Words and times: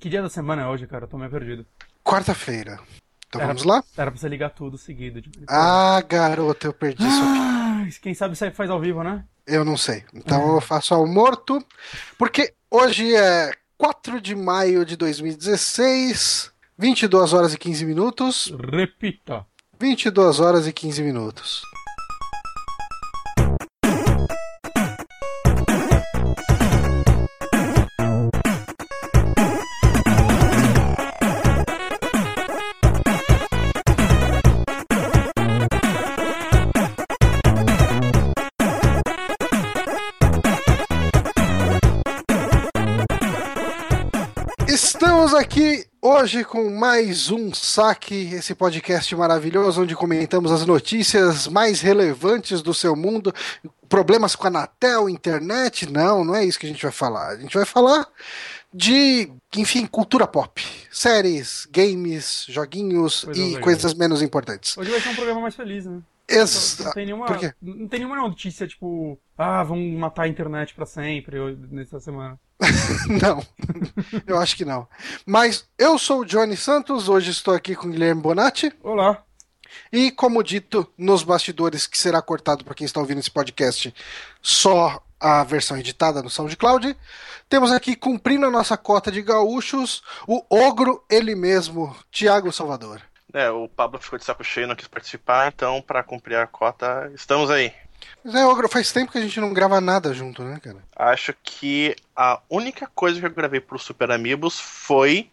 Que 0.00 0.08
dia 0.08 0.22
da 0.22 0.28
semana 0.30 0.62
é 0.62 0.66
hoje, 0.66 0.86
cara? 0.86 1.04
Eu 1.04 1.08
tô 1.08 1.18
meio 1.18 1.30
perdido. 1.30 1.66
Quarta-feira. 2.02 2.78
Então 3.28 3.40
Era- 3.40 3.48
vamos 3.48 3.64
lá? 3.64 3.84
Era 3.96 4.10
pra 4.10 4.18
você 4.18 4.28
ligar 4.28 4.50
tudo 4.50 4.76
seguido. 4.78 5.20
tipo, 5.22 5.44
Ah, 5.48 6.02
garoto, 6.08 6.66
eu 6.66 6.72
perdi 6.72 7.02
sua 7.02 7.10
piada. 7.32 7.50
Ah, 7.86 7.86
quem 8.02 8.14
sabe 8.14 8.34
faz 8.34 8.70
ao 8.70 8.80
vivo, 8.80 9.02
né? 9.04 9.24
Eu 9.46 9.64
não 9.64 9.76
sei. 9.76 10.04
Então 10.14 10.54
eu 10.54 10.60
faço 10.60 10.94
ao 10.94 11.06
morto, 11.06 11.64
porque 12.18 12.52
hoje 12.70 13.14
é 13.14 13.52
4 13.76 14.20
de 14.20 14.34
maio 14.34 14.84
de 14.84 14.96
2016, 14.96 16.50
22 16.78 17.32
horas 17.32 17.52
e 17.54 17.58
15 17.58 17.84
minutos. 17.84 18.52
Repita. 18.72 19.46
22 19.78 20.40
horas 20.40 20.66
e 20.66 20.72
15 20.72 21.02
minutos. 21.02 21.62
Hoje 46.02 46.44
com 46.44 46.70
mais 46.70 47.30
um 47.30 47.52
saque, 47.52 48.14
esse 48.32 48.54
podcast 48.54 49.14
maravilhoso 49.14 49.82
onde 49.82 49.94
comentamos 49.94 50.50
as 50.50 50.64
notícias 50.64 51.46
mais 51.46 51.80
relevantes 51.80 52.62
do 52.62 52.72
seu 52.72 52.96
mundo, 52.96 53.34
problemas 53.88 54.34
com 54.34 54.46
a 54.46 54.48
Anatel, 54.48 55.08
internet, 55.08 55.90
não, 55.90 56.24
não 56.24 56.34
é 56.34 56.44
isso 56.44 56.58
que 56.58 56.66
a 56.66 56.68
gente 56.68 56.82
vai 56.82 56.90
falar. 56.90 57.28
A 57.28 57.36
gente 57.36 57.54
vai 57.54 57.66
falar 57.66 58.06
de, 58.72 59.30
enfim, 59.56 59.86
cultura 59.86 60.26
pop, 60.26 60.62
séries, 60.90 61.68
games, 61.70 62.46
joguinhos 62.48 63.26
e 63.34 63.58
coisas 63.60 63.92
menos 63.92 64.22
importantes. 64.22 64.78
Hoje 64.78 64.90
vai 64.90 65.00
ser 65.00 65.10
um 65.10 65.14
programa 65.14 65.40
mais 65.42 65.54
feliz, 65.54 65.84
né? 65.84 66.00
Ex 66.30 66.78
Não 66.78 66.92
tem 66.92 67.06
nenhuma, 67.06 67.26
não 67.60 67.88
tem 67.88 68.00
nenhuma 68.00 68.16
notícia, 68.16 68.66
tipo, 68.66 69.18
ah, 69.36 69.64
vão 69.64 69.78
matar 69.98 70.22
a 70.22 70.28
internet 70.28 70.74
pra 70.74 70.86
sempre 70.86 71.38
nessa 71.70 71.98
semana. 71.98 72.38
Não, 73.22 73.42
eu 74.26 74.38
acho 74.38 74.54
que 74.54 74.66
não. 74.66 74.86
Mas 75.24 75.66
eu 75.78 75.98
sou 75.98 76.20
o 76.20 76.24
Johnny 76.26 76.58
Santos, 76.58 77.08
hoje 77.08 77.30
estou 77.30 77.54
aqui 77.54 77.74
com 77.74 77.88
o 77.88 77.90
Guilherme 77.90 78.20
Bonatti. 78.20 78.70
Olá. 78.82 79.24
E 79.90 80.10
como 80.10 80.42
dito 80.42 80.86
nos 80.96 81.22
bastidores, 81.22 81.86
que 81.86 81.96
será 81.96 82.20
cortado 82.20 82.62
para 82.62 82.74
quem 82.74 82.84
está 82.84 83.00
ouvindo 83.00 83.18
esse 83.18 83.30
podcast, 83.30 83.94
só 84.42 85.02
a 85.18 85.42
versão 85.42 85.78
editada 85.78 86.22
no 86.22 86.28
SoundCloud, 86.28 86.96
temos 87.48 87.72
aqui 87.72 87.96
cumprindo 87.96 88.46
a 88.46 88.50
nossa 88.50 88.76
cota 88.76 89.10
de 89.10 89.22
gaúchos, 89.22 90.02
o 90.26 90.44
ogro 90.50 91.02
ele 91.10 91.34
mesmo, 91.34 91.96
Tiago 92.10 92.52
Salvador. 92.52 93.02
É, 93.32 93.50
o 93.50 93.68
Pablo 93.68 94.00
ficou 94.00 94.18
de 94.18 94.24
saco 94.24 94.42
cheio, 94.42 94.66
não 94.66 94.76
quis 94.76 94.88
participar, 94.88 95.48
então, 95.48 95.80
pra 95.82 96.02
cumprir 96.02 96.36
a 96.36 96.46
cota, 96.46 97.10
estamos 97.14 97.50
aí. 97.50 97.72
Mas 98.24 98.34
é, 98.34 98.44
ogro, 98.46 98.68
faz 98.68 98.92
tempo 98.92 99.12
que 99.12 99.18
a 99.18 99.20
gente 99.20 99.40
não 99.40 99.52
grava 99.52 99.80
nada 99.80 100.12
junto, 100.12 100.42
né, 100.42 100.58
cara? 100.62 100.78
Acho 100.96 101.34
que 101.42 101.94
a 102.14 102.40
única 102.48 102.86
coisa 102.94 103.20
que 103.20 103.26
eu 103.26 103.30
gravei 103.30 103.60
pro 103.60 103.78
Super 103.78 104.10
Amigos 104.10 104.58
foi 104.58 105.30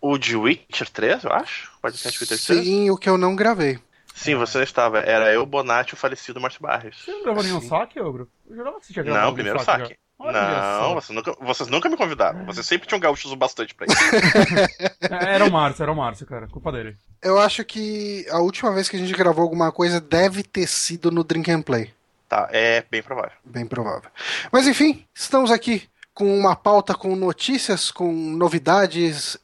o 0.00 0.16
de 0.16 0.36
Witcher 0.36 0.88
3, 0.90 1.24
eu 1.24 1.32
acho. 1.32 1.72
Pode 1.82 1.98
ser 1.98 2.10
de 2.10 2.18
Witcher 2.18 2.38
3? 2.38 2.64
Sim, 2.64 2.90
o 2.90 2.96
que 2.96 3.08
eu 3.08 3.18
não 3.18 3.34
gravei. 3.34 3.78
Sim, 4.14 4.34
você 4.34 4.58
não 4.58 4.64
estava. 4.64 4.98
Era 4.98 5.32
eu, 5.32 5.46
Bonatti 5.46 5.94
o 5.94 5.96
falecido 5.96 6.40
Márcio 6.40 6.60
Barros. 6.60 7.04
Você 7.04 7.12
não 7.12 7.22
gravou 7.22 7.42
nenhum 7.42 7.60
Sim. 7.60 7.68
saque, 7.68 8.00
Ogro? 8.00 8.28
Eu 8.48 8.56
jurava 8.56 8.80
que 8.80 8.86
você 8.86 8.92
tinha 8.92 9.04
gravado 9.04 9.26
Não, 9.26 9.34
primeiro 9.34 9.58
saque. 9.60 9.82
saque. 9.82 9.98
Olha 10.20 10.40
Não, 10.80 10.94
você 10.94 11.12
nunca- 11.12 11.36
vocês 11.40 11.68
nunca 11.68 11.88
me 11.88 11.96
convidaram. 11.96 12.44
Vocês 12.44 12.66
sempre 12.66 12.88
tinham 12.88 12.98
gaúchos 13.00 13.30
o 13.30 13.36
bastante 13.36 13.74
pra 13.74 13.86
isso. 13.86 13.96
É, 15.10 15.34
Era 15.34 15.44
o 15.44 15.50
Márcio, 15.50 15.82
era 15.84 15.92
o 15.92 15.96
Márcio, 15.96 16.26
cara. 16.26 16.48
Culpa 16.48 16.72
dele. 16.72 16.96
Eu 17.22 17.38
acho 17.38 17.64
que 17.64 18.26
a 18.30 18.38
última 18.40 18.72
vez 18.72 18.88
que 18.88 18.96
a 18.96 18.98
gente 18.98 19.12
gravou 19.14 19.42
alguma 19.42 19.70
coisa 19.72 20.00
deve 20.00 20.42
ter 20.42 20.66
sido 20.66 21.10
no 21.10 21.22
Drink 21.24 21.50
and 21.50 21.62
Play. 21.62 21.92
tá, 22.28 22.48
é 22.52 22.84
bem 22.90 23.02
provável. 23.02 23.32
Bem 23.44 23.64
provável. 23.66 24.10
Mas 24.52 24.66
enfim, 24.66 25.04
estamos 25.14 25.50
aqui 25.50 25.88
com 26.12 26.36
uma 26.36 26.54
pauta 26.56 26.94
com 26.94 27.14
notícias, 27.16 27.90
com 27.92 28.12
novidades 28.12 29.38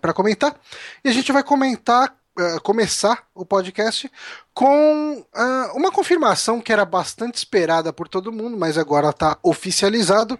para 0.00 0.12
comentar. 0.14 0.56
E 1.04 1.08
a 1.08 1.12
gente 1.12 1.30
vai 1.32 1.42
comentar, 1.44 2.14
eh, 2.38 2.58
começar 2.62 3.24
o 3.34 3.44
podcast 3.44 4.10
com 4.52 5.24
ah, 5.32 5.70
uma 5.74 5.92
confirmação 5.92 6.60
que 6.60 6.72
era 6.72 6.84
bastante 6.84 7.36
esperada 7.36 7.92
por 7.92 8.08
todo 8.08 8.32
mundo, 8.32 8.56
mas 8.56 8.76
agora 8.76 9.10
está 9.10 9.38
oficializado. 9.42 10.38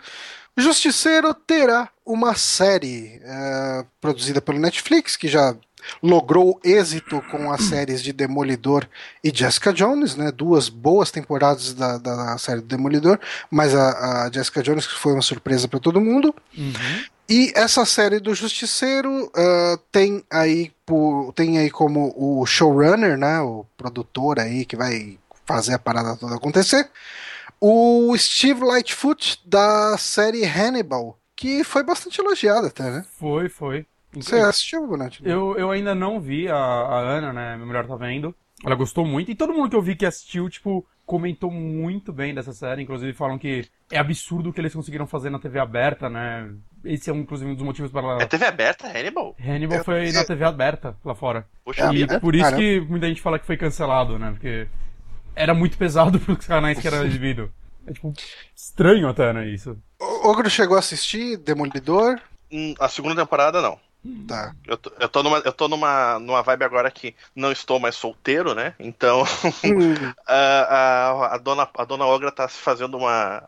Justiceiro 0.56 1.32
terá 1.34 1.88
uma 2.04 2.34
série 2.34 3.20
eh, 3.22 3.84
produzida 4.00 4.40
pelo 4.40 4.58
Netflix, 4.58 5.16
que 5.16 5.28
já 5.28 5.56
logrou 6.02 6.58
êxito 6.64 7.22
com 7.30 7.52
as 7.52 7.62
séries 7.68 8.02
de 8.02 8.12
Demolidor 8.12 8.86
e 9.22 9.30
Jessica 9.34 9.72
Jones, 9.72 10.16
né? 10.16 10.32
Duas 10.32 10.68
boas 10.68 11.10
temporadas 11.10 11.74
da, 11.74 11.98
da 11.98 12.38
série 12.38 12.60
do 12.60 12.66
Demolidor, 12.66 13.18
mas 13.50 13.74
a, 13.74 14.24
a 14.24 14.30
Jessica 14.32 14.62
Jones 14.62 14.86
que 14.86 14.98
foi 14.98 15.12
uma 15.12 15.22
surpresa 15.22 15.68
para 15.68 15.80
todo 15.80 16.00
mundo. 16.00 16.34
Uhum. 16.56 17.04
E 17.28 17.52
essa 17.56 17.84
série 17.86 18.20
do 18.20 18.34
Justiceiro 18.34 19.30
ah, 19.34 19.78
tem 19.90 20.22
aí 20.30 20.72
por, 20.84 21.32
tem 21.32 21.58
aí 21.58 21.70
como 21.70 22.12
o 22.16 22.44
showrunner, 22.44 23.16
né? 23.16 23.40
O 23.40 23.64
produtor 23.76 24.38
aí 24.38 24.64
que 24.64 24.76
vai 24.76 25.18
fazer 25.46 25.74
a 25.74 25.78
parada 25.78 26.16
toda 26.16 26.36
acontecer. 26.36 26.88
O 27.60 28.14
Steve 28.18 28.62
Lightfoot 28.62 29.40
da 29.46 29.96
série 29.96 30.44
Hannibal, 30.44 31.18
que 31.34 31.64
foi 31.64 31.82
bastante 31.82 32.20
elogiada 32.20 32.66
até, 32.66 32.90
né? 32.90 33.04
Foi, 33.18 33.48
foi. 33.48 33.86
Você 34.12 34.36
assistiu, 34.36 34.86
Bonatti? 34.86 35.22
Eu, 35.24 35.56
eu 35.56 35.70
ainda 35.70 35.94
não 35.94 36.20
vi 36.20 36.48
a, 36.48 36.56
a 36.56 37.00
Ana, 37.00 37.32
né? 37.32 37.56
Minha 37.56 37.66
mulher 37.66 37.86
tá 37.86 37.96
vendo. 37.96 38.34
Ela 38.64 38.74
gostou 38.74 39.04
muito. 39.04 39.30
E 39.30 39.34
todo 39.34 39.52
mundo 39.52 39.70
que 39.70 39.76
eu 39.76 39.82
vi 39.82 39.96
que 39.96 40.06
assistiu, 40.06 40.48
tipo, 40.48 40.86
comentou 41.06 41.50
muito 41.50 42.12
bem 42.12 42.34
dessa 42.34 42.52
série. 42.52 42.82
Inclusive 42.82 43.12
falam 43.12 43.38
que 43.38 43.68
é 43.90 43.98
absurdo 43.98 44.50
o 44.50 44.52
que 44.52 44.60
eles 44.60 44.74
conseguiram 44.74 45.06
fazer 45.06 45.30
na 45.30 45.38
TV 45.38 45.58
aberta, 45.58 46.08
né? 46.08 46.50
Esse 46.84 47.10
é, 47.10 47.12
um, 47.12 47.18
inclusive, 47.20 47.50
um 47.50 47.54
dos 47.54 47.62
motivos 47.64 47.90
para 47.90 48.02
ela. 48.06 48.22
É 48.22 48.26
TV 48.26 48.44
aberta, 48.44 48.86
Hannibal? 48.88 49.34
Hannibal 49.38 49.78
Eu- 49.78 49.84
foi 49.84 50.12
na 50.12 50.24
TV 50.24 50.44
aberta 50.44 50.96
lá 51.04 51.14
fora. 51.14 51.46
Poxa 51.64 51.84
É, 51.84 51.88
E 51.88 51.96
vida. 51.96 52.20
por 52.20 52.34
isso 52.34 52.44
Caramba. 52.44 52.62
que 52.62 52.80
muita 52.80 53.06
gente 53.08 53.20
fala 53.22 53.38
que 53.38 53.46
foi 53.46 53.56
cancelado, 53.56 54.18
né? 54.18 54.30
Porque 54.32 54.66
era 55.34 55.54
muito 55.54 55.76
pesado 55.78 56.18
pros 56.20 56.46
canais 56.46 56.78
que 56.78 56.86
era 56.86 57.04
exibido. 57.06 57.50
É 57.86 57.92
tipo 57.92 58.12
estranho 58.56 59.08
até, 59.08 59.32
né? 59.32 59.48
Isso. 59.48 59.76
O 60.00 60.28
Ogro 60.28 60.48
chegou 60.48 60.76
a 60.76 60.80
assistir 60.80 61.36
Demolidor? 61.38 62.18
Hum, 62.50 62.74
A 62.78 62.88
segunda 62.88 63.14
temporada, 63.16 63.60
não. 63.60 63.78
Tá. 64.26 64.54
Eu 64.66 64.76
tô, 64.76 64.92
eu 64.98 65.08
tô, 65.08 65.22
numa, 65.22 65.38
eu 65.38 65.52
tô 65.52 65.68
numa, 65.68 66.18
numa 66.18 66.42
vibe 66.42 66.64
agora 66.64 66.90
que 66.90 67.14
não 67.34 67.52
estou 67.52 67.78
mais 67.78 67.94
solteiro, 67.94 68.54
né? 68.54 68.74
Então 68.78 69.22
Hum, 69.64 69.94
a, 70.26 70.34
a, 70.34 71.34
a 71.34 71.38
dona, 71.38 71.68
a 71.76 71.84
dona 71.84 72.06
Ogra 72.06 72.30
tá 72.32 72.48
fazendo 72.48 72.96
uma. 72.96 73.42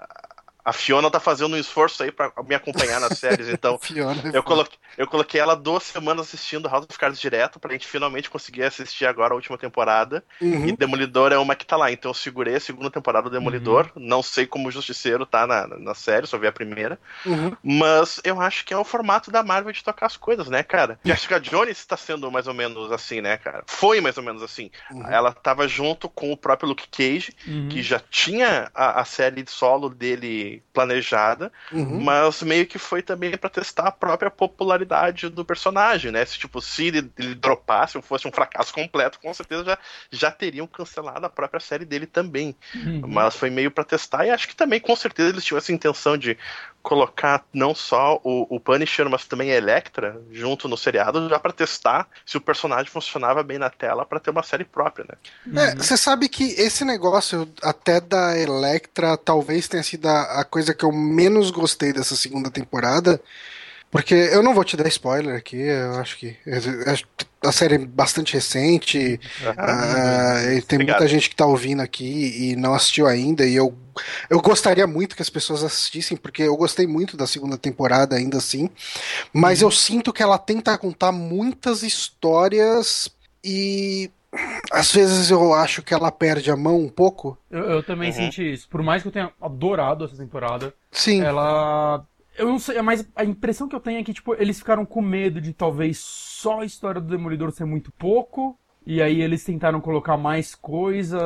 A 0.67 0.73
Fiona 0.73 1.09
tá 1.09 1.21
fazendo 1.21 1.55
um 1.55 1.59
esforço 1.59 2.03
aí 2.03 2.11
pra 2.11 2.33
me 2.45 2.57
acompanhar 2.57 2.99
nas 2.99 3.19
séries, 3.21 3.49
então. 3.49 3.79
Fiona. 3.81 4.21
Eu 4.35 4.43
coloquei, 4.43 4.77
eu 4.99 5.07
coloquei 5.07 5.41
ela 5.41 5.55
duas 5.55 5.85
semanas 5.85 6.27
assistindo 6.27 6.69
House 6.69 6.87
of 6.91 6.99
Cards 6.99 7.21
direto 7.21 7.61
pra 7.61 7.73
gente 7.73 7.87
finalmente 7.87 8.29
conseguir 8.29 8.65
assistir 8.65 9.07
agora 9.07 9.33
a 9.33 9.37
última 9.37 9.57
temporada. 9.57 10.25
Uhum. 10.43 10.67
E 10.67 10.77
Demolidor 10.77 11.33
é 11.33 11.39
uma 11.39 11.55
que 11.55 11.65
tá 11.65 11.77
lá. 11.77 11.93
Então 11.93 12.11
eu 12.11 12.15
segurei 12.15 12.57
a 12.57 12.61
segunda 12.61 12.91
temporada 12.91 13.31
do 13.31 13.39
Demolidor. 13.39 13.91
Não 13.95 14.25
sei 14.25 14.45
como 14.45 14.67
o 14.69 14.73
Justiceiro 14.73 15.25
tá 15.25 15.47
na, 15.47 15.69
na 15.79 15.95
série, 15.95 16.27
só 16.27 16.37
vi 16.37 16.49
a 16.49 16.53
primeira. 16.53 16.99
Uhum. 17.25 17.57
Mas 17.63 18.21
eu 18.25 18.41
acho 18.41 18.65
que 18.65 18.75
é 18.75 18.77
o 18.77 18.83
formato 18.83 19.31
da 19.31 19.45
Marvel 19.45 19.73
de 19.73 19.85
tocar 19.85 20.07
as 20.07 20.17
coisas, 20.17 20.49
né, 20.49 20.65
cara? 20.65 20.99
Jessica 21.05 21.39
Jones 21.39 21.87
tá 21.87 21.97
sendo 21.97 22.29
mais 22.31 22.49
ou 22.49 22.55
menos 22.55 22.91
assim, 22.91 23.21
né, 23.21 23.37
cara? 23.37 23.63
Foi 23.67 24.01
mais 24.01 24.17
ou 24.19 24.25
menos 24.25 24.43
assim. 24.43 24.71
Uhum. 24.91 25.07
Ela 25.07 25.33
tava 25.33 25.69
junto 25.69 26.09
com 26.09 26.33
o 26.33 26.37
próprio 26.37 26.69
Luke 26.69 26.89
Cage, 26.89 27.33
Uhum. 27.47 27.69
que 27.69 27.83
já 27.83 28.01
tinha 28.01 28.71
a, 28.75 29.01
a 29.01 29.05
série 29.05 29.43
de 29.43 29.51
solo 29.51 29.89
dele 29.89 30.56
planejada, 30.73 31.53
Uhum. 31.73 32.03
mas 32.03 32.43
meio 32.43 32.67
que 32.67 32.79
foi 32.79 33.03
também 33.03 33.37
pra 33.37 33.51
testar 33.51 33.89
a 33.89 33.93
própria 33.93 34.31
popularidade 34.31 35.29
do 35.29 35.45
personagem, 35.45 36.11
né? 36.13 36.25
Se, 36.25 36.39
tipo, 36.39 36.61
se 36.61 36.87
ele, 36.87 37.11
ele 37.19 37.35
dropasse 37.35 37.97
ou 37.97 38.03
fosse 38.03 38.27
um 38.27 38.33
fracasso 38.33 38.73
completo, 38.73 39.19
com 39.21 39.33
certeza 39.33 39.65
já, 39.65 39.79
já 40.11 40.31
teriam 40.31 40.67
cancelado 40.67 41.27
a 41.27 41.31
própria 41.31 41.61
série 41.61 41.85
dele 41.85 42.07
também. 42.07 42.55
Uhum. 42.75 43.03
Mas 43.07 43.37
foi 43.37 43.51
meio 43.51 43.71
pra 43.71 43.85
testar 43.85 44.27
e 44.27 44.31
acho 44.31 44.49
que 44.49 44.57
também 44.57 44.81
com 44.81 44.95
certeza 44.97 45.31
eles 45.31 45.45
tinham 45.45 45.59
essa 45.59 45.73
intenção 45.73 46.17
de 46.17 46.37
colocar 46.87 47.45
não 47.53 47.75
só 47.75 48.21
o, 48.23 48.47
o 48.49 48.61
Punisher, 48.61 49.11
mas 49.11 49.25
também 49.25 49.51
a 49.51 49.57
Electra 49.57 50.23
junto 50.31 50.69
no 50.69 50.77
seriado 50.77 51.29
já 51.29 51.37
pra 51.37 51.51
testar 51.51 52.07
se 52.25 52.37
o 52.37 52.41
personagem 52.41 52.87
funcionava 52.87 53.43
bem 53.43 53.59
na 53.59 53.69
tela 53.69 54.07
pra 54.07 54.21
ter 54.21 54.31
uma 54.31 54.45
série 54.45 54.63
própria, 54.63 55.05
né? 55.09 55.63
É, 55.65 55.75
você 55.75 55.97
sabe 55.97 56.29
que 56.29 56.45
esse 56.45 56.85
negócio 56.85 57.53
até 57.61 58.01
da 58.01 58.39
Electra 58.39 59.17
talvez 59.17 59.67
tenha 59.67 59.83
sido 59.83 60.07
a, 60.07 60.41
a 60.41 60.45
coisa 60.47 60.73
que 60.73 60.85
eu 60.85 60.93
menos 60.93 61.51
gostei 61.51 61.93
dessa 61.93 62.17
segunda 62.17 62.51
temporada. 62.51 63.21
Porque 63.91 64.15
eu 64.15 64.43
não 64.43 64.53
vou 64.53 64.65
te 64.65 64.77
dar 64.77 64.89
spoiler 64.89 65.37
aqui, 65.37 65.57
eu 65.57 65.95
acho 65.95 66.19
que 66.19 66.37
a 67.43 67.53
série 67.53 67.77
é 67.77 67.79
bastante 67.79 68.35
recente, 68.35 69.19
ah, 69.57 70.43
uh, 70.43 70.63
tem 70.67 70.77
Obrigado. 70.77 70.99
muita 70.99 71.09
gente 71.09 71.31
que 71.31 71.37
tá 71.37 71.47
ouvindo 71.47 71.81
aqui 71.81 72.51
e 72.51 72.57
não 72.57 72.75
assistiu 72.75 73.07
ainda, 73.07 73.47
e 73.47 73.55
eu, 73.55 73.75
eu 74.29 74.41
gostaria 74.41 74.87
muito 74.87 75.15
que 75.15 75.23
as 75.23 75.31
pessoas 75.31 75.63
assistissem, 75.63 76.17
porque 76.17 76.43
eu 76.43 76.57
gostei 76.57 76.87
muito 76.87 77.17
da 77.17 77.27
segunda 77.27 77.57
temporada 77.57 78.17
ainda 78.17 78.39
assim, 78.39 78.69
mas 79.33 79.63
uhum. 79.63 79.69
eu 79.69 79.71
sinto 79.71 80.13
que 80.13 80.23
ela 80.23 80.37
tenta 80.37 80.77
contar 80.77 81.13
muitas 81.13 81.85
histórias 81.85 83.09
e 83.43 84.11
às 84.71 84.93
vezes 84.93 85.31
eu 85.31 85.55
acho 85.55 85.83
que 85.83 85.95
ela 85.95 86.11
perde 86.11 86.51
a 86.51 86.57
mão 86.57 86.79
um 86.79 86.89
pouco. 86.89 87.39
Eu, 87.51 87.65
eu 87.65 87.83
também 87.83 88.11
uhum. 88.11 88.17
senti 88.17 88.53
isso. 88.53 88.69
Por 88.69 88.83
mais 88.83 89.03
que 89.03 89.09
eu 89.09 89.13
tenha 89.13 89.33
adorado 89.41 90.05
essa 90.05 90.17
temporada, 90.17 90.75
Sim. 90.91 91.23
ela. 91.23 92.05
Eu 92.37 92.47
não 92.47 92.59
sei, 92.59 92.81
mas 92.83 93.09
a 93.17 93.25
impressão 93.25 93.67
que 93.67 93.75
eu 93.75 93.81
tenho 93.81 93.99
é 93.99 94.05
que, 94.05 94.13
tipo, 94.13 94.35
eles 94.35 94.59
ficaram 94.59 94.85
com 94.85 95.01
medo 95.01 95.41
de 95.41 95.55
talvez 95.55 95.99
só 95.99 96.61
a 96.61 96.65
história 96.67 97.01
do 97.01 97.09
Demolidor 97.09 97.51
ser 97.51 97.65
muito 97.65 97.91
pouco. 97.93 98.59
E 98.87 99.03
aí 99.03 99.21
eles 99.21 99.43
tentaram 99.43 99.81
colocar 99.81 100.17
mais 100.17 100.55
coisas 100.55 101.21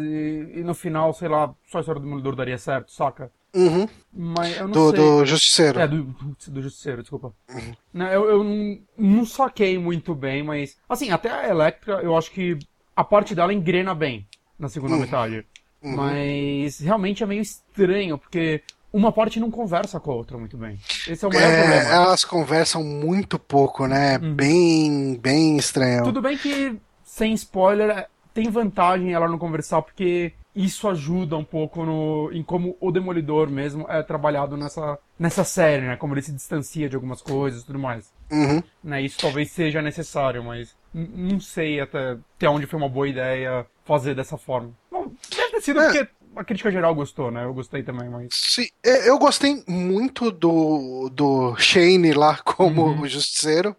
e, 0.00 0.54
e 0.56 0.64
no 0.64 0.74
final, 0.74 1.12
sei 1.12 1.28
lá, 1.28 1.54
só 1.64 1.78
a 1.78 1.80
história 1.80 2.00
do 2.00 2.04
Demolidor 2.04 2.34
daria 2.34 2.58
certo, 2.58 2.90
saca? 2.90 3.30
Uhum. 3.54 3.88
Mas 4.12 4.56
eu 4.56 4.68
não 4.68 4.72
do, 4.72 4.90
sei. 4.90 4.98
do 4.98 5.24
Justiceiro. 5.24 5.80
É, 5.80 5.88
do, 5.88 6.02
do 6.48 6.62
Justiceiro, 6.62 7.02
desculpa. 7.02 7.32
Uhum. 7.48 7.74
Não, 7.92 8.06
eu, 8.06 8.24
eu 8.28 8.44
não, 8.44 8.78
não 8.98 9.24
saquei 9.24 9.78
muito 9.78 10.14
bem, 10.14 10.42
mas. 10.42 10.76
Assim, 10.88 11.10
até 11.10 11.30
a 11.30 11.48
Electra, 11.48 12.00
eu 12.02 12.16
acho 12.16 12.30
que 12.30 12.58
a 12.94 13.04
parte 13.04 13.34
dela 13.34 13.52
engrena 13.52 13.94
bem 13.94 14.26
na 14.58 14.68
segunda 14.68 14.94
uhum. 14.94 15.00
metade. 15.00 15.46
Uhum. 15.82 15.96
Mas 15.96 16.78
realmente 16.80 17.22
é 17.22 17.26
meio 17.26 17.42
estranho, 17.42 18.18
porque 18.18 18.62
uma 18.92 19.10
parte 19.10 19.40
não 19.40 19.50
conversa 19.50 19.98
com 19.98 20.12
a 20.12 20.14
outra 20.14 20.38
muito 20.38 20.56
bem. 20.56 20.78
Esse 21.08 21.24
é 21.24 21.28
o 21.28 21.32
maior 21.32 21.50
é, 21.50 21.58
problema. 21.58 21.90
Elas 21.90 22.24
conversam 22.24 22.82
muito 22.82 23.38
pouco, 23.38 23.86
né? 23.86 24.18
Uhum. 24.18 24.34
Bem, 24.34 25.18
bem 25.20 25.56
estranho. 25.56 26.04
Tudo 26.04 26.22
bem 26.22 26.38
que, 26.38 26.76
sem 27.04 27.34
spoiler, 27.34 28.08
tem 28.32 28.48
vantagem 28.50 29.12
ela 29.12 29.28
não 29.28 29.38
conversar, 29.38 29.82
porque 29.82 30.32
isso 30.54 30.88
ajuda 30.88 31.36
um 31.36 31.44
pouco 31.44 31.84
no, 31.84 32.30
em 32.32 32.42
como 32.42 32.76
o 32.80 32.92
Demolidor 32.92 33.50
mesmo 33.50 33.86
é 33.88 34.02
trabalhado 34.02 34.56
nessa, 34.56 34.98
nessa 35.18 35.42
série, 35.42 35.86
né? 35.86 35.96
Como 35.96 36.14
ele 36.14 36.22
se 36.22 36.32
distancia 36.32 36.88
de 36.88 36.94
algumas 36.94 37.20
coisas 37.20 37.62
e 37.62 37.66
tudo 37.66 37.78
mais. 37.78 38.12
Uhum. 38.30 38.62
Né? 38.82 39.02
Isso 39.02 39.18
talvez 39.18 39.50
seja 39.50 39.82
necessário, 39.82 40.44
mas 40.44 40.74
não 40.92 41.40
sei 41.40 41.80
até, 41.80 42.16
até 42.36 42.48
onde 42.48 42.66
foi 42.66 42.78
uma 42.78 42.88
boa 42.88 43.08
ideia 43.08 43.66
fazer 43.84 44.14
dessa 44.14 44.38
forma. 44.38 44.70
Bom, 44.90 45.10
deve 45.30 45.50
ter 45.50 45.60
sido 45.60 45.80
é. 45.80 45.84
porque 45.86 46.08
a 46.36 46.44
crítica 46.44 46.70
geral 46.70 46.94
gostou, 46.94 47.30
né? 47.30 47.44
Eu 47.44 47.54
gostei 47.54 47.82
também, 47.82 48.08
mas. 48.08 48.28
Sim, 48.32 48.66
eu 48.82 49.18
gostei 49.18 49.62
muito 49.66 50.30
do, 50.30 51.08
do 51.12 51.56
Shane 51.56 52.12
lá 52.12 52.38
como 52.38 52.86
uhum. 52.86 53.06
justiceiro. 53.06 53.76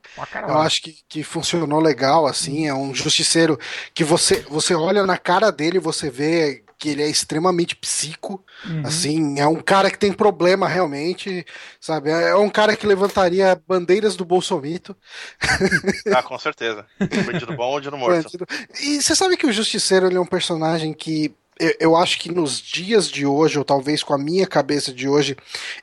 eu 0.47 0.57
acho 0.59 0.81
que, 0.81 0.95
que 1.07 1.23
funcionou 1.23 1.79
legal, 1.79 2.25
assim. 2.25 2.67
É 2.67 2.73
um 2.73 2.93
justiceiro 2.93 3.59
que 3.93 4.03
você, 4.03 4.45
você 4.49 4.73
olha 4.73 5.05
na 5.05 5.17
cara 5.17 5.51
dele 5.51 5.77
e 5.77 5.81
você 5.81 6.09
vê 6.09 6.64
que 6.77 6.89
ele 6.89 7.01
é 7.01 7.09
extremamente 7.09 7.75
psico, 7.75 8.43
uhum. 8.65 8.81
assim, 8.85 9.39
é 9.39 9.47
um 9.47 9.61
cara 9.61 9.89
que 9.89 9.97
tem 9.97 10.11
problema 10.11 10.67
realmente, 10.67 11.45
sabe? 11.79 12.09
É 12.09 12.35
um 12.35 12.49
cara 12.49 12.75
que 12.75 12.85
levantaria 12.85 13.59
bandeiras 13.67 14.15
do 14.15 14.25
Bolsomito. 14.25 14.95
Ah, 16.15 16.23
com 16.23 16.37
certeza. 16.37 16.85
Bandido 17.25 17.55
bom 17.55 17.65
ou 17.65 17.75
bandido 17.75 17.97
morto. 17.97 18.23
Bandido. 18.23 18.45
E 18.81 19.01
você 19.01 19.15
sabe 19.15 19.35
que 19.35 19.45
o 19.45 19.51
Justiceiro 19.51 20.07
ele 20.07 20.17
é 20.17 20.19
um 20.19 20.25
personagem 20.25 20.93
que 20.93 21.33
eu, 21.59 21.75
eu 21.79 21.95
acho 21.95 22.19
que 22.19 22.31
nos 22.31 22.59
dias 22.59 23.09
de 23.09 23.25
hoje, 23.25 23.57
ou 23.57 23.65
talvez 23.65 24.03
com 24.03 24.13
a 24.13 24.17
minha 24.17 24.47
cabeça 24.47 24.93
de 24.93 25.07
hoje, 25.07 25.35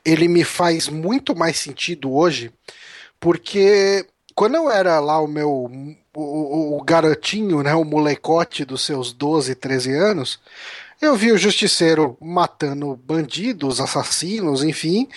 ele 0.03 0.27
me 0.27 0.43
faz 0.43 0.87
muito 0.87 1.35
mais 1.35 1.57
sentido 1.57 2.13
hoje, 2.13 2.51
porque 3.19 4.05
quando 4.33 4.55
eu 4.55 4.71
era 4.71 4.99
lá 4.99 5.19
o 5.19 5.27
meu 5.27 5.69
o, 6.15 6.77
o, 6.77 6.83
garotinho, 6.83 7.63
né, 7.63 7.73
o 7.73 7.83
molecote 7.83 8.63
dos 8.63 8.81
seus 8.83 9.11
12, 9.11 9.55
13 9.55 9.93
anos, 9.93 10.39
eu 11.07 11.15
vi 11.15 11.31
o 11.31 11.37
justiceiro 11.37 12.17
matando 12.21 12.95
bandidos, 12.95 13.79
assassinos, 13.79 14.63
enfim, 14.63 15.07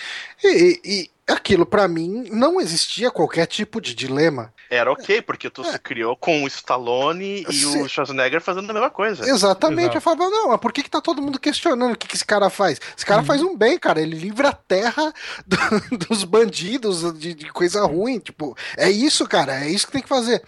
e, 0.43 0.79
e 0.83 1.09
aquilo 1.27 1.65
para 1.65 1.87
mim 1.87 2.29
não 2.31 2.61
existia 2.61 3.11
qualquer 3.11 3.45
tipo 3.45 3.81
de 3.81 3.93
dilema. 3.93 4.53
Era 4.69 4.91
ok, 4.91 5.21
porque 5.21 5.49
tu 5.49 5.61
é. 5.61 5.71
se 5.71 5.79
criou 5.79 6.15
com 6.15 6.43
o 6.43 6.47
Stallone 6.47 7.45
e 7.47 7.53
Se... 7.53 7.65
o 7.65 7.87
Schwarzenegger 7.87 8.41
fazendo 8.41 8.69
a 8.69 8.73
mesma 8.73 8.89
coisa. 8.89 9.27
Exatamente. 9.27 9.81
Exato. 9.81 9.97
Eu 9.97 10.01
falava, 10.01 10.29
não, 10.29 10.49
mas 10.49 10.59
por 10.59 10.73
que, 10.73 10.83
que 10.83 10.89
tá 10.89 10.99
todo 10.99 11.21
mundo 11.21 11.39
questionando 11.39 11.93
o 11.93 11.97
que, 11.97 12.07
que 12.07 12.15
esse 12.15 12.25
cara 12.25 12.49
faz? 12.49 12.79
Esse 12.95 13.05
cara 13.05 13.21
uhum. 13.21 13.25
faz 13.25 13.41
um 13.41 13.55
bem, 13.55 13.77
cara. 13.77 14.01
Ele 14.01 14.15
livra 14.15 14.49
a 14.49 14.53
terra 14.53 15.13
do, 15.47 15.97
dos 15.97 16.23
bandidos, 16.25 17.13
de, 17.17 17.33
de 17.33 17.49
coisa 17.51 17.85
ruim. 17.85 18.19
Tipo, 18.19 18.57
é 18.75 18.89
isso, 18.89 19.25
cara. 19.27 19.63
É 19.63 19.69
isso 19.69 19.85
que 19.85 19.93
tem 19.93 20.01
que 20.01 20.09
fazer. 20.09 20.43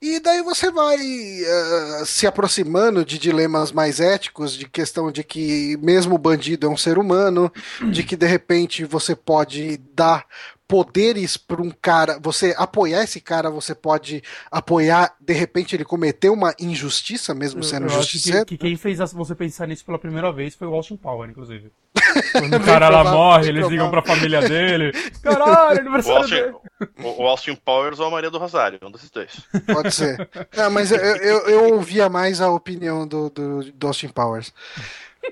E 0.00 0.20
daí 0.20 0.42
você 0.42 0.70
vai 0.70 0.98
uh, 0.98 2.04
se 2.04 2.26
aproximando 2.26 3.04
de 3.04 3.18
dilemas 3.18 3.72
mais 3.72 3.98
éticos, 3.98 4.52
de 4.52 4.68
questão 4.68 5.10
de 5.10 5.24
que 5.24 5.76
mesmo 5.78 6.14
o 6.14 6.18
bandido 6.18 6.66
é 6.66 6.70
um 6.70 6.76
ser 6.76 6.98
humano, 6.98 7.50
de 7.90 8.02
que 8.02 8.14
de 8.14 8.26
repente 8.26 8.84
você 8.84 9.16
pode 9.16 9.78
dar 9.94 10.26
poderes 10.68 11.36
para 11.36 11.62
um 11.62 11.70
cara, 11.70 12.18
você 12.20 12.54
apoiar 12.56 13.04
esse 13.04 13.20
cara, 13.20 13.50
você 13.50 13.74
pode 13.74 14.22
apoiar, 14.50 15.14
de 15.20 15.32
repente 15.32 15.76
ele 15.76 15.84
cometeu 15.84 16.32
uma 16.32 16.54
injustiça, 16.58 17.34
mesmo 17.34 17.62
sendo 17.62 17.88
justiceiro. 17.88 18.44
Que, 18.44 18.56
que, 18.56 18.66
quem 18.66 18.76
fez 18.76 18.98
você 19.12 19.34
pensar 19.34 19.66
nisso 19.66 19.84
pela 19.84 19.98
primeira 19.98 20.32
vez 20.32 20.54
foi 20.54 20.66
o 20.66 20.74
Austin 20.74 20.96
Power, 20.96 21.28
inclusive. 21.28 21.70
Quando 22.32 22.56
o 22.56 22.64
cara 22.64 22.88
lá 22.88 23.04
morre, 23.04 23.48
eles 23.48 23.66
ligam 23.68 23.90
pra 23.90 24.02
família 24.02 24.40
dele. 24.40 24.92
Caralho, 25.22 25.80
aniversário 25.80 26.18
o 26.18 26.22
Austin, 26.22 26.34
dele. 26.34 27.16
O 27.18 27.26
Austin 27.26 27.54
Powers 27.54 28.00
ou 28.00 28.06
a 28.06 28.10
Maria 28.10 28.30
do 28.30 28.38
Rosário, 28.38 28.78
um 28.82 28.90
desses 28.90 29.10
dois. 29.10 29.40
Pode 29.66 29.92
ser. 29.92 30.28
Não, 30.56 30.70
mas 30.70 30.90
eu, 30.90 30.98
eu, 30.98 31.38
eu 31.48 31.74
ouvia 31.74 32.08
mais 32.08 32.40
a 32.40 32.50
opinião 32.50 33.06
do, 33.06 33.30
do, 33.30 33.72
do 33.72 33.86
Austin 33.86 34.08
Powers. 34.08 34.52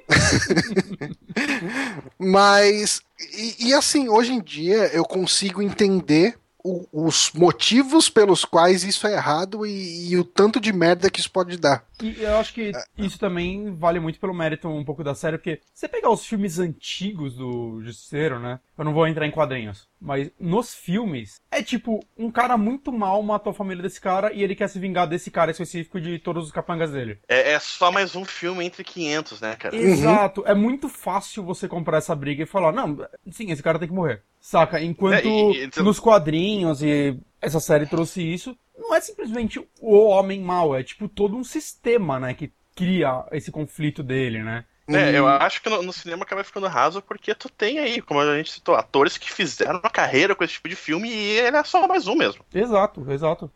Mas, 2.19 3.01
e, 3.37 3.69
e, 3.69 3.75
assim, 3.75 4.09
hoje 4.09 4.33
em 4.33 4.41
dia 4.41 4.91
eu 4.93 5.05
consigo 5.05 5.63
entender 5.63 6.37
o, 6.65 6.89
os 6.91 7.31
motivos 7.35 8.09
pelos 8.09 8.43
quais 8.43 8.85
isso 8.85 9.07
é 9.07 9.13
errado 9.13 9.67
e, 9.67 10.11
e, 10.11 10.17
o 10.17 10.25
tanto 10.25 10.59
de 10.59 10.73
merda 10.73 11.11
que 11.11 11.21
isso 11.21 11.31
pode 11.31 11.59
dar. 11.59 11.85
E 12.03 12.23
eu 12.23 12.39
acho 12.39 12.55
que 12.55 12.73
isso 12.97 13.19
também 13.19 13.77
vale 13.77 14.01
muito 14.01 14.19
pelo 14.19 14.33
mérito 14.33 14.67
um 14.67 14.85
pouco 14.85 15.05
da 15.05 15.15
série, 15.15 15.37
porque 15.37 15.61
você 15.75 15.87
pegar 15.87 16.09
os 16.09 16.25
filmes 16.25 16.59
antigos 16.59 17.37
do 17.37 17.83
Justiceiro, 17.83 18.41
né? 18.41 18.59
Eu 18.79 18.85
não 18.85 18.95
vou 18.95 19.07
entrar 19.07 19.27
em 19.27 19.31
quadrinhos, 19.31 19.87
mas 20.01 20.31
nos 20.41 20.75
filmes 20.75 21.41
é 21.51 21.63
tipo 21.63 22.03
um 22.17 22.31
cara 22.31 22.57
muito 22.57 22.91
mal 22.91 23.23
matou 23.23 23.51
a 23.51 23.55
família 23.55 23.83
desse 23.83 24.01
cara 24.01 24.33
e 24.33 24.43
ele 24.43 24.57
quer 24.57 24.69
se 24.69 24.79
vingar 24.79 25.07
desse 25.07 25.31
cara 25.31 25.51
específico 25.51 26.01
de 26.01 26.19
todos 26.19 26.47
os 26.47 26.53
capangas 26.53 26.91
dele. 26.91 27.19
É, 27.29 27.53
é 27.53 27.59
só 27.59 27.93
mais 27.93 28.17
um 28.17 28.25
filme 28.25 28.65
entre 28.65 28.83
500, 28.83 29.41
né, 29.43 29.55
cara? 29.57 29.77
Exato. 29.77 30.41
Uhum. 30.41 30.47
É 30.47 30.55
muito 30.55 30.89
fácil 30.89 31.45
você 31.45 31.69
comprar 31.69 31.99
essa 31.99 32.15
briga 32.17 32.43
e 32.43 32.47
falar, 32.47 32.73
não, 32.73 33.07
sim, 33.31 33.51
esse 33.51 33.63
cara 33.63 33.79
tem 33.79 33.89
que 33.89 33.95
morrer. 33.95 34.23
Saca? 34.45 34.79
Enquanto 34.79 35.27
é, 35.27 35.27
e, 35.27 35.71
e, 35.75 35.83
nos 35.83 35.99
quadrinhos 35.99 36.83
e 36.83 37.19
essa 37.41 37.59
série 37.59 37.87
trouxe 37.87 38.21
isso, 38.23 38.55
não 38.77 38.95
é 38.95 39.01
simplesmente 39.01 39.59
o 39.81 39.97
homem 39.97 40.39
mau, 40.39 40.77
é 40.77 40.83
tipo 40.83 41.09
todo 41.09 41.35
um 41.35 41.43
sistema, 41.43 42.21
né, 42.21 42.35
que 42.35 42.53
cria 42.77 43.25
esse 43.33 43.51
conflito 43.51 44.03
dele, 44.03 44.43
né? 44.43 44.67
É, 44.87 45.19
eu 45.19 45.27
acho 45.27 45.63
que 45.63 45.71
no, 45.71 45.83
no, 45.83 45.95
cinema 45.95 46.25
acaba 46.25 46.45
ficando 46.45 46.67
raso 46.67 47.01
porque 47.01 47.35
tu 47.35 47.49
tem 47.49 47.79
aí, 47.79 48.03
como 48.03 48.21
a 48.21 48.37
gente 48.37 48.53
citou, 48.53 48.75
atores 48.75 49.17
que 49.17 49.33
fizeram 49.33 49.81
uma 49.81 49.89
carreira 49.89 50.35
com 50.35 50.45
esse 50.45 50.53
tipo 50.53 50.69
de 50.69 50.77
filme 50.77 51.09
e 51.09 51.39
ele 51.39 51.57
é 51.57 51.65
só 51.65 51.89
mais 51.89 52.07
um 52.07 52.15
mesmo. 52.15 52.45
Exato, 52.53 53.11
exato. 53.11 53.51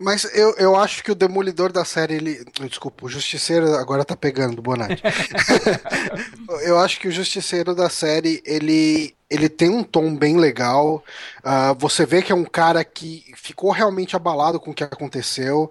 Mas 0.00 0.24
eu, 0.34 0.54
eu 0.56 0.74
acho 0.74 1.04
que 1.04 1.12
o 1.12 1.14
Demolidor 1.14 1.70
da 1.70 1.84
série, 1.84 2.14
ele. 2.14 2.42
Desculpa, 2.66 3.04
o 3.04 3.08
Justiceiro 3.08 3.74
agora 3.74 4.02
tá 4.02 4.16
pegando, 4.16 4.62
Bonatti. 4.62 5.02
eu 6.64 6.78
acho 6.78 6.98
que 6.98 7.06
o 7.06 7.12
Justiceiro 7.12 7.74
da 7.74 7.90
série, 7.90 8.42
ele, 8.46 9.14
ele 9.28 9.46
tem 9.50 9.68
um 9.68 9.82
tom 9.84 10.16
bem 10.16 10.38
legal. 10.38 11.04
Uh, 11.40 11.78
você 11.78 12.06
vê 12.06 12.22
que 12.22 12.32
é 12.32 12.34
um 12.34 12.46
cara 12.46 12.82
que 12.82 13.30
ficou 13.36 13.70
realmente 13.70 14.16
abalado 14.16 14.58
com 14.58 14.70
o 14.70 14.74
que 14.74 14.82
aconteceu. 14.82 15.70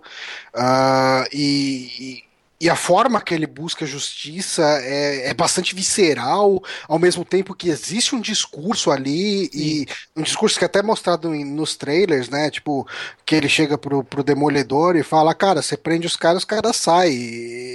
Uh, 0.54 1.26
e, 1.34 1.90
e 2.00 2.29
a 2.68 2.76
forma 2.76 3.22
que 3.22 3.34
ele 3.34 3.46
busca 3.46 3.86
justiça 3.86 4.64
é, 4.82 5.30
é, 5.30 5.34
bastante 5.34 5.76
visceral, 5.76 6.62
ao 6.90 6.98
mesmo 6.98 7.24
tempo 7.24 7.56
que 7.56 7.70
existe 7.70 8.16
um 8.16 8.20
discurso 8.20 8.92
ali, 8.92 9.46
Sim. 9.46 9.50
e 9.54 9.88
um 10.18 10.24
discurso 10.24 10.58
que 10.58 10.66
é 10.66 10.68
até 10.68 10.82
mostrado 10.82 11.34
em, 11.34 11.46
nos 11.46 11.78
trailers, 11.78 12.28
né? 12.28 12.50
Tipo, 12.50 12.86
que 13.26 13.36
ele 13.36 13.48
chega 13.48 13.78
pro, 13.78 14.04
pro 14.04 14.24
demolidor 14.24 14.96
e 14.98 15.04
fala, 15.04 15.34
cara, 15.34 15.62
você 15.62 15.78
prende 15.78 16.08
os 16.08 16.18
caras, 16.18 16.40
os 16.40 16.46
caras 16.46 16.76
saem. 16.76 17.18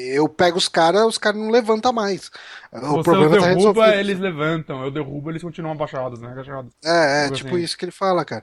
Eu 0.09 0.29
pego 0.29 0.59
os 0.59 0.69
caras, 0.69 1.07
os 1.07 1.17
caras 1.17 1.41
não 1.41 1.50
levantam 1.50 1.93
mais. 1.93 2.31
O 2.75 2.97
Você 2.97 3.02
problema 3.04 3.38
derruba, 3.38 3.87
tá 3.87 3.97
eles 3.97 4.19
levantam. 4.19 4.83
Eu 4.83 4.90
derrubo, 4.90 5.31
eles 5.31 5.43
continuam 5.43 5.75
abaixados, 5.75 6.21
né? 6.21 6.28
Agachados. 6.33 6.73
É, 6.85 7.26
é 7.26 7.31
tipo 7.31 7.54
assim. 7.54 7.62
isso 7.64 7.78
que 7.78 7.85
ele 7.85 7.93
fala, 7.93 8.25
cara. 8.25 8.43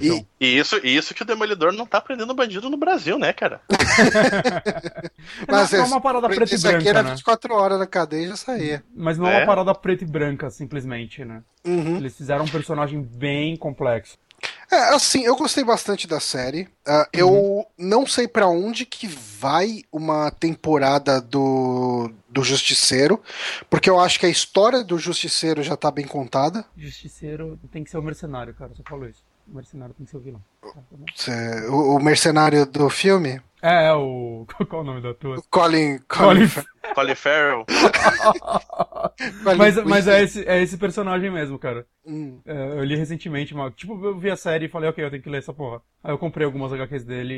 E, 0.00 0.26
e, 0.40 0.58
isso, 0.58 0.76
isso 0.84 1.14
que 1.14 1.22
o 1.22 1.24
Demolidor 1.24 1.72
não 1.72 1.86
tá 1.86 2.00
prendendo 2.00 2.34
bandido 2.34 2.68
no 2.68 2.76
Brasil, 2.76 3.18
né, 3.20 3.32
cara? 3.32 3.60
Mas 5.46 5.70
não 5.70 5.80
é 5.80 5.84
uma 5.84 6.00
parada 6.00 6.28
preta 6.28 6.52
e 6.52 6.56
Isso 6.56 6.66
aqui 6.66 6.76
branca, 6.76 6.90
era 6.90 7.02
né? 7.04 7.10
24 7.10 7.54
horas 7.54 7.78
na 7.78 7.86
cadeia 7.86 8.24
e 8.24 8.28
já 8.28 8.36
saía. 8.36 8.82
Mas 8.94 9.16
não 9.16 9.28
é 9.28 9.34
É? 9.34 9.36
uma 9.38 9.46
parada 9.46 9.72
preta 9.74 10.02
e 10.02 10.06
branca, 10.06 10.50
simplesmente, 10.50 11.24
né? 11.24 11.42
Uhum. 11.64 11.96
Eles 11.98 12.16
fizeram 12.16 12.44
um 12.44 12.48
personagem 12.48 13.00
bem 13.00 13.56
complexo. 13.56 14.18
É, 14.70 14.94
assim, 14.94 15.24
eu 15.24 15.34
gostei 15.34 15.64
bastante 15.64 16.06
da 16.06 16.20
série. 16.20 16.68
Ah, 16.86 17.08
Eu 17.12 17.66
não 17.76 18.06
sei 18.06 18.28
pra 18.28 18.46
onde 18.48 18.84
que 18.84 19.06
vai 19.06 19.82
uma 19.90 20.30
temporada 20.30 21.20
do, 21.20 22.10
do 22.28 22.44
Justiceiro, 22.44 23.22
porque 23.70 23.88
eu 23.88 23.98
acho 23.98 24.20
que 24.20 24.26
a 24.26 24.30
história 24.30 24.84
do 24.84 24.98
Justiceiro 24.98 25.62
já 25.62 25.76
tá 25.76 25.90
bem 25.90 26.06
contada. 26.06 26.64
Justiceiro 26.76 27.58
tem 27.72 27.82
que 27.82 27.90
ser 27.90 27.98
o 27.98 28.02
mercenário, 28.02 28.54
cara. 28.54 28.72
Você 28.74 28.82
falou 28.82 29.08
isso. 29.08 29.24
O 29.50 29.54
mercenário 29.54 29.94
tem 29.94 30.04
que 30.04 30.10
ser 30.10 30.18
o 30.18 30.20
vilão. 30.20 30.44
Tá, 30.60 30.68
tá 30.68 31.70
O, 31.70 31.96
o 31.96 32.02
mercenário 32.02 32.66
do 32.66 32.90
filme, 32.90 33.40
É, 33.62 33.86
é 33.88 33.92
o. 33.94 34.46
Qual 34.68 34.80
é 34.80 34.84
o 34.84 34.86
nome 34.86 35.00
da 35.00 35.14
tua? 35.14 35.42
Colin. 35.50 35.98
Colin 36.08 36.46
Colin, 36.48 36.48
Colin 36.94 37.14
Farrell. 37.14 37.64
Mas, 39.56 39.76
mas 39.84 40.06
é, 40.08 40.22
esse, 40.22 40.46
é 40.46 40.62
esse 40.62 40.76
personagem 40.78 41.30
mesmo, 41.30 41.58
cara. 41.58 41.86
Hum, 42.06 42.40
É, 42.46 42.78
eu 42.78 42.84
li 42.84 42.94
recentemente, 42.96 43.54
mas, 43.54 43.74
tipo, 43.74 43.92
eu 44.04 44.18
vi 44.18 44.30
a 44.30 44.36
série 44.36 44.66
e 44.66 44.68
falei, 44.68 44.88
ok, 44.88 45.04
eu 45.04 45.10
tenho 45.10 45.22
que 45.22 45.28
ler 45.28 45.38
essa 45.38 45.52
porra. 45.52 45.82
Aí 46.02 46.12
eu 46.12 46.18
comprei 46.18 46.44
algumas 46.46 46.72
HQs 46.72 47.04
dele 47.04 47.34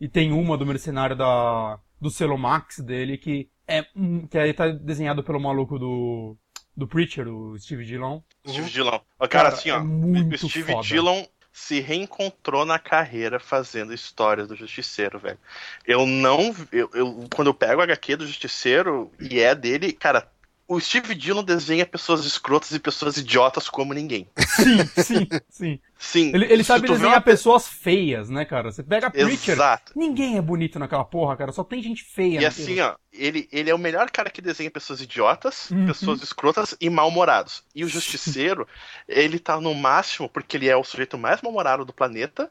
e, 0.00 0.04
e 0.04 0.08
tem 0.08 0.32
uma 0.32 0.56
do 0.56 0.66
mercenário 0.66 1.16
da, 1.16 1.78
do 2.00 2.10
selo 2.10 2.36
Max 2.36 2.78
dele 2.80 3.16
que 3.16 3.48
é, 3.66 3.84
que 4.30 4.38
aí 4.38 4.52
tá 4.52 4.68
desenhado 4.68 5.22
pelo 5.24 5.40
maluco 5.40 5.78
do, 5.78 6.36
do 6.76 6.86
Preacher, 6.86 7.26
o 7.28 7.58
Steve 7.58 7.84
Dillon. 7.84 8.20
Steve 8.46 8.68
Dillon. 8.70 9.00
Cara, 9.18 9.28
Cara, 9.28 9.48
assim, 9.48 9.70
é 9.70 9.76
ó. 9.76 9.82
muito 9.84 10.34
o 10.34 10.48
Steve 10.50 10.72
foda. 10.72 10.86
Dillon 10.86 11.24
se 11.54 11.80
reencontrou 11.80 12.64
na 12.66 12.80
carreira 12.80 13.38
fazendo 13.38 13.94
histórias 13.94 14.48
do 14.48 14.56
Justiceiro, 14.56 15.20
velho. 15.20 15.38
Eu 15.86 16.04
não. 16.04 16.54
Eu, 16.72 16.90
eu- 16.92 17.28
quando 17.34 17.48
eu 17.48 17.54
pego 17.54 17.80
a 17.80 17.84
HQ 17.84 18.16
do 18.16 18.26
Justiceiro 18.26 19.12
e 19.20 19.38
é 19.40 19.54
dele, 19.54 19.92
cara. 19.92 20.28
O 20.66 20.80
Steve 20.80 21.14
Dillon 21.14 21.42
desenha 21.44 21.84
pessoas 21.84 22.24
escrotas 22.24 22.70
e 22.72 22.78
pessoas 22.78 23.16
idiotas 23.18 23.68
como 23.68 23.92
ninguém. 23.92 24.28
Sim, 24.48 24.86
sim, 25.02 25.28
sim. 25.50 25.80
Sim. 25.98 26.32
Ele, 26.34 26.44
ele 26.52 26.64
sabe 26.64 26.86
desenhar 26.88 27.14
uma- 27.14 27.20
pessoas 27.20 27.66
feias, 27.68 28.28
né, 28.28 28.44
cara? 28.44 28.70
Você 28.70 28.82
pega 28.82 29.10
Preacher, 29.10 29.54
Exato. 29.54 29.92
ninguém 29.96 30.36
é 30.36 30.42
bonito 30.42 30.78
naquela 30.78 31.04
porra, 31.04 31.36
cara. 31.36 31.52
Só 31.52 31.64
tem 31.64 31.82
gente 31.82 32.02
feia. 32.04 32.40
E 32.40 32.46
assim, 32.46 32.78
ó, 32.80 32.94
ele, 33.12 33.48
ele 33.52 33.70
é 33.70 33.74
o 33.74 33.78
melhor 33.78 34.10
cara 34.10 34.28
que 34.30 34.42
desenha 34.42 34.70
pessoas 34.70 35.00
idiotas, 35.00 35.70
Uhum. 35.70 35.86
pessoas 35.86 36.22
escrotas 36.22 36.74
e 36.80 36.88
mal-humorados. 36.90 37.62
E 37.74 37.84
o 37.84 37.88
Justiceiro, 37.88 38.66
ele 39.08 39.38
tá 39.38 39.58
no 39.60 39.74
máximo, 39.74 40.28
porque 40.28 40.56
ele 40.56 40.68
é 40.68 40.76
o 40.76 40.84
sujeito 40.84 41.16
mais 41.18 41.40
mal-humorado 41.42 41.84
do 41.84 41.92
planeta. 41.92 42.50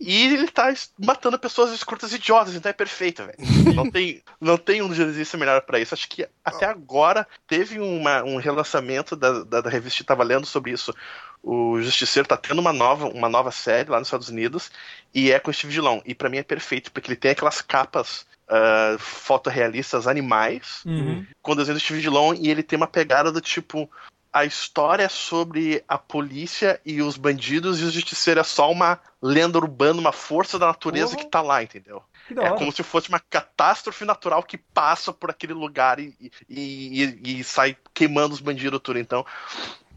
E 0.00 0.26
ele 0.26 0.48
tá 0.48 0.72
matando 0.98 1.38
pessoas 1.38 1.72
escrotas 1.72 2.12
e 2.12 2.16
idiotas, 2.16 2.54
então 2.54 2.68
é 2.70 2.72
perfeito, 2.72 3.24
velho. 3.24 3.36
Não 3.74 3.90
tem, 3.90 4.22
não 4.40 4.56
tem 4.56 4.80
um 4.80 4.90
exercício 4.90 5.38
melhor 5.38 5.60
pra 5.62 5.78
isso. 5.78 5.92
Acho 5.92 6.08
que 6.08 6.26
até 6.44 6.64
agora 6.64 7.26
teve 7.46 7.78
uma, 7.78 8.22
um 8.22 8.36
relançamento 8.36 9.14
da, 9.14 9.42
da, 9.44 9.60
da 9.60 9.68
revista 9.70 9.98
que 9.98 10.04
tava 10.04 10.22
lendo 10.24 10.46
sobre 10.46 10.70
isso. 10.70 10.94
O 11.42 11.80
Justiceiro 11.82 12.26
tá 12.26 12.36
tendo 12.36 12.58
uma 12.60 12.72
nova, 12.72 13.06
uma 13.08 13.28
nova 13.28 13.50
série 13.50 13.90
lá 13.90 13.98
nos 13.98 14.08
Estados 14.08 14.28
Unidos 14.28 14.70
e 15.14 15.30
é 15.30 15.38
com 15.38 15.50
o 15.50 15.54
Steve 15.54 15.72
Dillon. 15.72 16.00
E 16.06 16.14
pra 16.14 16.28
mim 16.30 16.38
é 16.38 16.42
perfeito, 16.42 16.90
porque 16.90 17.08
ele 17.10 17.16
tem 17.16 17.32
aquelas 17.32 17.60
capas 17.60 18.26
ah, 18.48 18.96
fotorrealistas 18.98 20.06
animais 20.06 20.80
Uhum. 20.86 21.26
com 21.42 21.52
o 21.52 21.54
desenho 21.54 21.76
do 21.76 21.80
Steve 21.80 22.00
Dillon 22.00 22.34
e 22.34 22.48
ele 22.48 22.62
tem 22.62 22.76
uma 22.76 22.86
pegada 22.86 23.30
do 23.32 23.40
tipo 23.40 23.90
a 24.32 24.44
história 24.44 25.04
é 25.04 25.08
sobre 25.08 25.82
a 25.88 25.96
polícia 25.98 26.80
e 26.84 27.00
os 27.02 27.16
bandidos 27.16 27.80
e 27.80 27.84
o 27.84 27.90
justiceiro 27.90 28.40
é 28.40 28.44
só 28.44 28.70
uma 28.70 29.00
lenda 29.22 29.58
urbana, 29.58 29.98
uma 30.00 30.12
força 30.12 30.58
da 30.58 30.66
natureza 30.66 31.14
Porra. 31.14 31.24
que 31.24 31.30
tá 31.30 31.40
lá, 31.40 31.62
entendeu? 31.62 32.02
É 32.30 32.50
como 32.50 32.72
se 32.72 32.82
fosse 32.82 33.08
uma 33.08 33.20
catástrofe 33.20 34.04
natural 34.04 34.42
que 34.42 34.58
passa 34.58 35.12
por 35.12 35.30
aquele 35.30 35.52
lugar 35.54 35.98
e, 36.00 36.14
e, 36.48 37.04
e- 37.24 37.40
e 37.40 37.44
sai 37.44 37.76
queimando 37.94 38.34
os 38.34 38.40
bandidos 38.40 38.80
tudo. 38.82 38.98
Então, 38.98 39.24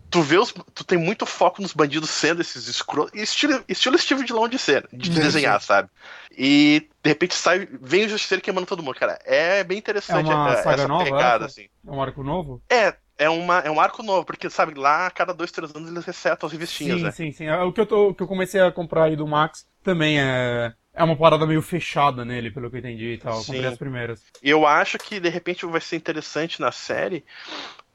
tu 0.10 0.22
vê 0.22 0.38
os, 0.38 0.54
tu 0.74 0.84
tem 0.84 0.98
muito 0.98 1.26
foco 1.26 1.62
nos 1.62 1.74
bandidos 1.74 2.10
sendo 2.10 2.42
esses 2.42 2.68
escrotos, 2.68 3.20
estilo, 3.20 3.64
estilo 3.68 3.98
Steve 3.98 4.24
Dillon 4.24 4.48
de 4.48 4.58
ser, 4.58 4.88
de 4.92 5.10
Sim, 5.10 5.20
desenhar, 5.20 5.62
sabe? 5.62 5.90
E 6.32 6.88
de 7.04 7.10
repente 7.10 7.36
sai, 7.36 7.68
vem 7.82 8.06
o 8.06 8.10
justiceiro 8.10 8.42
queimando 8.44 8.68
todo 8.68 8.82
mundo, 8.84 8.96
cara. 8.96 9.20
É 9.26 9.64
bem 9.64 9.78
interessante 9.78 10.32
É 10.32 10.36
uma 10.36 10.56
saga 10.56 10.74
essa 10.74 10.88
nova, 10.88 11.04
pegada, 11.06 11.46
essa? 11.46 11.62
assim. 11.62 11.70
É 11.86 11.92
um 11.92 12.02
arco 12.02 12.24
novo? 12.24 12.62
É, 12.70 12.96
é, 13.20 13.30
uma, 13.30 13.60
é 13.60 13.72
um 13.72 13.80
arco 13.82 14.04
novo, 14.04 14.26
porque, 14.26 14.50
sabe, 14.50 14.74
lá 14.80 15.08
a 15.08 15.12
cada 15.12 15.34
dois, 15.34 15.52
três 15.52 15.76
anos 15.76 15.92
eles 15.92 16.06
resetam 16.06 16.48
as 16.48 16.54
revistinhas, 16.54 17.02
sim, 17.02 17.04
né? 17.04 17.12
sim, 17.12 17.32
sim. 17.32 17.46
É, 17.48 17.58
O 17.64 17.74
que 17.74 17.82
eu, 17.82 17.86
tô, 17.88 18.14
que 18.16 18.24
eu 18.24 18.28
comecei 18.28 18.62
a 18.62 18.72
comprar 18.72 19.06
aí 19.06 19.16
do 19.16 19.28
Max 19.28 19.68
também 19.84 20.20
é, 20.22 20.74
é 20.94 21.04
uma 21.04 21.18
parada 21.18 21.46
meio 21.48 21.62
fechada 21.62 22.26
nele, 22.26 22.52
pelo 22.52 22.70
que 22.70 22.78
eu 22.78 22.80
entendi 22.80 23.14
e 23.14 23.18
tal. 23.20 23.40
Eu 23.40 23.46
comprei 23.46 23.70
as 23.70 23.78
primeiras. 23.78 24.34
Eu 24.42 24.66
acho 24.68 25.00
que, 25.00 25.20
de 25.20 25.30
repente, 25.30 25.66
vai 25.66 25.82
ser 25.82 25.96
interessante 25.98 26.62
na 26.62 26.72
série. 26.72 27.26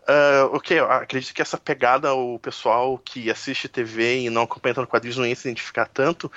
ah, 0.06 0.48
o 0.52 0.60
que? 0.60 0.74
Eu 0.74 0.90
acredito 0.90 1.34
que 1.34 1.42
essa 1.42 1.58
pegada, 1.58 2.14
o 2.14 2.38
pessoal 2.38 2.98
que 2.98 3.30
assiste 3.30 3.68
TV 3.68 4.22
e 4.24 4.30
não 4.30 4.42
acompanha 4.42 4.74
tanto 4.74 4.88
quadrinhos 4.88 5.16
não 5.18 5.26
ia 5.26 5.36
se 5.36 5.48
identificar 5.48 5.86
tanto, 5.88 6.30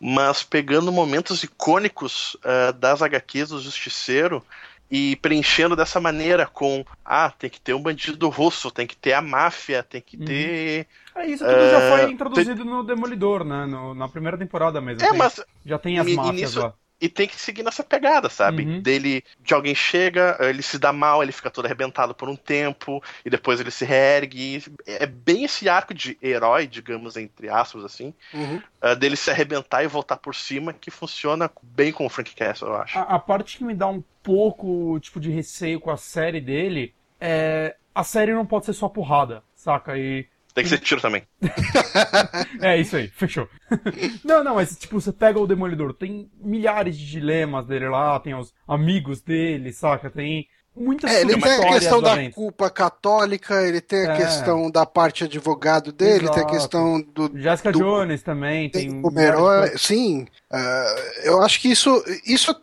mas 0.00 0.42
pegando 0.42 0.92
momentos 0.92 1.42
icônicos 1.44 2.36
ah, 2.44 2.72
das 2.72 3.02
HQs 3.02 3.50
do 3.50 3.60
Justiceiro 3.60 4.44
e 4.90 5.16
preenchendo 5.16 5.74
dessa 5.74 6.00
maneira 6.00 6.46
com 6.46 6.84
ah, 7.04 7.30
tem 7.30 7.50
que 7.50 7.60
ter 7.60 7.74
um 7.74 7.80
bandido 7.82 8.28
russo, 8.28 8.70
tem 8.70 8.86
que 8.86 8.96
ter 8.96 9.12
a 9.14 9.20
máfia, 9.22 9.82
tem 9.82 10.00
que 10.00 10.16
Uhum. 10.16 10.24
ter. 10.24 10.86
É, 11.14 11.26
isso 11.26 11.44
tudo 11.44 11.56
já 11.70 11.80
É, 11.80 11.90
foi 11.98 12.10
introduzido 12.12 12.64
no 12.64 12.82
Demolidor, 12.84 13.42
né? 13.44 13.66
No- 13.66 13.94
na 13.94 14.08
primeira 14.08 14.36
temporada 14.38 14.80
mesmo. 14.80 15.02
É, 15.02 15.08
Tem- 15.10 15.18
mas 15.18 15.40
Já 15.64 15.78
tem 15.78 15.98
as 15.98 16.06
e- 16.06 16.12
e 16.12 16.16
máfias 16.16 16.34
nisso- 16.54 16.60
lá. 16.60 16.72
E 17.00 17.08
tem 17.08 17.28
que 17.28 17.38
seguir 17.38 17.62
nessa 17.62 17.84
pegada, 17.84 18.30
sabe? 18.30 18.64
Uhum. 18.64 18.80
Dele, 18.80 19.22
de 19.40 19.52
alguém 19.52 19.74
chega, 19.74 20.36
ele 20.40 20.62
se 20.62 20.78
dá 20.78 20.92
mal, 20.92 21.22
ele 21.22 21.32
fica 21.32 21.50
todo 21.50 21.66
arrebentado 21.66 22.14
por 22.14 22.28
um 22.28 22.36
tempo, 22.36 23.02
e 23.24 23.28
depois 23.28 23.60
ele 23.60 23.70
se 23.70 23.84
reergue. 23.84 24.64
É 24.86 25.04
bem 25.04 25.44
esse 25.44 25.68
arco 25.68 25.92
de 25.92 26.16
herói, 26.22 26.66
digamos, 26.66 27.16
entre 27.16 27.50
aspas, 27.50 27.84
assim, 27.84 28.14
uhum. 28.32 28.62
ah, 28.80 28.94
dele 28.94 29.16
se 29.16 29.30
arrebentar 29.30 29.84
e 29.84 29.86
voltar 29.86 30.16
por 30.16 30.34
cima, 30.34 30.72
que 30.72 30.90
funciona 30.90 31.50
bem 31.62 31.92
com 31.92 32.06
o 32.06 32.08
Frank 32.08 32.34
Castle, 32.34 32.68
eu 32.68 32.76
acho. 32.76 32.98
A, 32.98 33.02
a 33.02 33.18
parte 33.18 33.58
que 33.58 33.64
me 33.64 33.74
dá 33.74 33.88
um 33.88 34.02
pouco, 34.22 34.98
tipo, 35.00 35.20
de 35.20 35.30
receio 35.30 35.78
com 35.80 35.90
a 35.90 35.96
série 35.96 36.40
dele 36.40 36.94
é... 37.20 37.76
A 37.94 38.04
série 38.04 38.34
não 38.34 38.44
pode 38.44 38.66
ser 38.66 38.74
só 38.74 38.88
porrada, 38.88 39.42
saca? 39.54 39.96
E... 39.96 40.26
Tem 40.56 40.64
que 40.64 40.70
ser 40.70 40.78
tiro 40.78 41.00
também. 41.02 41.22
É, 42.62 42.80
isso 42.80 42.96
aí, 42.96 43.08
fechou. 43.08 43.46
não, 44.24 44.42
não, 44.42 44.54
mas 44.54 44.74
tipo, 44.76 44.98
você 45.00 45.12
pega 45.12 45.38
o 45.38 45.46
Demolidor, 45.46 45.92
tem 45.92 46.30
milhares 46.40 46.96
de 46.96 47.06
dilemas 47.10 47.66
dele 47.66 47.88
lá, 47.88 48.18
tem 48.18 48.34
os 48.34 48.54
amigos 48.66 49.20
dele, 49.20 49.70
saca? 49.72 50.08
Tem 50.10 50.46
muitas 50.74 51.10
É, 51.10 51.20
ele 51.20 51.38
tem 51.38 51.52
a 51.52 51.72
questão 51.74 52.00
da 52.00 52.14
dentro. 52.16 52.34
culpa 52.34 52.70
católica, 52.70 53.62
ele 53.66 53.80
tem 53.82 54.06
a 54.06 54.14
É. 54.14 54.16
questão 54.16 54.70
da 54.70 54.86
parte 54.86 55.24
advogado 55.24 55.92
dele, 55.92 56.20
tem 56.20 56.28
a 56.28 56.32
Exato. 56.46 56.52
questão 56.52 57.02
do. 57.02 57.38
Jessica 57.38 57.72
do- 57.72 57.78
Jones 57.78 58.22
também 58.22 58.70
tem. 58.70 59.02
tem 59.02 59.22
herói. 59.22 59.60
coisas. 59.60 59.82
Sim, 59.82 60.26
ah, 60.50 60.96
eu 61.24 61.42
acho 61.42 61.60
que 61.60 61.68
isso, 61.68 62.02
isso 62.26 62.54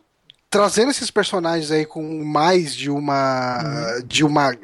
trazendo 0.54 0.90
esses 0.92 1.10
personagens 1.10 1.70
aí 1.72 1.84
com 1.84 2.24
mais 2.24 2.74
de 2.74 2.88
uma, 2.90 4.00
de 4.06 4.24
uma, 4.24 4.56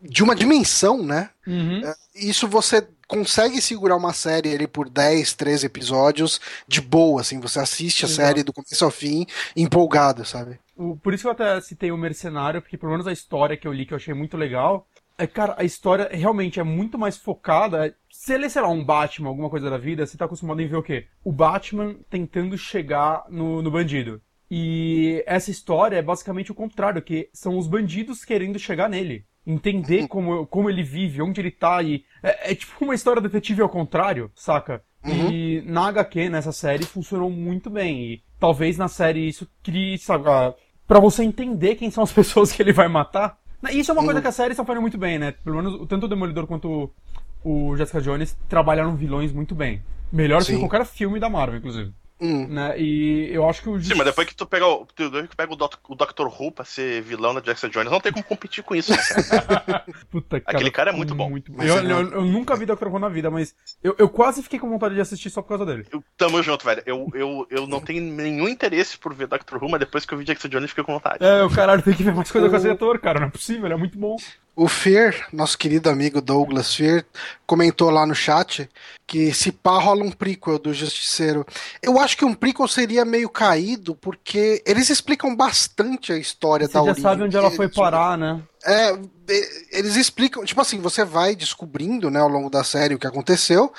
de 0.00 0.22
uma 0.22 0.34
dimensão, 0.36 1.02
né? 1.02 1.30
Uhum. 1.46 1.82
Isso 2.14 2.46
você 2.46 2.86
consegue 3.08 3.60
segurar 3.60 3.96
uma 3.96 4.12
série 4.12 4.54
ali 4.54 4.66
por 4.68 4.88
10, 4.88 5.34
13 5.34 5.66
episódios 5.66 6.40
de 6.68 6.80
boa, 6.80 7.20
assim, 7.20 7.40
você 7.40 7.58
assiste 7.58 8.04
a 8.04 8.08
Exato. 8.08 8.26
série 8.28 8.42
do 8.42 8.52
começo 8.52 8.84
ao 8.84 8.90
fim 8.90 9.26
empolgado, 9.56 10.24
sabe? 10.24 10.58
O- 10.76 10.96
Por 10.96 11.12
isso 11.12 11.24
que 11.24 11.28
eu 11.28 11.32
até 11.32 11.60
citei 11.60 11.90
o 11.90 11.96
Mercenário, 11.98 12.62
porque 12.62 12.78
pelo 12.78 12.92
menos 12.92 13.06
a 13.06 13.12
história 13.12 13.56
que 13.56 13.66
eu 13.66 13.72
li, 13.72 13.84
que 13.84 13.92
eu 13.92 13.96
achei 13.96 14.14
muito 14.14 14.36
legal, 14.36 14.86
é, 15.18 15.26
cara, 15.26 15.54
a 15.58 15.64
história 15.64 16.08
realmente 16.12 16.58
é 16.58 16.62
muito 16.62 16.98
mais 16.98 17.16
focada. 17.18 17.94
Se 18.10 18.32
ele, 18.32 18.48
sei 18.48 18.62
lá, 18.62 18.68
um 18.68 18.82
Batman, 18.84 19.28
alguma 19.28 19.50
coisa 19.50 19.68
da 19.68 19.76
vida, 19.76 20.06
você 20.06 20.16
tá 20.16 20.24
acostumado 20.24 20.62
em 20.62 20.66
ver 20.68 20.76
o 20.76 20.82
quê? 20.82 21.06
O 21.22 21.30
Batman 21.32 21.96
tentando 22.08 22.56
chegar 22.56 23.24
no, 23.28 23.60
no 23.60 23.70
bandido. 23.70 24.22
E 24.54 25.24
essa 25.26 25.50
história 25.50 25.96
é 25.96 26.02
basicamente 26.02 26.52
o 26.52 26.54
contrário, 26.54 27.00
que 27.00 27.30
são 27.32 27.56
os 27.56 27.66
bandidos 27.66 28.22
querendo 28.22 28.58
chegar 28.58 28.86
nele. 28.86 29.24
Entender 29.46 30.06
como, 30.08 30.46
como 30.46 30.68
ele 30.68 30.82
vive, 30.82 31.22
onde 31.22 31.40
ele 31.40 31.50
tá 31.50 31.82
e. 31.82 32.04
É, 32.22 32.52
é 32.52 32.54
tipo 32.54 32.84
uma 32.84 32.94
história 32.94 33.22
detetive 33.22 33.62
ao 33.62 33.68
contrário, 33.70 34.30
saca? 34.34 34.84
E 35.06 35.62
na 35.64 35.88
HQ, 35.88 36.28
nessa 36.28 36.52
série, 36.52 36.84
funcionou 36.84 37.30
muito 37.30 37.70
bem. 37.70 38.12
E 38.12 38.22
talvez 38.38 38.76
na 38.76 38.88
série 38.88 39.26
isso 39.26 39.48
crie, 39.62 39.96
sabe, 39.96 40.24
pra 40.86 41.00
você 41.00 41.24
entender 41.24 41.76
quem 41.76 41.90
são 41.90 42.04
as 42.04 42.12
pessoas 42.12 42.52
que 42.52 42.60
ele 42.62 42.74
vai 42.74 42.88
matar. 42.88 43.38
Isso 43.70 43.90
é 43.90 43.94
uma 43.94 44.04
coisa 44.04 44.20
que 44.20 44.28
a 44.28 44.32
série 44.32 44.50
está 44.50 44.66
fazendo 44.66 44.82
muito 44.82 44.98
bem, 44.98 45.18
né? 45.18 45.32
Pelo 45.32 45.56
menos 45.56 45.88
tanto 45.88 46.04
o 46.04 46.08
Demolidor 46.10 46.46
quanto 46.46 46.92
o, 47.42 47.74
Jessica 47.74 48.02
Jones 48.02 48.36
trabalharam 48.50 48.96
vilões 48.96 49.32
muito 49.32 49.54
bem. 49.54 49.82
Melhor 50.12 50.40
que 50.40 50.52
Sim. 50.52 50.58
qualquer 50.58 50.84
filme 50.84 51.18
da 51.18 51.30
Marvel, 51.30 51.56
inclusive. 51.56 51.94
Hum. 52.22 52.46
Né? 52.46 52.78
E 52.78 53.30
eu 53.32 53.48
acho 53.48 53.60
que 53.60 53.68
o. 53.68 53.82
Sim, 53.82 53.96
mas 53.96 54.06
depois 54.06 54.28
que 54.28 54.36
tu 54.36 54.46
pega 54.46 54.64
o, 54.64 54.86
tu, 54.86 55.10
que 55.10 55.36
pega 55.36 55.52
o, 55.52 55.56
Dr. 55.56 55.76
o 55.88 55.96
Dr. 55.96 56.26
Who 56.28 56.52
pra 56.52 56.64
ser 56.64 57.02
vilão 57.02 57.34
da 57.34 57.40
Jackson 57.40 57.68
Jones, 57.68 57.90
não 57.90 58.00
tem 58.00 58.12
como 58.12 58.24
competir 58.24 58.62
com 58.62 58.76
isso. 58.76 58.92
Né, 58.92 58.98
Puta, 60.08 60.40
cara, 60.40 60.56
Aquele 60.56 60.70
cara 60.70 60.90
é 60.90 60.94
muito 60.94 61.16
bom. 61.16 61.28
Muito 61.28 61.50
bom. 61.50 61.60
Eu, 61.60 61.78
eu, 61.78 62.12
eu, 62.12 62.24
nunca 62.24 62.54
vi 62.54 62.64
Dr. 62.64 62.86
Who 62.86 63.00
na 63.00 63.08
vida, 63.08 63.28
mas 63.28 63.56
eu, 63.82 63.96
eu 63.98 64.08
quase 64.08 64.40
fiquei 64.40 64.60
com 64.60 64.70
vontade 64.70 64.94
de 64.94 65.00
assistir 65.00 65.30
só 65.30 65.42
por 65.42 65.48
causa 65.48 65.66
dele. 65.66 65.84
Eu, 65.90 66.04
tamo 66.16 66.40
junto, 66.44 66.64
velho. 66.64 66.82
Eu, 66.86 67.10
eu, 67.12 67.46
eu 67.50 67.66
não 67.66 67.80
tenho 67.80 68.00
nenhum 68.00 68.48
interesse 68.48 68.96
por 68.96 69.12
ver 69.12 69.26
Dr. 69.26 69.56
Who, 69.60 69.68
mas 69.68 69.80
depois 69.80 70.06
que 70.06 70.14
eu 70.14 70.18
vi 70.18 70.24
Jackson 70.24 70.46
Jones, 70.46 70.70
fiquei 70.70 70.84
com 70.84 70.92
vontade. 70.92 71.24
É, 71.24 71.42
o 71.42 71.50
caralho 71.50 71.82
tem 71.82 71.94
que 71.94 72.04
ver 72.04 72.14
mais 72.14 72.30
coisa 72.30 72.46
o... 72.46 72.50
com 72.50 72.56
esse 72.56 72.70
ator, 72.70 73.00
cara. 73.00 73.18
Não 73.18 73.26
é 73.26 73.30
possível, 73.30 73.66
ele 73.66 73.74
é 73.74 73.78
muito 73.78 73.98
bom. 73.98 74.16
O 74.54 74.68
Fer, 74.68 75.26
nosso 75.32 75.56
querido 75.56 75.88
amigo 75.88 76.20
Douglas 76.20 76.74
Fer, 76.74 77.06
comentou 77.46 77.88
lá 77.88 78.04
no 78.04 78.14
chat 78.14 78.68
que 79.06 79.32
se 79.32 79.50
pá 79.50 79.78
rola 79.78 80.04
um 80.04 80.10
prequel 80.10 80.58
do 80.58 80.74
Justiceiro. 80.74 81.46
Eu 81.82 81.98
acho 81.98 82.16
que 82.18 82.24
um 82.24 82.34
prequel 82.34 82.68
seria 82.68 83.02
meio 83.04 83.30
caído, 83.30 83.94
porque 83.94 84.62
eles 84.66 84.90
explicam 84.90 85.34
bastante 85.34 86.12
a 86.12 86.18
história 86.18 86.66
Você 86.66 86.74
da 86.74 86.82
origem. 86.82 86.96
Você 86.96 87.00
já 87.02 87.08
sabe 87.08 87.22
onde 87.22 87.36
ela 87.36 87.50
foi 87.50 87.68
parar, 87.68 88.18
né? 88.18 88.42
É, 88.64 88.98
eles 89.72 89.96
explicam, 89.96 90.44
tipo 90.44 90.60
assim, 90.60 90.78
você 90.80 91.02
vai 91.02 91.34
descobrindo, 91.34 92.10
né, 92.10 92.20
ao 92.20 92.28
longo 92.28 92.50
da 92.50 92.62
série 92.62 92.94
o 92.94 92.98
que 92.98 93.06
aconteceu, 93.06 93.72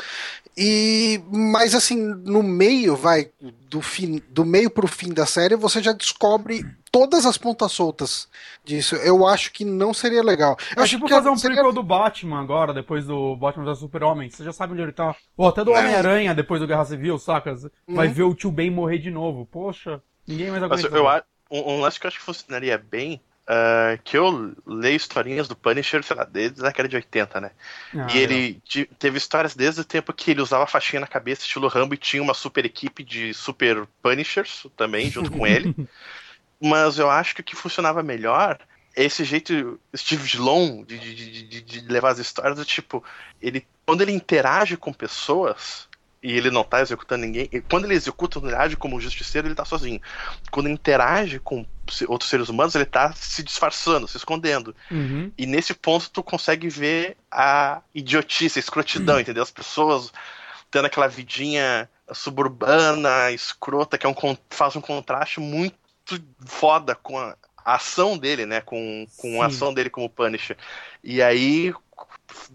e 0.58 1.22
mas 1.32 1.74
assim, 1.74 1.98
no 1.98 2.44
meio, 2.44 2.96
vai 2.96 3.30
do 3.70 3.82
fim, 3.82 4.22
do 4.30 4.44
meio 4.44 4.70
pro 4.70 4.88
fim 4.88 5.14
da 5.14 5.26
série, 5.26 5.56
você 5.56 5.82
já 5.82 5.94
descobre 5.94 6.66
todas 6.94 7.26
as 7.26 7.40
pontas 7.40 7.72
soltas 7.72 8.30
disso. 8.64 8.96
Eu 8.98 9.26
acho 9.26 9.52
que 9.52 9.66
não 9.66 9.96
seria 9.96 10.22
legal. 10.22 10.56
Eu 10.76 10.82
é 10.82 10.84
acho 10.84 10.92
tipo 10.92 11.08
que 11.08 11.14
fazer 11.14 11.30
um 11.30 11.36
seria... 11.36 11.56
prequel 11.56 11.74
do 11.74 11.82
Batman 11.82 12.40
agora, 12.40 12.72
depois 12.72 13.08
do 13.08 13.36
Batman 13.36 13.66
vs 13.66 13.80
Super-Homem. 13.80 14.30
Você 14.30 14.44
já 14.44 14.54
sabe 14.54 14.74
onde 14.74 14.84
ele 14.84 14.92
tá. 14.92 15.16
Ou 15.36 15.48
até 15.48 15.66
do 15.66 15.74
é. 15.74 15.80
Homem-Aranha, 15.80 16.36
depois 16.36 16.62
do 16.62 16.68
Guerra 16.68 16.86
Civil, 16.86 17.18
saca? 17.18 17.56
Vai 17.88 18.08
uhum. 18.08 18.14
ver 18.14 18.24
o 18.24 18.36
tio 18.36 18.52
Ben 18.52 18.70
morrer 18.70 19.00
de 19.00 19.10
novo. 19.10 19.48
Poxa, 19.52 20.00
ninguém 20.28 20.52
mais 20.52 20.62
aguenta. 20.62 20.88
eu, 20.88 21.06
um, 21.50 21.74
um 21.74 21.82
lance 21.82 22.00
que 22.00 22.06
eu 22.06 22.10
acho 22.10 22.20
que 22.20 22.26
funcionaria 22.26 22.78
bem 22.78 23.20
Uh, 23.44 24.00
que 24.06 24.18
eu 24.18 24.56
leio 24.66 24.96
historinhas 24.96 25.50
do 25.50 25.56
Punisher, 25.56 26.02
sei 26.02 26.16
lá, 26.16 26.24
desde 26.24 26.62
a 26.62 26.68
década 26.68 26.88
de 26.88 26.96
80, 26.96 27.42
né? 27.42 27.52
Ah, 27.94 28.08
e 28.14 28.18
ele 28.18 28.62
de, 28.64 28.86
teve 28.98 29.18
histórias 29.18 29.54
desde 29.54 29.82
o 29.82 29.84
tempo 29.84 30.14
que 30.14 30.32
ele 30.32 30.42
usava 30.42 30.66
faixinha 30.66 31.02
na 31.02 31.08
cabeça, 31.08 31.42
estilo 31.42 31.68
Rambo, 31.68 31.94
e 31.94 31.98
tinha 31.98 32.24
uma 32.24 32.34
super 32.34 32.64
equipe 32.64 33.04
de 33.04 33.34
super 33.34 33.86
Punishers 34.02 34.66
também, 34.78 35.10
junto 35.10 35.30
com 35.30 35.46
ele. 35.46 35.76
Mas 36.64 36.98
eu 36.98 37.10
acho 37.10 37.36
que 37.36 37.42
o 37.42 37.44
que 37.44 37.56
funcionava 37.56 38.02
melhor 38.02 38.58
é 38.96 39.04
esse 39.04 39.24
jeito 39.24 39.80
Steve 39.96 40.28
Dillon 40.28 40.84
de, 40.84 40.98
de, 40.98 41.44
de, 41.44 41.62
de 41.62 41.80
levar 41.82 42.12
as 42.12 42.20
histórias 42.20 42.58
do 42.58 42.64
tipo, 42.64 43.04
ele 43.42 43.66
quando 43.86 44.02
ele 44.02 44.12
interage 44.14 44.78
com 44.78 44.94
pessoas, 44.94 45.90
e 46.24 46.32
ele 46.32 46.50
não 46.50 46.64
tá 46.64 46.80
executando 46.80 47.26
ninguém. 47.26 47.50
E 47.52 47.60
quando 47.60 47.84
ele 47.84 47.96
executa, 47.96 48.40
ele 48.40 48.56
age 48.56 48.78
como 48.78 48.96
um 48.96 49.02
justiceiro, 49.02 49.46
ele 49.46 49.56
tá 49.56 49.66
sozinho. 49.66 50.02
Quando 50.50 50.68
ele 50.68 50.76
interage 50.76 51.38
com 51.38 51.66
outros 52.08 52.30
seres 52.30 52.48
humanos, 52.48 52.74
ele 52.76 52.86
tá 52.86 53.12
se 53.14 53.44
disfarçando, 53.44 54.08
se 54.08 54.16
escondendo. 54.16 54.74
Uhum. 54.90 55.30
E 55.38 55.46
nesse 55.46 55.74
ponto 55.74 56.10
tu 56.10 56.24
consegue 56.24 56.70
ver 56.70 57.18
a 57.30 57.82
idiotice, 57.94 58.58
a 58.58 58.62
escrotidão, 58.62 59.16
uhum. 59.16 59.22
entendeu? 59.22 59.44
As 59.44 59.52
pessoas 59.52 60.14
tendo 60.72 60.86
aquela 60.86 61.08
vidinha 61.08 61.90
suburbana, 62.14 63.30
escrota, 63.32 63.98
que 63.98 64.06
é 64.06 64.10
um, 64.10 64.38
faz 64.50 64.78
um 64.78 64.82
contraste 64.82 65.42
muito 65.42 65.76
foda 66.46 66.96
com 66.96 67.18
a, 67.18 67.36
ação 67.66 68.18
dele, 68.18 68.46
né? 68.46 68.62
Com, 68.62 69.06
com 69.18 69.42
a 69.42 69.46
ação 69.48 69.74
dele 69.74 69.90
como 69.90 70.10
Punisher. 70.10 70.58
E 71.04 71.22
aí, 71.22 71.74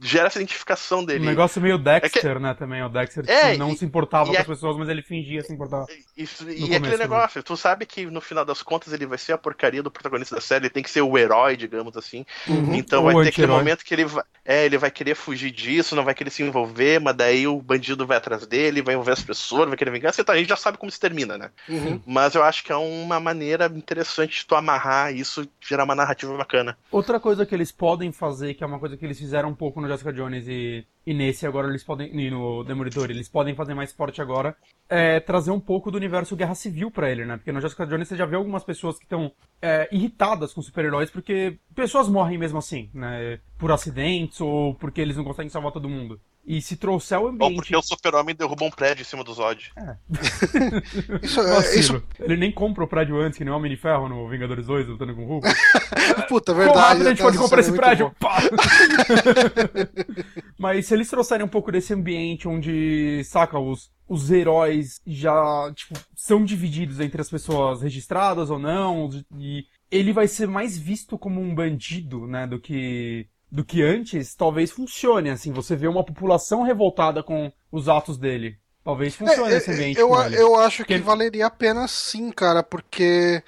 gera 0.00 0.28
essa 0.28 0.38
identificação 0.38 1.04
dele. 1.04 1.24
Um 1.24 1.30
negócio 1.30 1.60
meio 1.60 1.78
Dexter, 1.78 2.30
é 2.30 2.34
que... 2.34 2.40
né, 2.40 2.54
também. 2.54 2.82
O 2.82 2.88
Dexter 2.88 3.24
é, 3.28 3.56
não 3.56 3.72
e, 3.72 3.76
se 3.76 3.84
importava 3.84 4.30
com 4.30 4.38
as 4.38 4.46
pessoas, 4.46 4.76
mas 4.76 4.88
ele 4.88 5.02
fingia 5.02 5.42
se 5.42 5.52
importar. 5.52 5.84
Isso, 6.16 6.48
e 6.50 6.74
aquele 6.74 6.96
negócio, 6.96 7.42
tu 7.42 7.56
sabe 7.56 7.86
que 7.86 8.06
no 8.06 8.20
final 8.20 8.44
das 8.44 8.62
contas 8.62 8.92
ele 8.92 9.06
vai 9.06 9.18
ser 9.18 9.32
a 9.32 9.38
porcaria 9.38 9.82
do 9.82 9.90
protagonista 9.90 10.34
da 10.34 10.40
série, 10.40 10.66
ele 10.66 10.70
tem 10.70 10.82
que 10.82 10.90
ser 10.90 11.02
o 11.02 11.16
herói, 11.16 11.56
digamos 11.56 11.96
assim. 11.96 12.24
Uhum. 12.46 12.74
Então 12.74 13.04
vai 13.04 13.14
ter 13.24 13.28
aquele 13.28 13.46
momento 13.48 13.84
que 13.84 13.94
ele 13.94 14.04
vai, 14.04 14.24
é, 14.44 14.64
ele 14.64 14.78
vai 14.78 14.90
querer 14.90 15.14
fugir 15.14 15.50
disso, 15.50 15.96
não 15.96 16.04
vai 16.04 16.14
querer 16.14 16.30
se 16.30 16.42
envolver, 16.42 17.00
mas 17.00 17.16
daí 17.16 17.46
o 17.46 17.60
bandido 17.60 18.06
vai 18.06 18.16
atrás 18.16 18.46
dele, 18.46 18.82
vai 18.82 18.94
envolver 18.94 19.12
as 19.12 19.22
pessoas, 19.22 19.68
vai 19.68 19.76
querer 19.76 19.90
vingança, 19.90 20.20
então 20.20 20.34
a 20.34 20.38
gente 20.38 20.48
já 20.48 20.56
sabe 20.56 20.78
como 20.78 20.90
se 20.90 20.98
termina, 20.98 21.36
né? 21.36 21.50
Uhum. 21.68 22.00
Mas 22.06 22.34
eu 22.34 22.42
acho 22.42 22.64
que 22.64 22.72
é 22.72 22.76
uma 22.76 23.20
maneira 23.20 23.66
interessante 23.74 24.40
de 24.40 24.46
tu 24.46 24.54
amarrar 24.54 25.14
isso, 25.14 25.46
gerar 25.60 25.84
uma 25.84 25.94
narrativa 25.94 26.36
bacana. 26.36 26.76
Outra 26.90 27.20
coisa 27.20 27.44
que 27.44 27.54
eles 27.54 27.70
podem 27.70 28.12
fazer, 28.12 28.54
que 28.54 28.64
é 28.64 28.66
uma 28.66 28.78
coisa 28.78 28.96
que 28.96 29.04
eles 29.04 29.18
fizeram 29.18 29.50
um 29.50 29.54
pouco 29.54 29.67
no 29.76 29.88
Jessica 29.88 30.12
Jones 30.12 30.46
e, 30.48 30.86
e 31.06 31.14
nesse 31.14 31.46
agora 31.46 31.68
eles 31.68 31.84
podem. 31.84 32.14
E 32.14 32.30
no 32.30 32.64
Demolidor, 32.64 33.10
eles 33.10 33.28
podem 33.28 33.54
fazer 33.54 33.74
mais 33.74 33.92
forte 33.92 34.20
agora. 34.20 34.56
É 34.88 35.20
trazer 35.20 35.50
um 35.50 35.60
pouco 35.60 35.90
do 35.90 35.96
universo 35.96 36.36
Guerra 36.36 36.54
Civil 36.54 36.90
para 36.90 37.10
ele, 37.10 37.24
né? 37.24 37.36
Porque 37.36 37.52
no 37.52 37.60
Jessica 37.60 37.86
Jones 37.86 38.08
você 38.08 38.16
já 38.16 38.26
vê 38.26 38.36
algumas 38.36 38.64
pessoas 38.64 38.98
que 38.98 39.04
estão 39.04 39.30
é, 39.60 39.88
irritadas 39.92 40.52
com 40.52 40.62
super-heróis 40.62 41.10
porque 41.10 41.58
pessoas 41.74 42.08
morrem 42.08 42.38
mesmo 42.38 42.58
assim, 42.58 42.90
né? 42.94 43.38
Por 43.58 43.70
acidentes 43.70 44.40
ou 44.40 44.74
porque 44.74 45.00
eles 45.00 45.16
não 45.16 45.24
conseguem 45.24 45.50
salvar 45.50 45.72
todo 45.72 45.88
mundo. 45.88 46.20
E 46.48 46.62
se 46.62 46.78
trouxer 46.78 47.20
o 47.20 47.28
ambiente. 47.28 47.50
Ou 47.50 47.56
porque 47.56 47.76
o 47.76 47.82
super-homem 47.82 48.34
derruba 48.34 48.64
um 48.64 48.70
prédio 48.70 49.02
em 49.02 49.04
cima 49.04 49.22
do 49.22 49.34
Zod. 49.34 49.70
É. 49.76 49.96
isso, 51.22 51.42
é, 51.42 51.78
isso... 51.78 52.02
Ele 52.18 52.38
nem 52.38 52.50
compra 52.50 52.84
o 52.84 52.88
prédio 52.88 53.20
antes, 53.20 53.36
que 53.36 53.44
nem 53.44 53.52
o 53.52 53.56
Homem 53.56 53.70
de 53.70 53.76
Ferro 53.76 54.08
no 54.08 54.26
Vingadores 54.30 54.64
2, 54.64 54.88
lutando 54.88 55.14
com 55.14 55.24
o 55.24 55.26
Hulk. 55.26 55.46
Puta, 56.26 56.54
verdade. 56.54 57.02
a 57.02 57.10
gente 57.10 57.20
pode 57.20 57.36
comprar 57.36 57.60
esse 57.60 57.72
prédio. 57.72 58.10
Mas 60.58 60.86
se 60.86 60.94
eles 60.94 61.10
trouxerem 61.10 61.44
um 61.44 61.50
pouco 61.50 61.70
desse 61.70 61.92
ambiente 61.92 62.48
onde, 62.48 63.22
saca, 63.24 63.58
os, 63.58 63.90
os 64.08 64.30
heróis 64.30 65.02
já, 65.06 65.70
tipo, 65.74 66.00
são 66.16 66.42
divididos 66.42 66.98
entre 66.98 67.20
as 67.20 67.28
pessoas 67.28 67.82
registradas 67.82 68.48
ou 68.48 68.58
não, 68.58 69.10
e 69.36 69.66
ele 69.90 70.14
vai 70.14 70.26
ser 70.26 70.48
mais 70.48 70.78
visto 70.78 71.18
como 71.18 71.42
um 71.42 71.54
bandido, 71.54 72.26
né, 72.26 72.46
do 72.46 72.58
que 72.58 73.28
do 73.50 73.64
que 73.64 73.82
antes, 73.82 74.34
talvez 74.34 74.70
funcione, 74.70 75.30
assim, 75.30 75.52
você 75.52 75.74
vê 75.74 75.88
uma 75.88 76.04
população 76.04 76.62
revoltada 76.62 77.22
com 77.22 77.50
os 77.72 77.88
atos 77.88 78.18
dele. 78.18 78.58
Talvez 78.84 79.14
funcione 79.14 79.52
é, 79.52 79.56
esse 79.56 79.70
ambiente. 79.70 80.00
Eu, 80.00 80.14
eu 80.32 80.56
acho 80.56 80.84
que, 80.84 80.96
valeria 80.98 81.46
a 81.46 81.50
pena 81.50 81.86
sim, 81.88 82.30
cara, 82.30 82.62
porque 82.62 83.42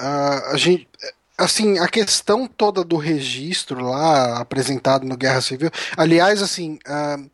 uh, 0.00 0.52
a 0.52 0.56
gente. 0.56 0.88
Assim, 1.36 1.78
a 1.78 1.86
questão 1.86 2.48
toda 2.48 2.82
do 2.82 2.96
registro 2.96 3.80
lá 3.84 4.40
apresentado 4.40 5.06
no 5.06 5.16
Guerra 5.16 5.40
Civil. 5.40 5.70
Aliás, 5.96 6.42
assim. 6.42 6.78
Uh, 6.86 7.30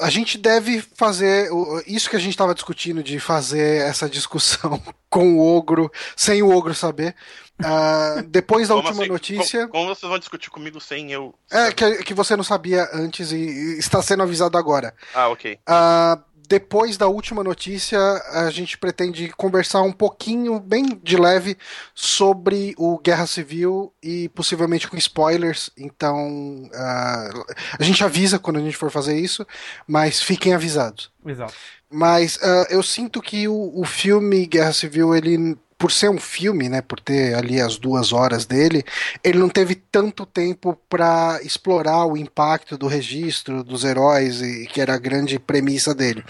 a 0.00 0.10
gente 0.10 0.36
deve 0.36 0.82
fazer 0.96 1.48
isso 1.86 2.10
que 2.10 2.16
a 2.16 2.18
gente 2.18 2.32
estava 2.32 2.54
discutindo 2.54 3.02
de 3.02 3.20
fazer 3.20 3.82
essa 3.82 4.08
discussão 4.08 4.82
com 5.08 5.38
o 5.38 5.56
ogro 5.56 5.90
sem 6.16 6.42
o 6.42 6.50
ogro 6.50 6.74
saber 6.74 7.14
Uh, 7.60 8.22
depois 8.28 8.68
da 8.68 8.74
como 8.74 8.86
última 8.86 9.04
assim? 9.04 9.12
notícia. 9.12 9.68
Como, 9.68 9.84
como, 9.84 9.94
vocês 9.94 10.08
vão 10.08 10.18
discutir 10.18 10.50
comigo 10.50 10.80
sem 10.80 11.12
eu. 11.12 11.34
É, 11.50 11.70
que, 11.72 12.02
que 12.02 12.14
você 12.14 12.36
não 12.36 12.44
sabia 12.44 12.88
antes 12.92 13.30
e, 13.32 13.36
e 13.36 13.78
está 13.78 14.02
sendo 14.02 14.22
avisado 14.22 14.58
agora. 14.58 14.94
Ah, 15.14 15.28
ok. 15.28 15.58
Uh, 15.68 16.34
depois 16.46 16.96
da 16.96 17.08
última 17.08 17.42
notícia, 17.42 17.98
a 18.32 18.50
gente 18.50 18.76
pretende 18.76 19.28
conversar 19.30 19.82
um 19.82 19.92
pouquinho, 19.92 20.60
bem 20.60 21.00
de 21.02 21.16
leve, 21.16 21.56
sobre 21.94 22.74
o 22.76 22.98
Guerra 22.98 23.26
Civil 23.26 23.92
e 24.02 24.28
possivelmente 24.30 24.86
com 24.86 24.96
spoilers. 24.96 25.70
Então, 25.76 26.64
uh, 26.66 27.44
a 27.78 27.82
gente 27.82 28.04
avisa 28.04 28.38
quando 28.38 28.58
a 28.58 28.62
gente 28.62 28.76
for 28.76 28.90
fazer 28.90 29.18
isso, 29.18 29.46
mas 29.86 30.22
fiquem 30.22 30.52
avisados. 30.52 31.10
Exato. 31.24 31.54
Mas 31.90 32.36
uh, 32.36 32.66
eu 32.68 32.82
sinto 32.82 33.22
que 33.22 33.48
o, 33.48 33.72
o 33.74 33.84
filme 33.84 34.46
Guerra 34.46 34.72
Civil 34.72 35.14
ele 35.14 35.56
por 35.84 35.92
ser 35.92 36.08
um 36.08 36.16
filme, 36.16 36.66
né, 36.66 36.80
por 36.80 36.98
ter 36.98 37.34
ali 37.34 37.60
as 37.60 37.76
duas 37.76 38.10
horas 38.10 38.46
dele, 38.46 38.82
ele 39.22 39.38
não 39.38 39.50
teve 39.50 39.74
tanto 39.74 40.24
tempo 40.24 40.80
para 40.88 41.38
explorar 41.42 42.06
o 42.06 42.16
impacto 42.16 42.78
do 42.78 42.86
registro 42.86 43.62
dos 43.62 43.84
heróis, 43.84 44.40
e, 44.40 44.64
que 44.64 44.80
era 44.80 44.94
a 44.94 44.98
grande 44.98 45.38
premissa 45.38 45.94
dele. 45.94 46.24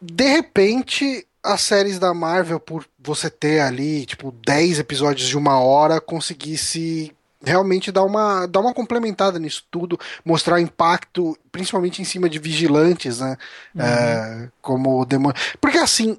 De 0.00 0.28
repente, 0.28 1.26
as 1.42 1.62
séries 1.62 1.98
da 1.98 2.14
Marvel, 2.14 2.60
por 2.60 2.86
você 2.96 3.28
ter 3.28 3.58
ali, 3.58 4.06
tipo, 4.06 4.32
10 4.46 4.78
episódios 4.78 5.26
de 5.26 5.36
uma 5.36 5.58
hora, 5.58 6.00
conseguisse 6.00 7.12
realmente 7.42 7.90
dar 7.90 8.04
uma, 8.04 8.46
dar 8.46 8.60
uma 8.60 8.72
complementada 8.72 9.36
nisso 9.36 9.64
tudo, 9.68 9.98
mostrar 10.24 10.60
impacto, 10.60 11.36
principalmente 11.50 12.00
em 12.00 12.04
cima 12.04 12.28
de 12.28 12.38
vigilantes, 12.38 13.18
né? 13.18 13.36
Uhum. 13.74 13.82
É, 13.82 14.48
como 14.62 15.04
demônio. 15.04 15.36
Porque 15.60 15.78
assim, 15.78 16.16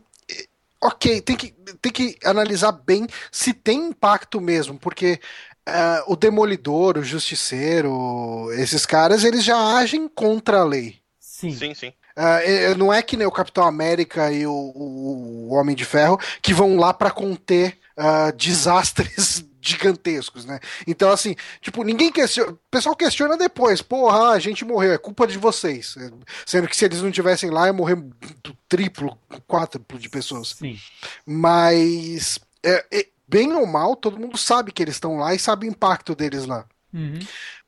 ok, 0.86 1.21
tem 1.21 1.36
que, 1.36 1.54
tem 1.82 1.91
que 1.91 2.17
analisar 2.24 2.71
bem 2.71 3.08
se 3.32 3.54
tem 3.54 3.88
impacto 3.88 4.39
mesmo, 4.39 4.78
porque 4.78 5.19
uh, 5.67 6.12
o 6.12 6.15
Demolidor, 6.15 6.98
o 6.98 7.04
Justiceiro, 7.04 8.52
esses 8.54 8.86
caras, 8.86 9.24
eles 9.24 9.43
já 9.43 9.58
agem 9.78 10.08
contra 10.08 10.60
a 10.60 10.65
lei. 10.65 11.00
Sim. 11.19 11.56
Sim, 11.56 11.74
sim. 11.74 11.93
Uh, 12.17 12.78
não 12.78 12.93
é 12.93 13.02
que 13.02 13.17
nem 13.17 13.28
o 13.28 13.32
Capitão 13.32 13.65
América 13.65 14.32
e 14.32 14.48
o, 14.48 14.54
o, 14.54 15.50
o 15.50 15.54
Homem 15.54 15.76
de 15.76 15.84
Ferro 15.84 16.17
que 16.41 16.54
vão 16.54 16.78
lá 16.78 16.93
para 16.93 17.12
conter 17.12 17.78
uh, 17.98 18.32
desastres 18.36 19.43
gigantescos, 19.65 20.45
né? 20.45 20.60
Então, 20.86 21.12
assim, 21.12 21.36
tipo, 21.62 21.84
ninguém 21.84 22.12
questiona. 22.12 22.51
O 22.51 22.60
pessoal 22.69 22.95
questiona 22.95 23.38
depois, 23.38 23.82
porra, 23.82 24.30
a 24.30 24.39
gente 24.39 24.63
morreu, 24.63 24.93
é 24.93 24.97
culpa 24.97 25.25
de 25.25 25.38
vocês. 25.38 25.95
Sendo 26.45 26.67
que 26.67 26.78
se 26.78 26.86
eles 26.86 27.01
não 27.01 27.12
tivessem 27.12 27.49
lá, 27.49 27.67
ia 27.67 27.73
morrer 27.73 27.97
triplo, 28.69 29.17
quádruplo 29.47 29.97
de 29.97 30.10
pessoas. 30.10 30.49
Sim. 30.49 30.78
Mas, 31.25 32.39
é, 32.63 32.86
é, 32.91 33.08
bem 33.28 33.54
ou 33.54 33.65
mal, 33.65 33.95
todo 33.95 34.19
mundo 34.19 34.38
sabe 34.38 34.71
que 34.71 34.84
eles 34.84 34.95
estão 34.95 35.17
lá 35.17 35.34
e 35.34 35.39
sabe 35.39 35.67
o 35.67 35.69
impacto 35.69 36.15
deles 36.15 36.45
lá. 36.45 36.65
Uhum. 36.93 37.19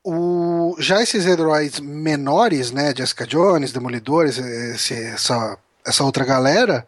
O, 0.04 0.76
já 0.78 1.02
esses 1.02 1.26
heróis 1.26 1.80
menores, 1.80 2.70
né, 2.70 2.94
Jessica 2.96 3.26
Jones, 3.26 3.72
Demolidores, 3.72 4.38
esse, 4.38 4.94
essa, 4.94 5.58
essa 5.84 6.04
outra 6.04 6.24
galera, 6.24 6.86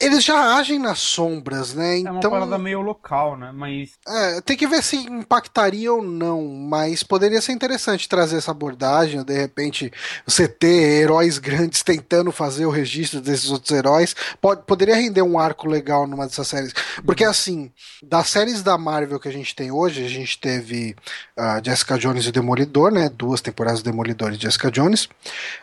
eles 0.00 0.24
já 0.24 0.56
agem 0.56 0.78
nas 0.78 0.98
sombras, 0.98 1.72
né? 1.74 2.00
É 2.00 2.10
uma 2.10 2.18
Então, 2.18 2.30
parada 2.30 2.58
meio 2.58 2.80
local, 2.80 3.36
né? 3.36 3.52
Mas. 3.54 3.92
é, 4.06 4.40
tem 4.40 4.56
que 4.56 4.66
ver 4.66 4.82
se 4.82 4.96
impactaria 4.96 5.92
ou 5.92 6.02
não, 6.02 6.44
mas 6.46 7.02
poderia 7.02 7.40
ser 7.40 7.52
interessante 7.52 8.08
trazer 8.08 8.36
essa 8.38 8.50
abordagem, 8.50 9.22
de 9.22 9.34
repente 9.36 9.92
você 10.26 10.48
ter 10.48 11.00
heróis 11.02 11.38
grandes 11.38 11.82
tentando 11.82 12.32
fazer 12.32 12.66
o 12.66 12.70
registro 12.70 13.20
desses 13.20 13.50
outros 13.50 13.70
heróis, 13.70 14.14
pode, 14.40 14.62
poderia 14.64 14.96
render 14.96 15.22
um 15.22 15.38
arco 15.38 15.68
legal 15.68 16.06
numa 16.06 16.26
dessas 16.26 16.48
séries. 16.48 16.72
Porque 17.04 17.24
assim, 17.24 17.70
das 18.02 18.28
séries 18.28 18.62
da 18.62 18.76
Marvel 18.76 19.20
que 19.20 19.28
a 19.28 19.32
gente 19.32 19.54
tem 19.54 19.70
hoje, 19.70 20.04
a 20.04 20.08
gente 20.08 20.38
teve 20.38 20.94
a 21.36 21.62
Jessica 21.62 21.96
Jones 21.98 22.24
e 22.26 22.28
o 22.28 22.32
Demolidor, 22.32 22.92
né? 22.92 23.08
Duas 23.08 23.40
temporadas 23.40 23.82
do 23.82 23.90
Demolidor 23.90 24.32
e 24.32 24.36
Jessica 24.40 24.70
Jones. 24.70 25.08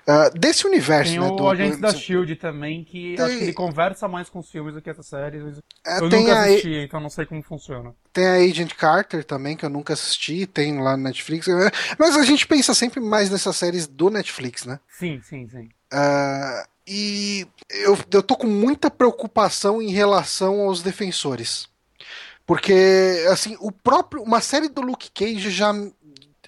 Ah, 0.08 0.30
desse 0.34 0.66
universo, 0.66 1.12
Tem 1.12 1.20
né? 1.20 1.28
o 1.28 1.36
do- 1.36 1.48
Agente 1.50 1.76
do- 1.76 1.82
da 1.82 1.94
Shield 1.94 2.36
também, 2.38 2.84
que 2.84 3.16
Tem- 3.16 3.26
acho 3.26 3.38
que 3.38 3.44
ele 3.44 3.54
conversa 3.54 4.08
mais 4.08 4.21
com 4.30 4.40
os 4.40 4.50
filmes 4.50 4.74
do 4.74 4.82
que 4.82 4.90
essas 4.90 5.06
séries. 5.06 5.60
É, 5.86 6.00
eu 6.00 6.10
tem 6.10 6.20
nunca 6.20 6.34
a- 6.34 6.44
assisti, 6.46 6.74
então 6.76 7.00
não 7.00 7.10
sei 7.10 7.26
como 7.26 7.42
funciona. 7.42 7.94
Tem 8.14 8.26
a 8.28 8.34
Agent 8.36 8.74
Carter 8.76 9.24
também, 9.24 9.56
que 9.58 9.66
eu 9.66 9.70
nunca 9.70 9.94
assisti, 9.94 10.46
tem 10.46 10.80
lá 10.80 10.96
no 10.98 11.04
Netflix. 11.04 11.48
É, 11.48 11.72
Mas 11.98 12.16
a 12.18 12.24
gente 12.24 12.46
pensa 12.48 12.74
sempre 12.74 13.00
mais 13.00 13.30
nessas 13.30 13.56
séries 13.56 13.88
do 13.88 14.10
Netflix, 14.10 14.66
né? 14.66 14.80
Sim, 14.90 15.22
sim, 15.24 15.48
sim. 15.50 15.70
Ah, 15.92 16.66
e 16.88 17.48
eu, 17.70 17.98
eu 18.12 18.24
tô 18.24 18.36
com 18.36 18.48
muita 18.48 18.90
preocupação 18.92 19.82
em 19.82 19.92
relação 19.92 20.62
aos 20.62 20.82
defensores. 20.82 21.70
Porque, 22.46 23.26
assim, 23.32 23.56
o 23.60 23.72
próprio. 23.72 24.24
Uma 24.24 24.42
série 24.42 24.68
do 24.70 24.82
Luke 24.82 25.10
Cage 25.12 25.50
já. 25.52 25.74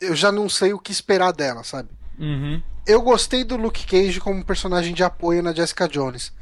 Eu 0.01 0.15
já 0.15 0.31
não 0.31 0.49
sei 0.49 0.73
o 0.73 0.79
que 0.79 0.91
esperar 0.91 1.31
dela, 1.31 1.63
sabe? 1.63 1.89
Uhum. 2.19 2.61
Eu 2.85 3.01
gostei 3.01 3.43
do 3.45 3.55
Luke 3.55 3.85
Cage 3.85 4.19
como 4.19 4.43
personagem 4.43 4.93
de 4.93 5.03
apoio 5.03 5.41
na 5.41 5.53
Jessica 5.53 5.87
Jones. 5.87 6.33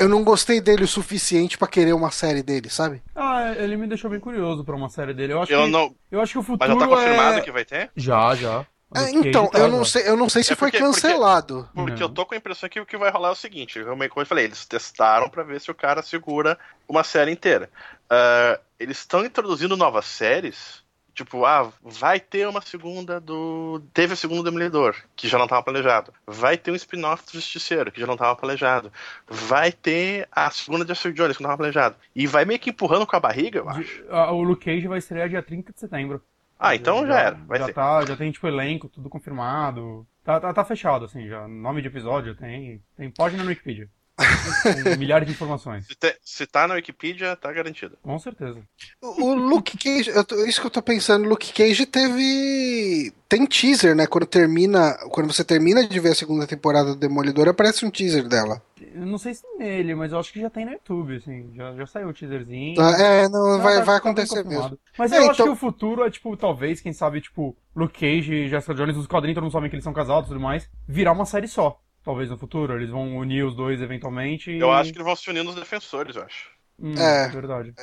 Eu 0.00 0.08
não 0.08 0.24
gostei 0.24 0.60
dele 0.60 0.84
o 0.84 0.88
suficiente 0.88 1.58
pra 1.58 1.68
querer 1.68 1.92
uma 1.92 2.10
série 2.10 2.42
dele, 2.42 2.70
sabe? 2.70 3.02
Ah, 3.14 3.52
ele 3.56 3.76
me 3.76 3.86
deixou 3.86 4.10
bem 4.10 4.18
curioso 4.18 4.64
pra 4.64 4.74
uma 4.74 4.88
série 4.88 5.12
dele. 5.14 5.34
Eu 5.34 5.42
acho, 5.42 5.52
Eu 5.52 5.64
que, 5.64 5.70
não. 5.70 5.94
eu 6.10 6.20
acho 6.20 6.32
que 6.32 6.38
o 6.38 6.42
futuro 6.42 6.68
Mas 6.70 6.80
já 6.80 6.86
tá 6.88 6.88
confirmado 6.96 7.38
é... 7.38 7.40
que 7.42 7.52
vai 7.52 7.64
ter? 7.64 7.90
Já, 7.94 8.34
já. 8.34 8.66
É, 8.92 9.08
então, 9.12 9.46
tá 9.46 9.58
eu 9.60 9.68
não, 9.68 9.84
sei, 9.84 10.08
eu 10.08 10.16
não 10.16 10.28
sei 10.28 10.42
se 10.42 10.52
É 10.52 10.56
foi 10.56 10.68
porque- 10.70 10.82
porque- 10.84 11.00
cancelado. 11.00 11.68
Porque 11.72 11.92
Não. 11.92 12.00
eu 12.00 12.08
tô 12.08 12.26
com 12.26 12.34
a 12.34 12.36
impressão 12.36 12.68
que 12.68 12.80
o 12.80 12.86
que 12.86 12.96
vai 12.96 13.08
rolar 13.10 13.28
é 13.28 13.32
o 13.32 13.36
seguinte: 13.36 13.78
realmente, 13.80 14.10
como 14.10 14.22
eu 14.22 14.26
falei, 14.26 14.46
eles 14.46 14.66
testaram 14.66 15.28
pra 15.30 15.44
ver 15.44 15.60
se 15.60 15.70
o 15.70 15.74
cara 15.74 16.02
segura 16.02 16.58
uma 16.88 17.04
série 17.04 17.30
inteira. 17.30 17.70
Ah, 18.08 18.58
eles 18.80 18.98
estão 18.98 19.24
introduzindo 19.24 19.76
novas 19.76 20.06
séries. 20.06 20.79
Tipo, 21.14 21.44
ah, 21.44 21.72
vai 21.82 22.20
ter 22.20 22.46
uma 22.48 22.60
segunda 22.60 23.20
do. 23.20 23.82
Teve 23.92 24.14
a 24.14 24.16
segunda 24.16 24.42
do 24.42 24.44
Demolidor, 24.44 24.96
que 25.16 25.28
já 25.28 25.36
não 25.36 25.44
estava 25.44 25.62
planejado. 25.62 26.12
Vai 26.26 26.56
ter 26.56 26.70
um 26.70 26.74
spin-off 26.74 27.24
do 27.26 27.32
Justiceiro, 27.32 27.92
que 27.92 28.00
já 28.00 28.06
não 28.06 28.14
estava 28.14 28.34
planejado. 28.36 28.92
Vai 29.28 29.72
ter 29.72 30.28
a 30.32 30.50
segunda 30.50 30.84
de 30.84 30.90
Jessica 30.90 31.12
Jones, 31.12 31.36
que 31.36 31.42
não 31.42 31.48
estava 31.48 31.58
planejado. 31.58 31.96
E 32.14 32.26
vai 32.26 32.44
meio 32.44 32.60
que 32.60 32.70
empurrando 32.70 33.06
com 33.06 33.16
a 33.16 33.20
barriga, 33.20 33.58
eu 33.58 33.68
acho. 33.68 34.04
O 34.08 34.42
Luke 34.42 34.64
Cage 34.64 34.88
vai 34.88 34.98
estrear 34.98 35.28
dia 35.28 35.42
30 35.42 35.72
de 35.72 35.80
setembro. 35.80 36.22
Ah, 36.58 36.74
então 36.74 37.06
já 37.06 37.18
era. 37.18 37.36
Vai 37.46 37.58
já 37.58 37.66
ser. 37.66 37.72
Tá, 37.72 38.04
já 38.04 38.16
tem, 38.16 38.30
tipo, 38.30 38.46
elenco, 38.46 38.88
tudo 38.88 39.08
confirmado. 39.08 40.06
Tá, 40.22 40.38
tá, 40.38 40.52
tá 40.52 40.64
fechado, 40.64 41.06
assim, 41.06 41.26
já. 41.26 41.48
Nome 41.48 41.80
de 41.80 41.88
episódio 41.88 42.34
tem. 42.34 42.82
Tem 42.96 43.10
página 43.10 43.42
no 43.42 43.48
Wikipedia. 43.48 43.88
Com 44.22 44.98
milhares 44.98 45.26
de 45.26 45.32
informações. 45.34 45.86
Se, 45.86 45.94
te- 45.94 46.16
se 46.22 46.46
tá 46.46 46.66
na 46.68 46.74
Wikipedia, 46.74 47.36
tá 47.36 47.52
garantido. 47.52 47.96
Com 48.02 48.18
certeza. 48.18 48.60
O 49.02 49.30
o 49.30 49.34
Luke 49.34 49.76
Cage, 49.78 50.10
eu 50.10 50.24
tô- 50.24 50.44
isso 50.44 50.60
que 50.60 50.66
eu 50.66 50.70
tô 50.70 50.82
pensando, 50.82 51.28
Luke 51.28 51.52
Cage 51.52 51.86
teve. 51.86 53.12
Tem 53.28 53.46
teaser, 53.46 53.94
né? 53.94 54.06
Quando 54.06 54.26
termina. 54.26 54.94
Quando 55.10 55.32
você 55.32 55.44
termina 55.44 55.86
de 55.86 56.00
ver 56.00 56.10
a 56.10 56.14
segunda 56.14 56.46
temporada 56.46 56.90
do 56.94 56.96
Demolidor, 57.00 57.48
aparece 57.48 57.84
um 57.86 57.90
teaser 57.90 58.26
dela. 58.28 58.60
Eu 58.92 59.06
não 59.06 59.18
sei 59.18 59.34
se 59.34 59.42
nele, 59.56 59.94
mas 59.94 60.10
eu 60.10 60.18
acho 60.18 60.32
que 60.32 60.40
já 60.40 60.50
tem 60.50 60.64
no 60.64 60.72
YouTube, 60.72 61.16
assim. 61.16 61.50
Já, 61.54 61.72
já 61.74 61.86
saiu 61.86 62.08
o 62.08 62.12
teaserzinho. 62.12 62.74
Tá, 62.74 62.90
É, 63.00 63.28
não, 63.28 63.56
Tá- 63.58 63.62
vai, 63.62 63.74
tá- 63.76 63.84
vai 63.84 63.94
tá 63.94 63.96
acontecer 63.96 64.42
confirmado. 64.42 64.70
mesmo. 64.70 64.78
Mas 64.98 65.12
É, 65.12 65.18
eu 65.18 65.22
acho 65.24 65.32
então- 65.34 65.46
que 65.46 65.52
o 65.52 65.56
futuro 65.56 66.02
é, 66.04 66.10
tipo, 66.10 66.36
talvez, 66.36 66.80
quem 66.80 66.92
sabe, 66.92 67.20
tipo, 67.20 67.56
Luke 67.76 68.00
Cage 68.00 68.32
e 68.34 68.48
Jessica 68.48 68.74
Jones, 68.74 68.96
os 68.96 69.06
quadrinhos, 69.06 69.34
todo 69.36 69.44
mundo 69.44 69.52
sabe 69.52 69.68
que 69.68 69.76
eles 69.76 69.84
são 69.84 69.92
casados 69.92 70.24
e 70.24 70.28
tudo 70.32 70.40
mais, 70.40 70.68
virar 70.88 71.12
uma 71.12 71.24
série 71.26 71.46
só. 71.46 71.78
Talvez 72.04 72.30
no 72.30 72.38
futuro. 72.38 72.74
Eles 72.74 72.90
vão 72.90 73.16
unir 73.16 73.44
os 73.44 73.54
dois 73.54 73.80
eventualmente. 73.80 74.50
e- 74.50 74.58
Eu 74.58 74.72
acho 74.72 74.90
que 74.92 74.98
eles 74.98 75.06
vão 75.06 75.16
se 75.16 75.28
unir 75.30 75.42
nos 75.44 75.54
defensores, 75.54 76.16
eu 76.16 76.22
acho. 76.22 76.48
Hum, 76.82 76.94
É. 76.98 77.28
Verdade. 77.28 77.74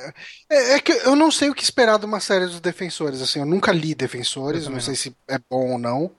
É, 0.50 0.74
é 0.74 0.80
que 0.80 0.90
eu 0.92 1.14
não 1.14 1.30
sei 1.30 1.48
o 1.50 1.54
que 1.54 1.62
esperar 1.62 1.98
de 2.00 2.04
uma 2.04 2.18
série 2.18 2.46
dos 2.46 2.60
Defensores, 2.60 3.22
assim, 3.22 3.38
eu 3.38 3.46
nunca 3.46 3.70
li 3.70 3.94
Defensores, 3.94 4.62
não 4.64 4.70
também 4.72 4.80
sei 4.80 4.96
se 4.96 5.16
é 5.28 5.38
bom 5.48 5.72
ou 5.72 5.78
não. 5.78 6.10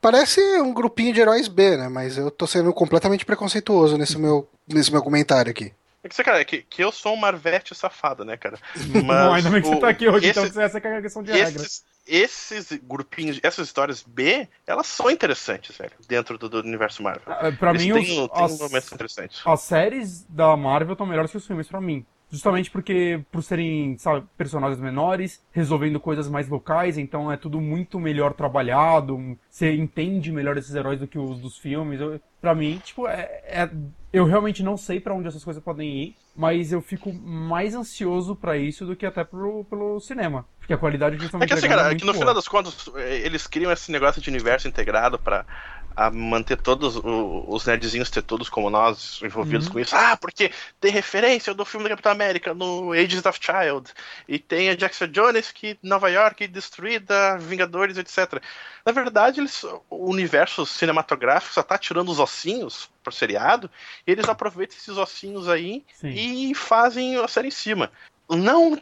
Parece 0.00 0.40
um 0.60 0.74
grupinho 0.74 1.14
de 1.14 1.20
heróis 1.20 1.46
B, 1.48 1.76
né? 1.76 1.88
Mas 1.88 2.18
eu 2.18 2.30
tô 2.30 2.46
sendo 2.46 2.72
completamente 2.74 3.24
preconceituoso 3.24 3.96
nesse 3.96 4.18
meu, 4.18 4.48
nesse 4.68 4.90
meu 4.90 5.00
comentário 5.02 5.50
aqui. 5.50 5.72
É 6.04 6.08
que, 6.08 6.14
você, 6.14 6.22
cara, 6.22 6.38
é 6.40 6.44
que, 6.44 6.62
que 6.62 6.84
eu 6.84 6.92
sou 6.92 7.14
um 7.14 7.16
Marvete 7.16 7.74
safado, 7.74 8.24
né, 8.26 8.36
cara? 8.36 8.58
Bom, 8.92 9.32
ainda 9.32 9.48
bem 9.50 9.62
que 9.62 9.68
você 9.68 9.80
tá 9.80 9.88
aqui 9.88 10.06
hoje, 10.06 10.26
esse- 10.28 10.38
então 10.38 10.62
essa 10.62 10.78
é 10.78 10.98
a 10.98 11.02
questão 11.02 11.22
de 11.22 11.32
regra. 11.32 11.62
esses, 11.62 11.84
esses 12.06 12.72
grupinhos, 12.82 13.40
essas 13.42 13.66
histórias 13.66 14.02
B, 14.06 14.46
elas 14.66 14.86
são 14.86 15.10
interessantes, 15.10 15.76
velho, 15.76 15.92
dentro 16.06 16.36
do, 16.36 16.48
do 16.50 16.58
universo 16.60 17.02
Marvel. 17.02 17.22
Ah, 17.26 17.50
Pra 17.52 17.70
Eles 17.70 17.84
mim, 17.86 17.92
têm, 17.94 18.20
os, 18.22 18.28
têm 18.30 18.44
as, 18.44 18.58
momentos 18.60 18.92
interessantes. 18.92 19.40
as 19.46 19.60
séries 19.62 20.24
da 20.28 20.54
Marvel 20.56 20.92
estão 20.92 21.06
melhores 21.06 21.30
que 21.30 21.38
os 21.38 21.46
filmes 21.46 21.66
pra 21.68 21.80
mim. 21.80 22.04
Justamente 22.30 22.70
porque, 22.70 23.22
por 23.30 23.42
serem, 23.44 23.96
sabe, 23.96 24.26
personagens 24.36 24.80
menores, 24.80 25.40
resolvendo 25.52 26.00
coisas 26.00 26.28
mais 26.28 26.48
locais, 26.48 26.98
então 26.98 27.30
é 27.30 27.36
tudo 27.36 27.60
muito 27.60 28.00
melhor 28.00 28.32
trabalhado, 28.34 29.38
você 29.48 29.72
entende 29.72 30.32
melhor 30.32 30.56
esses 30.58 30.74
heróis 30.74 30.98
do 30.98 31.06
que 31.06 31.18
os 31.18 31.38
dos 31.38 31.56
filmes. 31.56 32.00
Eu, 32.00 32.20
pra 32.40 32.54
mim, 32.54 32.80
tipo, 32.84 33.06
é, 33.06 33.40
é- 33.46 33.70
eu 34.14 34.24
realmente 34.24 34.62
não 34.62 34.76
sei 34.76 35.00
pra 35.00 35.12
onde 35.14 35.26
essas 35.28 35.44
coisas 35.44 35.62
podem 35.62 35.88
ir, 35.90 36.16
mas 36.36 36.72
eu 36.72 36.80
fico 36.80 37.12
mais 37.12 37.74
ansioso 37.74 38.36
pra 38.36 38.56
isso 38.56 38.86
do 38.86 38.94
que 38.96 39.04
até 39.04 39.24
pro, 39.24 39.64
pelo 39.64 39.98
cinema. 40.00 40.46
Porque 40.58 40.72
a 40.72 40.78
qualidade 40.78 41.18
que 41.18 41.24
estão 41.24 41.42
É 41.42 41.46
que 41.46 41.52
assim, 41.52 41.66
entregando 41.66 41.82
cara, 41.82 41.92
é 41.92 41.96
que 41.96 42.04
no 42.04 42.12
boa. 42.12 42.20
final 42.20 42.34
das 42.34 42.46
contas, 42.48 42.88
eh, 42.96 43.26
eles 43.26 43.46
criam 43.46 43.72
esse 43.72 43.90
negócio 43.90 44.22
de 44.22 44.30
universo 44.30 44.68
integrado 44.68 45.18
pra 45.18 45.44
a 45.96 46.10
manter 46.10 46.56
todos 46.56 46.96
o- 46.96 47.44
os 47.48 47.64
nerdzinhos 47.66 48.10
ter 48.10 48.22
todos 48.22 48.48
como 48.48 48.68
nós 48.70 49.20
envolvidos 49.22 49.66
Uhum. 49.66 49.72
com 49.72 49.80
isso. 49.80 49.94
Ah, 49.94 50.16
porque 50.16 50.50
tem 50.80 50.90
referência 50.90 51.54
do 51.54 51.64
filme 51.64 51.84
da 51.84 51.90
Capitão 51.90 52.12
América 52.12 52.52
no 52.52 52.92
Ages 52.92 53.24
of 53.24 53.38
Child. 53.40 53.92
E 54.28 54.38
tem 54.38 54.70
a 54.70 54.74
Jackson 54.74 55.06
Jones 55.06 55.52
que 55.52 55.78
Nova 55.82 56.10
York 56.10 56.46
destruída, 56.48 57.38
Vingadores, 57.38 57.96
etc. 57.96 58.42
Na 58.84 58.92
verdade, 58.92 59.40
eles, 59.40 59.62
o 59.88 60.10
universo 60.10 60.66
cinematográfico 60.66 61.54
só 61.54 61.62
tá 61.62 61.78
tirando 61.78 62.10
os 62.10 62.18
ossinhos 62.18 62.90
pro 63.02 63.12
seriado, 63.12 63.70
e 64.06 64.12
eles 64.12 64.28
aproveitam 64.28 64.76
esses 64.76 64.96
ossinhos 64.96 65.48
aí 65.48 65.84
Sim. 65.92 66.08
e 66.08 66.54
fazem 66.54 67.16
a 67.16 67.28
série 67.28 67.48
em 67.48 67.50
cima. 67.52 67.90
Não, 68.28 68.80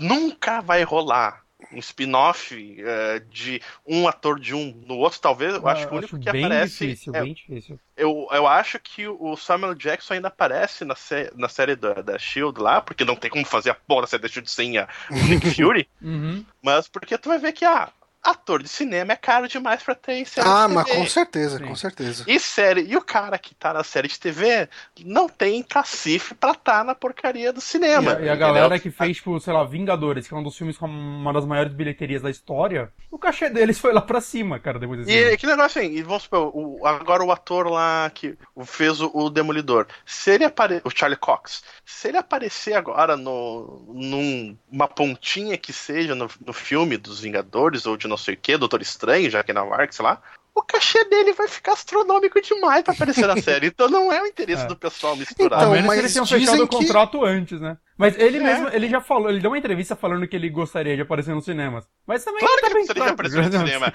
nunca 0.00 0.60
vai 0.60 0.82
rolar 0.84 1.43
um 1.72 1.78
spin-off 1.78 2.54
eh, 2.80 3.20
de 3.30 3.60
um 3.86 4.06
ator 4.08 4.38
de 4.40 4.54
um 4.54 4.72
no 4.86 4.96
outro, 4.96 5.20
talvez. 5.20 5.54
Eu 5.54 5.66
acho 5.68 5.86
que 5.86 5.94
o 5.94 5.96
único 5.96 6.18
que 6.18 6.28
bem 6.30 6.44
aparece. 6.46 6.86
difícil, 6.88 7.12
é- 7.12 7.20
bem 7.20 7.34
difícil. 7.34 7.80
eu, 7.96 8.26
eu 8.32 8.46
acho 8.46 8.78
que 8.80 9.06
o 9.08 9.36
Samuel 9.36 9.74
Jackson 9.74 10.14
ainda 10.14 10.28
aparece 10.28 10.84
na, 10.84 10.96
sé- 10.96 11.30
na 11.36 11.48
série 11.48 11.76
da, 11.76 11.94
da 11.94 12.18
Shield 12.18 12.60
lá, 12.60 12.80
porque 12.80 13.04
não 13.04 13.16
tem 13.16 13.30
como 13.30 13.44
fazer 13.46 13.70
a 13.70 13.74
porra 13.74 14.02
da 14.02 14.06
série 14.08 14.22
da 14.22 14.28
Shield 14.28 14.50
sem 14.50 14.78
a 14.78 14.88
Nick 15.28 15.46
Fury, 15.54 15.88
Uhum. 16.02 16.44
mas 16.62 16.88
porque 16.88 17.16
tu 17.18 17.28
vai 17.28 17.38
ver 17.38 17.52
que, 17.52 17.64
ah, 17.64 17.90
ator 18.24 18.62
de 18.62 18.68
cinema 18.68 19.12
é 19.12 19.16
caro 19.16 19.46
demais 19.46 19.82
pra 19.82 19.94
ter 19.94 20.14
em 20.14 20.24
série 20.24 20.48
Ah, 20.48 20.66
de 20.66 20.74
mas 20.74 20.84
TV. 20.86 20.98
com 20.98 21.06
certeza, 21.06 21.58
Sim. 21.58 21.66
com 21.66 21.76
certeza. 21.76 22.24
E 22.26 22.40
série, 22.40 22.82
e 22.82 22.96
o 22.96 23.02
cara 23.02 23.38
que 23.38 23.54
tá 23.54 23.72
na 23.72 23.84
série 23.84 24.08
de 24.08 24.18
TV 24.18 24.68
não 25.04 25.28
tem 25.28 25.62
cacife 25.62 26.34
pra 26.34 26.54
tá 26.54 26.82
na 26.82 26.94
porcaria 26.94 27.52
do 27.52 27.58
E 27.58 27.62
cinema. 27.62 28.16
a, 28.16 28.20
e 28.22 28.28
a 28.28 28.34
galera 28.36 28.78
que 28.78 28.90
fez, 28.90 29.16
tipo, 29.18 29.38
sei 29.40 29.52
lá, 29.52 29.64
Vingadores, 29.64 30.26
que 30.26 30.34
é 30.34 30.36
um 30.36 30.42
dos 30.42 30.56
filmes 30.56 30.78
com 30.78 30.86
uma 30.86 31.32
das 31.32 31.44
maiores 31.44 31.72
bilheterias 31.74 32.22
da 32.22 32.30
história, 32.30 32.90
o 33.10 33.18
cachê 33.18 33.50
deles 33.50 33.78
foi 33.78 33.92
lá 33.92 34.00
pra 34.00 34.20
cima, 34.20 34.58
cara, 34.58 34.78
depois 34.78 35.04
desse. 35.04 35.12
E 35.16 35.36
que 35.36 35.46
negócio 35.46 35.80
assim, 35.80 35.92
e 35.92 36.02
vamos 36.02 36.22
supor, 36.24 36.50
o- 36.54 36.86
agora 36.86 37.22
o 37.24 37.30
ator 37.30 37.68
lá 37.70 38.10
que 38.14 38.36
fez 38.64 39.00
o, 39.00 39.10
o 39.14 39.28
Demolidor, 39.30 39.86
se 40.06 40.30
ele 40.32 40.44
apare... 40.44 40.80
o 40.84 40.90
Charlie 40.90 41.18
Cox, 41.18 41.62
se 41.84 42.08
ele 42.08 42.16
aparecer 42.16 42.74
agora 42.74 43.16
no, 43.16 43.84
numa 43.88 44.88
pontinha 44.88 45.56
que 45.58 45.72
seja 45.72 46.14
no, 46.14 46.28
no 46.44 46.52
filme 46.52 46.96
dos 46.96 47.20
Vingadores 47.20 47.86
ou 47.86 47.96
de 47.96 48.06
não 48.14 48.18
sei 48.18 48.34
o 48.34 48.38
que, 48.40 48.56
Doutor 48.56 48.80
Estranho, 48.80 49.28
já 49.30 49.42
que 49.42 49.50
é 49.50 49.54
na 49.54 49.64
Marx 49.64 49.98
lá, 49.98 50.20
o 50.54 50.62
cachê 50.62 51.02
dele 51.04 51.32
vai 51.32 51.48
ficar 51.48 51.72
astronômico 51.72 52.40
demais 52.40 52.84
pra 52.84 52.94
aparecer 52.94 53.26
na 53.26 53.36
série. 53.42 53.66
Então 53.66 53.88
não 53.88 54.12
é 54.12 54.22
o 54.22 54.26
interesse 54.26 54.62
É. 54.62 54.66
do 54.66 54.76
pessoal 54.76 55.16
misturar. 55.16 55.62
Então, 55.62 55.74
que 55.74 55.82
mas 55.82 55.98
eles 55.98 56.12
tenham 56.12 56.24
dizem 56.24 56.40
fechado 56.46 56.62
o 56.64 56.68
que- 56.68 56.76
contrato 56.76 57.24
antes, 57.24 57.60
né? 57.60 57.76
Mas 57.96 58.18
ele 58.18 58.38
É. 58.38 58.40
mesmo, 58.42 58.68
ele 58.68 58.88
já 58.88 59.00
falou, 59.00 59.30
ele 59.30 59.38
deu 59.40 59.50
uma 59.50 59.58
entrevista 59.58 59.94
falando 59.94 60.26
que 60.26 60.34
ele 60.34 60.48
gostaria 60.50 60.96
de 60.96 61.02
aparecer 61.02 61.34
nos 61.34 61.44
cinemas. 61.44 61.84
Mas 62.06 62.24
também 62.24 62.40
Claro 62.40 62.54
tá 62.54 62.60
que 62.60 62.66
ele 62.66 62.78
gostaria 62.80 63.04
de 63.04 63.10
aparecer 63.10 63.42
no 63.42 63.52
cinema. 63.58 63.92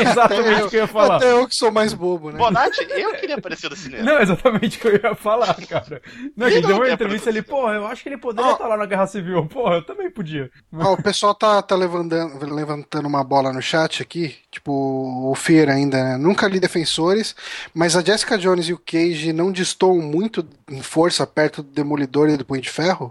exatamente 0.00 0.62
o 0.62 0.70
que 0.70 0.76
eu 0.76 0.80
ia 0.80 0.86
falar. 0.86 1.16
Até 1.16 1.32
eu 1.32 1.48
que 1.48 1.54
sou 1.54 1.70
mais 1.72 1.92
bobo, 1.92 2.30
né? 2.30 2.38
Bonatti, 2.38 2.86
eu 2.90 3.14
queria 3.14 3.36
aparecer 3.36 3.70
no 3.70 3.76
cinema. 3.76 4.04
Não, 4.04 4.20
exatamente 4.20 4.78
o 4.78 4.80
que 4.80 4.86
eu 4.88 5.00
ia 5.02 5.14
falar, 5.14 5.54
cara. 5.66 6.00
Não, 6.36 6.46
Ele 6.46 6.58
ele 6.58 6.66
deu 6.66 6.76
uma 6.76 6.90
entrevista 6.90 7.30
ali, 7.30 7.42
porra, 7.42 7.74
eu 7.74 7.86
acho 7.86 8.02
que 8.02 8.08
ele 8.08 8.18
poderia 8.18 8.50
Ó. 8.50 8.52
estar 8.54 8.66
lá 8.66 8.76
na 8.76 8.86
Guerra 8.86 9.06
Civil. 9.06 9.46
Porra, 9.46 9.76
eu 9.76 9.82
também 9.82 10.10
podia. 10.10 10.50
Ó, 10.72 10.92
o 10.94 11.02
pessoal 11.02 11.34
tá, 11.34 11.60
tá 11.62 11.74
levantando, 11.74 12.54
levantando 12.54 13.06
uma 13.08 13.24
bola 13.24 13.52
no 13.52 13.60
chat 13.62 14.02
aqui, 14.02 14.36
tipo, 14.50 14.72
o 14.72 15.34
Fear 15.34 15.68
ainda, 15.70 16.02
né? 16.02 16.16
Nunca 16.16 16.46
li 16.48 16.60
Defensores, 16.60 17.34
mas 17.74 17.96
a 17.96 18.02
Jessica 18.02 18.38
Jones 18.38 18.68
e 18.68 18.72
o 18.72 18.78
Cage 18.78 19.32
não 19.32 19.50
destoam 19.52 19.98
muito 19.98 20.46
em 20.70 20.82
força 20.82 21.26
perto 21.26 21.62
do 21.62 21.70
Demolidor 21.70 22.28
e 22.28 22.36
do 22.36 22.44
Punho 22.44 22.60
de 22.62 22.70
Ferro? 22.70 23.07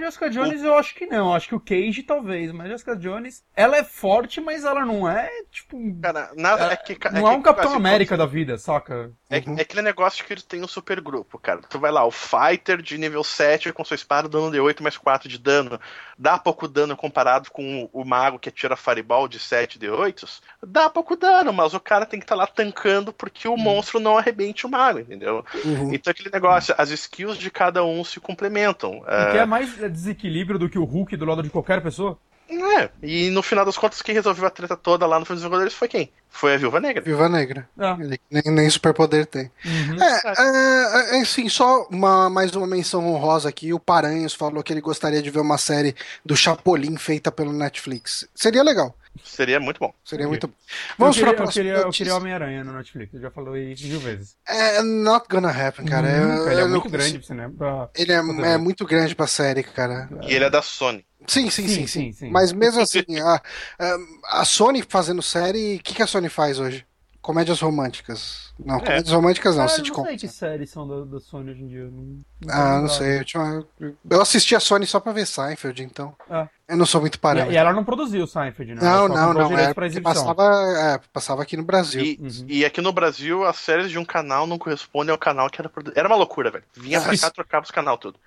Jessica 0.00 0.30
Jones 0.30 0.62
eu 0.62 0.74
acho 0.76 0.94
que 0.94 1.06
não, 1.06 1.34
acho 1.34 1.48
que 1.48 1.54
o 1.54 1.60
Cage 1.60 2.02
talvez, 2.02 2.52
mas 2.52 2.66
a 2.66 2.70
Jessica 2.70 2.96
Jones, 2.96 3.44
ela 3.54 3.76
é 3.76 3.84
forte, 3.84 4.40
mas 4.40 4.64
ela 4.64 4.84
não 4.84 5.08
é, 5.08 5.30
tipo, 5.50 5.78
Cara, 6.00 6.30
nada, 6.36 6.72
é, 6.72 6.76
que, 6.76 6.92
é 6.92 7.10
não 7.12 7.28
é 7.28 7.32
que, 7.32 7.38
um 7.38 7.42
Capitão 7.42 7.70
assim, 7.70 7.76
América 7.76 8.16
da 8.16 8.26
vida, 8.26 8.58
saca? 8.58 9.12
É, 9.28 9.38
é 9.38 9.62
aquele 9.62 9.82
negócio 9.82 10.24
que 10.24 10.32
eles 10.32 10.42
têm 10.42 10.62
um 10.62 10.68
super 10.68 11.00
grupo, 11.00 11.38
cara. 11.38 11.60
Tu 11.68 11.78
vai 11.78 11.90
lá, 11.90 12.04
o 12.04 12.10
Fighter 12.10 12.82
de 12.82 12.98
nível 12.98 13.22
7 13.22 13.72
com 13.72 13.84
sua 13.84 13.94
espada 13.94 14.28
dando 14.28 14.50
de 14.50 14.60
8 14.60 14.82
mais 14.82 14.96
4 14.96 15.28
de 15.28 15.38
dano. 15.38 15.80
Dá 16.18 16.38
pouco 16.38 16.66
dano 16.66 16.96
comparado 16.96 17.50
com 17.50 17.88
o, 17.92 18.00
o 18.00 18.04
mago 18.04 18.38
que 18.38 18.48
atira 18.48 18.76
Fireball 18.76 19.28
de 19.28 19.38
7 19.38 19.78
de 19.78 19.88
8. 19.88 20.26
Dá 20.66 20.90
pouco 20.90 21.16
dano, 21.16 21.52
mas 21.52 21.74
o 21.74 21.80
cara 21.80 22.06
tem 22.06 22.18
que 22.18 22.24
estar 22.24 22.34
lá 22.34 22.46
tancando 22.46 23.12
porque 23.12 23.48
o 23.48 23.56
monstro 23.56 24.00
não 24.00 24.18
arrebente 24.18 24.66
o 24.66 24.68
mago, 24.68 24.98
entendeu? 24.98 25.44
Uhum. 25.64 25.94
Então 25.94 26.10
aquele 26.10 26.30
negócio, 26.30 26.74
as 26.76 26.90
skills 26.90 27.38
de 27.38 27.50
cada 27.50 27.84
um 27.84 28.04
se 28.04 28.20
complementam. 28.20 29.00
Porque 29.00 29.38
É, 29.38 29.40
é 29.40 29.46
mais 29.46 29.80
desequilíbrio 29.90 30.58
do 30.58 30.68
que 30.68 30.78
o 30.78 30.84
Hulk 30.84 31.16
do 31.16 31.24
lado 31.24 31.42
de 31.42 31.50
qualquer 31.50 31.82
pessoa. 31.82 32.18
É, 32.50 32.90
e 33.02 33.30
no 33.30 33.42
final 33.42 33.64
das 33.64 33.76
contas, 33.78 34.02
quem 34.02 34.14
resolveu 34.14 34.46
a 34.46 34.50
treta 34.50 34.76
toda 34.76 35.06
lá 35.06 35.18
no 35.18 35.24
Filme 35.24 35.36
dos 35.40 35.44
Vingadores 35.44 35.74
foi 35.74 35.88
quem? 35.88 36.12
Foi 36.28 36.54
a 36.54 36.56
Viúva 36.56 36.80
Negra. 36.80 37.02
Viúva 37.02 37.28
Negra. 37.28 37.68
Ah. 37.78 37.96
Ele 38.00 38.20
nem, 38.30 38.42
nem 38.46 38.70
superpoder 38.70 39.26
tem. 39.26 39.50
Uhum. 39.64 40.02
É, 40.02 40.20
é, 40.38 41.16
é, 41.18 41.20
assim, 41.22 41.48
só 41.48 41.86
uma, 41.90 42.30
mais 42.30 42.54
uma 42.54 42.66
menção 42.66 43.06
honrosa 43.06 43.48
aqui. 43.48 43.72
O 43.72 43.80
Paranhos 43.80 44.32
falou 44.34 44.62
que 44.62 44.72
ele 44.72 44.80
gostaria 44.80 45.20
de 45.22 45.30
ver 45.30 45.40
uma 45.40 45.58
série 45.58 45.94
do 46.24 46.36
Chapolin 46.36 46.96
feita 46.96 47.32
pelo 47.32 47.52
Netflix. 47.52 48.28
Seria 48.34 48.62
legal. 48.62 48.96
Seria 49.24 49.58
muito 49.58 49.80
bom. 49.80 49.92
Seria 50.04 50.28
muito 50.28 50.46
bom. 50.46 50.54
Vamos 50.96 51.16
eu 51.18 51.22
pra 51.24 51.30
queria, 51.32 51.32
eu 51.32 51.36
próxima 51.44 51.52
queria, 51.64 51.72
eu 51.78 51.84
notícia. 51.86 52.04
queria 52.04 52.16
Homem-Aranha 52.16 52.62
no 52.64 52.72
Netflix, 52.74 53.12
eu 53.12 53.20
já 53.20 53.30
falei 53.30 53.74
mil 53.82 53.98
vezes. 53.98 54.36
É 54.46 54.80
not 54.82 55.26
gonna 55.28 55.50
happen, 55.50 55.84
cara. 55.84 56.08
Eu- 56.08 56.28
Nunca, 56.28 56.52
ele 56.52 56.60
é 56.60 56.62
eu 56.62 56.68
muito 56.68 56.82
consigo. 56.84 56.96
grande 57.02 57.18
pro 57.18 57.26
cinema. 57.26 57.54
pra- 57.58 57.88
Ele 57.96 58.12
é, 58.12 58.52
é 58.54 58.56
muito 58.56 58.86
grande 58.86 59.14
pra 59.16 59.26
série, 59.26 59.64
cara. 59.64 60.08
E 60.22 60.32
ele 60.34 60.44
é 60.44 60.50
da 60.50 60.62
Sony. 60.62 61.04
Sim, 61.28 61.50
sim, 61.50 61.68
sim, 61.68 61.86
Sim, 61.86 61.86
sim. 61.86 62.12
sim. 62.12 62.30
Mas 62.30 62.52
mesmo 62.52 62.80
assim, 62.80 63.02
a, 63.22 63.34
a- 63.78 64.40
a 64.40 64.44
Sony 64.44 64.82
fazendo 64.82 65.22
série, 65.22 65.76
o 65.76 65.82
que, 65.82 65.94
que 65.94 66.02
a 66.02 66.06
Sony 66.06 66.28
faz 66.28 66.58
hoje? 66.58 66.84
Comédias 67.22 67.60
românticas. 67.60 68.50
Não, 68.58 68.78
comédias 68.80 69.12
românticas 69.12 69.54
não, 69.54 69.62
Ah, 69.62 69.66
eu 69.66 69.68
sitcom. 69.68 69.98
não 69.98 70.06
sei 70.06 70.16
que 70.16 70.28
séries 70.28 70.70
são 70.70 70.88
da, 70.88 71.04
da 71.04 71.20
Sony 71.20 71.50
hoje 71.50 71.62
em 71.62 71.68
dia. 71.68 71.84
Não, 71.84 71.90
não 71.92 72.50
Ah, 72.50 72.80
não 72.80 72.88
sei. 72.88 73.18
Eu, 73.20 73.24
tinha- 73.24 73.64
eu 74.10 74.20
assisti 74.22 74.56
a 74.56 74.60
Sony 74.60 74.86
só 74.86 74.98
pra 75.00 75.12
ver 75.12 75.26
Seinfeld, 75.26 75.82
então. 75.82 76.14
Ah. 76.30 76.48
Eu 76.66 76.76
não 76.78 76.86
sou 76.86 77.00
muito 77.00 77.16
E, 77.16 77.18
parâmetro. 77.18 77.52
e 77.52 77.56
ela 77.56 77.72
não 77.74 77.84
produziu 77.84 78.24
o 78.24 78.26
Seinfeld, 78.26 78.74
né? 78.74 78.80
Não, 78.82 79.06
não, 79.06 79.34
não. 79.34 79.58
É, 79.58 79.74
pra 79.74 79.88
passava, 80.02 80.44
é, 80.78 81.00
passava 81.12 81.42
aqui 81.42 81.56
no 81.58 81.62
Brasil. 81.62 82.02
E, 82.02 82.18
Uhum. 82.20 82.46
e 82.48 82.64
aqui 82.64 82.80
no 82.80 82.92
Brasil, 82.92 83.44
as 83.44 83.56
séries 83.56 83.90
de 83.90 83.98
um 83.98 84.04
canal 84.04 84.46
não 84.46 84.56
correspondem 84.58 85.12
ao 85.12 85.18
canal 85.18 85.50
que 85.50 85.60
era 85.60 85.68
produ... 85.68 85.92
Era 85.94 86.08
uma 86.08 86.16
loucura, 86.16 86.50
velho. 86.50 86.64
Vinha 86.74 87.00
pra 87.02 87.12
Isso. 87.12 87.22
cá, 87.26 87.30
trocava 87.30 87.64
os 87.64 87.70
canal 87.70 87.98
tudo. 87.98 88.18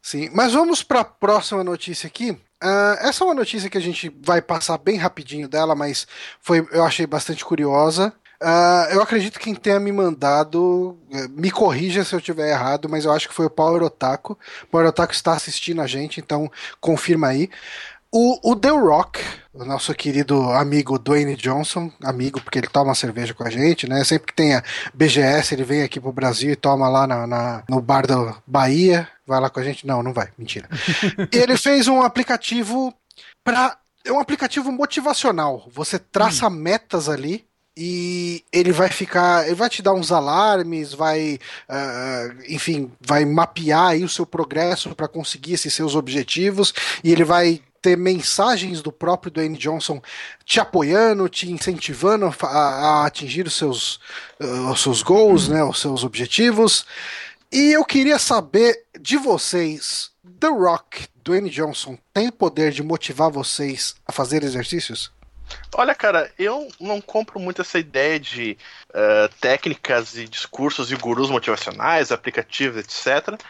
Sim, 0.00 0.30
mas 0.32 0.52
vamos 0.52 0.82
para 0.82 1.00
a 1.00 1.04
próxima 1.04 1.64
notícia 1.64 2.06
aqui. 2.06 2.38
Ah, 2.60 2.96
essa 3.00 3.22
é 3.22 3.26
uma 3.26 3.34
notícia 3.34 3.68
que 3.68 3.76
a 3.78 3.80
gente 3.80 4.14
vai 4.24 4.40
passar 4.40 4.78
bem 4.78 4.96
rapidinho 4.96 5.48
dela, 5.48 5.74
mas 5.74 6.06
foi, 6.40 6.66
eu 6.72 6.84
achei 6.84 7.06
bastante 7.06 7.44
curiosa. 7.44 8.12
Ah, 8.40 8.88
eu 8.90 9.00
acredito 9.02 9.38
que 9.38 9.44
quem 9.46 9.54
tenha 9.54 9.80
me 9.80 9.90
mandado, 9.92 10.98
eh, 11.10 11.26
me 11.28 11.50
corrija 11.50 12.04
se 12.04 12.14
eu 12.14 12.18
estiver 12.18 12.50
errado, 12.50 12.88
mas 12.88 13.04
eu 13.04 13.12
acho 13.12 13.28
que 13.28 13.34
foi 13.34 13.46
o 13.46 13.50
Power 13.50 13.82
Otaku. 13.82 14.38
O 14.64 14.66
Power 14.68 14.86
Otaku 14.88 15.12
está 15.12 15.32
assistindo 15.34 15.80
a 15.80 15.86
gente, 15.86 16.20
então 16.20 16.50
confirma 16.80 17.28
aí. 17.28 17.48
O, 18.12 18.52
o 18.52 18.56
The 18.56 18.70
Rock, 18.70 19.20
o 19.52 19.64
nosso 19.64 19.92
querido 19.94 20.50
amigo 20.52 20.98
Dwayne 20.98 21.36
Johnson, 21.36 21.90
amigo 22.02 22.40
porque 22.40 22.58
ele 22.58 22.68
toma 22.68 22.94
cerveja 22.94 23.34
com 23.34 23.44
a 23.44 23.50
gente, 23.50 23.88
né? 23.88 24.02
Sempre 24.04 24.28
que 24.28 24.34
tem 24.34 24.54
a 24.54 24.62
BGS, 24.94 25.54
ele 25.54 25.64
vem 25.64 25.82
aqui 25.82 26.00
pro 26.00 26.12
Brasil 26.12 26.50
e 26.52 26.56
toma 26.56 26.88
lá 26.88 27.06
na, 27.06 27.26
na- 27.26 27.64
no 27.68 27.80
bar 27.82 28.06
da 28.06 28.36
Bahia. 28.46 29.08
Vai 29.26 29.40
lá 29.40 29.50
com 29.50 29.60
a 29.60 29.64
gente? 29.64 29.86
Não, 29.86 30.02
não 30.02 30.12
vai, 30.12 30.28
mentira. 30.38 30.68
Ele 31.32 31.56
fez 31.56 31.88
um 31.88 32.02
aplicativo 32.02 32.94
para 33.44 33.76
é 34.04 34.12
um 34.12 34.20
aplicativo 34.20 34.70
motivacional. 34.70 35.68
Você 35.72 35.98
traça 35.98 36.48
metas 36.48 37.08
ali 37.08 37.44
e 37.76 38.44
ele 38.52 38.70
vai 38.72 38.88
ficar, 38.88 39.44
ele 39.46 39.54
vai 39.56 39.68
te 39.68 39.82
dar 39.82 39.92
uns 39.92 40.12
alarmes, 40.12 40.94
vai, 40.94 41.38
ah, 41.68 42.28
enfim, 42.48 42.90
vai 43.00 43.24
mapear 43.24 43.88
aí 43.88 44.04
o 44.04 44.08
seu 44.08 44.24
progresso 44.24 44.94
para 44.94 45.08
conseguir 45.08 45.54
esses 45.54 45.74
seus 45.74 45.94
objetivos 45.96 46.72
e 47.02 47.10
ele 47.12 47.24
vai 47.24 47.60
ter 47.82 47.96
mensagens 47.96 48.80
do 48.80 48.90
próprio 48.90 49.30
Dwayne 49.30 49.58
Johnson 49.58 50.00
te 50.44 50.58
apoiando, 50.58 51.28
te 51.28 51.50
incentivando 51.50 52.26
a, 52.26 52.46
a- 52.46 53.06
atingir 53.06 53.46
os 53.46 53.54
seus, 53.54 54.00
ah, 54.40 54.70
os 54.72 54.80
seus 54.82 55.02
goals, 55.02 55.48
né, 55.48 55.62
os 55.64 55.80
seus 55.80 56.04
objetivos. 56.04 56.86
E 57.50 57.72
eu 57.72 57.84
queria 57.84 58.18
saber 58.18 58.84
de 59.00 59.16
vocês, 59.16 60.10
The 60.40 60.48
Rock, 60.48 61.06
Dwayne 61.22 61.50
Johnson, 61.50 61.96
tem 62.12 62.30
poder 62.30 62.72
de 62.72 62.82
motivar 62.82 63.30
vocês 63.30 63.94
a 64.06 64.12
fazer 64.12 64.42
exercícios? 64.42 65.12
Olha, 65.74 65.94
cara, 65.94 66.30
eu 66.38 66.68
não 66.80 67.00
compro 67.00 67.38
muito 67.38 67.62
essa 67.62 67.78
ideia 67.78 68.18
de 68.18 68.58
eh, 68.92 69.30
técnicas 69.40 70.16
e 70.16 70.26
discursos 70.26 70.90
e 70.90 70.96
gurus 70.96 71.30
motivacionais, 71.30 72.10
aplicativos, 72.10 72.78
etc. 72.78 73.40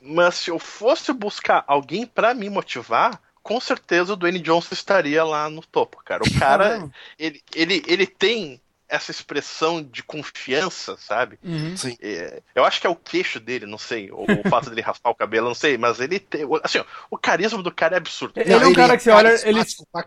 Mas 0.00 0.36
se 0.36 0.50
eu 0.50 0.58
fosse 0.58 1.12
buscar 1.12 1.64
alguém 1.66 2.06
pra 2.06 2.34
me 2.34 2.48
motivar, 2.48 3.20
com 3.42 3.60
certeza 3.60 4.12
o 4.12 4.16
Dwayne 4.16 4.38
Johnson 4.38 4.74
estaria 4.74 5.24
lá 5.24 5.50
no 5.50 5.62
topo, 5.62 6.00
cara. 6.04 6.22
O 6.22 6.30
cara, 6.38 6.88
ele, 7.18 7.42
ele, 7.54 7.82
ele 7.86 8.06
tem 8.06 8.60
essa 8.90 9.10
expressão 9.10 9.82
de 9.82 10.02
confiança, 10.02 10.96
sabe? 10.98 11.38
Uhum. 11.42 11.76
Sim. 11.76 11.96
É, 12.00 12.42
eu 12.54 12.64
acho 12.64 12.80
que 12.80 12.86
é 12.86 12.90
o 12.90 12.96
queixo 12.96 13.38
dele, 13.38 13.66
não 13.66 13.78
sei, 13.78 14.10
ou 14.10 14.24
o 14.24 14.48
fato 14.48 14.68
dele 14.70 14.80
raspar 14.82 15.10
o 15.10 15.14
cabelo, 15.14 15.48
não 15.48 15.54
sei, 15.54 15.76
mas 15.76 16.00
ele 16.00 16.18
tem. 16.18 16.42
Assim, 16.62 16.78
ó, 16.78 16.84
o 17.10 17.18
carisma 17.18 17.62
do 17.62 17.72
cara 17.72 17.96
é 17.96 17.98
absurdo. 17.98 18.40
Ele 18.40 18.52
é 18.52 18.66
um 18.66 18.72
cara 18.72 18.96
que 18.96 19.02
você 19.02 19.10
olha, 19.10 19.28
ele, 19.46 19.60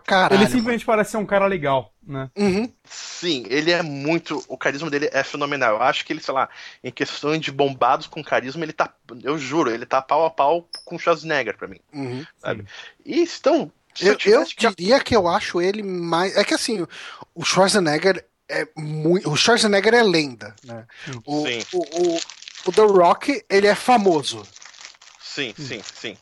caralho, 0.04 0.40
ele 0.40 0.50
simplesmente 0.50 0.84
parece 0.84 1.12
ser 1.12 1.16
um 1.16 1.26
cara 1.26 1.46
legal, 1.46 1.92
né? 2.06 2.24
mano. 2.24 2.30
Uhum. 2.36 2.72
Sim, 2.84 3.44
ele 3.48 3.70
é 3.70 3.82
muito. 3.82 4.42
O 4.48 4.56
carisma 4.56 4.90
dele 4.90 5.08
é 5.12 5.22
fenomenal. 5.22 5.76
Eu 5.76 5.82
acho 5.82 6.04
que 6.04 6.12
ele, 6.12 6.20
sei 6.20 6.34
lá, 6.34 6.48
em 6.82 6.90
questão 6.90 7.36
de 7.36 7.50
bombados 7.50 8.06
com 8.06 8.22
carisma, 8.22 8.64
ele 8.64 8.72
tá. 8.72 8.92
Eu 9.22 9.38
juro, 9.38 9.70
ele 9.70 9.86
tá 9.86 10.00
pau 10.00 10.24
a 10.24 10.30
pau 10.30 10.68
com 10.84 10.96
o 10.96 10.98
Schwarzenegger 10.98 11.56
pra 11.56 11.68
mim. 11.68 11.80
Uhum. 11.92 12.24
Sabe? 12.38 12.64
E 13.04 13.22
então. 13.22 13.70
Eu, 14.00 14.16
eu 14.26 14.44
diria 14.44 14.98
que 14.98 15.14
eu 15.14 15.28
acho 15.28 15.60
ele 15.60 15.82
mais. 15.82 16.36
É 16.36 16.42
que 16.42 16.52
assim, 16.52 16.84
o 17.32 17.44
Schwarzenegger 17.44 18.24
é 18.48 18.66
muito. 18.76 19.30
O 19.30 19.36
Schwarzenegger 19.36 19.94
é 19.94 20.02
lenda, 20.02 20.54
né? 20.64 20.84
O, 21.24 21.46
Sim. 21.46 21.62
o, 21.72 21.78
o, 21.78 22.20
o 22.66 22.72
The 22.72 22.82
Rock, 22.82 23.44
ele 23.48 23.66
é 23.66 23.74
famoso. 23.74 24.42
Sim, 25.20 25.52
sim, 25.58 25.82
sim. 25.94 26.16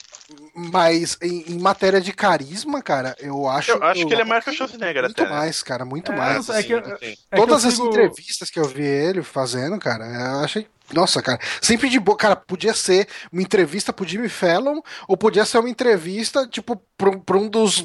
Mas 0.54 1.18
em, 1.20 1.52
em 1.52 1.58
matéria 1.58 2.00
de 2.00 2.12
carisma, 2.12 2.80
cara, 2.80 3.14
eu 3.18 3.46
acho. 3.46 3.72
Eu 3.72 3.82
acho 3.84 4.06
que 4.06 4.12
ele 4.14 4.22
é 4.22 4.24
maior 4.24 4.42
que 4.42 4.48
o 4.50 4.52
Schwarzenegger 4.54 5.02
Muito 5.02 5.20
até. 5.20 5.30
né? 5.30 5.36
mais, 5.36 5.62
cara, 5.62 5.84
muito 5.84 6.12
É, 6.12 6.16
mais. 6.16 6.46
sei, 6.46 6.54
é 6.56 6.62
que- 6.62 6.74
Sim, 6.74 6.96
sim. 6.98 7.16
É 7.30 7.36
que 7.36 7.36
Todas 7.36 7.62
eu 7.64 7.68
as 7.68 7.74
sigo- 7.74 7.88
entrevistas 7.88 8.48
que 8.50 8.58
eu 8.58 8.64
vi 8.64 8.82
ele 8.84 9.22
fazendo, 9.22 9.78
cara, 9.78 10.04
eu 10.06 10.40
achei. 10.44 10.66
Nossa, 10.94 11.20
cara, 11.22 11.38
sempre 11.60 11.88
de 11.88 11.98
boa. 11.98 12.16
Cara, 12.16 12.36
podia 12.36 12.74
ser 12.74 13.08
uma 13.32 13.42
entrevista 13.42 13.92
pro 13.92 14.06
Jimmy 14.06 14.28
Fallon, 14.28 14.80
ou 15.08 15.16
podia 15.16 15.44
ser 15.44 15.58
uma 15.58 15.68
entrevista, 15.70 16.46
tipo, 16.46 16.76
pra, 16.96 17.16
pra 17.18 17.36
um 17.38 17.48
dos 17.48 17.80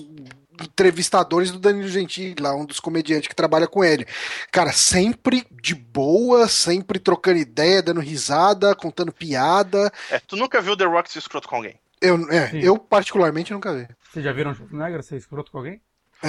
entrevistadores 0.64 1.52
do 1.52 1.60
Danilo 1.60 1.88
Gentili, 1.88 2.36
lá, 2.40 2.56
um 2.56 2.66
dos 2.66 2.80
comediantes 2.80 3.28
que 3.28 3.36
trabalha 3.36 3.68
com 3.68 3.84
ele. 3.84 4.06
Cara, 4.52 4.72
sempre 4.72 5.46
de 5.52 5.76
boa, 5.76 6.48
sempre 6.48 7.00
trocando 7.00 7.38
ideia, 7.38 7.82
dando 7.82 8.00
risada, 8.00 8.76
contando 8.76 9.12
piada. 9.12 9.92
É, 10.10 10.20
tu 10.20 10.36
nunca 10.36 10.62
viu 10.62 10.78
The 10.78 10.86
Rock 10.86 11.12
se 11.12 11.20
escroto 11.20 11.48
com 11.48 11.56
alguém. 11.56 11.80
Eu, 12.02 12.30
é, 12.30 12.52
eu 12.54 12.78
particularmente 12.78 13.52
nunca 13.52 13.74
vi. 13.74 13.88
Vocês 14.12 14.24
já 14.24 14.32
viram 14.32 14.54
Schwarzenegger 14.54 15.04
ser 15.04 15.18
escroto 15.18 15.52
com 15.52 15.58
alguém? 15.58 15.82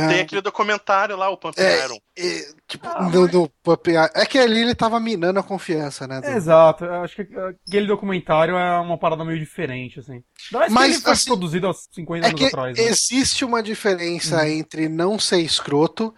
Tem 0.07 0.21
É, 0.21 0.21
aquele 0.21 0.41
documentário 0.43 1.17
lá, 1.17 1.29
o 1.31 1.37
Pump 1.37 1.57
É, 1.61 1.85
Iron. 1.85 1.99
é, 2.17 2.53
tipo, 2.67 2.89
Ah, 2.89 3.09
no- 3.11 3.27
no 3.29 3.49
Pup- 3.63 3.89
é 3.89 4.27
que 4.27 4.39
ali 4.39 4.61
ele 4.61 4.75
tava 4.75 5.01
minando 5.01 5.39
a 5.41 5.43
confiança, 5.43 6.07
né? 6.07 6.21
do- 6.21 6.27
Exato, 6.31 6.85
eu 6.85 7.03
acho 7.03 7.15
que 7.17 7.23
aquele 7.67 7.87
documentário 7.87 8.57
é 8.57 8.81
uma 8.81 8.99
parada 8.99 9.25
meio 9.25 9.39
diferente, 9.39 10.01
assim. 10.01 10.23
Mas, 10.51 10.73
Mas, 10.73 10.95
ele 10.95 11.01
foi 11.01 11.13
assim, 11.13 11.25
produzido 11.25 11.69
há 11.69 11.73
50 11.75 12.27
É 12.27 12.29
anos 12.29 12.39
que 12.39 12.45
atrás, 12.45 12.77
né? 12.79 12.85
existe 12.91 13.45
uma 13.45 13.63
diferença 13.63 14.37
Uhum. 14.45 14.49
entre 14.49 14.89
não 14.89 15.19
ser 15.19 15.41
escroto 15.41 16.15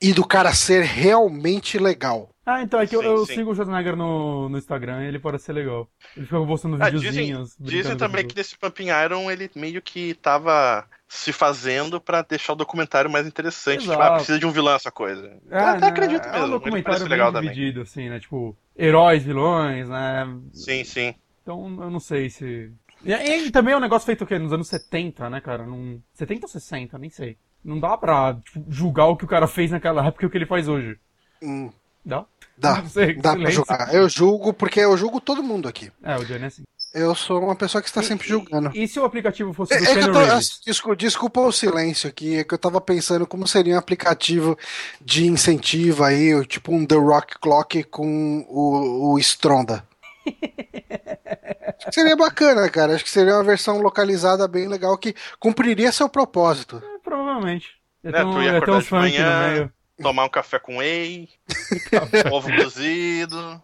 e 0.00 0.12
do 0.12 0.26
cara 0.26 0.52
ser 0.54 0.82
realmente 0.82 1.78
legal. 1.78 2.30
Ah, 2.44 2.62
então 2.62 2.80
é 2.80 2.86
que 2.86 2.96
eu, 2.96 3.00
Sim, 3.00 3.06
eu 3.06 3.26
sim. 3.26 3.34
sigo 3.34 3.50
o 3.52 3.54
Schwarzenegger 3.54 3.94
no, 3.96 4.48
no 4.48 4.58
Instagram 4.58 5.04
e 5.04 5.08
ele 5.08 5.20
parece 5.20 5.44
ser 5.44 5.52
legal. 5.52 5.88
Ele 6.16 6.26
fica 6.26 6.44
postando 6.44 6.76
Ah, 6.78 6.90
dizem, 6.90 7.24
videozinhos. 7.24 7.56
dizem 7.64 7.94
brincando 7.94 7.96
também 7.96 8.24
que 8.24 8.36
nesse 8.36 8.58
Pumping 8.58 8.88
Iron 8.88 9.30
ele 9.30 9.48
meio 9.54 9.80
que 9.80 10.14
tava 10.14 10.88
se 11.14 11.30
fazendo 11.30 12.00
pra 12.00 12.22
deixar 12.22 12.54
o 12.54 12.56
documentário 12.56 13.10
mais 13.10 13.26
interessante. 13.26 13.80
Tipo, 13.82 13.92
ah, 14.00 14.14
precisa 14.14 14.38
de 14.38 14.46
um 14.46 14.50
vilão 14.50 14.74
essa 14.74 14.90
coisa. 14.90 15.26
É, 15.50 15.56
Eu 15.58 15.66
até 15.66 15.80
né, 15.80 15.86
acredito 15.88 16.24
É 16.26 16.30
um 16.30 16.32
mesmo. 16.32 16.48
documentário 16.48 17.06
legal 17.06 17.30
também. 17.30 17.50
dividido, 17.52 17.82
assim, 17.82 18.08
né? 18.08 18.18
Tipo, 18.18 18.56
heróis, 18.76 19.22
vilões, 19.22 19.88
né? 19.90 20.26
Sim, 20.54 20.82
sim. 20.84 21.14
Então 21.42 21.66
eu 21.82 21.90
não 21.90 22.00
sei 22.00 22.30
se. 22.30 22.72
E, 23.04 23.12
e 23.12 23.50
também 23.50 23.74
é 23.74 23.76
um 23.76 23.80
negócio 23.80 24.06
feito 24.06 24.24
o 24.24 24.26
quê? 24.26 24.38
Nos 24.38 24.52
anos 24.54 24.68
70, 24.68 25.28
né, 25.28 25.40
cara? 25.42 25.66
Num... 25.66 26.00
70 26.14 26.46
ou 26.46 26.48
60, 26.50 26.96
nem 26.98 27.10
sei. 27.10 27.36
Não 27.62 27.78
dá 27.78 27.96
pra 27.98 28.34
tipo, 28.34 28.64
julgar 28.70 29.06
o 29.08 29.16
que 29.16 29.24
o 29.24 29.28
cara 29.28 29.46
fez 29.46 29.70
naquela 29.70 30.06
época 30.06 30.24
e 30.24 30.26
o 30.26 30.30
que 30.30 30.38
ele 30.38 30.46
faz 30.46 30.66
hoje. 30.66 30.98
Hum, 31.42 31.70
Dá? 32.04 32.24
dá. 32.56 32.76
Não 32.82 32.88
sei, 32.88 33.14
Dá 33.16 33.22
pra 33.22 33.32
silêncio. 33.32 33.54
julgar. 33.56 33.94
Eu 33.94 34.08
julgo 34.08 34.54
porque 34.54 34.80
eu 34.80 34.96
julgo 34.96 35.20
todo 35.20 35.42
mundo 35.42 35.68
aqui. 35.68 35.92
É, 36.02 36.16
o 36.16 36.24
Johnny 36.24 36.44
é 36.44 36.46
assim. 36.46 36.62
Eu 36.94 37.14
sou 37.14 37.42
uma 37.42 37.56
pessoa 37.56 37.80
que 37.80 37.88
está 37.88 38.02
sempre 38.02 38.28
julgando. 38.28 38.70
E, 38.74 38.82
e 38.82 38.88
se 38.88 39.00
o 39.00 39.04
aplicativo 39.04 39.52
fosse 39.54 39.72
É, 39.72 39.78
do 39.78 39.84
é 39.84 39.94
Keanu 39.94 40.40
desculpa, 40.64 40.96
desculpa 40.96 41.40
o 41.40 41.52
silêncio 41.52 42.08
aqui, 42.08 42.36
é 42.36 42.44
que 42.44 42.52
eu 42.52 42.58
tava 42.58 42.80
pensando 42.80 43.26
como 43.26 43.46
seria 43.46 43.74
um 43.74 43.78
aplicativo 43.78 44.58
de 45.00 45.26
incentivo 45.26 46.04
aí, 46.04 46.44
tipo 46.46 46.74
um 46.74 46.84
The 46.84 46.96
Rock 46.96 47.38
Clock 47.38 47.84
com 47.84 48.44
o, 48.48 49.12
o 49.12 49.18
Stronda. 49.18 49.86
Acho 50.26 51.86
que 51.86 51.94
seria 51.94 52.16
bacana, 52.16 52.68
cara. 52.68 52.94
Acho 52.94 53.04
que 53.04 53.10
seria 53.10 53.34
uma 53.34 53.44
versão 53.44 53.80
localizada 53.80 54.46
bem 54.46 54.68
legal 54.68 54.96
que 54.98 55.14
cumpriria 55.40 55.90
seu 55.90 56.08
propósito. 56.08 56.82
É, 56.84 56.98
provavelmente. 56.98 57.70
É, 58.04 58.12
ter 58.12 58.24
um, 58.24 58.32
tu 58.32 58.42
ia 58.42 58.56
acordar 58.56 58.76
uns 58.76 58.84
de 58.84 58.92
manhã. 58.92 59.72
Tomar 60.00 60.24
um 60.24 60.28
café 60.28 60.58
com 60.58 60.78
whey, 60.78 61.28
ovo 62.30 62.54
cozido. 62.56 63.62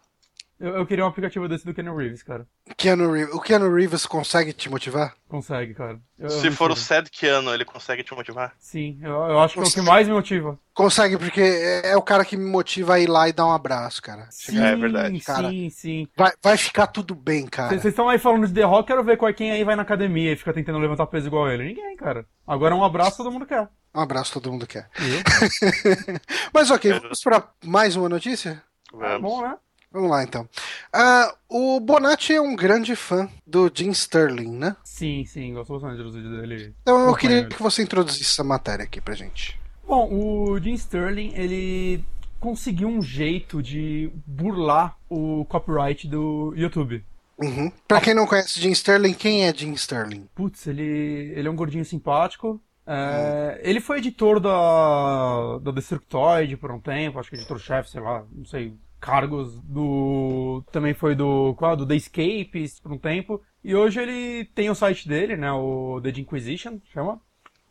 Eu, 0.61 0.75
eu 0.77 0.87
queria 0.87 1.05
um 1.05 1.09
aplicativo 1.09 1.49
desse 1.49 1.65
do 1.65 1.73
Keanu 1.73 1.95
Reeves, 1.97 2.23
cara. 2.23 2.45
Keanu 2.77 3.13
Reeves, 3.13 3.33
o 3.35 3.41
Keanu 3.41 3.73
Reeves 3.73 4.05
consegue 4.05 4.53
te 4.53 4.69
motivar? 4.69 5.15
Consegue, 5.29 5.73
cara. 5.73 6.01
Eu- 6.19 6.31
Se 6.31 6.49
eu 6.49 6.53
for 6.53 6.73
o. 6.73 6.77
Sad 6.77 7.09
Keanu, 7.11 7.55
ele 7.55 7.65
consegue 7.65 8.03
te 8.03 8.13
motivar? 8.13 8.53
Sim, 8.59 8.99
eu, 9.01 9.11
eu 9.11 9.39
acho 9.39 9.55
que 9.55 9.61
é 9.61 9.63
o 9.63 9.65
que 9.67 9.71
Consegue. 9.71 9.87
mais 9.87 10.09
me 10.09 10.15
motiva. 10.15 10.59
Consegue, 10.75 11.17
porque 11.17 11.41
é, 11.41 11.91
é 11.91 11.97
o 11.97 12.03
cara 12.03 12.25
que 12.25 12.37
me 12.37 12.45
motiva 12.51 12.95
a 12.95 12.99
ir 13.01 13.07
lá 13.09 13.29
e 13.29 13.33
dar 13.33 13.47
um 13.47 13.53
abraço, 13.53 14.03
cara. 14.03 14.27
Sim, 14.31 14.61
É 14.61 14.75
verdade. 14.75 15.21
Cara. 15.21 15.49
sim, 15.49 15.71
sim. 15.71 16.09
Vai, 16.17 16.33
vai 16.43 16.57
ficar 16.57 16.89
tudo 16.89 17.15
bem, 17.15 17.47
cara. 17.47 17.69
Vocês 17.71 17.85
estão 17.87 18.09
aí 18.09 18.19
falando 18.19 18.47
de 18.49 18.53
The 18.55 18.63
Rock, 18.65 18.89
quero 18.89 19.05
ver 19.05 19.17
qual- 19.17 19.33
quem 19.33 19.53
aí 19.53 19.63
vai 19.63 19.77
na 19.77 19.83
academia 19.83 20.33
e 20.33 20.37
fica 20.37 20.53
tentando 20.53 20.79
levantar 20.79 21.07
peso 21.07 21.29
igual 21.29 21.49
ele. 21.49 21.65
Ninguém, 21.69 21.95
cara. 21.97 22.27
Agora 22.47 22.75
um 22.75 22.83
abraço 22.85 23.17
todo 23.19 23.31
mundo 23.31 23.47
quer. 23.47 23.69
Um 23.95 24.01
abraço 24.01 24.33
todo 24.33 24.51
mundo 24.51 24.67
quer. 24.67 24.89
Mas 26.53 26.71
ok, 26.71 26.91
É. 26.93 26.99
vamos 27.01 27.21
para 27.23 27.45
mais 27.65 27.97
uma 27.97 28.09
notícia? 28.09 28.63
Tá 28.91 28.97
Vamos. 28.99 29.23
bom, 29.23 29.43
né? 29.43 29.57
Vamos 29.91 30.11
lá 30.11 30.23
então. 30.23 30.49
Ah, 30.93 31.35
o 31.49 31.81
Bonatti 31.81 32.35
é 32.35 32.41
um 32.41 32.55
grande 32.55 32.95
fã 32.95 33.29
do 33.47 33.71
Jim 33.73 33.91
Sterling, 33.91 34.51
né? 34.51 34.77
Sim, 34.85 35.25
sim, 35.25 35.55
gostou 35.55 35.81
bastante 35.81 36.03
dos 36.03 36.15
vídeos 36.15 36.41
dele. 36.41 36.75
Então 36.83 37.09
eu 37.09 37.15
queria 37.15 37.47
que 37.47 37.63
você 37.63 37.83
introduzisse 37.83 38.33
essa 38.33 38.45
matéria 38.45 38.85
aqui 38.85 39.01
pra 39.01 39.15
gente. 39.15 39.59
Bom, 39.87 40.09
o 40.13 40.61
Jim 40.61 40.75
Sterling, 40.75 41.33
ele 41.35 42.05
conseguiu 42.39 42.89
um 42.89 43.01
jeito 43.01 43.63
de 43.63 44.13
burlar 44.27 44.97
o 45.09 45.45
copyright 45.47 46.07
do 46.07 46.53
YouTube. 46.55 47.03
Uhum. 47.39 47.73
Pra 47.87 48.01
quem 48.01 48.15
não 48.15 48.27
conhece 48.27 48.61
Jim 48.61 48.73
Sterling, 48.73 49.15
quem 49.15 49.47
é 49.47 49.55
Jim 49.55 49.73
Sterling? 49.73 50.29
Putz, 50.35 50.67
ele, 50.67 51.33
ele 51.35 51.49
é 51.49 51.51
um 51.51 51.57
gordinho 51.57 51.85
simpático. 51.85 52.61
É, 52.91 53.61
Ele 53.63 53.81
foi 53.81 53.99
editor 53.99 54.41
da, 54.41 55.59
da 55.59 55.71
Destructoid 55.71 56.57
por 56.57 56.73
um 56.73 56.81
tempo, 56.81 57.19
acho 57.19 57.29
que 57.29 57.37
editor-chefe, 57.37 57.91
sei 57.91 58.01
lá, 58.01 58.25
não 58.33 58.47
sei, 58.47 58.75
cargos 59.01 59.61
do. 59.63 60.63
Também 60.73 60.95
foi 60.95 61.15
do. 61.15 61.55
Qual? 61.57 61.77
Do 61.77 61.87
The 61.87 61.97
Escapes 61.97 62.81
por 62.81 62.93
um 62.93 62.99
tempo. 62.99 63.41
E 63.65 63.75
hoje 63.75 64.01
ele 64.01 64.45
tem 64.55 64.71
o 64.71 64.75
site 64.75 65.09
dele, 65.09 65.37
né? 65.37 65.51
O 65.53 66.01
The 66.03 66.11
Inquisition, 66.21 66.79
chama. 66.93 67.21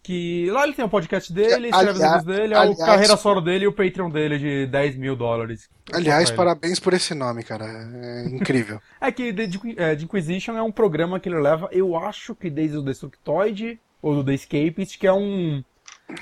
Que 0.03 0.49
lá 0.51 0.63
ele 0.63 0.73
tem 0.73 0.85
o 0.85 0.89
podcast 0.89 1.33
dele, 1.33 1.67
escreve 1.67 1.91
os 1.91 1.99
livros 2.01 2.23
dele, 2.23 2.53
é 2.53 2.57
o 2.57 2.61
aliás- 2.61 2.77
carreira 2.79 3.17
solo 3.17 3.41
dele 3.41 3.65
e 3.65 3.67
o 3.67 3.73
Patreon 3.73 4.09
dele 4.09 4.37
de 4.37 4.65
10 4.67 4.95
mil 4.95 5.17
dólares. 5.17 5.69
Aliás, 5.91 6.31
parabéns 6.31 6.79
por 6.79 6.93
esse 6.93 7.13
nome, 7.13 7.43
cara. 7.43 7.65
É 7.65 8.25
incrível. 8.29 8.79
É 9.01 9.11
que 9.11 9.33
The, 9.33 9.43
é, 9.75 9.95
The 9.97 10.03
Inquisition 10.03 10.55
é 10.55 10.61
um 10.61 10.71
programa 10.71 11.19
que 11.19 11.27
ele 11.27 11.41
leva, 11.41 11.67
eu 11.73 11.97
acho 11.97 12.33
que 12.35 12.49
desde 12.49 12.77
o 12.77 12.81
Destructoid 12.81 13.77
ou 14.01 14.15
do 14.15 14.23
The 14.23 14.33
Escapist, 14.35 14.97
que 14.97 15.07
é 15.07 15.11
um. 15.11 15.61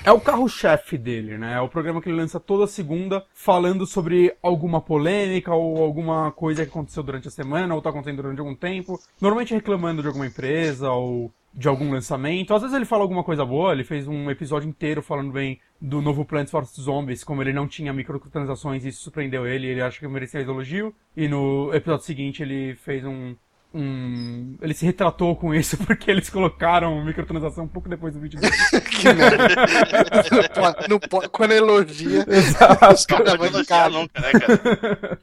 É 0.04 0.10
o 0.10 0.20
carro-chefe 0.20 0.98
dele, 0.98 1.38
né? 1.38 1.54
É 1.54 1.60
o 1.60 1.68
programa 1.68 2.02
que 2.02 2.08
ele 2.08 2.16
lança 2.16 2.40
toda 2.40 2.66
segunda 2.66 3.24
falando 3.32 3.86
sobre 3.86 4.34
alguma 4.42 4.80
polêmica 4.80 5.54
ou 5.54 5.82
alguma 5.82 6.32
coisa 6.32 6.64
que 6.64 6.70
aconteceu 6.70 7.02
durante 7.02 7.28
a 7.28 7.30
semana 7.30 7.74
ou 7.74 7.80
tá 7.80 7.90
acontecendo 7.90 8.22
durante 8.22 8.40
algum 8.40 8.54
tempo. 8.54 9.00
Normalmente 9.20 9.54
reclamando 9.54 10.02
de 10.02 10.08
alguma 10.08 10.26
empresa 10.26 10.90
ou 10.90 11.32
de 11.56 11.68
algum 11.68 11.90
lançamento. 11.90 12.52
Às 12.54 12.62
vezes 12.62 12.76
ele 12.76 12.84
fala 12.84 13.02
alguma 13.02 13.24
coisa 13.24 13.44
boa, 13.44 13.72
ele 13.72 13.84
fez 13.84 14.06
um 14.06 14.30
episódio 14.30 14.68
inteiro 14.68 15.02
falando 15.02 15.32
bem 15.32 15.58
do 15.80 16.02
novo 16.02 16.24
Plants 16.24 16.52
vs 16.52 16.82
Zombies, 16.82 17.24
como 17.24 17.42
ele 17.42 17.52
não 17.52 17.66
tinha 17.66 17.92
microtransações 17.92 18.84
e 18.84 18.88
isso 18.88 19.02
surpreendeu 19.02 19.46
ele, 19.46 19.66
ele 19.66 19.80
acha 19.80 19.98
que 19.98 20.06
merecia 20.06 20.40
elogio. 20.40 20.94
E 21.16 21.26
no 21.28 21.74
episódio 21.74 22.04
seguinte 22.04 22.42
ele 22.42 22.74
fez 22.74 23.04
um. 23.04 23.34
Um... 23.76 24.56
Ele 24.60 24.74
se 24.74 24.86
retratou 24.86 25.36
com 25.36 25.54
isso 25.54 25.76
porque 25.84 26.10
eles 26.10 26.30
colocaram 26.30 27.04
microtransação 27.04 27.64
um 27.64 27.68
pouco 27.68 27.88
depois 27.88 28.14
do 28.14 28.20
vídeo 28.20 28.40
dele. 28.40 28.52
que 28.90 29.12
merda. 29.12 30.86
não 30.88 30.98
pode, 30.98 31.28
quando 31.28 31.52
elogia, 31.52 32.24
Exato. 32.28 32.94
os 32.94 33.06
caras 33.06 33.34
Não 33.34 33.38
vão 33.38 33.90
nunca, 33.90 34.20
né, 34.20 34.32
cara? 34.32 35.20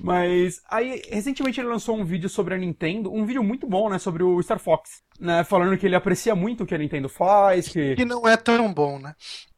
Mas 0.00 0.62
aí, 0.70 1.02
recentemente 1.10 1.60
ele 1.60 1.68
lançou 1.68 1.96
um 1.96 2.04
vídeo 2.04 2.28
sobre 2.28 2.54
a 2.54 2.58
Nintendo, 2.58 3.12
um 3.12 3.26
vídeo 3.26 3.42
muito 3.42 3.66
bom, 3.66 3.88
né, 3.88 3.98
sobre 3.98 4.22
o 4.22 4.42
Star 4.42 4.58
Fox, 4.58 5.02
né, 5.20 5.44
falando 5.44 5.76
que 5.76 5.86
ele 5.86 5.96
aprecia 5.96 6.34
muito 6.34 6.64
o 6.64 6.66
que 6.66 6.74
a 6.74 6.78
Nintendo 6.78 7.08
faz, 7.08 7.68
que... 7.68 7.94
Que 7.94 8.04
não 8.04 8.26
é 8.26 8.36
tão 8.36 8.72
bom, 8.72 8.98
né? 8.98 9.14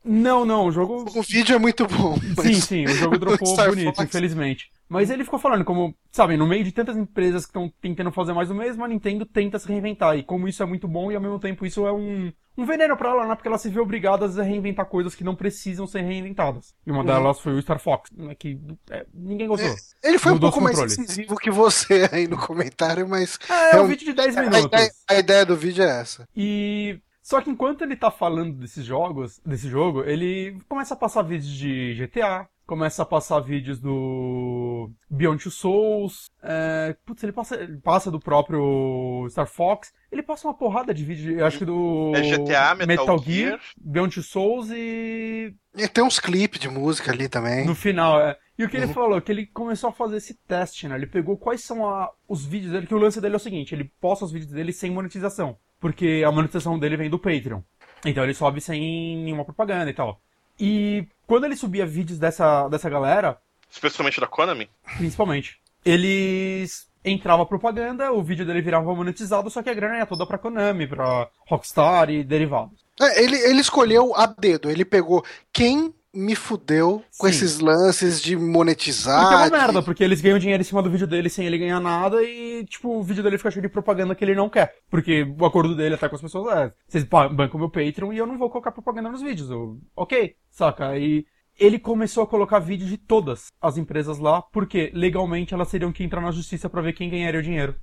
Não, 0.07 0.45
não, 0.45 0.67
o 0.67 0.73
jogo... 0.73 1.05
O 1.19 1.23
vídeo 1.23 1.57
é 1.57 1.59
muito 1.59 1.87
bom. 1.87 2.17
Mas... 2.37 2.47
Sim, 2.47 2.61
sim, 2.61 2.85
o 2.85 2.89
jogo 2.95 3.19
dropou 3.21 3.57
bonito, 3.57 3.95
Fox- 3.97 4.05
infelizmente. 4.05 4.71
Mas 4.89 5.11
ele 5.11 5.25
ficou 5.25 5.39
falando 5.39 5.65
como, 5.65 5.93
sabe, 6.13 6.37
no 6.37 6.47
meio 6.47 6.63
de 6.63 6.71
tantas 6.71 6.97
empresas 6.97 7.45
que 7.45 7.51
estão 7.51 7.73
tentando 7.83 8.13
fazer 8.13 8.33
mais 8.33 8.49
o 8.51 8.55
mesmo, 8.55 8.85
a 8.85 8.89
Nintendo 8.89 9.27
tenta 9.27 9.59
se 9.59 9.67
reinventar. 9.67 10.17
E 10.17 10.23
como 10.23 10.47
isso 10.47 10.63
é 10.63 10.67
muito 10.67 10.87
bom 10.87 11.11
e 11.11 11.17
ao 11.17 11.21
mesmo 11.21 11.41
tempo 11.41 11.67
isso 11.67 11.85
é 11.89 11.93
um, 11.93 12.33
um 12.57 12.65
veneno 12.65 12.97
pra 12.97 13.11
ela, 13.11 13.27
né? 13.27 13.35
Porque 13.35 13.49
ela 13.49 13.59
se 13.59 13.69
vê 13.69 13.81
obrigada 13.81 14.27
a 14.27 14.43
reinventar 14.45 14.87
coisas 14.87 15.13
que 15.17 15.25
não 15.25 15.35
precisam 15.35 15.89
ser 15.89 16.03
reinventadas. 16.03 16.73
E 16.87 16.91
uma 16.93 17.01
Uhum. 17.01 17.07
delas 17.07 17.41
foi 17.41 17.55
o 17.55 17.61
Star 17.63 17.81
Fox, 17.81 18.09
né, 18.17 18.37
que 18.37 18.61
é, 18.93 19.05
ninguém 19.13 19.49
gostou. 19.49 19.75
Ele 20.05 20.19
foi 20.21 20.31
um 20.31 20.35
Mudou 20.37 20.53
pouco 20.53 20.65
os 20.71 20.79
mais 20.79 20.93
incisivo 20.93 21.35
que 21.37 21.51
você 21.51 22.09
aí 22.13 22.29
no 22.29 22.37
comentário, 22.39 23.09
mas 23.09 23.41
É, 23.51 23.75
é 23.77 23.81
um 23.81 23.85
um- 23.85 23.89
vídeo 23.89 24.05
de 24.07 24.13
10 24.13 24.37
a 24.37 24.41
minutos. 24.43 24.65
ideia, 24.67 24.91
a 25.11 25.15
ideia 25.17 25.45
do 25.45 25.57
vídeo 25.57 25.83
é 25.83 26.01
essa. 26.01 26.29
E 26.37 27.01
só 27.29 27.41
que 27.41 27.51
enquanto 27.51 27.83
ele 27.83 27.97
tá 27.97 28.09
falando 28.09 28.53
desses 28.55 28.85
jogos, 28.85 29.41
desse 29.45 29.69
jogo, 29.69 30.05
ele 30.05 30.59
começa 30.69 30.95
a 30.95 30.97
passar 30.97 31.23
vídeos 31.23 31.51
de 31.51 31.95
GTA, 31.95 32.49
começa 32.65 33.03
a 33.03 33.07
passar 33.07 33.41
vídeos 33.41 33.81
do 33.81 34.91
Beyond 35.11 35.43
Two 35.43 35.51
Souls, 35.53 36.27
é, 36.43 36.97
putz, 37.05 37.23
ele 37.25 37.33
passa, 37.33 37.57
ele 37.57 37.79
passa 37.79 38.11
do 38.11 38.21
próprio 38.21 39.27
Star 39.29 39.47
Fox, 39.49 39.93
ele 40.11 40.23
passa 40.23 40.47
uma 40.47 40.55
porrada 40.55 40.95
de 40.95 41.05
vídeo, 41.05 41.39
eu 41.39 41.47
acho 41.47 41.59
que 41.59 41.65
do 41.65 42.13
É 42.15 42.23
GTA, 42.23 42.75
Metal 42.87 43.19
Gear. 43.19 43.61
Beyond 43.77 44.15
Two 44.15 44.23
Souls 44.23 44.71
e 44.71 45.53
E 45.77 45.89
tem 45.89 46.05
uns 46.05 46.21
clipes 46.21 46.61
de 46.61 46.69
música 46.69 47.11
ali 47.13 47.29
também. 47.29 47.67
no 47.67 47.75
final, 47.75 48.21
é. 48.21 48.37
E 48.59 48.65
o 48.65 48.69
que 48.71 48.77
ele 48.77 48.87
Uhum. 48.87 48.95
falou, 48.95 49.21
que 49.21 49.31
ele 49.31 49.47
começou 49.47 49.91
a 49.91 49.93
fazer 49.93 50.17
esse 50.17 50.33
teste, 50.33 50.89
né? 50.89 50.95
Ele 50.95 51.07
pegou 51.07 51.37
quais 51.37 51.63
são 51.63 51.87
a- 51.87 52.11
os 52.27 52.45
vídeos 52.47 52.73
dele, 52.73 52.87
que 52.87 52.95
o 52.95 52.99
lance 52.99 53.21
dele 53.21 53.35
é 53.35 53.37
o 53.37 53.41
seguinte, 53.41 53.75
ele 53.75 53.93
posta 54.01 54.25
os 54.25 54.33
vídeos 54.33 54.51
dele 54.53 54.73
sem 54.73 54.91
monetização, 54.91 55.59
porque 55.81 56.23
a 56.27 56.33
monetização 56.33 56.79
dele 56.79 56.97
vem 56.97 57.11
do 57.11 57.19
Patreon. 57.19 57.61
Então 58.05 58.25
ele 58.25 58.35
sobe 58.35 58.61
sem 58.61 58.81
nenhuma 59.19 59.45
propaganda 59.45 59.91
e 59.91 59.95
tal. 59.95 60.21
E 60.59 61.07
quando 61.27 61.45
ele 61.45 61.57
subia 61.57 61.87
vídeos 61.87 62.19
dessa, 62.19 62.69
dessa 62.69 62.89
galera, 62.89 63.39
Especialmente 63.71 64.21
da 64.21 64.27
Konami. 64.27 64.71
principalmente, 64.97 65.61
eles 65.85 66.89
entrava 67.05 67.47
propaganda, 67.47 68.11
o 68.13 68.23
vídeo 68.23 68.45
dele 68.45 68.61
virava 68.61 68.93
monetizado, 68.95 69.49
só 69.49 69.63
que 69.63 69.71
a 69.71 69.75
grana 69.75 69.99
ia 69.99 70.07
toda 70.07 70.27
pra 70.27 70.39
Konami, 70.39 70.87
pra 70.87 71.29
Rockstar 71.49 72.11
e 72.11 72.25
derivados. 72.25 72.85
É, 73.01 73.23
ele, 73.23 73.37
ele 73.37 73.61
escolheu 73.61 74.15
a 74.17 74.27
dedo, 74.27 74.71
ele 74.71 74.85
pegou 74.85 75.25
quem 75.53 75.95
me 76.17 76.35
fudeu 76.35 77.05
com 77.19 77.27
Sim. 77.27 77.31
esses 77.31 77.61
lances 77.61 78.21
de 78.23 78.37
monetizar. 78.37 79.21
Porque 79.21 79.35
é 79.35 79.37
uma 79.39 79.47
de- 79.51 79.53
merda, 79.53 79.83
porque 79.83 80.03
eles 80.03 80.21
ganham 80.21 80.39
dinheiro 80.39 80.61
em 80.61 80.65
cima 80.65 80.83
do 80.83 80.91
vídeo 80.91 81.07
dele 81.07 81.29
sem 81.29 81.47
ele 81.47 81.59
ganhar 81.59 81.79
nada 81.81 82.23
e, 82.23 82.65
tipo, 82.65 82.89
o 82.99 83.03
vídeo 83.03 83.23
dele 83.23 83.37
fica 83.39 83.51
cheio 83.51 83.63
de 83.63 83.69
propaganda 83.69 84.15
que 84.15 84.25
ele 84.25 84.35
não 84.35 84.49
quer. 84.49 84.75
Porque 84.91 85.23
o 85.39 85.45
acordo 85.45 85.77
dele 85.77 85.95
até 85.95 86.09
com 86.09 86.17
as 86.17 86.23
pessoas 86.23 86.57
é, 86.57 86.73
vocês 86.89 87.05
bancam 87.05 87.61
meu 87.61 87.69
Patreon 87.71 88.13
e 88.13 88.19
eu 88.19 88.27
não 88.27 88.39
vou 88.39 88.49
colocar 88.51 88.73
propaganda 88.73 89.11
nos 89.11 89.21
vídeos. 89.23 89.51
Eu, 89.51 89.79
ok, 89.95 90.35
saca? 90.51 90.89
Aí 90.89 91.27
ele 91.59 91.79
começou 91.79 92.23
a 92.23 92.27
colocar 92.27 92.59
vídeo 92.59 92.87
de 92.87 92.97
todas 92.99 93.47
as 93.61 93.77
empresas 93.79 94.19
lá, 94.19 94.43
porque 94.43 94.91
legalmente 94.95 95.55
elas 95.55 95.71
teriam 95.71 95.93
que 95.93 96.03
entrar 96.05 96.21
na 96.21 96.31
justiça 96.31 96.69
pra 96.69 96.83
ver 96.83 96.93
quem 96.95 97.09
ganharia 97.11 97.41
o 97.41 97.43
dinheiro. 97.43 97.75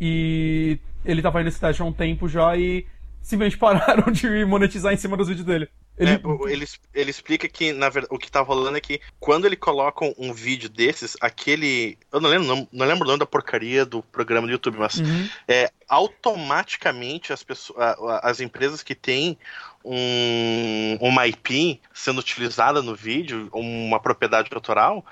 E 0.00 0.78
ele 1.04 1.22
tava 1.22 1.40
indo 1.40 1.46
nesse 1.46 1.60
teste 1.60 1.82
há 1.82 1.84
um 1.84 1.92
tempo 1.92 2.28
já 2.28 2.56
e 2.56 2.86
simplesmente 3.22 3.58
pararam 3.58 4.12
de 4.12 4.44
monetizar 4.44 4.92
em 4.92 4.96
cima 4.96 5.16
dos 5.16 5.28
vídeos 5.28 5.46
dele. 5.46 5.68
Ele... 5.96 6.10
É, 6.10 6.20
ele, 6.52 6.66
ele 6.92 7.10
explica 7.10 7.48
que, 7.48 7.72
na 7.72 7.88
verdade, 7.88 8.14
o 8.14 8.18
que 8.18 8.30
tá 8.30 8.40
rolando 8.40 8.76
é 8.76 8.80
que 8.80 9.00
quando 9.20 9.44
ele 9.46 9.56
coloca 9.56 10.04
um, 10.18 10.32
vídeo 10.32 10.68
desses, 10.68 11.16
aquele. 11.20 11.96
Eu 12.12 12.20
não 12.20 12.28
lembro, 12.28 12.48
não, 12.48 12.68
não 12.72 12.86
lembro 12.86 13.04
o 13.04 13.06
nome 13.06 13.20
da 13.20 13.26
porcaria 13.26 13.86
do 13.86 14.02
programa 14.02 14.46
do 14.46 14.52
YouTube, 14.52 14.78
mas 14.78 14.96
uhum. 14.96 15.28
é, 15.46 15.70
automaticamente 15.88 17.32
as, 17.32 17.44
pessoas, 17.44 17.96
as 18.22 18.40
empresas 18.40 18.82
que 18.82 18.94
têm 18.94 19.38
um, 19.84 20.98
uma 21.00 21.28
IP 21.28 21.80
sendo 21.92 22.18
utilizada 22.18 22.82
no 22.82 22.94
vídeo, 22.96 23.48
uma 23.52 24.00
propriedade 24.00 24.50
autoral, 24.52 25.04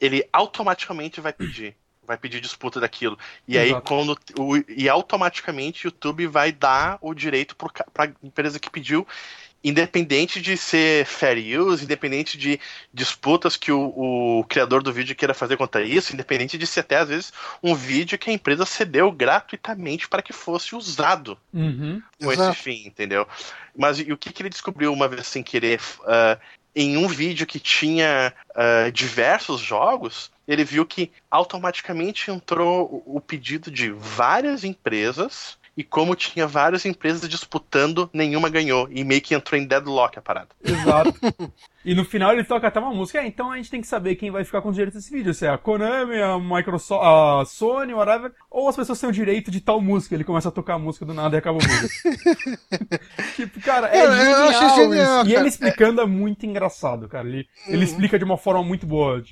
ele 0.00 0.26
automaticamente 0.32 1.20
vai 1.20 1.32
pedir 1.32 1.76
vai 2.04 2.18
pedir 2.18 2.40
disputa 2.40 2.80
daquilo. 2.80 3.18
E 3.46 3.56
Exato. 3.56 3.76
aí, 3.76 3.82
quando. 3.82 4.18
O, 4.38 4.56
e 4.68 4.88
automaticamente 4.88 5.86
o 5.86 5.88
YouTube 5.88 6.26
vai 6.26 6.52
dar 6.52 6.98
o 7.00 7.14
direito 7.14 7.54
para 7.56 8.04
a 8.04 8.26
empresa 8.26 8.58
que 8.58 8.70
pediu 8.70 9.06
independente 9.64 10.40
de 10.40 10.56
ser 10.56 11.06
fair 11.06 11.38
use, 11.60 11.84
independente 11.84 12.36
de 12.36 12.58
disputas 12.92 13.56
que 13.56 13.70
o, 13.70 14.40
o, 14.40 14.44
criador 14.44 14.82
do 14.82 14.92
vídeo 14.92 15.14
queira 15.14 15.34
fazer 15.34 15.56
contra 15.56 15.82
isso, 15.82 16.12
independente 16.12 16.58
de 16.58 16.66
ser 16.66 16.80
até 16.80 16.96
às 16.96 17.08
vezes 17.08 17.32
um 17.62 17.74
vídeo 17.74 18.18
que 18.18 18.30
a 18.30 18.32
empresa 18.32 18.66
cedeu 18.66 19.10
gratuitamente 19.12 20.08
para 20.08 20.22
que 20.22 20.32
fosse 20.32 20.74
usado 20.74 21.38
uhum. 21.52 22.02
com 22.20 22.32
Exato. 22.32 22.50
esse 22.50 22.62
fim, 22.62 22.86
entendeu? 22.86 23.26
Mas 23.76 23.98
e 23.98 24.12
o 24.12 24.18
que, 24.18 24.32
que 24.32 24.42
ele 24.42 24.50
descobriu 24.50 24.92
uma 24.92 25.08
vez 25.08 25.26
sem 25.26 25.42
querer? 25.42 25.80
Uh, 26.00 26.40
em 26.74 26.96
um 26.96 27.06
vídeo 27.06 27.46
que 27.46 27.60
tinha 27.60 28.32
uh, 28.50 28.90
diversos 28.90 29.60
jogos, 29.60 30.30
ele 30.48 30.64
viu 30.64 30.86
que 30.86 31.10
automaticamente 31.30 32.30
entrou 32.30 33.02
o 33.06 33.20
pedido 33.20 33.70
de 33.70 33.90
várias 33.90 34.64
empresas 34.64 35.58
e 35.76 35.82
como 35.82 36.14
tinha 36.14 36.46
várias 36.46 36.84
empresas 36.84 37.26
disputando, 37.28 38.10
nenhuma 38.12 38.50
ganhou. 38.50 38.88
E 38.90 39.02
meio 39.02 39.22
que 39.22 39.34
entrou 39.34 39.58
em 39.58 39.66
deadlock 39.66 40.18
a 40.18 40.22
parada. 40.22 40.48
Exato. 40.62 41.14
e 41.82 41.94
no 41.94 42.04
final 42.04 42.32
ele 42.32 42.44
toca 42.44 42.68
até 42.68 42.78
uma 42.78 42.92
música. 42.92 43.20
É, 43.20 43.26
então 43.26 43.50
a 43.50 43.56
gente 43.56 43.70
tem 43.70 43.80
que 43.80 43.86
saber 43.86 44.16
quem 44.16 44.30
vai 44.30 44.44
ficar 44.44 44.60
com 44.60 44.68
os 44.68 44.74
direitos 44.74 45.00
desse 45.00 45.14
vídeo. 45.14 45.32
Se 45.32 45.46
é 45.46 45.48
a 45.48 45.56
Konami, 45.56 46.20
a 46.20 46.38
Microsoft, 46.38 47.02
a 47.02 47.44
Sony, 47.46 47.94
whatever. 47.94 48.32
Ou 48.50 48.68
as 48.68 48.76
pessoas 48.76 49.00
têm 49.00 49.08
o 49.08 49.12
direito 49.12 49.50
de 49.50 49.62
tal 49.62 49.80
música. 49.80 50.14
Ele 50.14 50.24
começa 50.24 50.50
a 50.50 50.52
tocar 50.52 50.74
a 50.74 50.78
música 50.78 51.06
do 51.06 51.14
nada 51.14 51.36
e 51.36 51.38
acaba 51.38 51.56
o 51.56 51.60
vídeo. 51.60 51.88
tipo, 53.34 53.58
cara, 53.62 53.88
é 53.88 54.04
eu, 54.04 54.12
genial, 54.12 54.52
eu 54.52 54.74
genial 54.74 55.26
E 55.26 55.34
ele 55.34 55.48
explicando 55.48 56.02
é 56.02 56.06
muito 56.06 56.44
engraçado, 56.44 57.08
cara. 57.08 57.26
Ele, 57.26 57.48
uhum. 57.66 57.74
ele 57.74 57.84
explica 57.84 58.18
de 58.18 58.24
uma 58.24 58.36
forma 58.36 58.62
muito 58.62 58.86
boa. 58.86 59.22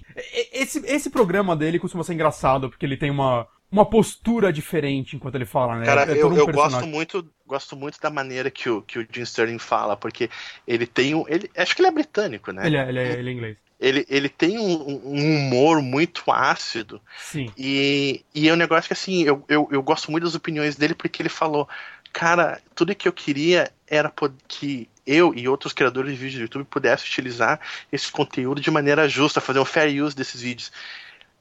Esse, 0.55 0.79
esse 0.87 1.11
programa 1.11 1.55
dele 1.55 1.79
costuma 1.79 2.03
ser 2.03 2.15
engraçado, 2.15 2.71
porque 2.71 2.87
ele 2.87 2.97
tem 2.97 3.11
uma, 3.11 3.47
uma 3.71 3.85
postura 3.85 4.53
diferente 4.53 5.17
enquanto 5.17 5.37
ele 5.37 5.45
fala, 5.45 5.79
né? 5.79 5.87
Cara, 5.87 6.13
é 6.13 6.21
eu, 6.21 6.29
um 6.29 6.37
eu 6.37 6.47
gosto 6.47 6.87
muito 6.87 7.29
gosto 7.51 7.77
muito 7.77 8.01
da 8.01 8.11
maneira 8.11 8.49
que 8.49 8.71
o, 8.71 8.81
que 8.81 9.01
o 9.01 9.07
Jim 9.11 9.23
Sterling 9.23 9.59
fala, 9.59 9.97
porque 9.97 10.31
ele 10.67 10.87
tem 10.87 11.15
um. 11.15 11.25
Ele, 11.27 11.51
acho 11.57 11.75
que 11.75 11.83
ele 11.83 11.89
é 11.89 11.93
britânico, 11.93 12.53
né? 12.53 12.65
Ele 12.65 12.77
é, 12.77 12.89
ele 12.89 12.99
é, 12.99 13.13
ele 13.13 13.31
é 13.31 13.33
inglês. 13.33 13.57
Ele, 13.81 14.07
ele 14.09 14.29
tem 14.29 14.59
um, 14.59 15.01
um, 15.05 15.37
humor 15.37 15.83
muito 15.83 16.23
ácido. 16.31 17.01
Sim. 17.19 17.51
E, 17.57 18.23
e 18.35 18.49
é 18.49 18.53
um 18.53 18.57
negócio 18.57 18.87
que, 18.87 18.93
assim, 18.93 19.23
eu, 19.23 19.43
eu, 19.49 19.69
eu 19.73 19.83
gosto 19.83 20.11
muito 20.11 20.25
das 20.25 20.35
opiniões 20.35 20.77
dele, 20.77 20.95
porque 20.95 21.23
ele 21.23 21.31
falou: 21.31 21.69
Cara, 22.13 22.61
tudo 22.75 22.95
que 22.95 23.09
eu 23.09 23.13
queria 23.13 23.71
era 23.89 24.13
que 24.47 24.89
eu 25.07 25.35
e 25.35 25.49
outros 25.49 25.73
criadores 25.73 26.13
de 26.13 26.19
vídeos 26.19 26.39
do 26.39 26.43
YouTube 26.43 26.65
pudessem 26.67 27.09
utilizar 27.09 27.59
esse 27.91 28.13
conteúdo 28.13 28.61
de 28.61 28.71
maneira 28.71 29.09
justa, 29.09 29.41
fazer 29.41 29.59
um 29.59 29.65
fair 29.65 30.03
use 30.03 30.15
desses 30.15 30.41
vídeos. 30.41 30.71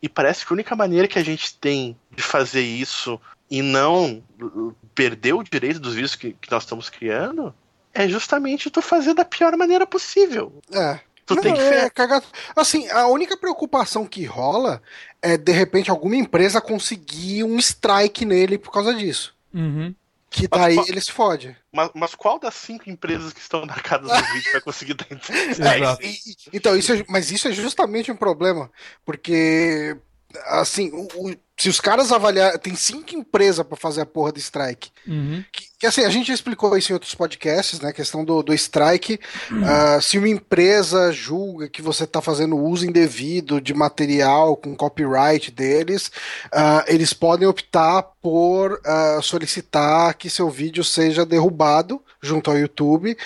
E 0.02 0.08
parece 0.08 0.46
que 0.46 0.54
a 0.54 0.56
única 0.56 0.76
maneira 0.76 1.08
que 1.08 1.20
a 1.20 1.24
gente 1.24 1.56
tem 1.56 1.98
de 2.16 2.24
fazer 2.24 2.62
isso 2.62 3.20
e 3.50 3.62
não 3.62 4.24
perder 4.94 5.34
o 5.34 5.44
direito 5.44 5.80
dos 5.80 5.94
vídeos 5.94 6.16
que, 6.16 6.34
que 6.34 6.52
nós 6.52 6.64
estamos 6.64 6.90
criando 6.90 7.54
é 7.94 8.08
justamente 8.08 8.70
tu 8.70 8.82
fazer 8.82 9.14
da 9.14 9.26
pior 9.26 9.56
maneira 9.58 9.86
possível. 9.86 10.54
É. 10.72 11.00
Tu 11.26 11.36
não, 11.36 11.44
tem 11.44 11.54
que 11.54 11.62
é, 11.62 11.90
cagar... 11.90 12.24
Assim, 12.56 12.90
a 12.90 13.08
única 13.08 13.38
preocupação 13.38 14.06
que 14.06 14.26
rola 14.26 14.82
é 15.22 15.38
de 15.38 15.52
repente 15.52 15.92
alguma 15.92 16.16
empresa 16.16 16.60
conseguir 16.60 17.44
um 17.44 17.58
strike 17.60 18.26
nele 18.26 18.58
por 18.58 18.72
causa 18.72 18.94
disso. 18.94 19.36
Uhum. 19.54 19.94
Que 20.30 20.48
daí 20.48 20.76
mas, 20.76 20.90
ele 20.90 21.02
se 21.02 21.12
fode. 21.12 21.58
Mas, 21.72 21.90
mas, 21.96 22.16
qual 22.16 22.40
das 22.40 22.54
cinco 22.54 22.90
empresas 22.90 23.34
que 23.34 23.40
estão 23.40 23.66
marcadas 23.66 24.12
no 24.12 24.34
vídeo 24.34 24.52
vai 24.52 24.62
conseguir 24.62 24.94
dar 24.94 25.08
Exato. 25.12 26.02
Então, 26.54 26.78
isso 26.78 26.94
é, 26.94 27.04
mas 27.08 27.32
isso 27.32 27.48
é 27.48 27.52
justamente 27.52 28.12
um 28.12 28.16
problema. 28.16 28.72
Porque, 29.04 29.98
assim, 30.46 30.92
o, 30.92 31.08
o 31.16 31.36
se 31.60 31.68
os 31.68 31.82
caras 31.82 32.10
avaliar. 32.14 32.58
Tem 32.58 32.74
cinco 32.74 33.14
empresas 33.14 33.66
para 33.66 33.76
fazer 33.76 34.00
a 34.00 34.06
porra 34.06 34.32
do 34.32 34.40
strike. 34.40 34.92
Uhum. 35.06 35.44
Que, 35.52 35.66
que, 35.80 35.86
assim, 35.86 36.06
a 36.06 36.10
gente 36.10 36.30
já 36.30 36.34
explicou 36.34 36.76
isso 36.78 36.92
em 36.92 36.94
outros 36.94 37.14
podcasts, 37.14 37.82
né? 37.82 37.90
A 37.90 37.94
questão 37.94 38.24
do, 38.24 38.42
do 38.42 38.54
strike. 38.54 39.20
Uhum. 39.52 39.64
Uh, 39.64 40.02
se 40.02 40.18
uma 40.18 40.30
empresa 40.30 41.12
julga 41.12 41.68
que 41.68 41.82
você 41.82 42.06
está 42.06 42.22
fazendo 42.22 42.58
uso 42.58 42.86
indevido 42.86 43.60
de 43.60 43.74
material 43.74 44.56
com 44.56 44.74
copyright 44.74 45.52
deles, 45.52 46.10
uh, 46.46 46.82
eles 46.88 47.12
podem 47.12 47.46
optar 47.46 48.04
por 48.22 48.76
uh, 48.76 49.22
solicitar 49.22 50.14
que 50.14 50.30
seu 50.30 50.50
vídeo 50.50 50.84
seja 50.84 51.26
derrubado 51.26 52.02
junto 52.22 52.50
ao 52.50 52.58
YouTube 52.58 53.18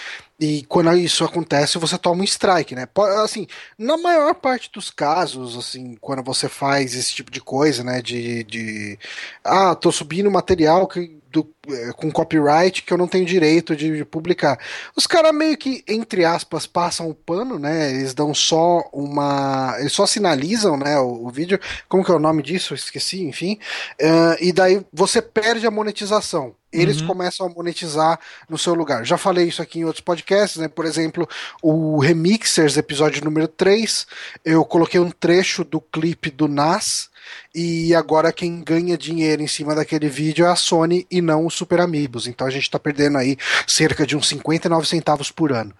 e 0.44 0.66
quando 0.66 0.94
isso 0.98 1.24
acontece, 1.24 1.78
você 1.78 1.98
toma 1.98 2.22
um 2.22 2.26
strike, 2.26 2.76
né? 2.76 2.86
Assim, 3.24 3.48
na 3.78 3.96
maior 3.96 4.36
parte 4.36 4.70
dos 4.74 4.91
casos, 4.91 5.58
assim, 5.58 5.96
quando 6.02 6.22
você 6.22 6.50
faz 6.50 6.94
esse 6.96 7.14
tipo 7.14 7.32
de 7.32 7.39
coisa, 7.39 7.82
né? 7.82 8.02
De, 8.02 8.44
de 8.44 9.00
ah, 9.41 9.74
tô 9.74 9.89
subindo 9.89 10.30
material 10.30 10.86
que 10.86 11.22
do, 11.34 11.50
é, 11.68 11.92
com 11.94 12.12
copyright 12.12 12.84
que 12.84 12.94
eu 12.94 12.98
não 12.98 13.08
tenho 13.08 13.26
direito 13.26 13.76
de 13.76 14.06
publicar. 14.06 14.60
Os 14.96 15.08
caras 15.08 15.34
meio 15.34 15.58
que, 15.58 15.84
entre 15.88 16.24
aspas, 16.24 16.68
passam 16.68 17.10
o 17.10 17.16
pano, 17.16 17.58
né? 17.58 17.90
Eles 17.90 18.14
dão 18.14 18.34
só 18.34 18.88
uma. 18.94 19.76
Eles 19.80 19.92
só 19.92 20.06
sinalizam 20.06 20.78
né, 20.78 21.00
o, 21.00 21.26
o 21.26 21.30
vídeo. 21.32 21.60
Como 21.90 22.06
que 22.06 22.12
é 22.12 22.14
o 22.14 22.20
nome 22.20 22.44
disso? 22.44 22.74
Eu 22.74 22.76
esqueci, 22.76 23.24
enfim. 23.24 23.58
Uh, 24.00 24.38
e 24.40 24.54
daí 24.54 24.86
você 24.94 25.22
perde 25.22 25.66
a 25.66 25.72
monetização. 25.72 26.56
Eles 26.72 27.02
uhum. 27.02 27.08
começam 27.08 27.46
a 27.46 27.50
monetizar 27.50 28.20
no 28.50 28.58
seu 28.58 28.74
lugar. 28.74 29.06
Já 29.06 29.18
falei 29.18 29.48
isso 29.48 29.62
aqui 29.62 29.80
em 29.80 29.86
outros 29.86 30.04
podcasts, 30.04 30.60
né? 30.60 30.68
Por 30.68 30.86
exemplo, 30.86 31.28
o 31.62 32.00
Remixers, 32.00 32.78
episódio 32.78 33.24
número 33.24 33.48
3, 33.48 34.08
eu 34.44 34.66
coloquei 34.66 35.00
um 35.00 35.12
trecho 35.12 35.64
do 35.64 35.80
clipe 35.80 36.32
do 36.32 36.48
Nas 36.48 37.12
e 37.53 37.93
agora 37.93 38.34
quem 38.34 38.63
ganha 38.63 38.97
dinheiro 38.97 39.41
em 39.41 39.47
cima 39.47 39.76
daquele 39.76 40.09
vídeo 40.09 40.45
é 40.45 40.49
a 40.49 40.55
Sony 40.55 41.05
e 41.09 41.21
não 41.21 41.45
o 41.45 41.51
Super 41.51 41.80
Amigos. 41.80 42.28
Então 42.28 42.47
a 42.47 42.49
gente 42.49 42.63
está 42.63 42.80
perdendo 42.80 43.17
aí 43.17 43.38
cerca 43.67 44.05
de 44.05 44.15
uns 44.15 44.28
59 44.28 44.88
centavos 44.88 45.32
por 45.32 45.51
ano. 45.51 45.74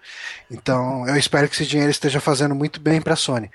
Então 0.50 1.06
eu 1.08 1.16
espero 1.16 1.48
que 1.48 1.54
esse 1.54 1.66
dinheiro 1.66 1.90
esteja 1.90 2.20
fazendo 2.20 2.54
muito 2.54 2.80
bem 2.80 3.00
para 3.00 3.14
a 3.14 3.16
Sony. 3.16 3.50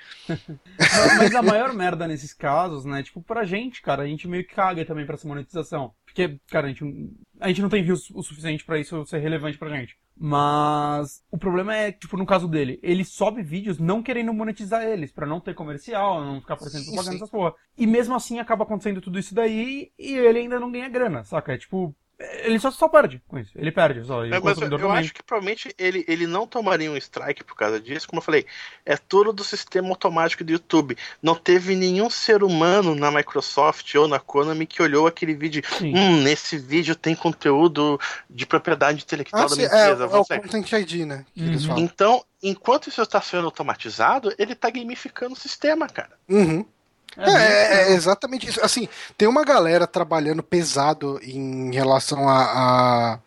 Mas 1.18 1.36
a 1.36 1.42
maior 1.44 1.74
merda 1.74 2.08
nesses 2.08 2.34
casos, 2.34 2.86
né? 2.86 3.04
Tipo, 3.04 3.22
pra 3.22 3.46
gente, 3.46 3.82
cara, 3.82 4.04
a 4.04 4.08
gente 4.08 4.28
meio 4.28 4.46
que 4.46 4.54
caga 4.54 4.86
também 4.86 5.06
pra 5.06 5.16
essa 5.16 5.28
monetização. 5.28 5.94
Porque, 6.06 6.40
cara, 6.50 6.68
a 6.68 6.70
gente, 6.70 6.84
a 7.40 7.48
gente 7.48 7.62
não 7.62 7.70
tem 7.70 7.84
views 7.84 8.10
o 8.12 8.24
suficiente 8.24 8.66
para 8.66 8.80
isso 8.80 9.06
ser 9.06 9.20
relevante 9.20 9.58
pra 9.58 9.70
gente. 9.70 9.96
Mas 10.22 11.24
o 11.32 11.38
problema 11.38 11.74
é, 11.74 11.94
tipo, 11.94 12.18
no 12.18 12.26
caso 12.26 12.46
dele, 12.46 12.78
ele 12.84 13.06
sobe 13.06 13.42
vídeos 13.42 13.80
não 13.80 14.04
querendo 14.04 14.34
monetizar 14.34 14.84
eles, 14.84 15.14
para 15.14 15.26
não 15.26 15.40
ter 15.40 15.56
comercial, 15.56 16.22
não 16.22 16.42
ficar 16.42 16.56
aparecendo 16.56 16.84
propaganda 16.88 17.16
essas 17.16 17.30
porra. 17.30 17.54
E 17.78 17.88
mesmo 17.88 18.14
assim 18.14 18.38
acaba 18.38 18.66
acontecendo 18.66 19.00
tudo 19.00 19.18
isso 19.18 19.34
daí 19.34 19.94
e 19.98 20.14
ele 20.18 20.40
ainda 20.40 20.60
não 20.60 20.70
ganha 20.70 20.90
grana, 20.90 21.24
saca? 21.24 21.54
É 21.54 21.58
tipo, 21.58 21.96
ele 22.20 22.60
só, 22.60 22.70
só 22.70 22.90
perde 22.90 23.22
com 23.28 23.40
isso. 23.40 23.52
Ele 23.56 23.72
perde 23.72 24.04
só. 24.04 24.26
É, 24.26 24.40
mas 24.42 24.60
eu, 24.60 24.70
eu 24.78 24.92
acho 24.92 25.14
que 25.14 25.24
provavelmente 25.24 25.74
ele, 25.78 26.04
ele 26.06 26.28
não 26.28 26.46
tomaria 26.46 26.92
um 26.92 26.98
strike 26.98 27.46
por 27.46 27.56
causa 27.56 27.80
disso. 27.80 28.10
Como 28.10 28.20
eu 28.20 28.24
falei, 28.24 28.46
é 28.86 28.98
tudo 28.98 29.32
do 29.32 29.44
sistema 29.44 29.88
automático 29.88 30.44
do 30.44 30.52
YouTube. 30.52 30.98
Não 31.24 31.34
teve 31.34 31.76
nenhum 31.76 32.10
ser 32.10 32.44
humano 32.44 32.94
na 32.94 33.10
Microsoft 33.10 33.96
ou 33.96 34.06
na 34.06 34.20
Konami 34.20 34.68
que 34.68 34.82
olhou 34.82 35.08
aquele 35.08 35.34
vídeo. 35.34 35.64
Sim. 35.78 35.96
Hum, 35.96 36.22
nesse 36.22 36.58
vídeo 36.58 36.94
tem 36.94 37.16
conteúdo 37.16 37.98
de 38.30 38.46
propriedade 38.46 39.02
intelectual 39.02 39.46
ah, 39.46 39.48
da 39.48 39.56
minha 39.56 39.68
empresa. 39.68 40.04
É, 40.04 40.08
é 40.08 40.20
o 40.20 40.26
Content 40.26 40.72
ID, 40.74 41.06
né? 41.06 41.26
Uhum. 41.38 41.78
Então, 41.78 42.26
enquanto 42.44 42.90
isso 42.90 43.02
está 43.02 43.22
sendo 43.22 43.46
automatizado, 43.46 44.34
ele 44.38 44.54
está 44.54 44.70
gamificando 44.70 45.34
o 45.34 45.40
sistema, 45.40 45.88
cara. 45.88 46.12
Uhum. 46.28 46.66
É, 47.18 47.32
é, 47.32 47.92
é, 47.92 47.92
exatamente 47.94 48.48
isso. 48.48 48.64
Assim, 48.64 48.88
tem 49.18 49.28
uma 49.28 49.44
galera 49.44 49.88
trabalhando 49.88 50.44
pesado 50.44 51.20
em 51.24 51.74
relação 51.74 52.28
a, 52.30 53.14
a 53.14 53.20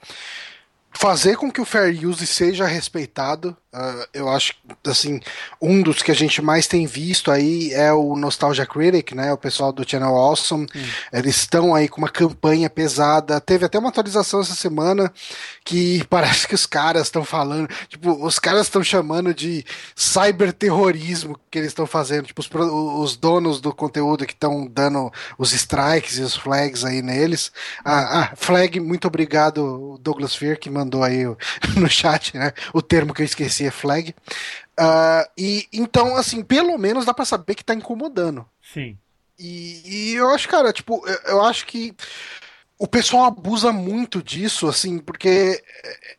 fazer 0.93 1.37
com 1.37 1.51
que 1.51 1.61
o 1.61 1.65
fair 1.65 2.07
use 2.07 2.27
seja 2.27 2.67
respeitado 2.67 3.57
Uh, 3.75 4.05
eu 4.13 4.29
acho 4.29 4.53
assim 4.87 5.19
um 5.59 5.81
dos 5.81 6.03
que 6.03 6.11
a 6.11 6.15
gente 6.15 6.43
mais 6.43 6.67
tem 6.67 6.85
visto 6.85 7.31
aí 7.31 7.73
é 7.73 7.91
o 7.91 8.15
Nostalgia 8.15 8.67
Critic, 8.67 9.13
né? 9.13 9.33
O 9.33 9.39
pessoal 9.39 9.73
do 9.73 9.89
Channel 9.89 10.15
Awesome. 10.15 10.67
Hum. 10.77 10.85
Eles 11.11 11.37
estão 11.37 11.75
aí 11.75 11.89
com 11.89 11.97
uma 11.97 12.11
campanha 12.11 12.69
pesada. 12.69 13.41
Teve 13.41 13.65
até 13.65 13.79
uma 13.79 13.89
atualização 13.89 14.43
essa 14.43 14.55
semana 14.55 15.11
que 15.65 16.05
parece 16.11 16.47
que 16.47 16.55
os 16.55 16.67
caras 16.67 17.05
estão 17.05 17.25
falando, 17.25 17.67
tipo, 17.89 18.13
os 18.23 18.39
caras 18.39 18.67
estão 18.67 18.85
chamando 18.85 19.33
de 19.33 19.65
cyberterrorismo 19.97 21.41
que 21.51 21.59
eles 21.59 21.69
estão 21.69 21.87
fazendo, 21.87 22.27
tipo, 22.27 22.43
os, 22.43 22.51
os, 22.53 23.17
donos 23.17 23.59
do 23.59 23.75
conteúdo 23.75 24.27
que 24.27 24.35
estão 24.35 24.67
dando 24.67 25.11
os 25.39 25.55
strikes 25.55 26.19
e 26.19 26.23
os 26.23 26.37
flags 26.37 26.85
aí 26.85 27.01
neles. 27.01 27.51
Ah, 27.83 28.21
ah, 28.21 28.37
flag, 28.37 28.79
muito 28.81 29.07
obrigado, 29.07 29.99
Douglas 30.03 30.35
Fear, 30.35 30.59
que 30.59 30.69
mandou 30.69 30.82
aí 31.03 31.25
no 31.77 31.89
chat, 31.89 32.37
né? 32.37 32.53
O 32.73 32.81
termo 32.83 33.13
que 33.13 33.23
eu 33.23 33.27
esqueci 33.27 33.67
é 33.67 33.71
flag. 33.71 34.15
Uh, 34.79 35.29
e 35.37 35.69
então, 35.73 36.17
assim, 36.17 36.43
pelo 36.43 36.77
menos 36.79 37.05
dá 37.05 37.13
para 37.13 37.25
saber 37.25 37.55
que 37.55 37.65
tá 37.65 37.75
incomodando. 37.75 38.47
Sim. 38.73 38.97
E, 39.39 39.83
e, 39.85 40.15
eu 40.15 40.31
acho, 40.31 40.49
cara, 40.49 40.73
tipo, 40.73 41.07
eu, 41.07 41.19
eu, 41.33 41.43
acho 41.43 41.67
que 41.67 41.95
o 42.79 42.87
pessoal 42.87 43.25
abusa 43.25 43.73
muito 43.73 44.23
disso, 44.23 44.69
assim, 44.69 44.99
porque 44.99 45.63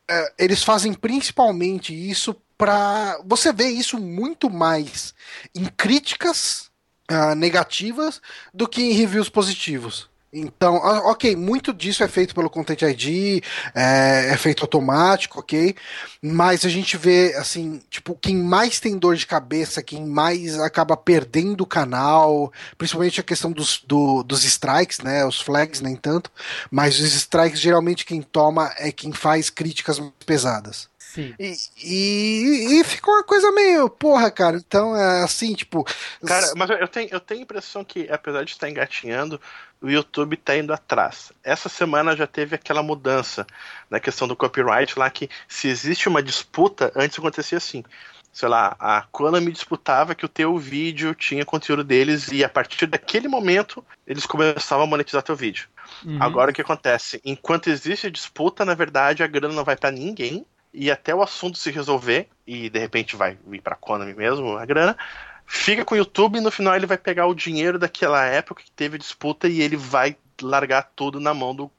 é, 0.10 0.34
eles 0.38 0.64
fazem 0.64 0.94
principalmente 0.94 1.94
isso 1.94 2.36
para 2.58 3.20
você 3.26 3.52
vê 3.52 3.68
isso 3.68 3.98
muito 3.98 4.50
mais 4.50 5.14
em 5.54 5.66
críticas 5.66 6.72
uh, 7.12 7.36
negativas 7.36 8.22
do 8.54 8.68
que 8.68 8.82
em 8.82 8.94
reviews 8.94 9.30
positivos. 9.30 10.10
Então, 10.34 10.76
ok, 10.76 11.36
muito 11.36 11.72
disso 11.72 12.04
é 12.04 12.08
feito 12.08 12.34
pelo 12.34 12.50
Content 12.50 12.82
ID, 12.82 13.44
é, 13.76 14.32
é, 14.32 14.38
feito 14.38 14.64
automático, 14.64 15.40
ok? 15.40 15.76
Mas 16.22 16.66
a 16.66 16.70
gente 16.70 16.98
vê, 16.98 17.36
assim, 17.38 17.80
tipo, 17.88 18.16
quem 18.16 18.36
mais 18.36 18.80
tem 18.80 18.98
dor 18.98 19.16
de 19.16 19.28
cabeça, 19.28 19.84
quem 19.84 20.04
mais 20.04 20.58
acaba 20.60 20.98
perdendo 20.98 21.62
o 21.62 21.68
canal, 21.68 22.52
principalmente 22.80 23.20
a 23.20 23.24
questão 23.24 23.52
dos, 23.52 23.84
do, 23.86 24.24
dos 24.24 24.44
strikes, 24.44 25.00
né? 25.02 25.24
Os 25.24 25.40
flags 25.40 25.82
nem 25.82 25.96
tanto, 25.96 26.32
mas 26.72 27.00
os 27.00 27.14
strikes 27.14 27.60
geralmente 27.60 28.04
quem 28.04 28.22
toma 28.24 28.74
é 28.78 28.92
quem 28.92 29.14
faz 29.14 29.52
críticas 29.52 30.02
pesadas. 30.26 30.90
Sim. 31.14 31.36
E, 31.38 31.54
e, 31.84 32.80
e 32.80 32.84
ficou 32.84 33.14
uma 33.14 33.24
coisa 33.24 33.52
meio, 33.52 33.88
porra, 33.88 34.32
cara. 34.32 34.58
Então 34.58 34.98
é 34.98 35.24
assim, 35.24 35.54
tipo. 35.54 35.86
Cara, 36.26 36.54
mas 36.56 36.70
eu 36.72 36.88
tenho, 36.88 37.10
eu 37.12 37.20
tenho 37.20 37.42
a 37.42 37.44
impressão 37.44 37.84
que, 37.84 38.10
apesar 38.10 38.44
de 38.44 38.50
estar 38.50 38.68
engatinhando, 38.68 39.40
o 39.84 39.92
YouTube 39.92 40.36
está 40.36 40.56
indo 40.58 40.74
atrás. 40.74 41.34
Essa 41.44 41.68
semana 41.68 42.16
já 42.16 42.26
teve 42.26 42.56
aquela 42.56 42.82
mudança 42.82 43.46
na 43.90 44.00
questão 44.00 44.28
do 44.28 44.36
copyright 44.36 44.98
lá 44.98 45.10
que 45.10 45.30
se 45.46 45.68
existe 45.68 46.08
uma 46.08 46.24
disputa, 46.24 46.92
antes 46.96 47.20
acontecia 47.20 47.58
assim. 47.58 47.84
Sei 48.32 48.48
lá, 48.48 48.76
a 48.80 49.04
Konami 49.12 49.52
disputava 49.52 50.16
que 50.16 50.26
o 50.26 50.30
teu 50.30 50.58
vídeo 50.58 51.14
tinha 51.14 51.46
conteúdo 51.46 51.84
deles 51.84 52.30
e 52.32 52.44
a 52.44 52.50
partir 52.50 52.88
daquele 52.88 53.28
momento 53.28 53.86
eles 54.08 54.26
começavam 54.26 54.86
a 54.86 54.88
monetizar 54.88 55.22
teu 55.22 55.36
vídeo. 55.36 55.68
Uhum. 56.04 56.18
Agora 56.20 56.50
o 56.50 56.54
que 56.54 56.62
acontece? 56.62 57.22
Enquanto 57.24 57.70
existe 57.70 58.10
disputa, 58.10 58.64
na 58.64 58.74
verdade 58.74 59.22
a 59.22 59.28
grana 59.28 59.54
não 59.54 59.66
vai 59.66 59.76
para 59.76 59.92
ninguém 59.92 60.46
e 60.74 60.90
até 60.90 61.14
o 61.14 61.22
assunto 61.22 61.58
se 61.58 61.70
resolver, 61.70 62.28
e 62.48 62.70
de 62.70 62.80
repente 62.80 63.16
vai 63.16 63.38
vir 63.46 63.62
pra 63.62 63.76
Konami 63.76 64.16
mesmo 64.16 64.58
a 64.58 64.66
grana, 64.66 64.98
fica 65.46 65.86
com 65.86 65.96
o 65.96 65.98
YouTube 65.98 66.38
e 66.38 66.42
no 66.42 66.52
final 66.52 66.76
ele 66.76 66.86
vai 66.86 66.98
pegar 66.98 67.28
o 67.28 67.36
dinheiro 67.36 67.78
daquela 67.80 68.26
época 68.26 68.64
que 68.64 68.72
teve 68.72 68.98
disputa 68.98 69.48
e 69.48 69.62
ele 69.62 69.78
vai 69.78 70.16
largar 70.42 70.92
tudo 70.96 71.20
na 71.20 71.34
mão 71.34 71.56
do 71.56 71.72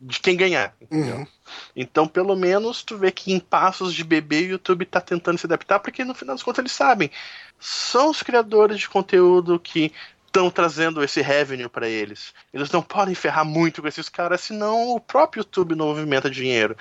de 0.00 0.20
quem 0.20 0.36
ganhar. 0.36 0.74
Uhum. 0.90 1.26
Então, 1.74 2.06
pelo 2.06 2.36
menos, 2.36 2.82
tu 2.82 2.98
vê 2.98 3.10
que 3.10 3.32
em 3.32 3.40
passos 3.40 3.94
de 3.94 4.04
bebê 4.04 4.42
o 4.42 4.50
YouTube 4.50 4.84
tá 4.84 5.00
tentando 5.00 5.38
se 5.38 5.46
adaptar, 5.46 5.80
porque 5.80 6.04
no 6.04 6.14
final 6.14 6.34
das 6.34 6.42
contas 6.42 6.58
eles 6.58 6.72
sabem. 6.72 7.10
São 7.58 8.10
os 8.10 8.22
criadores 8.22 8.80
de 8.80 8.88
conteúdo 8.88 9.58
que 9.58 9.92
estão 10.32 10.50
trazendo 10.50 11.04
esse 11.04 11.20
revenue 11.20 11.68
para 11.68 11.86
eles. 11.86 12.32
Eles 12.54 12.70
não 12.70 12.80
podem 12.80 13.14
ferrar 13.14 13.44
muito 13.44 13.82
com 13.82 13.88
esses 13.88 14.08
caras, 14.08 14.40
senão 14.40 14.92
o 14.96 14.98
próprio 14.98 15.40
YouTube 15.40 15.74
não 15.74 15.88
movimenta 15.88 16.30
dinheiro. 16.30 16.74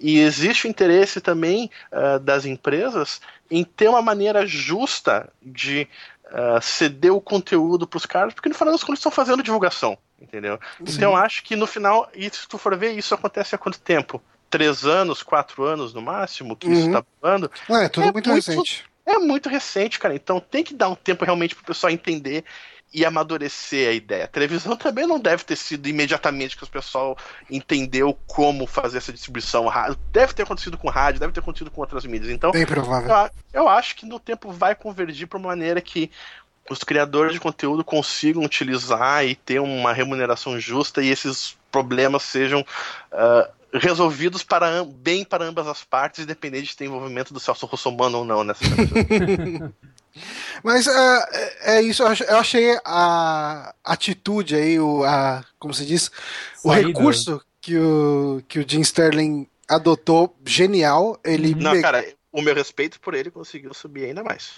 E 0.00 0.20
existe 0.20 0.66
o 0.66 0.70
interesse 0.70 1.20
também 1.20 1.68
uh, 1.90 2.20
das 2.20 2.46
empresas 2.46 3.20
em 3.50 3.64
ter 3.64 3.88
uma 3.88 4.00
maneira 4.00 4.46
justa 4.46 5.28
de 5.42 5.88
uh, 6.26 6.62
ceder 6.62 7.12
o 7.12 7.20
conteúdo 7.20 7.88
para 7.88 7.96
os 7.96 8.06
caras, 8.06 8.32
porque 8.32 8.48
no 8.48 8.54
final 8.54 8.72
das 8.72 8.84
contas 8.84 9.00
estão 9.00 9.10
fazendo 9.10 9.42
divulgação, 9.42 9.98
entendeu? 10.20 10.60
Sim. 10.78 10.96
Então 10.96 11.16
acho 11.16 11.42
que 11.42 11.56
no 11.56 11.66
final, 11.66 12.08
e 12.14 12.30
se 12.30 12.46
tu 12.46 12.56
for 12.56 12.76
ver, 12.76 12.92
isso 12.92 13.14
acontece 13.14 13.54
há 13.54 13.58
quanto 13.58 13.80
tempo? 13.80 14.22
Três 14.48 14.84
anos, 14.84 15.24
quatro 15.24 15.64
anos 15.64 15.92
no 15.92 16.00
máximo 16.00 16.54
que 16.54 16.68
uhum. 16.68 16.72
isso 16.72 16.86
está 16.86 17.04
falando. 17.20 17.50
É, 17.68 17.88
tudo 17.88 18.08
é 18.08 18.12
muito, 18.12 18.30
muito 18.30 18.48
recente. 18.48 18.84
É 19.04 19.18
muito 19.18 19.48
recente, 19.48 19.98
cara. 19.98 20.14
Então 20.14 20.38
tem 20.38 20.62
que 20.62 20.74
dar 20.74 20.88
um 20.88 20.94
tempo 20.94 21.24
realmente 21.24 21.56
pro 21.56 21.64
pessoal 21.64 21.90
entender 21.90 22.44
e 22.92 23.04
amadurecer 23.04 23.88
a 23.88 23.92
ideia. 23.92 24.24
A 24.24 24.28
televisão 24.28 24.76
também 24.76 25.06
não 25.06 25.18
deve 25.18 25.44
ter 25.44 25.56
sido 25.56 25.88
imediatamente 25.88 26.56
que 26.56 26.64
o 26.64 26.68
pessoal 26.68 27.16
entendeu 27.50 28.16
como 28.26 28.66
fazer 28.66 28.98
essa 28.98 29.12
distribuição. 29.12 29.66
Deve 30.10 30.34
ter 30.34 30.42
acontecido 30.42 30.76
com 30.76 30.88
rádio, 30.88 31.20
deve 31.20 31.32
ter 31.32 31.40
acontecido 31.40 31.70
com 31.70 31.80
outras 31.80 32.04
mídias. 32.04 32.30
Então, 32.30 32.50
Bem 32.52 32.66
provável. 32.66 33.10
Eu, 33.10 33.62
eu 33.62 33.68
acho 33.68 33.96
que 33.96 34.04
no 34.04 34.20
tempo 34.20 34.52
vai 34.52 34.74
convergir 34.74 35.26
para 35.26 35.38
uma 35.38 35.48
maneira 35.48 35.80
que 35.80 36.10
os 36.70 36.84
criadores 36.84 37.32
de 37.32 37.40
conteúdo 37.40 37.82
consigam 37.82 38.44
utilizar 38.44 39.24
e 39.24 39.34
ter 39.34 39.60
uma 39.60 39.92
remuneração 39.92 40.58
justa 40.60 41.02
e 41.02 41.08
esses 41.08 41.56
problemas 41.70 42.22
sejam 42.22 42.60
uh, 42.60 43.52
resolvidos 43.72 44.42
para 44.42 44.84
bem 44.84 45.24
para 45.24 45.44
ambas 45.44 45.66
as 45.66 45.82
partes, 45.82 46.24
independente 46.24 46.68
de 46.68 46.76
ter 46.76 46.84
envolvimento 46.84 47.32
do 47.32 47.40
Celso 47.40 47.66
Russomano 47.66 48.18
ou 48.18 48.24
não 48.24 48.44
nessa 48.44 48.64
Mas 50.62 50.86
uh, 50.86 50.90
é 51.62 51.82
isso, 51.82 52.02
eu 52.02 52.38
achei 52.38 52.78
a 52.84 53.74
atitude 53.84 54.54
aí, 54.54 54.78
o, 54.78 55.04
a, 55.04 55.44
como 55.58 55.72
se 55.72 55.84
diz, 55.86 56.10
Saída. 56.56 56.86
o 56.86 56.86
recurso 56.88 57.42
que 57.60 57.78
o, 57.78 58.42
que 58.48 58.58
o 58.58 58.64
Jim 58.68 58.80
Sterling 58.80 59.46
adotou 59.68 60.36
genial. 60.44 61.18
Ele 61.24 61.54
Não, 61.54 61.80
cara, 61.80 62.04
o 62.32 62.40
meu 62.40 62.54
respeito 62.54 62.98
por 62.98 63.14
ele 63.14 63.30
conseguiu 63.30 63.74
subir 63.74 64.06
ainda 64.06 64.24
mais. 64.24 64.54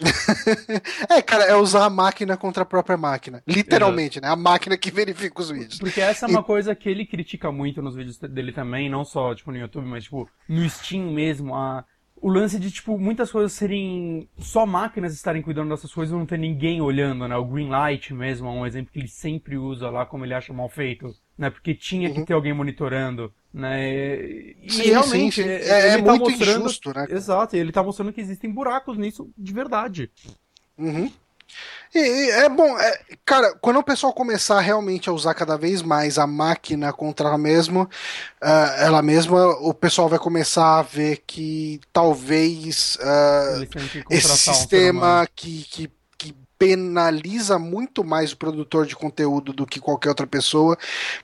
é, 1.10 1.20
cara, 1.20 1.44
é 1.44 1.56
usar 1.56 1.84
a 1.84 1.90
máquina 1.90 2.36
contra 2.36 2.62
a 2.62 2.66
própria 2.66 2.96
máquina. 2.96 3.42
Literalmente, 3.46 4.20
né? 4.20 4.28
A 4.28 4.36
máquina 4.36 4.76
que 4.76 4.90
verifica 4.90 5.40
os 5.40 5.50
vídeos. 5.50 5.78
Porque 5.78 6.00
essa 6.00 6.26
é 6.26 6.28
uma 6.28 6.40
e... 6.40 6.44
coisa 6.44 6.74
que 6.74 6.88
ele 6.88 7.04
critica 7.04 7.50
muito 7.50 7.82
nos 7.82 7.96
vídeos 7.96 8.16
dele 8.18 8.52
também, 8.52 8.88
não 8.88 9.04
só, 9.04 9.34
tipo, 9.34 9.50
no 9.50 9.58
YouTube, 9.58 9.86
mas, 9.86 10.04
tipo, 10.04 10.28
no 10.48 10.68
Steam 10.70 11.12
mesmo, 11.12 11.54
a 11.54 11.84
o 12.24 12.30
lance 12.30 12.58
de, 12.58 12.70
tipo, 12.70 12.98
muitas 12.98 13.30
coisas 13.30 13.52
serem 13.52 14.26
só 14.38 14.64
máquinas 14.64 15.12
estarem 15.12 15.42
cuidando 15.42 15.68
dessas 15.68 15.92
coisas 15.92 16.10
e 16.10 16.16
não 16.16 16.24
ter 16.24 16.38
ninguém 16.38 16.80
olhando, 16.80 17.28
né? 17.28 17.36
O 17.36 17.44
Greenlight 17.44 18.14
mesmo 18.14 18.48
é 18.48 18.50
um 18.50 18.66
exemplo 18.66 18.90
que 18.90 18.98
ele 18.98 19.08
sempre 19.08 19.58
usa 19.58 19.90
lá 19.90 20.06
como 20.06 20.24
ele 20.24 20.32
acha 20.32 20.50
mal 20.50 20.70
feito, 20.70 21.14
né? 21.36 21.50
Porque 21.50 21.74
tinha 21.74 22.08
uhum. 22.08 22.14
que 22.14 22.24
ter 22.24 22.32
alguém 22.32 22.54
monitorando, 22.54 23.30
né? 23.52 24.24
E 24.24 24.56
sim, 24.70 24.84
realmente, 24.84 25.42
sim, 25.42 25.42
sim. 25.42 25.48
É, 25.50 25.88
é 25.88 25.98
tá 25.98 26.02
muito 26.02 26.30
mostrando... 26.30 26.60
injusto, 26.60 26.94
né? 26.94 27.06
Exato, 27.10 27.56
e 27.56 27.58
ele 27.58 27.72
tá 27.72 27.82
mostrando 27.82 28.10
que 28.10 28.22
existem 28.22 28.50
buracos 28.50 28.96
nisso 28.96 29.30
de 29.36 29.52
verdade. 29.52 30.10
Uhum. 30.78 31.12
E, 31.94 31.98
e, 31.98 32.30
é 32.30 32.48
bom, 32.48 32.76
é, 32.78 33.00
cara, 33.24 33.54
quando 33.60 33.78
o 33.78 33.84
pessoal 33.84 34.12
começar 34.12 34.60
realmente 34.60 35.08
a 35.08 35.12
usar 35.12 35.32
cada 35.34 35.56
vez 35.56 35.80
mais 35.80 36.18
a 36.18 36.26
máquina 36.26 36.92
contra 36.92 37.28
ela 37.28 37.38
mesma, 37.38 37.84
uh, 37.84 38.80
ela 38.80 39.00
mesma, 39.00 39.46
o 39.60 39.72
pessoal 39.72 40.08
vai 40.08 40.18
começar 40.18 40.80
a 40.80 40.82
ver 40.82 41.22
que 41.24 41.80
talvez 41.92 42.96
uh, 42.96 44.04
esse 44.10 44.36
sistema 44.36 45.22
um 45.22 45.26
que, 45.36 45.64
que, 45.70 45.92
que 46.18 46.36
penaliza 46.58 47.60
muito 47.60 48.02
mais 48.02 48.32
o 48.32 48.36
produtor 48.36 48.86
de 48.86 48.96
conteúdo 48.96 49.52
do 49.52 49.64
que 49.64 49.78
qualquer 49.78 50.08
outra 50.08 50.26
pessoa 50.26 50.76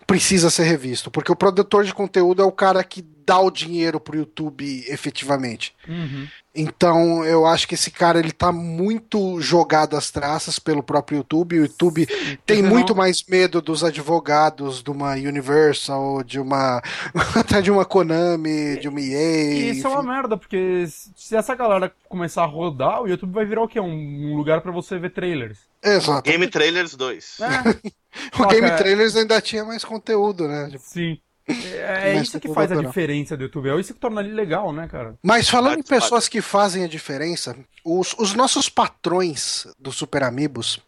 precisa 0.07 0.51
ser 0.51 0.65
revisto. 0.65 1.11
Porque 1.11 1.33
o 1.33 1.37
produtor 1.37 1.85
de 1.85 1.93
conteúdo 1.93 2.43
é 2.43 2.45
o 2.45 2.53
cara 2.53 2.85
que 2.85 3.03
dá 3.31 3.39
o 3.39 3.49
dinheiro 3.49 4.01
pro 4.01 4.19
YouTube 4.19 4.85
efetivamente. 4.89 5.73
Uhum. 5.89 6.27
Então, 6.53 7.25
eu 7.25 7.47
acho 7.47 7.69
que 7.69 7.75
esse 7.77 7.89
cara 7.89 8.19
ele 8.19 8.33
tá 8.33 8.51
muito 8.51 9.41
jogado 9.41 9.97
às 9.97 10.11
traças 10.11 10.59
pelo 10.59 10.83
próprio 10.83 11.19
YouTube. 11.19 11.61
O 11.61 11.63
YouTube 11.63 12.09
Sim, 12.11 12.39
tem 12.45 12.61
muito 12.61 12.89
não... 12.89 12.97
mais 12.97 13.23
medo 13.23 13.63
dos 13.63 13.85
advogados 13.85 14.83
de 14.83 14.91
uma 14.91 15.13
Universal, 15.13 16.25
de 16.25 16.41
uma 16.41 16.83
até 17.39 17.63
de 17.63 17.71
uma 17.71 17.85
Konami, 17.85 18.81
de 18.81 18.89
uma 18.89 19.01
EA. 19.01 19.53
E 19.53 19.71
isso 19.71 19.87
enfim. 19.87 19.87
é 19.87 19.91
uma 19.91 20.03
merda, 20.03 20.37
porque 20.37 20.87
se 20.89 21.37
essa 21.37 21.55
galera 21.55 21.93
começar 22.09 22.43
a 22.43 22.47
rodar, 22.47 23.01
o 23.01 23.07
YouTube 23.07 23.33
vai 23.33 23.45
virar 23.45 23.63
o 23.63 23.69
quê? 23.69 23.79
Um 23.79 24.35
lugar 24.35 24.61
para 24.61 24.73
você 24.73 24.99
ver 24.99 25.11
trailers. 25.11 25.61
Exato. 25.81 26.29
Game 26.29 26.49
Trailers 26.49 26.97
2. 26.97 27.39
É. 27.43 27.91
o 28.43 28.47
Game 28.49 28.77
Trailers 28.77 29.15
ainda 29.15 29.41
tinha 29.41 29.65
mais 29.65 29.85
conteúdo, 29.85 30.49
né? 30.49 30.69
Sim. 30.79 31.17
É, 31.51 32.17
é 32.17 32.21
isso 32.21 32.39
que 32.39 32.53
faz 32.53 32.71
a 32.73 32.81
diferença 32.81 33.37
do 33.37 33.45
YouTube, 33.45 33.69
é 33.69 33.81
isso 33.81 33.95
que 33.95 34.01
torna 34.01 34.21
ele 34.21 34.33
legal, 34.33 34.73
né, 34.73 34.89
cara? 34.89 35.15
Mas 35.23 35.49
falando 35.49 35.79
em 35.79 35.83
pessoas 35.83 36.29
que 36.29 36.41
fazem 36.41 36.85
a 36.85 36.89
diferença, 36.89 37.57
os, 37.85 38.15
os 38.19 38.35
nossos 38.35 38.69
patrões 38.69 39.67
do 39.79 39.91
Super 39.91 40.23
Amigos 40.23 40.81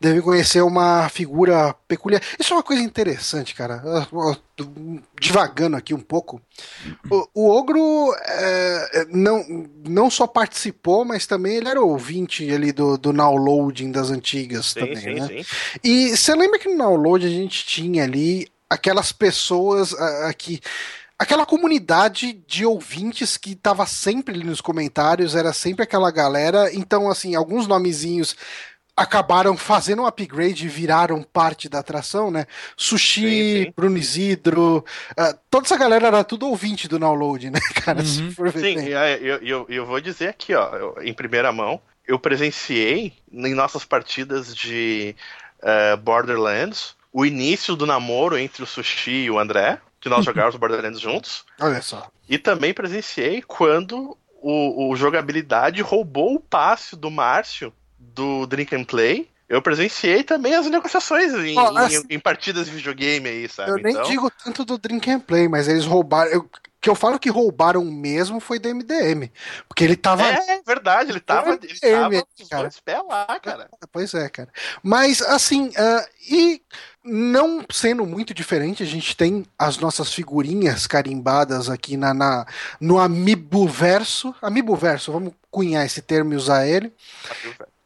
devem 0.00 0.20
conhecer 0.20 0.62
uma 0.62 1.08
figura 1.08 1.74
peculiar. 1.86 2.22
Isso 2.38 2.52
é 2.52 2.56
uma 2.56 2.62
coisa 2.62 2.82
interessante, 2.82 3.54
cara. 3.54 3.82
Devagando 5.20 5.76
aqui 5.76 5.94
um 5.94 6.00
pouco. 6.00 6.40
O, 7.10 7.28
o 7.34 7.50
Ogro 7.50 8.14
é, 8.24 9.06
não, 9.10 9.68
não 9.86 10.10
só 10.10 10.26
participou, 10.26 11.04
mas 11.04 11.26
também 11.26 11.56
ele 11.56 11.68
era 11.68 11.80
ouvinte 11.80 12.50
ali 12.50 12.72
do, 12.72 12.96
do 12.96 13.12
downloading 13.12 13.90
das 13.90 14.10
antigas 14.10 14.66
sim, 14.66 14.80
também, 14.80 14.96
sim, 14.96 15.14
né? 15.14 15.26
Sim. 15.28 15.44
E 15.84 16.16
você 16.16 16.34
lembra 16.34 16.58
que 16.58 16.68
no 16.68 16.78
download 16.78 17.26
a 17.26 17.30
gente 17.30 17.64
tinha 17.66 18.04
ali 18.04 18.48
aquelas 18.68 19.12
pessoas 19.12 19.94
aqui. 19.94 20.60
Aquela 21.18 21.44
comunidade 21.44 22.32
de 22.46 22.64
ouvintes 22.64 23.36
que 23.36 23.52
estava 23.52 23.84
sempre 23.86 24.34
ali 24.34 24.44
nos 24.44 24.60
comentários, 24.60 25.34
era 25.34 25.52
sempre 25.52 25.82
aquela 25.82 26.12
galera. 26.12 26.72
Então, 26.72 27.10
assim, 27.10 27.34
alguns 27.34 27.66
nomezinhos 27.66 28.36
acabaram 28.98 29.56
fazendo 29.56 30.02
um 30.02 30.06
upgrade 30.06 30.66
e 30.66 30.68
viraram 30.68 31.22
parte 31.22 31.68
da 31.68 31.78
atração, 31.78 32.30
né? 32.30 32.46
Sushi, 32.76 33.20
sim, 33.20 33.64
sim. 33.64 33.72
Bruno 33.76 33.96
Isidro, 33.96 34.84
uh, 35.12 35.38
toda 35.48 35.66
essa 35.66 35.76
galera 35.76 36.08
era 36.08 36.24
tudo 36.24 36.48
ouvinte 36.48 36.88
do 36.88 36.98
download, 36.98 37.50
né, 37.50 37.60
cara? 37.84 38.00
Uhum. 38.00 38.52
Sim, 38.52 38.76
eu, 39.20 39.36
eu, 39.36 39.66
eu, 39.68 39.86
vou 39.86 40.00
dizer 40.00 40.28
aqui, 40.28 40.52
ó, 40.52 40.74
eu, 40.74 40.96
em 41.02 41.14
primeira 41.14 41.52
mão, 41.52 41.80
eu 42.06 42.18
presenciei 42.18 43.12
em 43.32 43.54
nossas 43.54 43.84
partidas 43.84 44.54
de 44.54 45.14
uh, 45.62 45.96
Borderlands 45.96 46.97
o 47.12 47.24
início 47.24 47.74
do 47.76 47.86
namoro 47.86 48.36
entre 48.36 48.62
o 48.62 48.66
Sushi 48.66 49.24
e 49.24 49.30
o 49.30 49.38
André, 49.38 49.80
que 50.00 50.08
nós 50.08 50.24
jogávamos 50.26 50.56
Borderlands 50.56 51.00
juntos. 51.00 51.44
Olha 51.60 51.82
só. 51.82 52.10
E 52.28 52.38
também 52.38 52.74
presenciei 52.74 53.42
quando 53.42 54.16
o, 54.40 54.90
o 54.90 54.96
jogabilidade 54.96 55.82
roubou 55.82 56.34
o 56.34 56.40
passe 56.40 56.94
do 56.94 57.10
Márcio 57.10 57.72
do 57.98 58.46
Drink 58.46 58.74
and 58.74 58.84
Play. 58.84 59.28
Eu 59.48 59.62
presenciei 59.62 60.22
também 60.22 60.54
as 60.54 60.66
negociações 60.66 61.32
em, 61.32 61.56
oh, 61.56 61.78
assim, 61.78 62.02
em, 62.10 62.16
em, 62.16 62.18
partidas 62.18 62.66
de 62.66 62.72
videogame 62.72 63.28
aí, 63.28 63.48
sabe? 63.48 63.70
Eu 63.70 63.76
nem 63.76 63.92
então... 63.92 64.02
digo 64.04 64.30
tanto 64.44 64.62
do 64.62 64.76
Drink 64.76 65.10
and 65.10 65.20
Play, 65.20 65.48
mas 65.48 65.68
eles 65.68 65.86
roubaram. 65.86 66.30
Eu, 66.30 66.50
que 66.80 66.88
eu 66.88 66.94
falo 66.94 67.18
que 67.18 67.30
roubaram 67.30 67.84
mesmo 67.84 68.40
foi 68.40 68.58
do 68.58 68.68
MDM. 68.68 69.30
Porque 69.66 69.82
ele 69.82 69.96
tava. 69.96 70.22
É, 70.22 70.60
verdade, 70.64 71.10
ele 71.10 71.20
tava. 71.20 71.52
MDM, 71.52 72.14
ele 72.14 72.48
tava 72.48 72.70
cara. 72.84 73.02
lá, 73.02 73.40
cara. 73.40 73.70
Pois 73.90 74.12
é, 74.12 74.28
cara. 74.28 74.50
Mas, 74.82 75.22
assim, 75.22 75.68
uh, 75.68 76.08
e 76.30 76.62
não 77.10 77.64
sendo 77.70 78.06
muito 78.06 78.34
diferente, 78.34 78.82
a 78.82 78.86
gente 78.86 79.16
tem 79.16 79.44
as 79.58 79.78
nossas 79.78 80.12
figurinhas 80.12 80.86
carimbadas 80.86 81.68
aqui 81.68 81.96
na, 81.96 82.12
na 82.12 82.46
no 82.80 82.98
Amiibo 82.98 83.66
Verso. 83.66 84.34
Amiibo 84.40 84.76
Verso, 84.76 85.12
vamos 85.12 85.32
cunhar 85.50 85.84
esse 85.84 86.02
termo 86.02 86.32
e 86.32 86.36
usar 86.36 86.66
ele. 86.66 86.92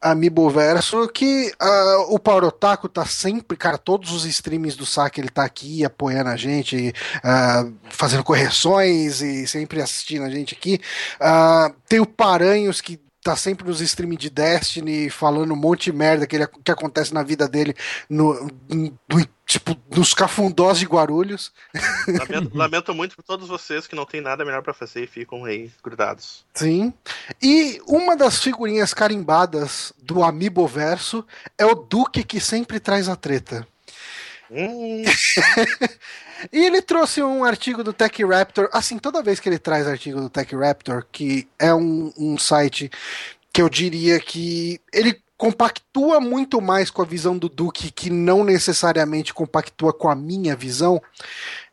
Amiiboverso, 0.03 1.07
que 1.09 1.53
uh, 1.63 2.13
o 2.13 2.19
Power 2.19 2.45
Otaku 2.45 2.89
tá 2.89 3.07
sempre, 3.07 3.57
cara, 3.57 3.79
todos 3.79 4.11
os 4.11 4.25
streams 4.25 4.77
do 4.77 4.85
saque 4.85 5.21
ele 5.21 5.29
tá 5.29 5.45
aqui 5.45 5.85
apoiando 5.85 6.29
a 6.29 6.37
gente, 6.37 6.93
uh, 7.19 7.73
fazendo 7.89 8.25
correções 8.25 9.23
e 9.23 9.47
sempre 9.47 9.81
assistindo 9.81 10.25
a 10.25 10.31
gente 10.31 10.55
aqui. 10.55 10.81
Uh, 11.21 11.73
tem 11.89 12.01
o 12.01 12.07
Paranhos 12.07 12.81
que 12.81 13.01
tá 13.23 13.37
sempre 13.37 13.67
nos 13.67 13.81
streams 13.81 14.19
de 14.19 14.29
Destiny 14.29 15.09
falando 15.09 15.53
um 15.53 15.57
monte 15.57 15.85
de 15.85 15.93
merda 15.93 16.27
que, 16.27 16.37
ele, 16.37 16.47
que 16.47 16.73
acontece 16.73 17.15
na 17.15 17.23
vida 17.23 17.49
dele 17.49 17.75
no, 18.11 18.51
no, 18.69 18.99
tipo, 19.47 19.77
nos 19.95 20.13
cafundós 20.13 20.79
de 20.79 20.87
Guarulhos. 20.87 21.53
Lamento, 22.09 22.57
lamento, 22.57 22.95
muito 22.95 23.15
por 23.17 23.23
todos 23.23 23.49
vocês 23.49 23.87
que 23.87 23.95
não 23.95 24.05
tem 24.05 24.21
nada 24.21 24.45
melhor 24.45 24.63
para 24.63 24.75
fazer 24.75 25.05
e 25.05 25.07
ficam 25.07 25.45
aí 25.45 25.71
grudados. 25.83 26.45
Sim. 26.55 26.93
E 27.41 27.81
uma 27.87 28.17
das 28.17 28.43
figurinhas 28.43 28.93
carimbadas 28.93 29.93
do 30.03 30.23
Amiibo 30.23 30.67
Verso 30.67 31.25
é 31.57 31.65
o 31.65 31.75
Duque 31.75 32.25
que 32.25 32.41
sempre 32.41 32.81
traz 32.81 33.09
a 33.09 33.15
treta. 33.15 33.67
Hum. 34.53 35.05
E 36.51 36.65
ele 36.65 36.83
trouxe 36.83 37.23
um 37.23 37.45
artigo 37.45 37.85
do 37.85 37.93
Tech 37.93 38.25
Raptor. 38.25 38.69
Assim, 38.73 38.99
toda 38.99 39.23
vez 39.23 39.39
que 39.39 39.49
ele 39.49 39.59
traz 39.59 39.87
artigo 39.87 40.21
do 40.21 40.31
Tech 40.31 40.55
Raptor, 40.57 41.07
que 41.13 41.47
é 41.59 41.73
um, 41.75 42.13
um 42.17 42.39
site 42.39 42.91
que 43.53 43.61
eu 43.61 43.69
diria 43.69 44.19
que 44.19 44.81
ele 44.93 45.21
compactua 45.37 46.21
muito 46.21 46.61
mais 46.61 46.91
com 46.91 47.03
a 47.03 47.05
visão 47.05 47.37
do 47.37 47.49
Duque, 47.49 47.91
que 47.91 48.11
não 48.11 48.45
necessariamente 48.45 49.35
compactua 49.35 49.93
com 49.93 50.09
a 50.09 50.15
minha 50.15 50.57
visão. 50.57 51.03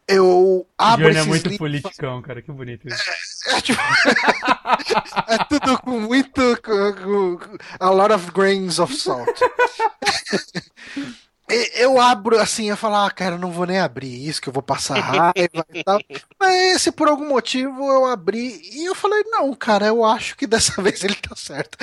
Eu 0.08 0.66
abro 0.78 1.06
Johnny 1.06 1.20
é 1.20 1.24
muito 1.24 1.44
livros... 1.44 1.60
politicão, 1.60 2.22
cara, 2.22 2.42
que 2.42 2.52
bonito 2.52 2.88
isso. 2.88 3.04
É, 3.48 3.58
é, 3.58 3.62
tipo... 3.62 3.80
é 5.28 5.38
tudo 5.48 5.78
com 5.80 6.00
muito. 6.00 6.42
Com, 6.64 7.38
com, 7.38 7.58
a 7.80 7.90
lot 7.92 8.12
of 8.12 8.32
grains 8.32 8.80
of 8.80 8.94
salt. 8.96 9.30
eu 11.76 12.00
abro 12.00 12.40
assim, 12.40 12.70
eu 12.70 12.78
falo, 12.78 12.96
ah, 12.96 13.10
cara, 13.10 13.38
não 13.38 13.52
vou 13.52 13.66
nem 13.66 13.80
abrir 13.80 14.28
isso, 14.28 14.42
que 14.42 14.50
eu 14.50 14.54
vou 14.54 14.62
passar 14.62 15.00
raiva 15.00 15.66
e 15.74 15.84
tal. 15.84 16.00
Mas 16.40 16.82
se 16.82 16.92
por 16.92 17.08
algum 17.08 17.28
motivo 17.28 17.92
eu 17.92 18.06
abri 18.06 18.62
e 18.72 18.86
eu 18.86 18.96
falei, 18.96 19.24
não, 19.26 19.54
cara, 19.54 19.88
eu 19.88 20.06
acho 20.06 20.36
que 20.36 20.46
dessa 20.46 20.80
vez 20.82 21.04
ele 21.04 21.16
tá 21.16 21.36
certo. 21.36 21.78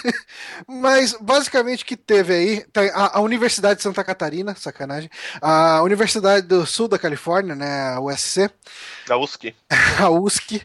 Mas 0.66 1.16
basicamente 1.20 1.84
o 1.84 1.86
que 1.86 1.96
teve 1.96 2.34
aí, 2.34 2.66
a, 2.92 3.18
a, 3.18 3.20
Universidade 3.20 3.76
de 3.76 3.82
Santa 3.82 4.02
Catarina, 4.02 4.54
sacanagem, 4.54 5.10
a 5.40 5.82
Universidade 5.82 6.46
do 6.46 6.66
Sul 6.66 6.88
da 6.88 6.98
Califórnia, 6.98 7.54
né, 7.54 7.94
a 7.94 8.00
USC. 8.00 8.50
A 9.08 9.16
USC. 9.16 9.54
a 10.00 10.10
USC. 10.10 10.62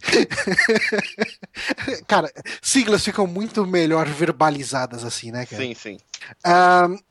cara, 2.08 2.32
siglas 2.62 3.04
ficam 3.04 3.28
muito 3.28 3.66
melhor 3.66 4.08
verbalizadas 4.08 5.04
assim, 5.04 5.32
né, 5.32 5.46
cara? 5.46 5.62
Sim, 5.62 5.74
sim. 5.74 5.98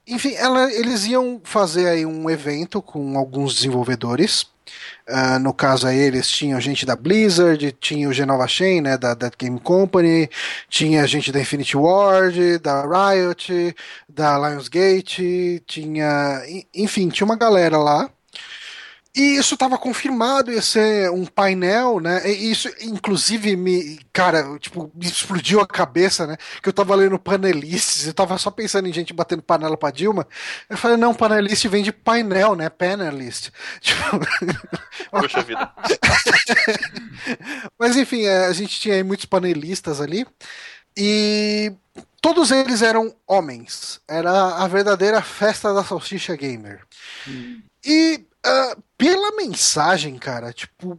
Enfim, 0.06 0.34
ela, 0.34 0.72
eles 0.72 1.06
iam 1.06 1.40
fazer 1.44 1.88
aí 1.88 2.06
um 2.06 2.28
evento 2.28 2.82
com 2.82 3.16
alguns 3.16 3.54
desenvolvedores. 3.54 4.46
Uh, 5.08 5.38
no 5.40 5.52
caso 5.52 5.86
aí, 5.86 5.98
eles 5.98 6.28
tinham 6.28 6.60
gente 6.60 6.86
da 6.86 6.94
Blizzard, 6.94 7.72
tinha 7.72 8.08
o 8.08 8.12
Genova 8.12 8.46
Chain, 8.46 8.80
né, 8.80 8.96
da 8.96 9.14
Dead 9.14 9.32
Game 9.36 9.58
Company, 9.58 10.30
tinha 10.68 11.06
gente 11.06 11.32
da 11.32 11.40
Infinity 11.40 11.76
Ward, 11.76 12.58
da 12.58 12.82
Riot, 12.82 13.74
da 14.08 14.38
Lionsgate, 14.38 15.62
tinha. 15.66 16.42
Enfim, 16.74 17.08
tinha 17.08 17.24
uma 17.24 17.36
galera 17.36 17.78
lá. 17.78 18.08
E 19.14 19.36
isso 19.36 19.54
estava 19.54 19.76
confirmado, 19.76 20.52
ia 20.52 20.62
ser 20.62 21.10
um 21.10 21.26
painel, 21.26 21.98
né? 21.98 22.30
E 22.30 22.50
isso, 22.50 22.68
inclusive, 22.80 23.56
me, 23.56 23.98
cara, 24.12 24.56
tipo, 24.60 24.88
me 24.94 25.04
explodiu 25.04 25.60
a 25.60 25.66
cabeça, 25.66 26.28
né? 26.28 26.36
Que 26.62 26.68
eu 26.68 26.72
tava 26.72 26.94
lendo 26.94 27.18
panelistas, 27.18 28.06
eu 28.06 28.14
tava 28.14 28.38
só 28.38 28.52
pensando 28.52 28.88
em 28.88 28.92
gente 28.92 29.12
batendo 29.12 29.42
panela 29.42 29.76
pra 29.76 29.90
Dilma. 29.90 30.28
Eu 30.68 30.76
falei, 30.76 30.96
não, 30.96 31.12
panelist 31.12 31.66
vem 31.66 31.82
de 31.82 31.90
painel, 31.90 32.54
né? 32.54 32.68
Panelist. 32.68 33.50
Tipo... 33.80 34.20
Poxa 35.10 35.42
vida. 35.42 35.72
Mas 37.76 37.96
enfim, 37.96 38.22
é, 38.26 38.46
a 38.46 38.52
gente 38.52 38.78
tinha 38.78 38.94
aí 38.94 39.02
muitos 39.02 39.26
panelistas 39.26 40.00
ali. 40.00 40.24
E 40.96 41.72
todos 42.20 42.52
eles 42.52 42.80
eram 42.80 43.12
homens. 43.26 44.00
Era 44.06 44.56
a 44.56 44.68
verdadeira 44.68 45.20
festa 45.20 45.74
da 45.74 45.82
salsicha 45.82 46.36
gamer. 46.36 46.82
Hum. 47.26 47.60
E 47.84 48.24
uh, 48.46 48.79
mensagem, 49.42 50.18
cara, 50.18 50.52
tipo, 50.52 50.98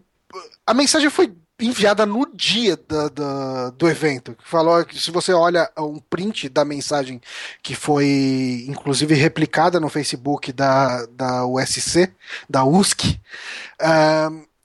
a 0.65 0.73
mensagem 0.73 1.09
foi 1.09 1.33
enviada 1.59 2.05
no 2.05 2.25
dia 2.33 2.75
da, 2.75 3.07
da, 3.09 3.69
do 3.71 3.87
evento. 3.87 4.35
Que 4.35 4.47
falou 4.47 4.83
que 4.83 4.99
se 4.99 5.11
você 5.11 5.31
olha 5.33 5.69
um 5.77 5.99
print 5.99 6.49
da 6.49 6.65
mensagem 6.65 7.21
que 7.61 7.75
foi 7.75 8.65
inclusive 8.67 9.13
replicada 9.13 9.79
no 9.79 9.89
Facebook 9.89 10.51
da, 10.51 11.05
da 11.07 11.45
USC, 11.45 12.11
da 12.49 12.65
USC, 12.65 13.19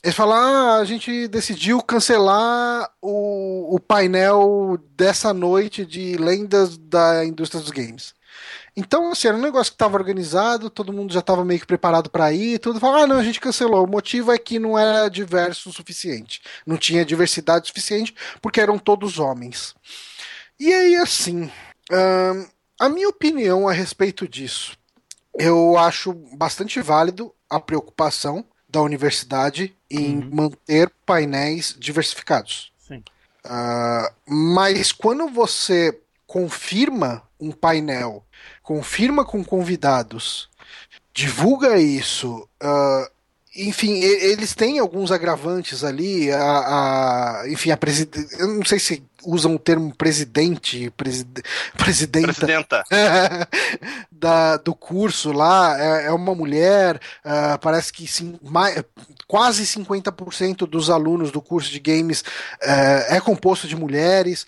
eles 0.03 0.17
falaram: 0.17 0.43
ah, 0.43 0.77
a 0.77 0.85
gente 0.85 1.29
decidiu 1.29 1.83
cancelar 1.83 2.91
o, 3.03 3.75
o 3.75 3.81
painel 3.81 4.79
dessa 4.97 5.35
noite 5.35 5.85
de 5.85 6.17
lendas 6.17 6.79
da 6.79 7.25
indústria 7.25 7.61
dos 7.61 7.71
games. 7.71 8.15
Então, 8.77 9.11
assim, 9.11 9.29
era 9.29 9.37
um 9.37 9.41
negócio 9.41 9.73
que 9.73 9.77
estava 9.77 9.97
organizado, 9.97 10.69
todo 10.69 10.93
mundo 10.93 11.13
já 11.13 11.21
estava 11.21 11.45
meio 11.45 11.59
que 11.59 11.67
preparado 11.67 12.11
para 12.11 12.31
ir, 12.33 12.59
tudo 12.59 12.79
falou, 12.79 13.03
ah, 13.03 13.07
não, 13.07 13.19
a 13.19 13.25
gente 13.25 13.41
cancelou. 13.41 13.85
O 13.85 13.91
motivo 13.91 14.31
é 14.31 14.39
que 14.39 14.59
não 14.59 14.79
era 14.79 15.09
diverso 15.09 15.71
o 15.71 15.73
suficiente. 15.73 16.43
Não 16.67 16.77
tinha 16.77 17.05
diversidade 17.05 17.69
suficiente, 17.69 18.15
porque 18.43 18.61
eram 18.61 18.79
todos 18.79 19.19
homens. 19.19 19.75
E 20.61 20.73
aí, 20.73 20.97
assim, 20.97 21.51
hum, 21.91 22.47
a 22.79 22.89
minha 22.91 23.09
opinião 23.09 23.67
a 23.67 23.73
respeito 23.73 24.29
disso, 24.29 24.77
eu 25.39 25.79
acho 25.79 26.13
bastante 26.37 26.81
válido 26.83 27.35
a 27.49 27.59
preocupação 27.59 28.45
da 28.69 28.83
universidade 28.83 29.75
em 29.91 30.19
uhum. 30.19 30.31
manter 30.33 30.93
painéis 31.07 31.75
diversificados. 31.79 32.73
Sim. 32.79 33.03
Uh, 33.47 34.13
mas 34.27 34.93
quando 34.93 35.29
você 35.29 35.99
confirma 36.27 37.23
um 37.41 37.53
painel 37.53 38.25
confirma 38.67 39.25
com 39.25 39.45
convidados, 39.45 40.49
divulga 41.15 41.79
isso. 41.79 42.49
Uh, 42.61 43.09
enfim, 43.55 44.01
eles 44.01 44.57
têm 44.57 44.81
alguns 44.81 45.13
agravantes 45.13 45.85
ali. 45.85 46.33
A, 46.33 47.43
a 47.43 47.45
enfim, 47.49 47.71
a 47.71 47.77
presidente. 47.77 48.27
Eu 48.39 48.49
não 48.49 48.65
sei 48.65 48.81
se 48.81 49.05
usam 49.25 49.55
o 49.55 49.59
termo 49.59 49.95
presidente, 49.95 50.91
presid, 50.97 51.43
presidenta. 51.79 52.35
Presidenta. 52.35 52.85
da, 54.11 54.57
do 54.57 54.75
curso 54.75 55.31
lá. 55.31 55.81
É, 55.81 56.07
é 56.07 56.13
uma 56.13 56.35
mulher. 56.35 57.01
Uh, 57.25 57.57
parece 57.61 57.93
que 57.93 58.05
sim, 58.09 58.37
mais, 58.43 58.83
quase 59.29 59.65
50% 59.65 60.67
dos 60.67 60.91
alunos 60.91 61.31
do 61.31 61.41
curso 61.41 61.71
de 61.71 61.79
games 61.79 62.21
uh, 62.21 63.15
é 63.15 63.21
composto 63.21 63.69
de 63.69 63.77
mulheres 63.77 64.45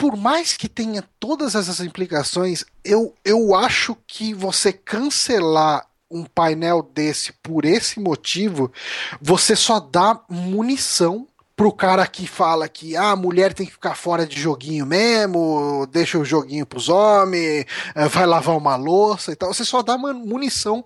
por 0.00 0.16
mais 0.16 0.56
que 0.56 0.66
tenha 0.66 1.04
todas 1.20 1.54
essas 1.54 1.78
implicações, 1.80 2.64
eu, 2.82 3.14
eu 3.22 3.54
acho 3.54 3.94
que 4.06 4.32
você 4.32 4.72
cancelar 4.72 5.86
um 6.10 6.24
painel 6.24 6.82
desse 6.82 7.34
por 7.42 7.66
esse 7.66 8.00
motivo, 8.00 8.72
você 9.20 9.54
só 9.54 9.78
dá 9.78 10.18
munição 10.26 11.28
pro 11.60 11.70
cara 11.70 12.06
que 12.06 12.26
fala 12.26 12.66
que 12.70 12.96
ah, 12.96 13.10
a 13.10 13.16
mulher 13.16 13.52
tem 13.52 13.66
que 13.66 13.72
ficar 13.72 13.94
fora 13.94 14.24
de 14.24 14.40
joguinho 14.40 14.86
mesmo, 14.86 15.86
deixa 15.92 16.18
o 16.18 16.24
joguinho 16.24 16.64
pros 16.64 16.88
homens, 16.88 17.66
eh, 17.94 18.08
vai 18.08 18.24
lavar 18.24 18.56
uma 18.56 18.76
louça 18.76 19.30
e 19.30 19.36
tal. 19.36 19.52
Você 19.52 19.62
só 19.62 19.82
dá 19.82 19.98
munição 19.98 20.82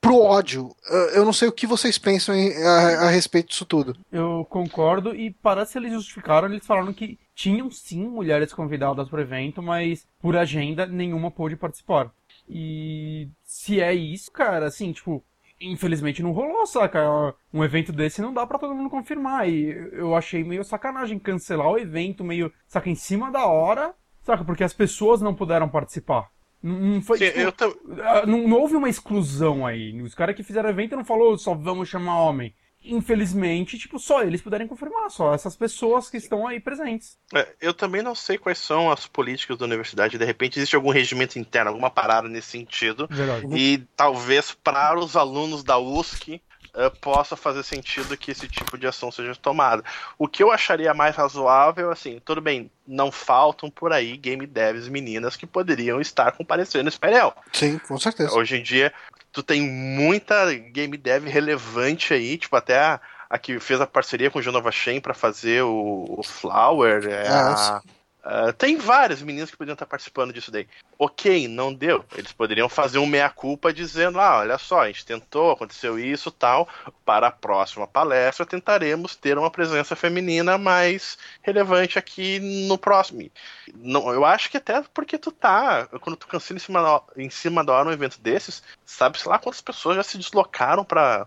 pro 0.00 0.18
ódio. 0.18 0.74
Eu 1.12 1.26
não 1.26 1.32
sei 1.34 1.46
o 1.46 1.52
que 1.52 1.66
vocês 1.66 1.98
pensam 1.98 2.34
a, 2.34 3.10
respeito 3.10 3.50
disso 3.50 3.66
tudo. 3.66 3.94
Eu 4.10 4.46
concordo, 4.48 5.14
e 5.14 5.30
parece 5.30 5.72
que 5.72 5.78
eles 5.78 5.92
justificaram, 5.92 6.48
eles 6.48 6.66
falaram 6.66 6.94
que 6.94 7.18
tinham 7.34 7.70
sim 7.70 8.08
mulheres 8.08 8.50
convidadas 8.54 9.10
pro 9.10 9.20
evento, 9.20 9.62
mas 9.62 10.06
por 10.18 10.38
agenda 10.38 10.86
nenhuma 10.86 11.30
pôde 11.30 11.54
participar. 11.54 12.10
E 12.48 13.28
se 13.44 13.78
é 13.78 13.92
isso, 13.92 14.32
cara, 14.32 14.68
assim, 14.68 14.90
tipo, 14.90 15.22
infelizmente 15.60 16.22
não 16.22 16.32
rolou, 16.32 16.66
saca? 16.66 17.34
Um 17.52 17.64
evento 17.64 17.92
desse 17.92 18.20
não 18.20 18.32
dá 18.32 18.46
para 18.46 18.58
todo 18.58 18.74
mundo 18.74 18.90
confirmar. 18.90 19.48
E 19.48 19.70
eu 19.92 20.14
achei 20.14 20.44
meio 20.44 20.64
sacanagem 20.64 21.18
cancelar 21.18 21.68
o 21.68 21.78
evento, 21.78 22.24
meio, 22.24 22.52
saca, 22.66 22.88
em 22.88 22.94
cima 22.94 23.30
da 23.30 23.46
hora, 23.46 23.94
saca? 24.22 24.44
Porque 24.44 24.64
as 24.64 24.72
pessoas 24.72 25.20
não 25.20 25.34
puderam 25.34 25.68
participar. 25.68 26.30
Não, 26.62 27.00
foi, 27.02 27.18
Sim, 27.18 27.30
tipo, 27.30 27.52
tô... 27.52 27.78
Ah, 28.02 28.26
não, 28.26 28.48
não, 28.48 28.58
houve 28.58 28.74
uma 28.74 28.88
exclusão 28.88 29.64
aí. 29.64 30.00
Os 30.02 30.14
caras 30.14 30.34
que 30.34 30.42
fizeram 30.42 30.68
o 30.68 30.72
evento 30.72 30.96
não 30.96 31.04
falou 31.04 31.38
só 31.38 31.54
vamos 31.54 31.88
chamar 31.88 32.20
homem 32.20 32.52
infelizmente, 32.84 33.78
tipo, 33.78 33.98
só 33.98 34.22
eles 34.22 34.40
puderem 34.40 34.66
confirmar, 34.66 35.10
só 35.10 35.34
essas 35.34 35.56
pessoas 35.56 36.08
que 36.08 36.16
estão 36.16 36.46
aí 36.46 36.60
presentes. 36.60 37.18
É, 37.34 37.54
eu 37.60 37.74
também 37.74 38.02
não 38.02 38.14
sei 38.14 38.38
quais 38.38 38.58
são 38.58 38.90
as 38.90 39.06
políticas 39.06 39.58
da 39.58 39.64
universidade, 39.64 40.18
de 40.18 40.24
repente 40.24 40.58
existe 40.58 40.76
algum 40.76 40.90
regimento 40.90 41.38
interno, 41.38 41.70
alguma 41.70 41.90
parada 41.90 42.28
nesse 42.28 42.48
sentido, 42.48 43.06
Verdade. 43.10 43.46
e 43.50 43.78
talvez 43.96 44.52
para 44.52 44.98
os 44.98 45.16
alunos 45.16 45.62
da 45.62 45.78
USC 45.78 46.40
uh, 46.74 46.90
possa 47.00 47.36
fazer 47.36 47.62
sentido 47.62 48.16
que 48.16 48.30
esse 48.30 48.48
tipo 48.48 48.78
de 48.78 48.86
ação 48.86 49.10
seja 49.10 49.34
tomada. 49.34 49.82
O 50.16 50.28
que 50.28 50.42
eu 50.42 50.50
acharia 50.50 50.94
mais 50.94 51.16
razoável, 51.16 51.90
assim, 51.90 52.20
tudo 52.24 52.40
bem, 52.40 52.70
não 52.86 53.10
faltam 53.10 53.70
por 53.70 53.92
aí 53.92 54.16
game 54.16 54.46
devs 54.46 54.88
meninas 54.88 55.36
que 55.36 55.46
poderiam 55.46 56.00
estar 56.00 56.32
comparecendo 56.32 56.84
nesse 56.84 56.98
painel. 56.98 57.34
Sim, 57.52 57.78
com 57.78 57.98
certeza. 57.98 58.34
Hoje 58.34 58.56
em 58.56 58.62
dia, 58.62 58.92
tu 59.38 59.42
tem 59.44 59.62
muita 59.62 60.52
game 60.52 60.96
dev 60.96 61.24
relevante 61.28 62.12
aí, 62.12 62.36
tipo, 62.36 62.56
até 62.56 62.76
a, 62.76 63.00
a 63.30 63.38
que 63.38 63.60
fez 63.60 63.80
a 63.80 63.86
parceria 63.86 64.30
com 64.30 64.40
o 64.40 64.42
Jonova 64.42 64.72
Shen 64.72 65.00
pra 65.00 65.14
fazer 65.14 65.62
o, 65.62 66.16
o 66.18 66.22
Flower, 66.24 67.06
é 67.06 67.28
ah, 67.28 67.76
a, 67.76 67.82
Uh, 68.28 68.52
tem 68.52 68.76
vários 68.76 69.22
meninos 69.22 69.50
que 69.50 69.56
poderiam 69.56 69.72
estar 69.72 69.86
participando 69.86 70.34
disso 70.34 70.50
daí. 70.50 70.68
Ok, 70.98 71.48
não 71.48 71.72
deu. 71.72 72.04
Eles 72.14 72.30
poderiam 72.30 72.68
fazer 72.68 72.98
um 72.98 73.06
meia-culpa 73.06 73.72
dizendo: 73.72 74.20
ah, 74.20 74.40
olha 74.40 74.58
só, 74.58 74.82
a 74.82 74.86
gente 74.88 75.06
tentou, 75.06 75.50
aconteceu 75.50 75.98
isso 75.98 76.30
tal. 76.30 76.68
Para 77.06 77.28
a 77.28 77.32
próxima 77.32 77.86
palestra, 77.86 78.44
tentaremos 78.44 79.16
ter 79.16 79.38
uma 79.38 79.50
presença 79.50 79.96
feminina 79.96 80.58
mais 80.58 81.16
relevante 81.40 81.98
aqui 81.98 82.38
no 82.68 82.76
próximo. 82.76 83.30
Não, 83.74 84.12
eu 84.12 84.26
acho 84.26 84.50
que 84.50 84.58
até 84.58 84.82
porque 84.92 85.16
tu 85.16 85.32
tá, 85.32 85.86
quando 86.02 86.16
tu 86.16 86.26
cancela 86.26 86.58
em 86.58 86.60
cima 86.60 86.82
da, 86.82 87.02
em 87.16 87.30
cima 87.30 87.64
da 87.64 87.72
hora 87.72 87.88
um 87.88 87.92
evento 87.92 88.20
desses, 88.20 88.62
sabe-se 88.84 89.26
lá 89.26 89.38
quantas 89.38 89.62
pessoas 89.62 89.96
já 89.96 90.02
se 90.02 90.18
deslocaram 90.18 90.84
para 90.84 91.26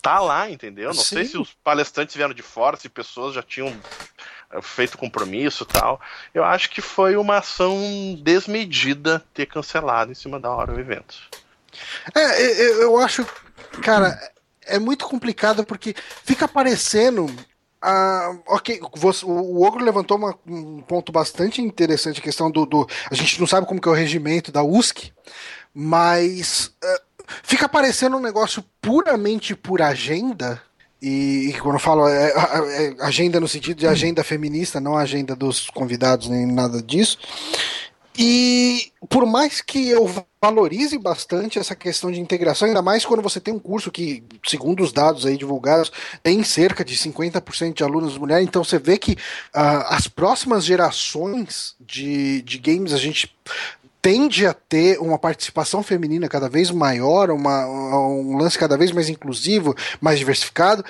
tá 0.00 0.20
lá, 0.20 0.50
entendeu? 0.50 0.88
Não 0.88 1.02
Sim. 1.02 1.16
sei 1.16 1.24
se 1.24 1.38
os 1.38 1.54
palestrantes 1.64 2.14
vieram 2.14 2.34
de 2.34 2.42
fora, 2.42 2.76
se 2.76 2.90
pessoas 2.90 3.34
já 3.34 3.42
tinham 3.42 3.74
feito 4.62 4.98
compromisso 4.98 5.64
tal. 5.64 6.00
Eu 6.32 6.44
acho 6.44 6.70
que 6.70 6.80
foi 6.80 7.16
uma 7.16 7.38
ação 7.38 8.18
desmedida 8.22 9.24
ter 9.32 9.46
cancelado 9.46 10.12
em 10.12 10.14
cima 10.14 10.38
da 10.38 10.50
hora 10.50 10.72
o 10.72 10.80
evento. 10.80 11.14
É, 12.14 12.82
eu 12.82 12.98
acho, 12.98 13.26
cara, 13.82 14.18
é 14.66 14.78
muito 14.78 15.06
complicado 15.06 15.64
porque 15.64 15.94
fica 16.24 16.46
parecendo. 16.46 17.26
Ah, 17.80 18.34
ok, 18.46 18.80
você, 18.94 19.26
o 19.26 19.62
Ogro 19.62 19.84
levantou 19.84 20.16
uma, 20.16 20.34
um 20.46 20.80
ponto 20.80 21.12
bastante 21.12 21.60
interessante, 21.60 22.18
a 22.18 22.22
questão 22.22 22.50
do, 22.50 22.64
do, 22.64 22.88
A 23.10 23.14
gente 23.14 23.38
não 23.38 23.46
sabe 23.46 23.66
como 23.66 23.78
que 23.78 23.86
é 23.86 23.90
o 23.90 23.94
regimento 23.94 24.50
da 24.50 24.62
USC, 24.62 25.12
mas 25.74 26.72
uh, 26.82 27.26
fica 27.42 27.68
parecendo 27.68 28.16
um 28.16 28.22
negócio 28.22 28.64
puramente 28.80 29.54
por 29.54 29.82
agenda 29.82 30.62
e, 31.06 31.50
e, 31.50 31.60
quando 31.60 31.74
eu 31.74 31.80
falo 31.80 32.08
é, 32.08 32.30
é, 32.30 32.94
agenda 33.00 33.38
no 33.38 33.46
sentido 33.46 33.76
de 33.76 33.86
agenda 33.86 34.24
feminista, 34.24 34.80
não 34.80 34.96
agenda 34.96 35.36
dos 35.36 35.68
convidados 35.68 36.30
nem 36.30 36.46
nada 36.46 36.82
disso. 36.82 37.18
E 38.16 38.90
por 39.10 39.26
mais 39.26 39.60
que 39.60 39.90
eu 39.90 40.08
valorize 40.40 40.96
bastante 40.96 41.58
essa 41.58 41.74
questão 41.74 42.10
de 42.10 42.20
integração, 42.20 42.68
ainda 42.68 42.80
mais 42.80 43.04
quando 43.04 43.22
você 43.22 43.38
tem 43.38 43.52
um 43.52 43.58
curso 43.58 43.90
que, 43.90 44.24
segundo 44.46 44.82
os 44.82 44.92
dados 44.92 45.26
aí 45.26 45.36
divulgados, 45.36 45.92
tem 46.22 46.42
cerca 46.42 46.82
de 46.82 46.96
50% 46.96 47.74
de 47.74 47.82
alunos 47.82 48.16
mulheres, 48.16 48.46
então 48.46 48.64
você 48.64 48.78
vê 48.78 48.96
que 48.96 49.12
uh, 49.12 49.84
as 49.88 50.08
próximas 50.08 50.64
gerações 50.64 51.74
de, 51.78 52.40
de 52.42 52.56
games 52.56 52.94
a 52.94 52.98
gente 52.98 53.34
tende 54.04 54.46
a 54.46 54.52
ter 54.52 55.00
uma 55.00 55.18
participação 55.18 55.82
feminina 55.82 56.28
cada 56.28 56.46
vez 56.46 56.70
maior, 56.70 57.30
uma, 57.30 57.66
um 57.66 58.36
lance 58.36 58.58
cada 58.58 58.76
vez 58.76 58.92
mais 58.92 59.08
inclusivo, 59.08 59.74
mais 59.98 60.18
diversificado. 60.18 60.84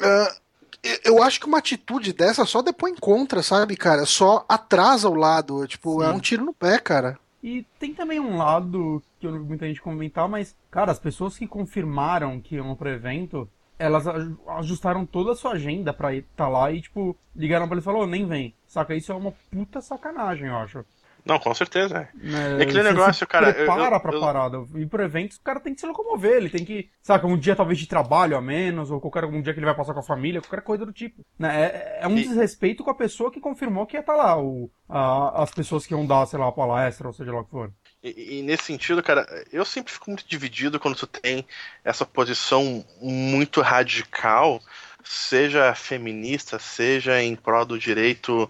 Uh, 0.00 0.96
eu 1.04 1.22
acho 1.22 1.38
que 1.38 1.44
uma 1.44 1.58
atitude 1.58 2.14
dessa 2.14 2.46
só 2.46 2.62
depois 2.62 2.94
encontra, 2.94 3.42
sabe, 3.42 3.76
cara? 3.76 4.06
Só 4.06 4.46
atrasa 4.48 5.06
o 5.06 5.14
lado. 5.14 5.66
Tipo, 5.66 6.00
Sim. 6.00 6.08
é 6.08 6.10
um 6.10 6.18
tiro 6.18 6.46
no 6.46 6.54
pé, 6.54 6.78
cara. 6.78 7.18
E 7.42 7.66
tem 7.78 7.92
também 7.92 8.18
um 8.18 8.38
lado 8.38 9.02
que 9.20 9.26
eu 9.26 9.32
não 9.32 9.40
vi 9.40 9.48
muita 9.48 9.66
gente 9.66 9.82
comentar, 9.82 10.26
mas, 10.26 10.56
cara, 10.70 10.90
as 10.90 10.98
pessoas 10.98 11.36
que 11.36 11.46
confirmaram 11.46 12.40
que 12.40 12.54
iam 12.54 12.74
pro 12.74 12.88
evento, 12.88 13.46
elas 13.78 14.06
ajustaram 14.48 15.04
toda 15.04 15.32
a 15.32 15.36
sua 15.36 15.52
agenda 15.52 15.92
pra 15.92 16.14
estar 16.14 16.44
tá 16.44 16.48
lá 16.48 16.72
e, 16.72 16.80
tipo, 16.80 17.14
ligaram 17.34 17.66
pra 17.66 17.74
ele 17.74 17.82
e 17.82 17.84
falaram, 17.84 18.04
oh, 18.04 18.08
nem 18.08 18.26
vem. 18.26 18.54
Saca? 18.66 18.94
Isso 18.94 19.12
é 19.12 19.14
uma 19.14 19.34
puta 19.50 19.82
sacanagem, 19.82 20.46
eu 20.46 20.56
acho. 20.56 20.84
Não, 21.26 21.40
com 21.40 21.52
certeza. 21.52 22.08
É, 22.22 22.60
é 22.60 22.62
aquele 22.62 22.84
negócio, 22.84 23.26
cara. 23.26 23.52
Prepara 23.52 23.96
eu, 23.96 24.00
pra 24.00 24.12
eu... 24.12 24.20
parada. 24.20 24.64
E 24.76 24.86
pro 24.86 25.02
evento, 25.02 25.34
o 25.34 25.40
cara 25.40 25.58
tem 25.58 25.74
que 25.74 25.80
se 25.80 25.86
locomover. 25.86 26.36
Ele 26.36 26.48
tem 26.48 26.64
que, 26.64 26.88
saca, 27.02 27.26
um 27.26 27.36
dia 27.36 27.56
talvez 27.56 27.80
de 27.80 27.88
trabalho 27.88 28.36
a 28.36 28.40
menos, 28.40 28.92
ou 28.92 29.00
qualquer 29.00 29.24
um 29.24 29.42
dia 29.42 29.52
que 29.52 29.58
ele 29.58 29.66
vai 29.66 29.74
passar 29.74 29.92
com 29.92 29.98
a 29.98 30.04
família, 30.04 30.40
qualquer 30.40 30.62
coisa 30.62 30.86
do 30.86 30.92
tipo. 30.92 31.26
Né? 31.36 31.64
É, 31.64 31.98
é 32.02 32.06
um 32.06 32.16
e... 32.16 32.22
desrespeito 32.22 32.84
com 32.84 32.90
a 32.90 32.94
pessoa 32.94 33.32
que 33.32 33.40
confirmou 33.40 33.86
que 33.86 33.96
ia 33.96 34.00
estar 34.00 34.14
tá 34.14 34.22
lá. 34.22 34.40
O, 34.40 34.70
a, 34.88 35.42
as 35.42 35.50
pessoas 35.50 35.84
que 35.84 35.92
iam 35.92 36.06
dar, 36.06 36.24
sei 36.26 36.38
lá, 36.38 36.46
a 36.46 36.52
palestra, 36.52 37.08
ou 37.08 37.12
seja 37.12 37.32
lá 37.32 37.40
o 37.40 37.44
que 37.44 37.50
for. 37.50 37.72
E, 38.04 38.38
e, 38.38 38.42
nesse 38.42 38.62
sentido, 38.62 39.02
cara, 39.02 39.26
eu 39.52 39.64
sempre 39.64 39.92
fico 39.92 40.08
muito 40.08 40.24
dividido 40.28 40.78
quando 40.78 40.94
tu 40.94 41.08
tem 41.08 41.44
essa 41.84 42.06
posição 42.06 42.84
muito 43.02 43.60
radical, 43.60 44.60
seja 45.02 45.74
feminista, 45.74 46.56
seja 46.60 47.20
em 47.20 47.34
prol 47.34 47.64
do 47.64 47.76
direito 47.76 48.48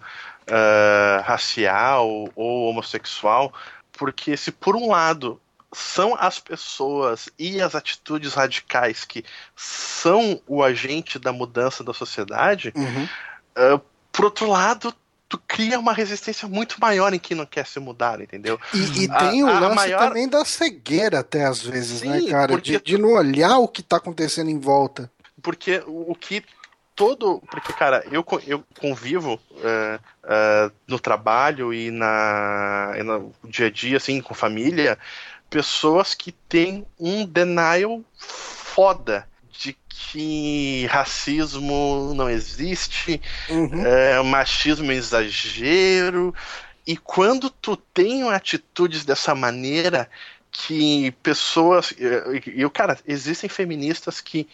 uh, 0.49 1.23
racial 1.23 2.29
ou 2.35 2.71
homossexual, 2.71 3.53
porque 3.93 4.37
se 4.37 4.51
por 4.53 4.77
um 4.77 4.91
lado 4.91 5.41
são 5.73 6.17
as 6.19 6.39
pessoas 6.39 7.29
e 7.39 7.61
as 7.61 7.75
atitudes 7.75 8.35
radicais 8.35 9.05
que 9.05 9.25
são 9.55 10.41
o 10.47 10.63
agente 10.63 11.19
da 11.19 11.33
mudança 11.33 11.85
da 11.85 11.93
sociedade, 11.93 12.73
uhum. 12.75 13.75
uh, 13.75 13.81
por 14.11 14.25
outro 14.25 14.49
lado, 14.49 14.95
tu 15.29 15.39
cria 15.47 15.79
uma 15.79 15.93
resistência 15.93 16.49
muito 16.49 16.81
maior 16.81 17.13
em 17.13 17.19
quem 17.19 17.37
não 17.37 17.45
quer 17.45 17.67
se 17.67 17.79
mudar, 17.81 18.21
entendeu? 18.21 18.59
E, 18.73 19.05
e 19.05 19.09
tem 19.09 19.43
a, 19.43 19.45
o 19.45 19.61
lance 19.61 19.75
maior... 19.75 19.99
também 19.99 20.29
da 20.29 20.45
cegueira, 20.45 21.21
até 21.21 21.45
às 21.45 21.61
vezes, 21.61 22.03
né, 22.03 22.21
Sim, 22.21 22.27
né, 22.27 22.31
cara? 22.31 22.61
De, 22.61 22.81
de, 22.81 22.99
não 22.99 23.13
olhar 23.13 23.59
o 23.59 23.69
que 23.69 23.83
tá 23.83 23.97
acontecendo 23.97 24.51
em 24.51 24.59
volta. 24.59 25.11
Porque 25.43 25.83
o, 25.87 26.13
o 26.13 26.15
que 26.15 26.43
todo. 26.97 27.43
Porque, 27.51 27.73
cara, 27.75 28.03
eu, 28.11 28.25
eu 28.47 28.65
convivo 28.81 29.35
uh, 29.35 30.01
uh, 30.25 30.73
no 30.89 30.99
trabalho 30.99 31.73
e, 31.73 31.91
na, 31.91 32.95
e 32.99 33.03
no 33.03 33.33
dia 33.45 33.67
a 33.67 33.71
dia, 33.71 33.99
assim, 33.99 34.21
com 34.21 34.35
família, 34.35 34.99
pessoas 35.51 36.15
que 36.15 36.33
têm 36.33 36.87
um 36.99 37.27
denial 37.27 38.03
foda 38.17 39.29
de 39.51 39.77
que 39.89 40.87
racismo 40.87 42.13
não 42.15 42.29
existe, 42.29 43.21
uhum. 43.49 43.83
uh, 43.83 44.25
machismo 44.25 44.91
é 44.91 44.95
exagero. 44.95 46.35
E 46.87 46.97
quando 46.97 47.51
tu 47.51 47.77
tem 47.77 48.29
atitudes 48.31 49.05
dessa 49.05 49.35
maneira, 49.35 50.09
que 50.51 51.11
pessoas. 51.23 51.93
E, 51.93 52.63
e, 52.63 52.71
cara, 52.71 52.99
existem 53.07 53.51
feministas 53.51 54.21
que 54.21 54.49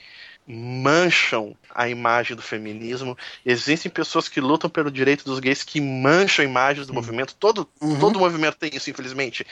mancham 0.46 1.56
a 1.74 1.88
imagem 1.88 2.36
do 2.36 2.42
feminismo. 2.42 3.16
Existem 3.44 3.90
pessoas 3.90 4.28
que 4.28 4.40
lutam 4.40 4.68
pelo 4.68 4.90
direito 4.90 5.24
dos 5.24 5.38
gays 5.38 5.62
que 5.62 5.80
mancham 5.80 6.44
a 6.44 6.48
imagem 6.48 6.84
do 6.84 6.88
uhum. 6.88 6.94
movimento. 6.96 7.34
Todo, 7.34 7.68
uhum. 7.80 7.98
todo 7.98 8.18
movimento 8.18 8.56
tem 8.56 8.70
isso, 8.74 8.90
infelizmente. 8.90 9.46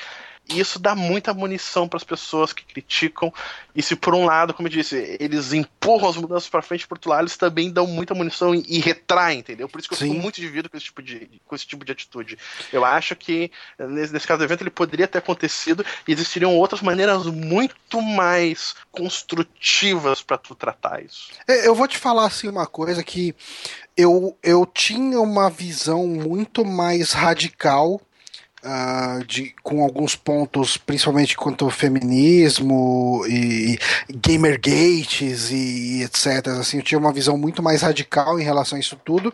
E 0.50 0.60
isso 0.60 0.78
dá 0.78 0.94
muita 0.94 1.32
munição 1.32 1.88
para 1.88 1.96
as 1.96 2.04
pessoas 2.04 2.52
que 2.52 2.64
criticam. 2.64 3.32
E 3.74 3.82
se 3.82 3.94
por 3.94 4.14
um 4.14 4.24
lado, 4.24 4.52
como 4.52 4.66
eu 4.66 4.72
disse, 4.72 5.16
eles 5.20 5.52
empurram 5.52 6.08
as 6.08 6.16
mudanças 6.16 6.48
para 6.48 6.62
frente, 6.62 6.86
por 6.86 6.96
outro 6.96 7.10
lado, 7.10 7.22
eles 7.22 7.36
também 7.36 7.70
dão 7.70 7.86
muita 7.86 8.14
munição 8.14 8.54
e, 8.54 8.64
e 8.68 8.78
retraem, 8.80 9.38
entendeu? 9.38 9.68
Por 9.68 9.78
isso 9.78 9.88
que 9.88 9.94
eu 9.94 9.98
Sim. 9.98 10.10
fico 10.10 10.20
muito 10.20 10.40
dividido 10.40 10.68
com 10.68 10.76
esse 10.76 10.86
tipo 10.86 11.02
de, 11.02 11.30
com 11.46 11.54
esse 11.54 11.66
tipo 11.66 11.84
de 11.84 11.92
atitude. 11.92 12.38
Eu 12.72 12.84
acho 12.84 13.14
que 13.14 13.50
nesse, 13.78 14.12
nesse 14.12 14.26
caso 14.26 14.38
do 14.38 14.44
evento 14.44 14.62
ele 14.62 14.70
poderia 14.70 15.06
ter 15.06 15.18
acontecido 15.18 15.84
e 16.06 16.12
existiriam 16.12 16.56
outras 16.56 16.82
maneiras 16.82 17.26
muito 17.26 18.02
mais 18.02 18.74
construtivas 18.90 20.22
para 20.22 20.36
tu 20.36 20.54
tratar 20.54 21.02
isso. 21.02 21.30
É, 21.46 21.66
eu 21.66 21.74
vou 21.74 21.86
te 21.86 21.98
falar 21.98 22.26
assim 22.26 22.48
uma 22.48 22.66
coisa 22.66 23.02
que 23.04 23.34
eu, 23.96 24.36
eu 24.42 24.66
tinha 24.66 25.20
uma 25.20 25.50
visão 25.50 26.06
muito 26.06 26.64
mais 26.64 27.12
radical 27.12 28.00
Uh, 28.62 29.24
de, 29.24 29.54
com 29.62 29.82
alguns 29.82 30.14
pontos, 30.14 30.76
principalmente 30.76 31.34
quanto 31.34 31.64
ao 31.64 31.70
feminismo 31.70 33.24
e, 33.26 33.78
e 34.06 34.12
gamergates 34.12 35.50
e, 35.50 36.00
e 36.00 36.02
etc. 36.02 36.48
Assim, 36.60 36.76
eu 36.76 36.82
tinha 36.82 36.98
uma 36.98 37.10
visão 37.10 37.38
muito 37.38 37.62
mais 37.62 37.80
radical 37.80 38.38
em 38.38 38.44
relação 38.44 38.76
a 38.76 38.80
isso 38.80 39.00
tudo. 39.02 39.32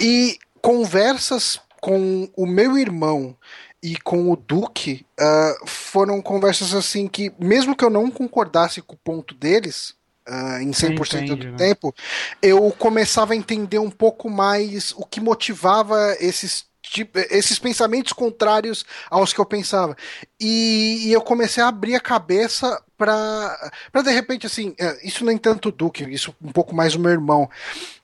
E 0.00 0.38
conversas 0.62 1.58
com 1.80 2.28
o 2.36 2.46
meu 2.46 2.78
irmão 2.78 3.36
e 3.82 3.96
com 3.96 4.30
o 4.30 4.36
Duque 4.36 5.06
uh, 5.18 5.66
foram 5.66 6.20
conversas 6.20 6.74
assim 6.74 7.08
que, 7.08 7.32
mesmo 7.38 7.74
que 7.74 7.84
eu 7.84 7.90
não 7.90 8.10
concordasse 8.10 8.82
com 8.82 8.94
o 8.94 8.98
ponto 8.98 9.34
deles, 9.34 9.94
uh, 10.28 10.60
em 10.60 10.70
100% 10.70 11.22
entende, 11.22 11.34
do 11.34 11.52
né? 11.52 11.56
tempo, 11.56 11.94
eu 12.42 12.70
começava 12.78 13.32
a 13.32 13.36
entender 13.36 13.78
um 13.78 13.90
pouco 13.90 14.28
mais 14.28 14.92
o 14.96 15.04
que 15.04 15.20
motivava 15.20 16.14
esses 16.20 16.64
tipo, 16.90 17.18
esses 17.30 17.58
pensamentos 17.58 18.12
contrários 18.12 18.84
aos 19.08 19.32
que 19.32 19.40
eu 19.40 19.46
pensava. 19.46 19.96
E, 20.40 21.04
e 21.06 21.12
eu 21.12 21.20
comecei 21.20 21.62
a 21.62 21.68
abrir 21.68 21.94
a 21.94 22.00
cabeça 22.00 22.82
para 22.98 23.72
para 23.90 24.02
de 24.02 24.10
repente 24.10 24.46
assim, 24.46 24.74
é, 24.78 25.06
isso 25.06 25.24
nem 25.24 25.38
tanto 25.38 25.68
o 25.68 25.72
Duque, 25.72 26.04
isso 26.04 26.34
um 26.42 26.52
pouco 26.52 26.74
mais 26.74 26.94
o 26.94 27.00
meu 27.00 27.10
irmão, 27.10 27.48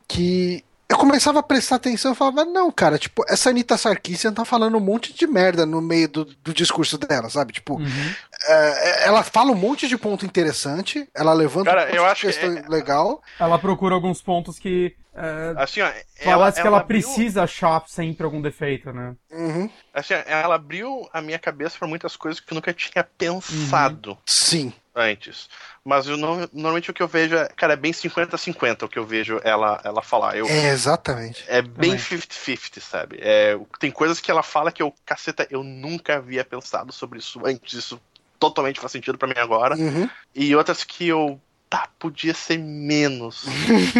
que 0.08 0.64
eu 0.88 0.96
começava 0.96 1.40
a 1.40 1.42
prestar 1.42 1.76
atenção 1.76 2.12
e 2.12 2.14
falava, 2.14 2.44
não, 2.44 2.70
cara, 2.70 2.96
tipo, 2.96 3.24
essa 3.28 3.50
Anitta 3.50 3.76
Sarkeesian 3.76 4.32
tá 4.32 4.44
falando 4.44 4.76
um 4.76 4.80
monte 4.80 5.12
de 5.12 5.26
merda 5.26 5.66
no 5.66 5.80
meio 5.80 6.08
do, 6.08 6.24
do 6.24 6.54
discurso 6.54 6.96
dela, 6.96 7.28
sabe? 7.28 7.54
Tipo, 7.54 7.74
uhum. 7.74 8.14
é, 8.46 9.08
ela 9.08 9.24
fala 9.24 9.50
um 9.50 9.56
monte 9.56 9.88
de 9.88 9.98
ponto 9.98 10.24
interessante, 10.24 11.08
ela 11.12 11.32
levanta 11.32 11.70
cara, 11.70 11.90
um 11.90 11.94
eu 11.94 12.06
acho 12.06 12.26
questão 12.26 12.54
que 12.54 12.60
é... 12.60 12.68
legal. 12.68 13.20
Ela 13.38 13.58
procura 13.58 13.96
alguns 13.96 14.22
pontos 14.22 14.58
que. 14.58 14.94
É, 15.16 15.62
assim, 15.62 15.80
ó, 15.80 15.90
parece 16.24 16.60
que 16.60 16.66
ela, 16.66 16.76
ela 16.76 16.80
abriu... 16.80 17.00
precisa 17.00 17.44
achar 17.44 17.82
sempre 17.86 18.24
algum 18.24 18.40
defeito, 18.40 18.92
né? 18.92 19.14
Uhum. 19.30 19.70
Assim, 19.94 20.14
ela 20.26 20.54
abriu 20.54 21.08
a 21.12 21.22
minha 21.22 21.38
cabeça 21.38 21.78
para 21.78 21.88
muitas 21.88 22.16
coisas 22.16 22.38
que 22.38 22.52
eu 22.52 22.54
nunca 22.54 22.72
tinha 22.72 23.02
pensado. 23.02 24.10
Uhum. 24.10 24.18
Sim 24.26 24.72
antes. 24.96 25.48
Mas 25.84 26.06
eu 26.06 26.16
não, 26.16 26.48
normalmente 26.52 26.90
o 26.90 26.94
que 26.94 27.02
eu 27.02 27.06
vejo 27.06 27.36
é, 27.36 27.48
cara, 27.48 27.74
é 27.74 27.76
bem 27.76 27.92
50-50 27.92 28.82
o 28.82 28.88
que 28.88 28.98
eu 28.98 29.04
vejo 29.04 29.38
ela, 29.44 29.80
ela 29.84 30.02
falar. 30.02 30.36
Eu, 30.36 30.46
é, 30.46 30.70
exatamente. 30.70 31.44
É 31.46 31.60
bem 31.60 31.96
50-50, 31.96 32.80
sabe? 32.80 33.18
É, 33.20 33.58
tem 33.78 33.90
coisas 33.90 34.18
que 34.18 34.30
ela 34.30 34.42
fala 34.42 34.72
que 34.72 34.82
eu, 34.82 34.92
caceta, 35.04 35.46
eu 35.50 35.62
nunca 35.62 36.16
havia 36.16 36.44
pensado 36.44 36.92
sobre 36.92 37.18
isso 37.18 37.40
antes. 37.44 37.74
Isso 37.74 38.00
totalmente 38.40 38.80
faz 38.80 38.92
sentido 38.92 39.18
para 39.18 39.28
mim 39.28 39.38
agora. 39.38 39.76
Uhum. 39.76 40.08
E 40.34 40.56
outras 40.56 40.82
que 40.82 41.06
eu. 41.06 41.38
Tá, 41.68 41.88
podia 41.98 42.32
ser 42.32 42.58
menos. 42.58 43.44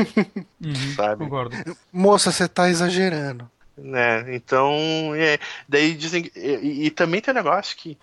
uhum, 0.64 0.94
sabe? 0.94 1.24
Concordo. 1.24 1.56
Moça, 1.92 2.30
você 2.30 2.46
tá 2.46 2.68
exagerando. 2.68 3.50
Né, 3.76 4.34
então. 4.34 4.74
É, 5.14 5.38
daí 5.68 5.94
dizem. 5.94 6.30
E, 6.34 6.86
e 6.86 6.90
também 6.90 7.20
tem 7.20 7.32
um 7.32 7.36
negócio 7.36 7.76
que 7.76 7.98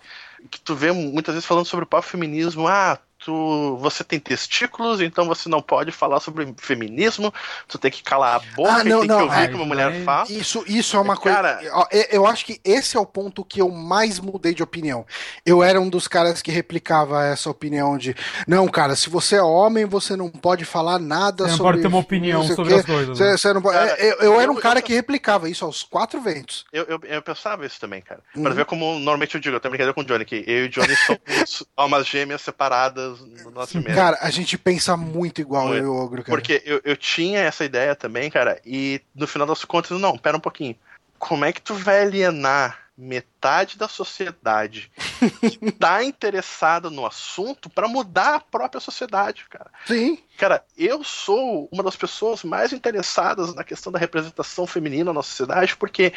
que 0.50 0.60
tu 0.60 0.74
vê 0.74 0.92
muitas 0.92 1.34
vezes 1.34 1.46
falando 1.46 1.66
sobre 1.66 1.84
o 1.84 1.88
próprio 1.88 2.10
feminismo, 2.10 2.66
ah, 2.68 2.98
tu, 3.24 3.76
você 3.78 4.04
tem 4.04 4.20
testículos, 4.20 5.00
então 5.00 5.26
você 5.26 5.48
não 5.48 5.62
pode 5.62 5.90
falar 5.90 6.20
sobre 6.20 6.54
feminismo, 6.58 7.32
tu 7.66 7.78
tem 7.78 7.90
que 7.90 8.02
calar 8.02 8.36
a 8.36 8.38
boca 8.54 8.70
ah, 8.70 8.84
não, 8.84 8.98
e 8.98 9.00
tem 9.00 9.08
não, 9.08 9.16
que 9.16 9.22
ouvir 9.24 9.44
o 9.44 9.48
que 9.48 9.54
uma 9.54 9.64
mulher 9.64 10.04
fala. 10.04 10.30
Isso, 10.30 10.62
isso 10.66 10.96
é 10.96 11.00
uma 11.00 11.16
Cara, 11.16 11.56
coisa. 11.56 12.08
Eu 12.10 12.26
acho 12.26 12.44
que 12.44 12.60
esse 12.62 12.96
é 12.96 13.00
o 13.00 13.06
ponto 13.06 13.44
que 13.44 13.60
eu 13.60 13.70
mais 13.70 14.20
mudei 14.20 14.52
de 14.54 14.62
opinião. 14.62 15.06
Eu 15.46 15.62
era 15.62 15.80
um 15.80 15.88
dos 15.88 16.06
caras 16.06 16.42
que 16.42 16.50
replicava 16.50 17.24
essa 17.24 17.48
opinião 17.48 17.96
de 17.96 18.14
não, 18.46 18.68
cara, 18.68 18.94
se 18.94 19.08
você 19.08 19.36
é 19.36 19.42
homem, 19.42 19.86
você 19.86 20.16
não 20.16 20.28
pode 20.28 20.64
falar 20.64 20.98
nada 20.98 21.44
você 21.44 21.56
sobre. 21.56 21.64
Não 21.64 21.70
pode 21.70 21.82
ter 21.82 21.88
uma 21.88 21.98
opinião 21.98 22.42
sobre 22.42 22.74
as 22.74 22.84
coisas. 22.84 23.16
Você, 23.16 23.24
né? 23.24 23.36
você 23.38 23.52
não 23.52 23.62
pode... 23.62 23.78
cara, 23.78 24.00
eu, 24.00 24.16
eu, 24.16 24.22
eu, 24.34 24.40
era 24.40 24.52
um 24.52 24.56
cara 24.56 24.82
que 24.82 24.92
replicava 24.92 25.48
isso 25.48 25.64
aos 25.64 25.82
quatro 25.82 26.20
ventos. 26.20 26.66
Eu, 26.72 26.84
eu, 26.84 27.00
eu 27.04 27.22
pensava 27.22 27.64
isso 27.64 27.80
também, 27.80 28.02
cara. 28.02 28.20
Uhum. 28.36 28.42
Pra 28.42 28.52
ver 28.52 28.64
como 28.66 28.84
normalmente 28.98 29.34
eu 29.34 29.40
digo, 29.40 29.56
eu 29.56 29.60
tenho 29.60 29.70
brincadeira 29.70 29.94
com 29.94 30.02
o 30.02 30.04
Johnny, 30.04 30.24
que 30.24 30.44
eu 30.46 30.64
e 30.64 30.66
o 30.66 30.68
Johnny 30.68 30.94
somos 30.96 31.64
almas 31.76 32.06
gêmeas 32.06 32.42
separadas 32.42 33.13
no 33.20 33.50
nosso 33.50 33.80
meio. 33.80 33.94
Cara, 33.94 34.18
a 34.20 34.30
gente 34.30 34.56
pensa 34.58 34.96
muito 34.96 35.40
igual 35.40 35.68
muito. 35.68 35.78
eu 35.78 35.84
e 35.84 35.88
o 35.88 35.96
Ogro, 35.96 36.22
cara. 36.22 36.36
Porque 36.36 36.62
eu, 36.64 36.80
eu 36.84 36.96
tinha 36.96 37.40
essa 37.40 37.64
ideia 37.64 37.94
também, 37.94 38.30
cara, 38.30 38.60
e 38.64 39.00
no 39.14 39.26
final 39.26 39.46
das 39.46 39.64
contas, 39.64 39.98
não, 39.98 40.16
pera 40.18 40.36
um 40.36 40.40
pouquinho. 40.40 40.76
Como 41.18 41.44
é 41.44 41.52
que 41.52 41.62
tu 41.62 41.74
vai 41.74 42.02
alienar 42.02 42.84
metade 42.96 43.76
da 43.76 43.88
sociedade 43.88 44.90
que 45.40 45.72
tá 45.72 46.04
interessada 46.04 46.88
no 46.88 47.04
assunto 47.04 47.68
para 47.68 47.88
mudar 47.88 48.36
a 48.36 48.40
própria 48.40 48.80
sociedade, 48.80 49.46
cara. 49.50 49.70
Sim. 49.86 50.18
Cara, 50.38 50.64
eu 50.78 51.02
sou 51.02 51.68
uma 51.72 51.82
das 51.82 51.96
pessoas 51.96 52.44
mais 52.44 52.72
interessadas 52.72 53.54
na 53.54 53.64
questão 53.64 53.92
da 53.92 53.98
representação 53.98 54.66
feminina 54.66 55.12
na 55.12 55.22
sociedade, 55.22 55.76
porque 55.76 56.12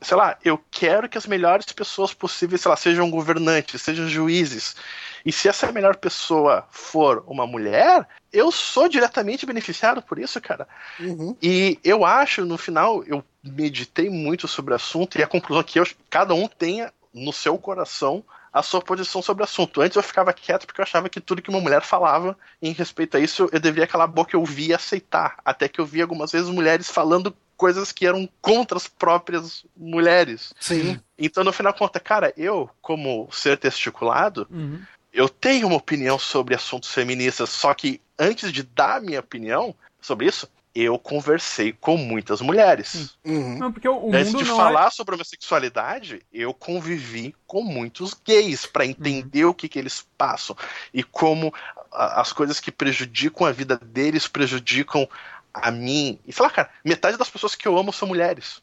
sei 0.00 0.16
lá, 0.16 0.38
eu 0.44 0.58
quero 0.70 1.08
que 1.08 1.18
as 1.18 1.26
melhores 1.26 1.66
pessoas 1.66 2.14
possíveis, 2.14 2.60
sei 2.60 2.70
lá, 2.70 2.76
sejam 2.76 3.10
governantes, 3.10 3.82
sejam 3.82 4.08
juízes. 4.08 4.76
E 5.24 5.30
se 5.30 5.48
essa 5.48 5.70
melhor 5.70 5.96
pessoa 5.96 6.66
for 6.70 7.22
uma 7.26 7.46
mulher, 7.46 8.06
eu 8.32 8.50
sou 8.50 8.88
diretamente 8.88 9.44
beneficiado 9.44 10.00
por 10.00 10.18
isso, 10.18 10.40
cara. 10.40 10.66
Uhum. 10.98 11.36
E 11.42 11.78
eu 11.84 12.04
acho, 12.04 12.44
no 12.44 12.56
final, 12.56 13.04
eu 13.04 13.22
meditei 13.42 14.08
muito 14.08 14.48
sobre 14.48 14.72
o 14.72 14.76
assunto 14.76 15.18
e 15.18 15.22
a 15.22 15.26
conclusão 15.26 15.60
é 15.60 15.64
que 15.64 15.78
eu, 15.78 15.86
cada 16.08 16.34
um 16.34 16.48
tenha 16.48 16.92
no 17.12 17.32
seu 17.32 17.58
coração 17.58 18.24
a 18.52 18.62
sua 18.62 18.80
posição 18.80 19.22
sobre 19.22 19.42
o 19.42 19.44
assunto. 19.44 19.80
Antes 19.80 19.96
eu 19.96 20.02
ficava 20.02 20.32
quieto 20.32 20.66
porque 20.66 20.80
eu 20.80 20.84
achava 20.84 21.08
que 21.08 21.20
tudo 21.20 21.42
que 21.42 21.50
uma 21.50 21.60
mulher 21.60 21.82
falava 21.82 22.36
em 22.60 22.72
respeito 22.72 23.16
a 23.16 23.20
isso, 23.20 23.48
eu 23.52 23.60
deveria 23.60 23.86
calar 23.86 24.08
a 24.08 24.10
boca 24.10 24.34
e 24.34 24.36
ouvir 24.36 24.70
e 24.70 24.74
aceitar. 24.74 25.36
Até 25.44 25.68
que 25.68 25.80
eu 25.80 25.86
vi 25.86 26.02
algumas 26.02 26.32
vezes 26.32 26.48
mulheres 26.48 26.90
falando 26.90 27.34
coisas 27.60 27.92
que 27.92 28.06
eram 28.06 28.26
contra 28.40 28.78
as 28.78 28.88
próprias 28.88 29.66
mulheres. 29.76 30.54
Sim. 30.58 30.98
Então, 31.18 31.44
no 31.44 31.52
final 31.52 31.74
conta, 31.74 32.00
cara, 32.00 32.32
eu, 32.34 32.70
como 32.80 33.28
ser 33.30 33.58
testiculado, 33.58 34.48
uhum. 34.50 34.80
eu 35.12 35.28
tenho 35.28 35.66
uma 35.66 35.76
opinião 35.76 36.18
sobre 36.18 36.54
assuntos 36.54 36.90
feministas, 36.90 37.50
só 37.50 37.74
que 37.74 38.00
antes 38.18 38.50
de 38.50 38.62
dar 38.62 39.02
minha 39.02 39.20
opinião 39.20 39.74
sobre 40.00 40.24
isso, 40.24 40.48
eu 40.74 40.98
conversei 40.98 41.74
com 41.78 41.98
muitas 41.98 42.40
mulheres. 42.40 43.14
Uhum. 43.22 43.58
Não, 43.58 43.70
porque 43.70 43.86
o, 43.86 44.08
Antes 44.14 44.32
de 44.32 44.46
falar 44.46 44.86
é... 44.86 44.90
sobre 44.90 45.14
a 45.14 45.18
minha 45.18 45.24
sexualidade, 45.26 46.22
eu 46.32 46.54
convivi 46.54 47.34
com 47.46 47.62
muitos 47.62 48.14
gays 48.14 48.64
para 48.64 48.86
entender 48.86 49.44
uhum. 49.44 49.50
o 49.50 49.54
que, 49.54 49.68
que 49.68 49.78
eles 49.78 50.06
passam 50.16 50.56
e 50.94 51.02
como 51.02 51.52
a, 51.92 52.22
as 52.22 52.32
coisas 52.32 52.58
que 52.58 52.72
prejudicam 52.72 53.46
a 53.46 53.52
vida 53.52 53.76
deles 53.76 54.26
prejudicam 54.26 55.06
a 55.52 55.70
mim. 55.70 56.18
E 56.26 56.32
sei 56.32 56.44
lá, 56.44 56.50
cara, 56.50 56.70
metade 56.84 57.16
das 57.16 57.30
pessoas 57.30 57.54
que 57.54 57.66
eu 57.66 57.76
amo 57.76 57.92
são 57.92 58.08
mulheres. 58.08 58.60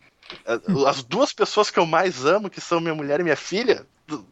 As 0.88 1.04
duas 1.04 1.32
pessoas 1.32 1.70
que 1.70 1.80
eu 1.80 1.86
mais 1.86 2.26
amo, 2.26 2.50
que 2.50 2.60
são 2.60 2.82
minha 2.82 2.96
mulher 2.96 3.20
e 3.20 3.24
minha 3.24 3.36
filha, 3.36 3.86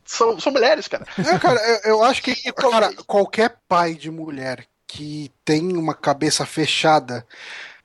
são, 0.03 0.39
são 0.39 0.51
mulheres, 0.51 0.88
cara. 0.88 1.06
É, 1.18 1.39
cara, 1.39 1.60
eu, 1.86 1.91
eu 1.91 2.03
acho 2.03 2.22
que 2.22 2.36
cara, 2.53 2.93
qualquer 3.06 3.58
pai 3.68 3.93
de 3.93 4.12
mulher 4.12 4.66
que 4.88 5.32
tem 5.43 5.76
uma 5.76 5.93
cabeça 5.93 6.45
fechada 6.45 7.26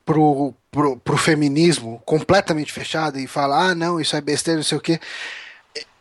pro, 0.04 0.54
pro, 0.70 0.96
pro 0.96 1.16
feminismo, 1.16 2.02
completamente 2.04 2.72
fechada, 2.72 3.18
e 3.18 3.26
fala, 3.26 3.70
ah, 3.70 3.74
não, 3.74 4.00
isso 4.00 4.16
é 4.16 4.20
besteira, 4.20 4.58
não 4.58 4.64
sei 4.64 4.78
o 4.78 4.80
quê 4.80 5.00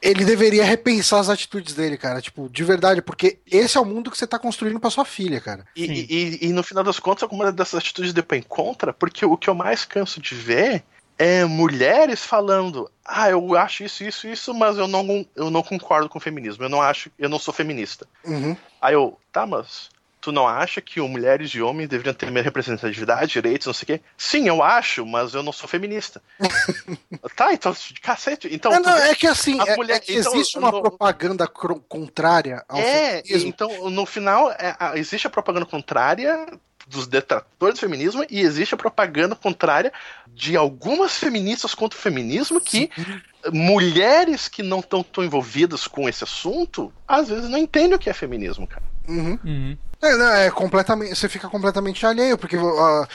ele 0.02 0.24
deveria 0.24 0.64
repensar 0.64 1.20
as 1.20 1.30
atitudes 1.30 1.74
dele, 1.74 1.98
cara. 1.98 2.22
Tipo, 2.22 2.50
de 2.50 2.64
verdade, 2.64 3.02
porque 3.02 3.40
esse 3.46 3.78
é 3.78 3.82
o 3.82 3.86
mundo 3.86 4.10
que 4.10 4.18
você 4.18 4.26
tá 4.26 4.40
construindo 4.40 4.80
para 4.80 4.90
sua 4.90 5.06
filha, 5.06 5.42
cara. 5.42 5.66
E, 5.76 5.86
e, 5.86 6.48
e, 6.48 6.54
no 6.54 6.64
final 6.64 6.84
das 6.84 7.00
contas, 7.00 7.24
alguma 7.24 7.52
dessas 7.52 7.76
atitudes 7.76 8.14
depois 8.14 8.44
contra, 8.48 8.94
porque 8.94 9.26
o 9.26 9.38
que 9.38 9.50
eu 9.50 9.56
mais 9.56 9.86
canso 9.86 10.22
de 10.22 10.36
ver 10.36 10.84
é 11.18 11.44
mulheres 11.44 12.24
falando: 12.24 12.90
ah, 13.06 13.30
eu 13.30 13.56
acho 13.58 13.84
isso, 13.84 14.04
isso, 14.04 14.28
isso, 14.28 14.54
mas 14.54 14.78
eu 14.78 14.88
não, 14.88 15.26
eu 15.36 15.50
não 15.50 15.62
concordo 15.62 16.08
com 16.08 16.18
o 16.18 16.22
feminismo. 16.22 16.64
Eu 16.64 16.70
não 16.70 16.82
acho, 16.82 17.12
eu 17.20 17.28
não 17.28 17.38
sou 17.38 17.54
feminista. 17.54 18.08
Uhum. 18.24 18.56
Aí 18.82 18.94
eu, 18.94 19.18
tá, 19.32 19.46
mas 19.46 19.90
tu 20.22 20.32
não 20.32 20.48
acha 20.48 20.82
que 20.82 21.00
mulheres 21.02 21.52
e 21.52 21.62
homens 21.62 21.90
deveriam 21.90 22.14
ter 22.14 22.30
minha 22.32 22.44
representatividade, 22.44 23.32
direitos, 23.32 23.68
não 23.68 23.74
sei 23.74 23.84
o 23.84 23.88
quê? 23.88 24.02
Sim, 24.18 24.48
eu 24.48 24.62
acho, 24.62 25.06
mas 25.06 25.34
eu 25.34 25.42
não 25.42 25.52
sou 25.52 25.68
feminista. 25.68 26.22
tá, 27.36 27.54
então, 27.54 27.76
cacete. 28.02 28.50
Então, 28.52 28.74
é, 28.74 28.80
não, 28.80 28.98
é 28.98 29.16
que 29.16 29.28
assim, 29.28 29.60
é, 29.62 29.76
mulher... 29.76 30.02
é, 30.08 30.12
existe 30.12 30.58
então, 30.58 30.70
uma 30.70 30.72
não... 30.72 30.82
propaganda 30.82 31.48
contrária 31.48 32.64
ao 32.68 32.78
É, 32.78 33.22
feminismo. 33.24 33.50
então, 33.50 33.90
no 33.90 34.06
final, 34.06 34.52
é, 34.52 34.76
existe 34.96 35.28
a 35.28 35.30
propaganda 35.30 35.66
contrária 35.66 36.48
dos 36.88 37.08
detratores 37.08 37.76
do 37.76 37.80
feminismo 37.80 38.26
e 38.30 38.42
existe 38.42 38.74
a 38.74 38.78
propaganda 38.78 39.36
contrária 39.36 39.94
de 40.28 40.58
algumas 40.58 41.18
feministas 41.18 41.76
contra 41.76 41.98
o 41.98 42.02
feminismo 42.02 42.60
que 42.60 42.90
Sim. 42.96 43.22
mulheres 43.54 44.48
que 44.48 44.64
não 44.64 44.80
estão 44.80 45.04
tão 45.04 45.24
envolvidas 45.24 45.88
com 45.88 46.10
esse 46.10 46.24
assunto 46.24 46.92
às 47.08 47.30
vezes 47.30 47.48
não 47.48 47.60
entendem 47.60 47.94
o 47.94 48.00
que 48.00 48.10
é 48.10 48.14
feminismo, 48.14 48.66
cara. 48.66 48.84
Uhum. 49.10 49.40
Uhum. 49.44 49.78
É, 50.02 50.46
é, 50.46 50.52
completamente, 50.52 51.16
você 51.16 51.28
fica 51.28 51.50
completamente 51.50 52.06
alheio, 52.06 52.38
porque 52.38 52.56
uh, 52.56 53.08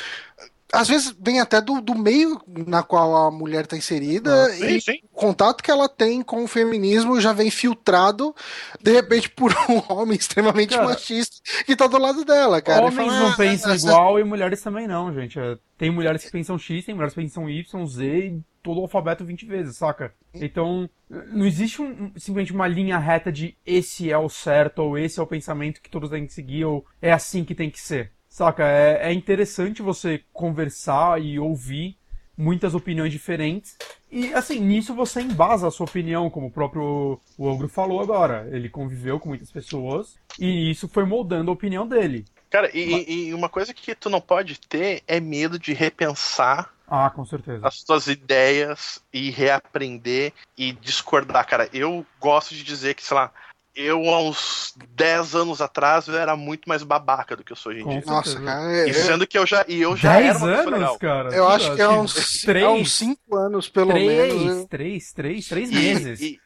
às 0.74 0.88
vezes 0.88 1.14
vem 1.18 1.40
até 1.40 1.61
do, 1.61 1.80
do 1.80 1.95
meio 1.95 2.40
na 2.47 2.82
qual 2.82 3.16
a 3.16 3.30
mulher 3.30 3.64
está 3.64 3.76
inserida 3.76 4.47
ah, 4.47 4.51
sim, 4.51 4.66
e 4.66 4.80
sim. 4.80 4.99
o 5.12 5.16
contato 5.16 5.62
que 5.62 5.70
ela 5.70 5.88
tem 5.88 6.20
com 6.20 6.45
o 6.45 6.49
feminismo 6.49 7.20
já 7.20 7.32
vem 7.32 7.51
filtrado 7.51 8.34
de 8.82 8.92
repente 8.92 9.30
por 9.30 9.53
um 9.68 9.80
homem 9.88 10.18
extremamente 10.18 10.74
cara, 10.74 10.86
machista 10.86 11.36
que 11.64 11.72
está 11.72 11.86
do 11.86 11.99
lado 11.99 12.24
dela, 12.24 12.61
cara. 12.61 12.86
Homens 12.86 12.97
fala, 12.97 13.20
não 13.20 13.28
ah, 13.30 13.36
pensam 13.36 13.72
essa... 13.72 13.86
igual 13.86 14.18
e 14.18 14.24
mulheres 14.24 14.61
também 14.61 14.86
não, 14.86 15.12
gente. 15.14 15.38
É, 15.38 15.57
tem 15.78 15.90
mulheres 15.90 16.24
que 16.24 16.30
pensam 16.30 16.59
X, 16.59 16.84
tem 16.84 16.95
mulheres 16.95 17.14
que 17.14 17.20
pensam 17.20 17.49
Y, 17.49 17.86
Z 17.86 18.05
e 18.05 18.42
todo 18.65 18.81
o 18.81 18.83
alfabeto 18.83 19.25
20 19.25 19.45
vezes, 19.45 19.77
saca? 19.77 20.15
Então, 20.33 20.89
não 21.09 21.47
existe 21.47 21.83
um, 21.83 22.11
simplesmente 22.17 22.53
uma 22.53 22.67
linha 22.67 22.99
reta 22.99 23.31
de 23.31 23.55
esse 23.65 24.11
é 24.11 24.17
o 24.17 24.29
certo, 24.29 24.79
ou 24.81 24.99
esse 24.99 25.21
é 25.21 25.23
o 25.23 25.27
pensamento 25.27 25.83
que 25.83 25.91
todos 25.91 26.09
têm 26.09 26.27
que 26.27 26.33
seguir, 26.33 26.65
ou 26.65 26.85
é 27.01 27.12
assim 27.12 27.45
que 27.45 27.55
tem 27.55 27.71
que 27.71 27.79
ser. 27.79 28.11
Saca? 28.27 28.67
É, 28.67 29.11
é 29.11 29.12
interessante 29.12 29.83
você 29.83 30.25
conversar 30.33 31.21
e 31.21 31.39
ouvir 31.39 31.97
muitas 32.37 32.75
opiniões 32.75 33.12
diferentes. 33.12 33.77
E, 34.11 34.33
assim, 34.33 34.59
nisso 34.59 34.95
você 34.95 35.21
embasa 35.21 35.69
a 35.69 35.71
sua 35.71 35.85
opinião, 35.85 36.31
como 36.31 36.47
o 36.47 36.51
próprio 36.51 37.21
o 37.37 37.47
Ogro 37.47 37.69
falou 37.69 38.01
agora. 38.01 38.49
Ele 38.51 38.71
conviveu 38.71 39.21
com 39.21 39.29
muitas 39.29 39.53
pessoas 39.53 40.17
e 40.41 40.71
isso 40.71 40.89
foi 40.89 41.05
moldando 41.05 41.51
a 41.51 41.55
opinião 41.55 41.87
dele. 41.87 42.25
Cara, 42.49 42.71
e, 42.73 43.27
e 43.29 43.35
uma 43.35 43.49
coisa 43.49 43.75
que 43.75 43.95
tu 43.95 44.09
não 44.09 44.23
pode 44.23 44.59
ter 44.59 45.03
é 45.07 45.21
medo 45.21 45.59
de 45.59 45.75
repensar 45.75 46.73
ah, 46.95 47.11
com 47.11 47.24
certeza. 47.24 47.66
As 47.66 47.82
tuas 47.82 48.07
ideias 48.07 49.03
e 49.12 49.30
reaprender 49.30 50.32
e 50.57 50.72
discordar, 50.72 51.47
cara. 51.47 51.68
Eu 51.72 52.07
gosto 52.20 52.55
de 52.55 52.62
dizer 52.62 52.95
que, 52.95 53.03
sei 53.03 53.16
lá, 53.16 53.32
eu, 53.74 54.09
há 54.09 54.20
uns 54.20 54.72
10 54.95 55.34
anos 55.34 55.61
atrás, 55.61 56.07
eu 56.07 56.16
era 56.16 56.36
muito 56.36 56.68
mais 56.68 56.84
babaca 56.84 57.34
do 57.34 57.42
que 57.42 57.51
eu 57.53 57.57
sou 57.57 57.72
hoje 57.72 57.80
em 57.82 57.88
dia. 57.88 58.03
Nossa, 58.07 58.40
cara. 58.40 58.72
É, 58.72 58.88
e 58.88 58.95
sendo 58.95 59.26
que 59.26 59.36
eu 59.36 59.45
já, 59.45 59.64
e 59.66 59.80
eu 59.82 59.97
já 59.97 60.20
era 60.20 60.38
uma 60.38 60.47
anos, 60.47 60.97
cara? 60.99 61.34
Eu 61.34 61.49
acho 61.49 61.74
que 61.74 61.82
é 61.82 61.88
uns 61.88 62.42
3, 62.42 62.64
é 62.64 62.68
uns 62.68 62.92
5 62.92 63.36
anos, 63.36 63.68
pelo 63.68 63.90
3, 63.90 64.07
menos. 64.07 64.66
3, 64.66 65.12
3, 65.12 65.49
3 65.49 65.70
meses. 65.70 66.20
E, 66.20 66.24
e, 66.24 66.38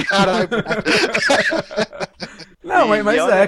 e, 0.00 0.04
Caralho. 0.06 0.48
Não, 2.64 2.88
mas, 2.88 3.04
mas 3.04 3.18
é, 3.18 3.42
é 3.42 3.46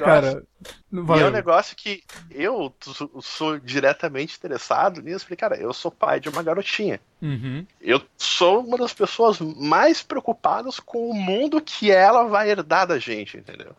cara. 1.06 1.18
E 1.18 1.22
é 1.22 1.26
um 1.26 1.30
negócio 1.30 1.74
que 1.74 2.02
eu 2.30 2.74
sou 3.20 3.58
diretamente 3.58 4.36
interessado 4.36 5.00
nisso. 5.00 5.24
Falei, 5.24 5.36
cara, 5.36 5.56
eu 5.56 5.72
sou 5.72 5.90
pai 5.90 6.20
de 6.20 6.28
uma 6.28 6.42
garotinha. 6.42 7.00
Uhum. 7.20 7.66
Eu 7.80 8.02
sou 8.18 8.64
uma 8.64 8.76
das 8.76 8.92
pessoas 8.92 9.40
mais 9.40 10.02
preocupadas 10.02 10.78
com 10.78 11.10
o 11.10 11.14
mundo 11.14 11.60
que 11.60 11.90
ela 11.90 12.24
vai 12.24 12.50
herdar 12.50 12.86
da 12.86 12.98
gente, 12.98 13.36
entendeu? 13.36 13.74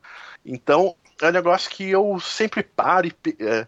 Então, 0.45 0.95
é 1.21 1.27
um 1.27 1.31
negócio 1.31 1.69
que 1.69 1.89
eu 1.89 2.19
sempre 2.19 2.63
paro 2.63 3.07
e. 3.07 3.13
É, 3.39 3.67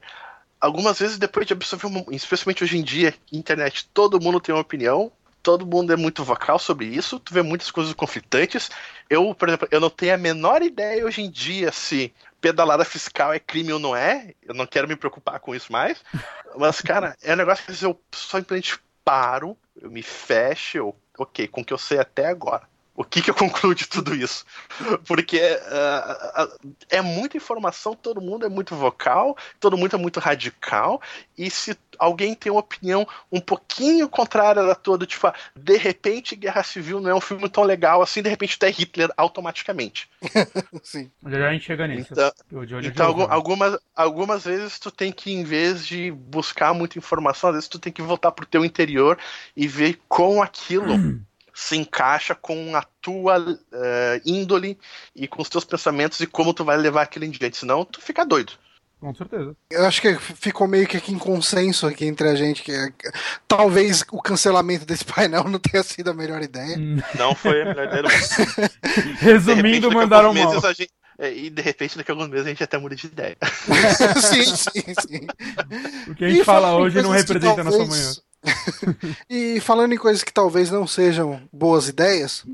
algumas 0.60 0.98
vezes, 0.98 1.18
depois 1.18 1.46
de 1.46 1.54
absorver, 1.54 1.88
uma, 1.88 2.04
especialmente 2.12 2.64
hoje 2.64 2.78
em 2.78 2.84
dia, 2.84 3.14
internet, 3.32 3.88
todo 3.94 4.20
mundo 4.20 4.40
tem 4.40 4.56
uma 4.56 4.62
opinião 4.62 5.12
todo 5.46 5.64
mundo 5.64 5.94
é 5.94 5.96
muito 5.96 6.24
vocal 6.24 6.58
sobre 6.58 6.88
isso, 6.88 7.20
tu 7.20 7.32
vê 7.32 7.44
muitas 7.44 7.70
coisas 7.70 7.94
conflitantes. 7.94 8.72
Eu, 9.08 9.36
por 9.36 9.48
exemplo, 9.48 9.68
eu 9.70 9.80
não 9.80 9.92
tenho 9.92 10.16
a 10.16 10.18
menor 10.18 10.64
ideia 10.64 11.06
hoje 11.06 11.22
em 11.22 11.30
dia 11.30 11.72
se 11.72 12.12
pedalada 12.46 12.86
fiscal 12.86 13.34
é 13.34 13.40
crime 13.40 13.74
ou 13.74 13.80
não 13.80 13.96
é. 13.96 14.36
Eu 14.44 14.54
não 14.54 14.68
quero 14.68 14.88
me 14.88 14.96
preocupar 14.96 15.40
com 15.40 15.56
isso 15.56 15.72
mais. 15.72 16.04
Mas, 16.56 16.80
cara, 16.80 17.18
é 17.24 17.34
um 17.34 17.38
negócio 17.38 17.66
que 17.66 17.84
eu 17.84 18.00
simplesmente 18.12 18.80
paro, 19.04 19.58
eu 19.76 19.90
me 19.90 20.04
fecho, 20.04 20.78
eu, 20.78 20.96
ok, 21.18 21.48
com 21.48 21.62
o 21.62 21.66
que 21.66 21.74
eu 21.74 21.78
sei 21.80 21.98
até 21.98 22.28
agora. 22.28 22.70
O 22.96 23.04
que, 23.04 23.22
que 23.22 23.30
eu 23.30 23.36
concluo 23.36 23.76
de 23.76 23.88
tudo 23.88 24.16
isso? 24.16 24.46
Porque 25.06 25.40
uh, 25.40 26.44
uh, 26.44 26.76
é 26.90 27.02
muita 27.02 27.38
informação, 27.38 27.94
todo 27.94 28.22
mundo 28.22 28.46
é 28.46 28.50
muito 28.50 28.76
vocal, 28.76 29.38
todo 29.60 29.78
mundo 29.78 29.96
é 29.96 30.00
muito 30.00 30.20
radical, 30.20 31.02
e 31.38 31.50
se 31.50 31.78
alguém 32.00 32.34
tem 32.34 32.52
uma 32.52 32.60
opinião 32.60 33.08
um 33.32 33.40
pouquinho 33.40 34.08
contrária 34.08 34.64
da 34.64 34.76
toda, 34.76 35.06
tipo, 35.06 35.28
ah, 35.28 35.34
de 35.56 35.78
repente 35.78 36.36
Guerra 36.36 36.64
Civil 36.64 37.00
não 37.00 37.10
é 37.10 37.16
um 37.16 37.22
filme 37.22 37.50
tão 37.50 37.64
legal 37.64 38.02
assim, 38.02 38.22
de 38.22 38.30
repente 38.30 38.58
tu 38.58 38.66
é 38.66 38.70
Hitler 38.70 39.10
automaticamente. 39.18 40.10
Sim. 40.84 41.12
Já 41.26 41.50
a 41.50 41.54
gente 41.54 41.66
chega 41.66 41.88
nisso. 41.88 42.10
Então, 42.12 42.32
então 42.84 43.06
algum, 43.06 43.26
algumas, 43.30 43.78
algumas 43.96 44.46
vezes 44.46 44.80
tu 44.80 44.92
tem 44.92 45.12
que, 45.12 45.32
em 45.32 45.44
vez 45.44 45.86
de 45.86 46.12
buscar 46.12 46.74
muita 46.74 46.98
informação, 46.98 47.50
às 47.50 47.56
vezes 47.56 47.70
tu 47.70 47.80
tem 47.80 47.92
que 47.92 48.02
voltar 48.02 48.32
pro 48.32 48.46
teu 48.46 48.64
interior 48.64 49.18
e 49.56 49.68
ver 49.68 50.00
como 50.08 50.42
aquilo. 50.42 50.96
se 51.56 51.78
encaixa 51.78 52.36
com 52.36 52.76
a 52.76 52.84
tua 53.02 53.40
uh, 53.40 54.22
índole 54.26 54.78
e 55.16 55.26
com 55.26 55.42
os 55.42 55.48
teus 55.48 55.64
pensamentos 55.64 56.20
e 56.20 56.28
como 56.28 56.54
tu 56.54 56.66
vai 56.66 56.76
levar 56.76 57.04
aquilo 57.04 57.24
em 57.24 57.32
diante. 57.32 57.56
Senão 57.56 57.86
tu 57.86 58.02
fica 58.02 58.26
doido. 58.26 58.54
Com 59.00 59.16
certeza. 59.16 59.56
Eu 59.70 59.86
acho 59.86 60.02
que 60.02 60.16
ficou 60.16 60.68
meio 60.68 60.88
que 60.88 60.98
aqui 60.98 61.14
em 61.14 61.18
consenso 61.18 61.88
aqui 61.88 62.06
entre 62.06 62.28
a 62.28 62.36
gente 62.36 62.62
que 62.62 62.72
é, 62.72 62.90
talvez 63.48 64.04
o 64.12 64.22
cancelamento 64.22 64.86
desse 64.86 65.06
painel 65.06 65.46
não 65.46 65.60
tenha 65.60 65.82
sido 65.82 66.10
a 66.10 66.14
melhor 66.14 66.42
ideia. 66.42 66.78
Hum. 66.78 66.98
Não 67.18 67.34
foi 67.34 67.62
a 67.62 67.66
melhor 67.66 67.88
ideia. 67.88 68.04
Resumindo, 69.20 69.88
repente, 69.88 69.96
mandaram 69.96 70.34
mal. 70.34 70.60
Gente, 70.74 70.92
é, 71.18 71.32
e 71.34 71.50
de 71.50 71.62
repente, 71.62 71.98
daqui 71.98 72.12
a 72.12 72.14
alguns 72.14 72.28
meses, 72.28 72.46
a 72.46 72.50
gente 72.50 72.64
até 72.64 72.78
muda 72.78 72.96
de 72.96 73.08
ideia. 73.08 73.38
sim, 74.20 74.44
sim, 74.44 74.94
sim. 75.00 75.28
O 76.10 76.16
que 76.16 76.26
a 76.26 76.30
gente 76.30 76.42
e 76.42 76.44
fala 76.44 76.76
hoje 76.76 77.02
não 77.02 77.12
representa 77.12 77.56
talvez... 77.56 77.68
a 77.68 77.80
nossa 77.80 77.86
manhã. 77.86 78.14
e 79.30 79.60
falando 79.60 79.94
em 79.94 79.98
coisas 79.98 80.24
que 80.24 80.34
talvez 80.34 80.72
não 80.72 80.88
sejam 80.88 81.42
boas 81.52 81.88
ideias, 81.88 82.46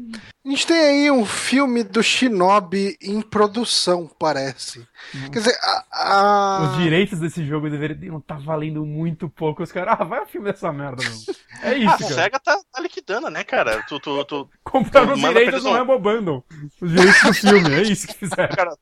a 0.44 0.50
gente 0.50 0.66
tem 0.66 0.80
aí 0.80 1.12
um 1.12 1.26
filme 1.26 1.84
do 1.84 2.02
Shinobi 2.02 2.98
em 3.02 3.22
produção, 3.22 4.10
parece. 4.20 4.86
Quer 5.32 5.40
dizer, 5.40 5.58
a, 5.62 5.84
a... 5.92 6.64
os 6.64 6.78
direitos 6.78 7.20
desse 7.20 7.46
jogo 7.46 7.70
deveriam 7.70 8.18
estar 8.18 8.36
tá 8.36 8.42
valendo 8.42 8.86
muito 8.86 9.30
pouco. 9.30 9.62
Os 9.62 9.72
caras, 9.72 9.98
ah, 10.00 10.04
vai 10.04 10.24
o 10.24 10.28
filme 10.28 10.52
dessa 10.52 10.72
merda, 10.72 11.04
mano. 11.04 11.22
É 11.62 11.78
isso, 11.78 11.90
ah, 11.90 11.98
cara. 11.98 12.12
A 12.12 12.16
SEGA 12.16 12.40
tá, 12.40 12.60
tá, 12.72 12.82
liquidando, 12.82 13.30
né, 13.30 13.44
cara? 13.44 13.84
Tu, 13.88 14.00
tu, 14.00 14.26
tu, 14.26 14.50
Comprando 14.64 15.14
os 15.14 15.20
direitos 15.20 15.64
não 15.64 15.78
é 15.78 15.84
bobando. 15.84 16.44
Os 16.82 16.90
direitos 16.90 17.22
do 17.22 17.34
filme, 17.34 17.74
é 17.76 17.82
isso 17.84 18.08
que 18.08 18.14
fizeram. 18.16 18.56
Cara, 18.56 18.76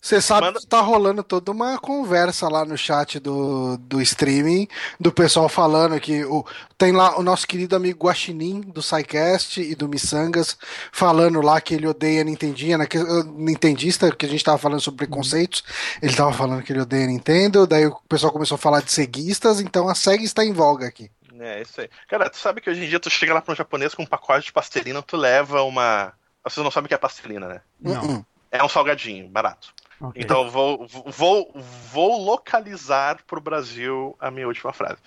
você 0.00 0.20
sabe 0.20 0.46
manda... 0.46 0.60
que 0.60 0.66
tá 0.66 0.80
rolando 0.80 1.22
toda 1.22 1.52
uma 1.52 1.78
conversa 1.78 2.48
lá 2.48 2.64
no 2.64 2.76
chat 2.76 3.18
do, 3.18 3.76
do 3.76 4.00
streaming, 4.00 4.66
do 4.98 5.12
pessoal 5.12 5.48
falando 5.48 5.83
que 6.00 6.24
o, 6.24 6.44
tem 6.76 6.92
lá 6.92 7.18
o 7.18 7.22
nosso 7.22 7.46
querido 7.46 7.76
amigo 7.76 8.06
Guaxinim, 8.06 8.60
do 8.60 8.82
SciCast 8.82 9.60
e 9.60 9.74
do 9.74 9.88
Missangas, 9.88 10.56
falando 10.92 11.40
lá 11.40 11.60
que 11.60 11.74
ele 11.74 11.86
odeia 11.86 12.24
Nintendinha, 12.24 12.78
né, 12.78 12.86
que, 12.86 12.98
Nintendista, 13.24 14.14
que 14.14 14.26
a 14.26 14.28
gente 14.28 14.44
tava 14.44 14.58
falando 14.58 14.80
sobre 14.80 15.06
preconceitos, 15.06 15.60
uhum. 15.60 15.98
ele 16.02 16.16
tava 16.16 16.32
falando 16.32 16.62
que 16.62 16.72
ele 16.72 16.80
odeia 16.80 17.06
Nintendo, 17.06 17.66
daí 17.66 17.86
o 17.86 17.96
pessoal 18.08 18.32
começou 18.32 18.56
a 18.56 18.58
falar 18.58 18.80
de 18.80 18.92
ceguistas, 18.92 19.60
então 19.60 19.88
a 19.88 19.94
SEG 19.94 20.24
está 20.24 20.44
em 20.44 20.52
voga 20.52 20.86
aqui. 20.86 21.10
É, 21.40 21.62
isso 21.62 21.80
aí. 21.80 21.90
Cara, 22.08 22.30
tu 22.30 22.36
sabe 22.36 22.60
que 22.60 22.70
hoje 22.70 22.84
em 22.84 22.88
dia 22.88 23.00
tu 23.00 23.10
chega 23.10 23.34
lá 23.34 23.42
para 23.42 23.52
um 23.52 23.56
japonês 23.56 23.94
com 23.94 24.02
um 24.02 24.06
pacote 24.06 24.46
de 24.46 24.52
pastelina, 24.52 25.02
tu 25.02 25.16
leva 25.16 25.62
uma. 25.62 26.12
Vocês 26.44 26.62
não 26.62 26.70
sabem 26.70 26.86
o 26.86 26.88
que 26.88 26.94
é 26.94 26.98
pastelina, 26.98 27.48
né? 27.48 27.60
Não. 27.80 28.24
É 28.50 28.62
um 28.62 28.68
salgadinho, 28.68 29.28
barato. 29.28 29.74
Okay. 30.00 30.22
Então 30.22 30.50
vou, 30.50 30.86
vou, 30.86 31.52
vou 31.92 32.24
localizar 32.24 33.22
pro 33.26 33.40
Brasil 33.40 34.16
a 34.20 34.30
minha 34.30 34.46
última 34.46 34.72
frase. 34.72 34.98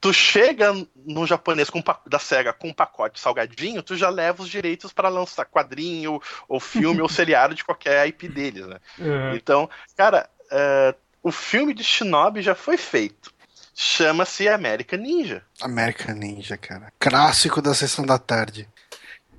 Tu 0.00 0.12
chega 0.14 0.72
no 0.94 1.26
japonês 1.26 1.68
com, 1.68 1.82
da 2.06 2.18
SEGA 2.18 2.52
com 2.52 2.68
um 2.68 2.72
pacote 2.72 3.20
salgadinho, 3.20 3.82
tu 3.82 3.96
já 3.96 4.08
leva 4.08 4.42
os 4.42 4.48
direitos 4.48 4.92
para 4.92 5.08
lançar 5.08 5.44
quadrinho, 5.44 6.20
ou 6.48 6.58
filme, 6.58 7.02
ou 7.02 7.08
seriado 7.10 7.54
de 7.54 7.64
qualquer 7.64 8.06
IP 8.08 8.28
deles, 8.28 8.66
né? 8.66 8.78
Uhum. 8.98 9.34
Então, 9.34 9.70
cara, 9.96 10.28
uh, 10.46 10.96
o 11.22 11.30
filme 11.30 11.74
de 11.74 11.84
Shinobi 11.84 12.40
já 12.40 12.54
foi 12.54 12.76
feito. 12.76 13.30
Chama-se 13.74 14.48
American 14.48 14.98
Ninja. 14.98 15.42
American 15.60 16.14
Ninja, 16.14 16.56
cara. 16.56 16.92
Clássico 16.98 17.62
da 17.62 17.74
sessão 17.74 18.04
da 18.04 18.18
tarde. 18.18 18.68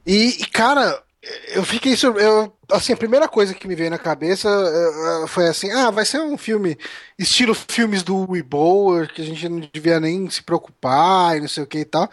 E, 0.06 0.46
cara, 0.52 1.04
eu 1.54 1.64
fiquei 1.64 1.96
sur... 1.96 2.18
eu 2.18 2.52
assim 2.72 2.94
a 2.94 2.98
primeira 2.98 3.28
coisa 3.28 3.54
que 3.54 3.68
me 3.68 3.76
veio 3.76 3.92
na 3.92 3.98
cabeça 4.00 4.50
uh, 4.50 5.28
foi 5.28 5.48
assim 5.48 5.70
ah 5.72 5.92
vai 5.92 6.04
ser 6.04 6.20
um 6.20 6.36
filme 6.36 6.78
estilo 7.18 7.54
filmes 7.54 8.02
do 8.02 8.32
Weeboer 8.32 9.14
que 9.14 9.22
a 9.22 9.26
gente 9.26 9.48
não 9.48 9.60
devia 9.72 10.00
nem 10.00 10.28
se 10.30 10.42
preocupar 10.42 11.38
e 11.38 11.42
não 11.42 11.48
sei 11.48 11.64
o 11.64 11.68
que 11.68 11.80
e 11.80 11.86
tal. 11.86 12.10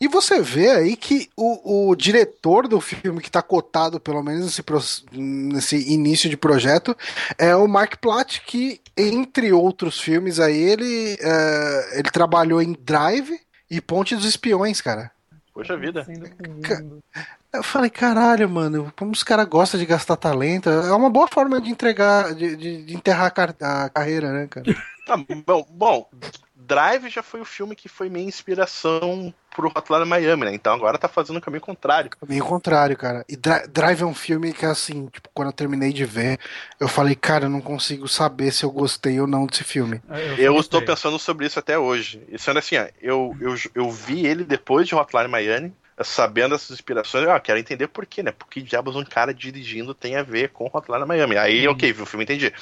E 0.00 0.06
você 0.06 0.40
vê 0.40 0.70
aí 0.70 0.96
que 0.96 1.30
o, 1.36 1.90
o 1.90 1.96
diretor 1.96 2.68
do 2.68 2.80
filme 2.80 3.20
que 3.20 3.28
está 3.28 3.42
cotado 3.42 3.98
pelo 3.98 4.22
menos 4.22 4.44
nesse, 4.44 4.62
nesse 5.12 5.92
início 5.92 6.30
de 6.30 6.36
projeto 6.36 6.96
é 7.38 7.56
o 7.56 7.66
Mark 7.66 7.96
Platt 8.00 8.42
que 8.46 8.80
entre 8.96 9.52
outros 9.52 10.00
filmes 10.00 10.38
aí 10.38 10.56
ele 10.56 11.14
uh, 11.14 11.98
ele 11.98 12.10
trabalhou 12.10 12.62
em 12.62 12.76
Drive 12.78 13.40
e 13.68 13.80
Ponte 13.80 14.14
dos 14.14 14.26
Espiões 14.26 14.80
cara. 14.80 15.10
Poxa 15.52 15.76
vida. 15.76 16.06
Eu 17.54 17.62
falei, 17.62 17.88
caralho, 17.88 18.48
mano, 18.48 18.92
como 18.96 19.12
os 19.12 19.22
caras 19.22 19.46
gostam 19.46 19.78
de 19.78 19.86
gastar 19.86 20.16
talento. 20.16 20.68
É 20.68 20.92
uma 20.92 21.08
boa 21.08 21.28
forma 21.28 21.60
de 21.60 21.70
entregar, 21.70 22.34
de, 22.34 22.56
de, 22.56 22.82
de 22.84 22.94
enterrar 22.94 23.26
a, 23.26 23.30
car 23.30 23.54
a, 23.60 23.88
carreira, 23.88 24.32
né, 24.32 24.48
cara? 24.48 24.66
Tá, 25.06 25.16
bom, 25.46 25.64
bom, 25.70 26.08
Drive 26.66 27.08
já 27.10 27.22
foi 27.22 27.40
o 27.40 27.44
filme 27.44 27.76
que 27.76 27.88
foi 27.88 28.08
minha 28.08 28.26
inspiração 28.26 29.32
pro 29.54 29.68
Hotline 29.68 30.04
Miami, 30.04 30.46
né? 30.46 30.54
Então 30.54 30.72
agora 30.72 30.98
tá 30.98 31.08
fazendo 31.08 31.36
o 31.36 31.40
caminho 31.40 31.60
contrário. 31.60 32.10
Caminho 32.10 32.44
contrário, 32.44 32.96
cara. 32.96 33.24
E 33.28 33.36
Drive 33.36 34.02
é 34.02 34.06
um 34.06 34.14
filme 34.14 34.52
que, 34.52 34.64
assim, 34.66 35.06
tipo, 35.06 35.28
quando 35.32 35.48
eu 35.48 35.52
terminei 35.52 35.92
de 35.92 36.04
ver, 36.04 36.38
eu 36.80 36.88
falei, 36.88 37.14
cara, 37.14 37.44
eu 37.44 37.50
não 37.50 37.60
consigo 37.60 38.08
saber 38.08 38.50
se 38.50 38.64
eu 38.64 38.70
gostei 38.70 39.20
ou 39.20 39.26
não 39.26 39.46
desse 39.46 39.62
filme. 39.62 40.00
É, 40.10 40.32
eu, 40.32 40.54
eu 40.54 40.58
estou 40.58 40.82
pensando 40.82 41.18
sobre 41.18 41.46
isso 41.46 41.58
até 41.58 41.78
hoje. 41.78 42.22
E 42.28 42.38
sendo 42.38 42.58
assim, 42.58 42.76
ó, 42.78 42.86
eu, 43.00 43.36
eu, 43.40 43.54
eu 43.74 43.90
vi 43.90 44.26
ele 44.26 44.44
depois 44.44 44.88
de 44.88 44.94
Hotline 44.94 45.28
Miami, 45.28 45.72
sabendo 46.02 46.54
essas 46.54 46.72
inspirações, 46.72 47.24
eu 47.24 47.40
quero 47.40 47.58
entender 47.58 47.88
por 47.88 48.04
quê, 48.06 48.22
né? 48.22 48.32
Porque 48.32 48.60
diabos 48.60 48.96
um 48.96 49.04
cara 49.04 49.32
dirigindo 49.32 49.94
tem 49.94 50.16
a 50.16 50.22
ver 50.22 50.50
com 50.50 50.70
Hotline 50.72 51.04
Miami. 51.04 51.36
Aí, 51.36 51.68
hum. 51.68 51.72
ok, 51.72 51.92
vi 51.92 52.02
o 52.02 52.06
filme, 52.06 52.24
entendi. 52.24 52.52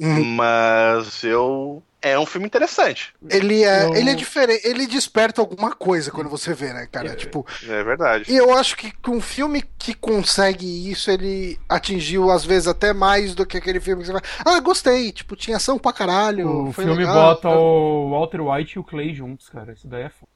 Hum. 0.00 0.24
Mas 0.36 1.22
eu 1.22 1.82
é 2.02 2.18
um 2.18 2.26
filme 2.26 2.46
interessante. 2.46 3.14
Ele 3.28 3.62
é, 3.62 3.84
eu... 3.84 3.94
ele 3.94 4.10
é 4.10 4.14
diferente, 4.14 4.66
ele 4.66 4.86
desperta 4.86 5.40
alguma 5.40 5.74
coisa 5.74 6.10
quando 6.10 6.30
você 6.30 6.54
vê, 6.54 6.72
né, 6.72 6.86
cara? 6.90 7.08
É, 7.08 7.14
tipo, 7.14 7.46
é 7.68 7.82
verdade. 7.82 8.32
E 8.32 8.36
eu 8.36 8.54
acho 8.56 8.76
que 8.76 8.92
um 9.08 9.20
filme 9.20 9.62
que 9.78 9.94
consegue 9.94 10.90
isso, 10.90 11.10
ele 11.10 11.58
atingiu 11.68 12.30
às 12.30 12.44
vezes 12.44 12.68
até 12.68 12.92
mais 12.92 13.34
do 13.34 13.46
que 13.46 13.56
aquele 13.56 13.80
filme 13.80 14.02
que 14.02 14.06
você 14.06 14.12
vai. 14.12 14.22
Ah, 14.44 14.60
gostei, 14.60 15.12
tipo, 15.12 15.36
tinha 15.36 15.56
ação 15.56 15.78
pra 15.78 15.92
caralho. 15.92 16.68
O 16.68 16.72
filme 16.72 16.94
legal, 16.94 17.14
bota 17.14 17.48
tá... 17.48 17.58
o 17.58 18.10
Walter 18.10 18.40
White 18.40 18.76
e 18.76 18.78
o 18.78 18.84
Clay 18.84 19.14
juntos, 19.14 19.48
cara. 19.48 19.72
Isso 19.72 19.86
daí 19.86 20.04
é 20.04 20.10
foda. 20.10 20.30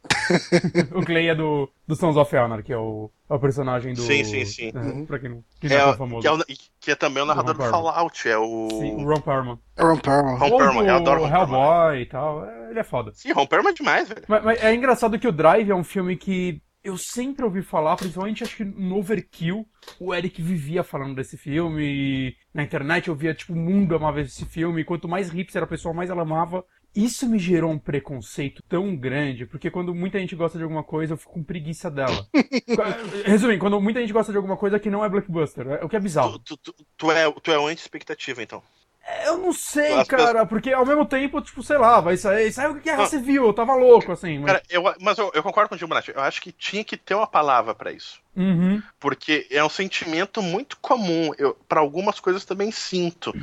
o 0.99 1.05
Clay 1.05 1.29
é 1.29 1.35
do, 1.35 1.71
do 1.87 1.97
Sons 1.97 2.17
of 2.17 2.37
Honor, 2.37 2.63
que 2.63 2.73
é 2.73 2.77
o, 2.77 3.11
o 3.37 3.41
personagem 3.41 3.95
do. 3.95 4.03
Sim, 4.03 4.25
sim, 4.25 4.45
sim. 4.45 4.73
É, 4.75 4.79
uhum. 4.79 5.07
Pra 5.07 5.19
quem 5.19 5.31
não, 5.31 5.45
quem 5.61 5.71
é, 5.71 5.77
é 5.77 5.97
famoso. 5.97 6.23
Que 6.23 6.29
é, 6.29 6.33
o, 6.33 6.45
que 6.81 6.91
é 6.91 6.95
também 6.95 7.23
o 7.23 7.27
narrador 7.27 7.55
do, 7.55 7.63
do 7.63 7.71
Fallout, 7.71 8.29
é 8.29 8.39
o. 8.39 8.69
Sim, 8.71 8.95
o 8.95 9.05
Ron 9.05 9.21
Perlman. 9.21 9.59
É 9.77 9.83
Ron 9.83 9.99
Perlman. 9.99 10.37
Ron 10.37 10.59
Perlman, 10.59 10.87
eu 10.87 10.95
adoro 10.97 11.23
o 11.23 11.27
Hellboy 11.27 12.01
e 12.01 12.07
tal. 12.07 12.45
É, 12.45 12.71
ele 12.71 12.79
é 12.79 12.85
foda. 12.85 13.13
Sim, 13.15 13.33
Ron 13.33 13.47
Perlman 13.47 13.71
é 13.71 13.75
demais, 13.75 14.09
velho. 14.09 14.23
Mas, 14.29 14.45
mas, 14.45 14.63
é 14.63 14.75
engraçado 14.75 15.19
que 15.19 15.29
o 15.29 15.33
Drive 15.33 15.71
é 15.71 15.75
um 15.75 15.85
filme 15.85 16.17
que 16.17 16.63
eu 16.85 16.99
sempre 16.99 17.45
ouvi 17.45 17.63
falar, 17.63 17.97
principalmente 17.97 18.45
acho 18.45 18.59
que 18.59 18.65
no 18.65 18.99
Overkill, 18.99 19.67
o 19.99 20.15
Eric 20.15 20.43
vivia 20.43 20.85
falando 20.85 21.15
desse 21.15 21.39
filme. 21.39 21.83
E 21.83 22.37
na 22.53 22.63
internet 22.63 23.09
eu 23.09 23.15
via, 23.15 23.35
tipo, 23.35 23.55
o 23.55 23.57
mundo 23.57 23.97
amava 23.97 24.21
esse 24.21 24.45
filme. 24.45 24.83
E 24.83 24.85
quanto 24.85 25.09
mais 25.09 25.31
hipster 25.31 25.63
a 25.63 25.67
pessoa, 25.67 25.95
mais 25.95 26.11
ela 26.11 26.23
amava. 26.23 26.63
Isso 26.95 27.29
me 27.29 27.39
gerou 27.39 27.71
um 27.71 27.79
preconceito 27.79 28.63
tão 28.69 28.95
grande, 28.95 29.47
porque 29.47 29.71
quando 29.71 29.95
muita 29.95 30.19
gente 30.21 30.37
gosta 30.37 30.57
de 30.57 30.63
alguma 30.63 30.85
coisa, 30.85 31.15
eu 31.15 31.17
fico 31.17 31.33
com 31.33 31.43
preguiça 31.43 31.91
dela. 31.91 32.27
Resumindo, 33.27 33.59
quando 33.59 33.81
muita 33.81 34.01
gente 34.01 34.13
gosta 34.13 34.31
de 34.31 34.37
alguma 34.37 34.57
coisa 34.57 34.79
que 34.79 34.91
não 34.91 35.05
é 35.05 35.09
blockbuster, 35.09 35.67
é 35.67 35.85
o 35.85 35.89
que 35.89 35.97
é 35.97 36.01
bizarro. 36.01 36.39
Tu, 36.39 36.57
tu, 36.57 36.75
tu 36.97 37.11
é, 37.11 37.31
tu 37.31 37.51
é 37.51 37.57
anti-expectativa, 37.57 38.43
então. 38.43 38.63
Eu 39.27 39.37
não 39.37 39.53
sei, 39.53 39.93
As 39.93 40.09
cara, 40.09 40.27
pessoas... 40.27 40.49
porque 40.49 40.73
ao 40.73 40.87
mesmo 40.87 41.05
tempo, 41.05 41.41
tipo, 41.43 41.63
sei 41.63 41.77
lá, 41.77 42.01
vai 42.01 42.17
sair. 42.17 42.51
Sabe 42.53 42.73
o 42.73 42.77
que 42.77 42.85
Guerra 42.85 43.07
Civil? 43.07 43.45
Eu 43.45 43.53
tava 43.53 43.75
louco, 43.75 44.13
assim. 44.13 44.39
Mas, 44.39 44.53
cara, 44.53 44.63
eu, 44.71 44.83
mas 45.01 45.19
eu, 45.19 45.31
eu 45.35 45.43
concordo 45.43 45.69
com 45.69 45.75
o 45.75 45.79
Gilberto. 45.79 46.11
Eu 46.11 46.23
acho 46.23 46.41
que 46.41 46.51
tinha 46.51 46.83
que 46.83 46.97
ter 46.97 47.15
uma 47.15 47.27
palavra 47.27 47.75
para 47.75 47.93
isso. 47.93 48.19
Uhum. 48.35 48.83
Porque 48.99 49.47
é 49.51 49.63
um 49.63 49.69
sentimento 49.69 50.41
muito 50.41 50.79
comum. 50.79 51.33
Eu, 51.37 51.55
para 51.69 51.81
algumas 51.81 52.19
coisas 52.19 52.47
também 52.47 52.71
sinto. 52.71 53.35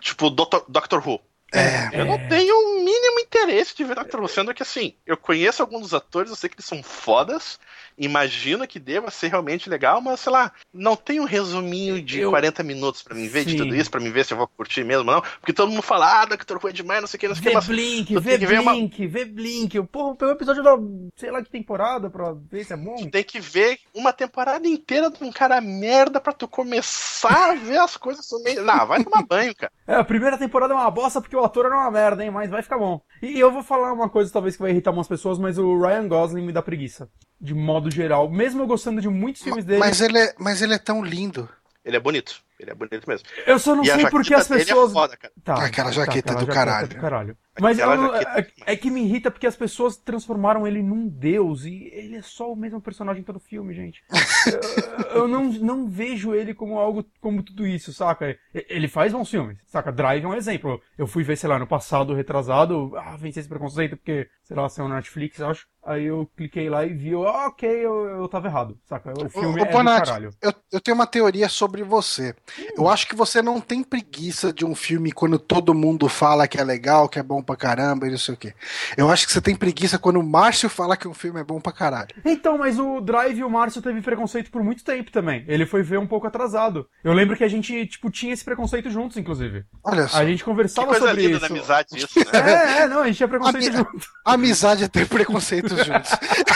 Tipo, 0.00 0.28
Doctor, 0.28 0.64
Doctor 0.68 1.06
Who. 1.06 1.20
É, 1.54 2.00
eu 2.00 2.04
não 2.04 2.18
tenho 2.18 2.54
o 2.54 2.84
mínimo 2.84 3.20
interesse 3.20 3.74
de 3.74 3.84
ver 3.84 3.94
Doctor 3.94 4.20
Who, 4.20 4.28
sendo 4.28 4.52
que 4.52 4.62
assim, 4.62 4.94
eu 5.06 5.16
conheço 5.16 5.62
alguns 5.62 5.82
dos 5.82 5.94
atores, 5.94 6.30
eu 6.30 6.36
sei 6.36 6.50
que 6.50 6.56
eles 6.56 6.66
são 6.66 6.82
fodas, 6.82 7.58
imagino 7.98 8.66
que 8.66 8.78
deva 8.78 9.10
ser 9.10 9.28
realmente 9.28 9.68
legal, 9.68 10.00
mas 10.00 10.20
sei 10.20 10.32
lá, 10.32 10.52
não 10.72 10.96
tem 10.96 11.20
um 11.20 11.24
resuminho 11.24 12.02
de 12.02 12.20
eu... 12.20 12.30
40 12.30 12.62
minutos 12.62 13.02
para 13.02 13.14
mim 13.14 13.28
ver 13.28 13.44
Sim. 13.44 13.50
de 13.50 13.56
tudo 13.56 13.74
isso, 13.74 13.90
para 13.90 14.00
mim 14.00 14.10
ver 14.10 14.24
se 14.24 14.32
eu 14.32 14.38
vou 14.38 14.48
curtir 14.48 14.84
mesmo 14.84 15.04
não, 15.04 15.20
porque 15.20 15.52
todo 15.52 15.70
mundo 15.70 15.82
fala, 15.82 16.22
ah, 16.22 16.24
Doctor 16.26 16.58
Who 16.62 16.68
é 16.68 16.72
demais, 16.72 17.00
não 17.00 17.08
sei 17.08 17.18
o 17.18 17.20
que, 17.20 17.28
não 17.28 17.34
sei 17.34 17.42
o 17.42 17.48
que, 17.48 17.54
mas... 17.54 17.66
Blink, 17.66 18.18
vê 18.18 18.38
Blink, 18.38 19.02
uma... 19.02 19.08
vê 19.08 19.24
Blink, 19.24 19.82
porra, 19.84 20.14
pegou 20.14 20.34
o 20.34 20.36
episódio 20.36 20.62
da, 20.62 20.76
sei 21.16 21.30
lá 21.30 21.42
que 21.42 21.50
temporada 21.50 22.10
pra 22.10 22.32
ver 22.32 22.64
se 22.64 22.72
é 22.72 22.76
bom. 22.76 22.96
Tu 22.96 23.10
tem 23.10 23.24
que 23.24 23.40
ver 23.40 23.78
uma 23.94 24.12
temporada 24.12 24.66
inteira 24.66 25.10
de 25.10 25.22
um 25.22 25.32
cara 25.32 25.60
merda 25.60 26.20
pra 26.20 26.32
tu 26.32 26.46
começar 26.46 27.52
a 27.52 27.54
ver 27.54 27.78
as 27.78 27.96
coisas 27.96 28.26
também. 28.26 28.56
Não, 28.56 28.86
vai 28.86 29.02
tomar 29.02 29.24
banho, 29.24 29.54
cara. 29.54 29.72
É, 29.86 29.94
a 29.94 30.04
primeira 30.04 30.36
temporada 30.36 30.74
é 30.74 30.76
uma 30.76 30.90
bosta 30.90 31.20
porque 31.20 31.36
o 31.36 31.44
ator 31.44 31.66
era 31.66 31.76
uma 31.76 31.90
merda, 31.92 32.24
hein, 32.24 32.28
mas 32.28 32.50
vai 32.50 32.60
ficar 32.60 32.76
bom. 32.76 33.00
E 33.22 33.38
eu 33.38 33.52
vou 33.52 33.62
falar 33.62 33.92
uma 33.92 34.08
coisa 34.08 34.32
talvez 34.32 34.56
que 34.56 34.62
vai 34.62 34.72
irritar 34.72 34.90
algumas 34.90 35.06
pessoas, 35.06 35.38
mas 35.38 35.58
o 35.58 35.78
Ryan 35.78 36.08
Gosling 36.08 36.42
me 36.44 36.52
dá 36.52 36.60
preguiça 36.60 37.08
de 37.40 37.54
modo 37.54 37.90
geral. 37.90 38.28
Mesmo 38.30 38.62
eu 38.62 38.66
gostando 38.66 39.00
de 39.00 39.08
muitos 39.08 39.42
filmes 39.42 39.64
dele. 39.64 39.80
Mas 39.80 40.00
ele 40.00 40.18
é, 40.18 40.34
mas 40.38 40.62
ele 40.62 40.74
é 40.74 40.78
tão 40.78 41.04
lindo. 41.04 41.48
Ele 41.84 41.96
é 41.96 42.00
bonito. 42.00 42.42
Ele 42.58 42.70
é 42.70 42.74
bonito 42.74 43.08
mesmo. 43.08 43.26
Eu 43.46 43.58
só 43.58 43.76
não 43.76 43.84
e 43.84 43.86
sei 43.86 44.10
porque 44.10 44.34
as 44.34 44.48
pessoas. 44.48 44.90
É 44.90 44.94
foda, 44.94 45.18
tá, 45.44 45.54
aquela 45.64 45.92
jaqueta, 45.92 46.32
tá, 46.34 46.40
aquela 46.40 46.44
do, 46.44 46.46
jaqueta 46.46 46.54
caralho. 46.54 46.88
do 46.88 46.96
caralho. 46.96 47.38
Mas 47.60 47.78
eu, 47.78 48.14
é, 48.14 48.46
é, 48.66 48.76
que 48.76 48.90
me 48.90 49.02
irrita 49.02 49.30
porque 49.30 49.46
as 49.46 49.56
pessoas 49.56 49.96
transformaram 49.96 50.66
ele 50.66 50.82
num 50.82 51.08
deus 51.08 51.64
e 51.64 51.90
ele 51.92 52.16
é 52.16 52.22
só 52.22 52.52
o 52.52 52.56
mesmo 52.56 52.80
personagem 52.80 53.22
em 53.22 53.24
todo 53.24 53.40
filme, 53.40 53.74
gente. 53.74 54.02
eu, 55.12 55.22
eu 55.22 55.28
não, 55.28 55.44
não 55.44 55.88
vejo 55.88 56.34
ele 56.34 56.54
como 56.54 56.78
algo 56.78 57.04
como 57.20 57.42
tudo 57.42 57.66
isso, 57.66 57.92
saca? 57.92 58.36
Ele 58.54 58.88
faz 58.88 59.12
bons 59.12 59.30
filmes, 59.30 59.58
saca? 59.66 59.92
Drive 59.92 60.24
é 60.24 60.28
um 60.28 60.34
exemplo. 60.34 60.80
Eu 60.96 61.06
fui 61.06 61.22
ver, 61.22 61.36
sei 61.36 61.48
lá, 61.48 61.58
no 61.58 61.66
passado, 61.66 62.14
retrasado, 62.14 62.92
ah, 62.96 63.16
venci 63.16 63.40
esse 63.40 63.48
preconceito 63.48 63.96
porque, 63.96 64.28
sei 64.44 64.56
lá, 64.56 64.68
saiu 64.68 64.88
na 64.88 64.96
Netflix, 64.96 65.40
acho. 65.40 65.66
Aí 65.86 66.06
eu 66.06 66.28
cliquei 66.36 66.68
lá 66.68 66.84
e 66.84 66.92
vi, 66.92 67.14
ah, 67.14 67.46
ok, 67.46 67.68
eu, 67.68 68.06
eu 68.06 68.28
tava 68.28 68.48
errado, 68.48 68.76
saca? 68.84 69.12
O 69.12 69.28
filme 69.28 69.60
o, 69.60 69.64
é 69.64 69.70
Bonatti, 69.70 70.00
do 70.00 70.06
caralho. 70.06 70.30
Eu, 70.42 70.52
eu 70.72 70.80
tenho 70.80 70.96
uma 70.96 71.06
teoria 71.06 71.48
sobre 71.48 71.84
você. 71.84 72.34
Hum. 72.58 72.66
Eu 72.78 72.88
acho 72.88 73.06
que 73.06 73.14
você 73.14 73.40
não 73.40 73.60
tem 73.60 73.84
preguiça 73.84 74.52
de 74.52 74.64
um 74.64 74.74
filme 74.74 75.12
quando 75.12 75.38
todo 75.38 75.72
mundo 75.72 76.08
fala 76.08 76.48
que 76.48 76.58
é 76.58 76.64
legal, 76.64 77.08
que 77.08 77.20
é 77.20 77.22
bom 77.22 77.40
pra 77.46 77.56
caramba 77.56 78.06
e 78.06 78.10
não 78.10 78.18
sei 78.18 78.34
o 78.34 78.36
quê. 78.36 78.52
Eu 78.96 79.08
acho 79.10 79.26
que 79.26 79.32
você 79.32 79.40
tem 79.40 79.54
preguiça 79.54 79.98
quando 79.98 80.18
o 80.18 80.22
Márcio 80.22 80.68
fala 80.68 80.96
que 80.96 81.08
um 81.08 81.14
filme 81.14 81.40
é 81.40 81.44
bom 81.44 81.60
pra 81.60 81.72
caralho. 81.72 82.08
Então, 82.24 82.58
mas 82.58 82.78
o 82.78 83.00
Drive, 83.00 83.42
o 83.42 83.50
Márcio 83.50 83.80
teve 83.80 84.02
preconceito 84.02 84.50
por 84.50 84.62
muito 84.62 84.84
tempo 84.84 85.10
também. 85.10 85.44
Ele 85.46 85.64
foi 85.64 85.82
ver 85.82 85.98
um 85.98 86.06
pouco 86.06 86.26
atrasado. 86.26 86.86
Eu 87.04 87.12
lembro 87.12 87.36
que 87.36 87.44
a 87.44 87.48
gente, 87.48 87.86
tipo, 87.86 88.10
tinha 88.10 88.32
esse 88.32 88.44
preconceito 88.44 88.90
juntos, 88.90 89.16
inclusive. 89.16 89.64
Olha 89.84 90.08
só. 90.08 90.18
A 90.18 90.24
gente 90.24 90.44
conversava 90.44 90.88
que 90.88 90.98
coisa 90.98 91.08
sobre 91.08 91.22
linda 91.22 91.36
isso. 91.36 91.40
Da 91.40 91.54
amizade 91.54 91.88
isso, 91.94 92.18
né? 92.18 92.26
É, 92.46 92.82
é, 92.82 92.88
não, 92.88 93.00
a 93.00 93.06
gente 93.06 93.16
tinha 93.16 93.28
preconceito 93.28 93.68
Ami 93.68 93.76
junto. 93.76 94.06
Amizade 94.24 94.84
é 94.84 94.88
ter 94.88 95.06
preconceito 95.06 95.68
juntos. 95.68 96.10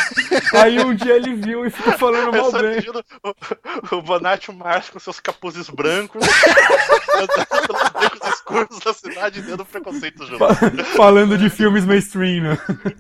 Aí 0.54 0.78
um 0.80 0.94
dia 0.94 1.14
ele 1.14 1.34
viu 1.34 1.66
e 1.66 1.70
ficou 1.70 1.92
falando 1.94 2.36
mal 2.36 2.52
bem. 2.52 2.80
O, 3.90 3.96
o 3.96 4.02
Bonatti 4.02 4.50
e 4.50 4.54
o 4.54 4.56
Márcio 4.56 4.92
com 4.92 4.98
seus 4.98 5.20
capuzes 5.20 5.68
brancos, 5.68 6.22
andando 7.14 7.66
pelos 7.66 7.90
becos 7.90 8.28
escuros 8.34 8.78
da 8.80 8.94
cidade 8.94 9.40
dentro 9.42 9.58
do 9.58 9.64
preconceito 9.64 10.26
junto. 10.26 10.44
Falando 10.84 11.36
de 11.36 11.50
filmes 11.50 11.84
mainstream, 11.84 12.42
né? 12.42 12.58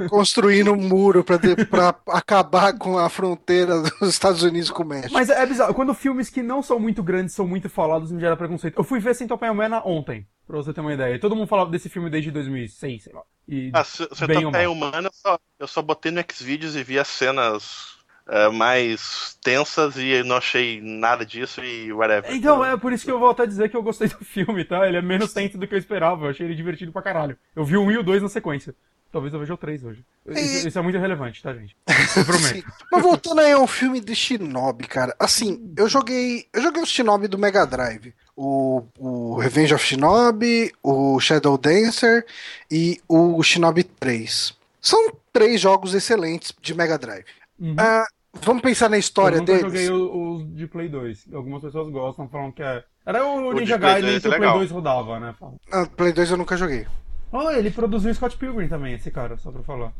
Construindo 0.08 0.72
um 0.72 0.76
muro 0.76 1.24
pra, 1.24 1.36
de, 1.36 1.56
pra 1.66 1.94
acabar 2.08 2.76
com 2.76 2.98
a 2.98 3.08
fronteira 3.08 3.82
dos 3.82 4.08
Estados 4.08 4.42
Unidos 4.42 4.70
com 4.70 4.82
o 4.82 4.86
México. 4.86 5.12
Mas 5.12 5.28
é 5.28 5.44
bizarro, 5.46 5.74
quando 5.74 5.94
filmes 5.94 6.30
que 6.30 6.42
não 6.42 6.62
são 6.62 6.78
muito 6.78 7.02
grandes 7.02 7.34
são 7.34 7.46
muito 7.46 7.68
falados, 7.68 8.10
me 8.10 8.20
gera 8.20 8.36
preconceito. 8.36 8.78
Eu 8.78 8.84
fui 8.84 9.00
ver 9.00 9.14
Centopeia 9.14 9.52
Humana 9.52 9.82
ontem, 9.84 10.26
pra 10.46 10.56
você 10.56 10.72
ter 10.72 10.80
uma 10.80 10.94
ideia. 10.94 11.18
Todo 11.18 11.36
mundo 11.36 11.48
falava 11.48 11.70
desse 11.70 11.88
filme 11.88 12.10
desde 12.10 12.30
2006, 12.30 13.04
sei 13.04 13.12
lá. 13.12 13.22
E 13.48 13.70
ah, 13.72 13.84
Centopeia 13.84 14.70
Humana, 14.70 15.08
eu 15.08 15.12
só, 15.12 15.38
eu 15.58 15.68
só 15.68 15.82
botei 15.82 16.12
no 16.12 16.22
Xvideos 16.22 16.76
e 16.76 16.82
vi 16.82 16.98
as 16.98 17.08
cenas 17.08 17.99
uh, 18.30 18.52
mais 18.52 19.36
tensas 19.42 19.96
e 19.96 20.22
não 20.22 20.36
achei 20.36 20.80
nada 20.80 21.26
disso 21.26 21.62
e 21.62 21.92
whatever. 21.92 22.32
Então, 22.32 22.64
é 22.64 22.76
por 22.76 22.92
isso 22.92 23.04
que 23.04 23.10
eu 23.10 23.18
vou 23.18 23.30
até 23.30 23.46
dizer 23.46 23.68
que 23.68 23.76
eu 23.76 23.82
gostei 23.82 24.08
do 24.08 24.24
filme, 24.24 24.64
tá? 24.64 24.86
Ele 24.86 24.96
é 24.96 25.02
menos 25.02 25.32
tenso 25.32 25.58
do 25.58 25.66
que 25.66 25.74
eu 25.74 25.78
esperava. 25.78 26.26
Eu 26.26 26.30
achei 26.30 26.46
ele 26.46 26.54
divertido 26.54 26.92
pra 26.92 27.02
caralho. 27.02 27.36
Eu 27.54 27.64
vi 27.64 27.76
o 27.76 27.82
1 27.82 27.90
e 27.90 27.98
o 27.98 28.02
2 28.02 28.22
na 28.22 28.28
sequência. 28.28 28.74
Talvez 29.12 29.34
eu 29.34 29.40
veja 29.40 29.54
o 29.54 29.56
3 29.56 29.84
hoje. 29.84 30.04
Isso, 30.28 30.68
isso, 30.68 30.78
é 30.78 30.82
muito 30.82 30.96
relevante, 30.96 31.42
tá, 31.42 31.52
gente? 31.52 31.76
Eu 32.16 32.24
prometo. 32.24 32.72
Mas 32.92 33.02
voltando 33.02 33.40
aí 33.40 33.50
ao 33.50 33.66
filme 33.66 34.00
de 34.00 34.14
Shinobi, 34.14 34.86
cara. 34.86 35.16
Assim, 35.18 35.72
eu 35.76 35.88
joguei. 35.88 36.46
Eu 36.52 36.62
joguei 36.62 36.80
o 36.80 36.86
Shinobi 36.86 37.26
do 37.26 37.36
Mega 37.36 37.66
Drive. 37.66 38.14
O, 38.36 38.84
o 38.96 39.36
Revenge 39.36 39.74
of 39.74 39.84
Shinobi, 39.84 40.72
o 40.80 41.18
Shadow 41.18 41.58
Dancer 41.58 42.24
e 42.70 43.00
o 43.08 43.42
Shinobi 43.42 43.82
3. 43.82 44.56
São 44.80 45.12
três 45.32 45.60
jogos 45.60 45.92
excelentes 45.92 46.54
de 46.60 46.72
Mega 46.72 46.96
Drive. 46.96 47.26
Uhum. 47.58 47.72
Uh, 47.72 48.19
Vamos 48.42 48.62
pensar 48.62 48.88
na 48.88 48.98
história 48.98 49.36
eu 49.36 49.44
deles. 49.44 49.62
Eu 49.62 49.70
joguei 49.70 49.90
os 49.90 50.54
de 50.54 50.66
Play 50.66 50.88
2. 50.88 51.28
Algumas 51.32 51.62
pessoas 51.62 51.90
gostam, 51.90 52.28
falam 52.28 52.52
que 52.52 52.62
é. 52.62 52.84
Era 53.04 53.26
o, 53.26 53.52
Ninja 53.52 53.76
Gaiden 53.76 54.20
que 54.20 54.28
o 54.28 54.36
Play 54.36 54.52
2 54.52 54.70
rodava, 54.70 55.18
né? 55.18 55.34
Ah, 55.72 55.86
Play 55.86 56.12
2 56.12 56.30
eu 56.30 56.36
nunca 56.36 56.56
joguei. 56.56 56.86
Oh, 57.32 57.50
ele 57.50 57.70
produziu 57.70 58.12
Scott 58.14 58.36
Pilgrim 58.36 58.68
também, 58.68 58.94
esse 58.94 59.10
cara, 59.10 59.36
só 59.36 59.50
pra 59.50 59.62
falar. 59.62 59.92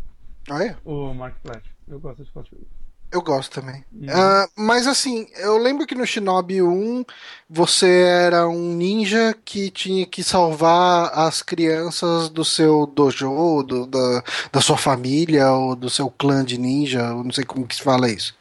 Ah, 0.50 0.64
é? 0.64 0.76
O 0.84 1.12
Mark 1.14 1.36
Platt. 1.42 1.64
Eu 1.88 2.00
gosto 2.00 2.22
de 2.22 2.28
Scott 2.28 2.50
Pilgrim. 2.50 2.68
Eu 3.12 3.20
gosto 3.22 3.60
também. 3.60 3.84
Uhum. 3.92 4.06
Uh, 4.06 4.48
mas 4.56 4.86
assim, 4.86 5.26
eu 5.38 5.58
lembro 5.58 5.84
que 5.86 5.96
no 5.96 6.06
Shinobi 6.06 6.62
1 6.62 7.04
você 7.48 8.02
era 8.02 8.48
um 8.48 8.72
ninja 8.74 9.36
que 9.44 9.68
tinha 9.68 10.06
que 10.06 10.22
salvar 10.22 11.10
as 11.12 11.42
crianças 11.42 12.28
do 12.28 12.44
seu 12.44 12.86
dojo, 12.86 13.64
do, 13.64 13.86
da, 13.86 14.22
da 14.52 14.60
sua 14.60 14.76
família, 14.76 15.50
ou 15.50 15.74
do 15.74 15.90
seu 15.90 16.08
clã 16.08 16.44
de 16.44 16.56
ninja, 16.56 17.00
eu 17.00 17.24
não 17.24 17.32
sei 17.32 17.44
como 17.44 17.66
que 17.66 17.74
se 17.74 17.82
fala 17.82 18.08
isso. 18.08 18.34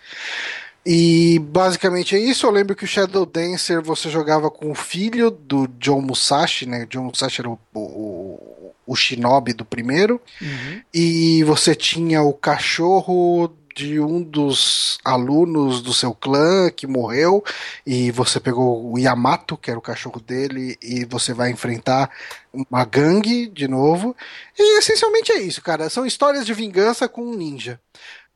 E 0.86 1.40
basicamente 1.40 2.16
é 2.16 2.20
isso. 2.20 2.46
Eu 2.46 2.52
lembro 2.52 2.76
que 2.76 2.84
o 2.84 2.88
Shadow 2.88 3.26
Dancer 3.26 3.82
você 3.82 4.10
jogava 4.10 4.50
com 4.50 4.72
o 4.72 4.76
filho 4.76 5.30
do 5.30 5.68
John 5.80 6.02
Musashi, 6.02 6.66
né? 6.66 6.86
John 6.90 7.04
Musashi 7.04 7.42
era 7.42 7.50
o, 7.50 7.60
o, 7.74 8.74
o 8.88 8.96
shinobi 8.96 9.54
do 9.54 9.66
primeiro. 9.66 10.22
Uhum. 10.42 10.82
E 10.94 11.44
você 11.44 11.76
tinha 11.76 12.22
o 12.22 12.34
cachorro 12.34 13.54
de 13.80 13.98
um 13.98 14.22
dos 14.22 14.98
alunos 15.06 15.82
do 15.82 15.94
seu 15.94 16.14
clã 16.14 16.70
que 16.70 16.86
morreu 16.86 17.42
e 17.86 18.12
você 18.12 18.38
pegou 18.38 18.92
o 18.92 19.00
Yamato, 19.00 19.56
que 19.56 19.70
era 19.72 19.80
o 19.80 19.82
cachorro 19.82 20.20
dele, 20.20 20.78
e 20.82 21.06
você 21.06 21.34
vai 21.34 21.50
enfrentar 21.50 22.12
uma 22.54 22.84
gangue 22.84 23.48
de 23.48 23.70
novo. 23.70 24.14
E 24.58 24.80
essencialmente 24.80 25.32
é 25.32 25.40
isso, 25.40 25.62
cara. 25.62 25.90
São 25.90 26.06
histórias 26.06 26.46
de 26.46 26.54
vingança 26.54 27.08
com 27.08 27.22
um 27.22 27.36
ninja. 27.36 27.80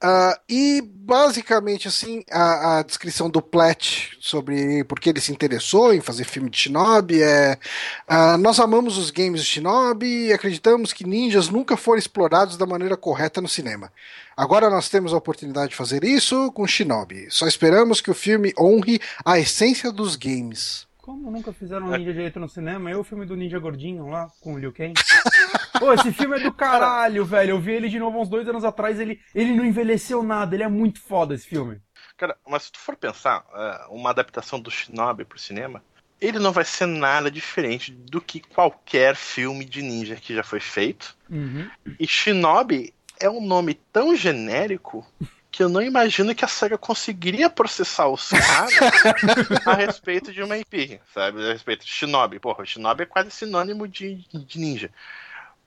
Uh, 0.03 0.35
e 0.49 0.81
basicamente 0.81 1.87
assim 1.87 2.25
a, 2.29 2.79
a, 2.79 2.83
descrição 2.83 3.29
do 3.29 3.41
Platt 3.41 4.17
sobre 4.19 4.83
por 4.83 4.99
que 4.99 5.09
ele 5.09 5.21
se 5.21 5.31
interessou 5.31 5.93
em 5.93 6.01
fazer 6.01 6.25
filme 6.25 6.49
de 6.49 6.57
Shinobi 6.57 7.23
é 7.23 7.57
uh, 8.09 8.37
nós 8.37 8.59
amamos 8.59 8.97
os 8.97 9.09
games 9.11 9.39
de 9.39 9.47
Shinobi 9.47 10.25
e 10.25 10.33
acreditamos 10.33 10.91
que 10.91 11.07
ninjas 11.07 11.47
nunca 11.47 11.77
foram 11.77 11.99
explorados 11.99 12.57
da 12.57 12.65
maneira 12.65 12.97
correta 12.97 13.39
no 13.39 13.47
cinema. 13.47 13.93
Agora 14.35 14.69
nós 14.69 14.89
temos 14.89 15.13
a 15.13 15.17
oportunidade 15.17 15.71
de 15.71 15.75
fazer 15.75 16.03
isso 16.03 16.51
com 16.51 16.65
Shinobi. 16.65 17.27
Só 17.29 17.47
esperamos 17.47 18.01
que 18.01 18.09
o 18.09 18.15
filme 18.15 18.53
honre 18.59 18.99
a 19.23 19.37
essência 19.37 19.91
dos 19.91 20.15
games. 20.15 20.87
Como 20.97 21.29
nunca 21.29 21.51
fizeram 21.51 21.87
um 21.87 21.91
ninja 21.91 22.13
direito 22.13 22.39
no 22.39 22.47
cinema? 22.47 22.89
Eu 22.89 23.01
o 23.01 23.03
filme 23.03 23.25
do 23.25 23.35
Ninja 23.35 23.59
Gordinho 23.59 24.07
lá, 24.07 24.27
com 24.39 24.53
o 24.53 24.57
Liu 24.57 24.71
Kang. 24.71 24.93
Pô, 25.77 25.91
esse 25.91 26.13
filme 26.13 26.39
é 26.39 26.43
do 26.43 26.53
caralho, 26.53 27.25
velho. 27.25 27.51
Eu 27.51 27.59
vi 27.59 27.73
ele 27.73 27.89
de 27.89 27.99
novo 27.99 28.21
uns 28.21 28.29
dois 28.29 28.47
anos 28.47 28.63
atrás, 28.63 28.99
ele, 28.99 29.19
ele 29.35 29.53
não 29.53 29.65
envelheceu 29.65 30.23
nada, 30.23 30.55
ele 30.55 30.63
é 30.63 30.67
muito 30.69 31.01
foda 31.01 31.35
esse 31.35 31.45
filme. 31.45 31.81
Cara, 32.15 32.37
mas 32.47 32.63
se 32.63 32.71
tu 32.71 32.79
for 32.79 32.95
pensar, 32.95 33.45
é, 33.53 33.87
uma 33.89 34.11
adaptação 34.11 34.59
do 34.59 34.71
Shinobi 34.71 35.25
pro 35.25 35.37
cinema, 35.37 35.83
ele 36.21 36.39
não 36.39 36.53
vai 36.53 36.63
ser 36.63 36.85
nada 36.85 37.29
diferente 37.29 37.91
do 37.91 38.21
que 38.21 38.39
qualquer 38.39 39.13
filme 39.15 39.65
de 39.65 39.81
ninja 39.81 40.15
que 40.15 40.33
já 40.33 40.43
foi 40.43 40.61
feito. 40.61 41.17
Uhum. 41.29 41.69
E 41.99 42.07
Shinobi 42.07 42.93
é 43.23 43.29
um 43.29 43.39
nome 43.39 43.73
tão 43.91 44.15
genérico 44.15 45.05
que 45.49 45.63
eu 45.63 45.69
não 45.69 45.81
imagino 45.81 46.35
que 46.35 46.43
a 46.43 46.47
SEGA 46.47 46.77
conseguiria 46.77 47.49
processar 47.49 48.09
os 48.09 48.27
caras 48.27 48.73
a 49.65 49.73
respeito 49.75 50.33
de 50.33 50.43
uma 50.43 50.57
IP, 50.57 50.99
sabe? 51.13 51.41
A 51.41 51.53
respeito 51.53 51.85
de 51.85 51.91
Shinobi. 51.91 52.39
Porra, 52.39 52.65
Shinobi 52.65 53.03
é 53.03 53.05
quase 53.05 53.31
sinônimo 53.31 53.87
de, 53.87 54.25
de 54.33 54.59
ninja. 54.59 54.89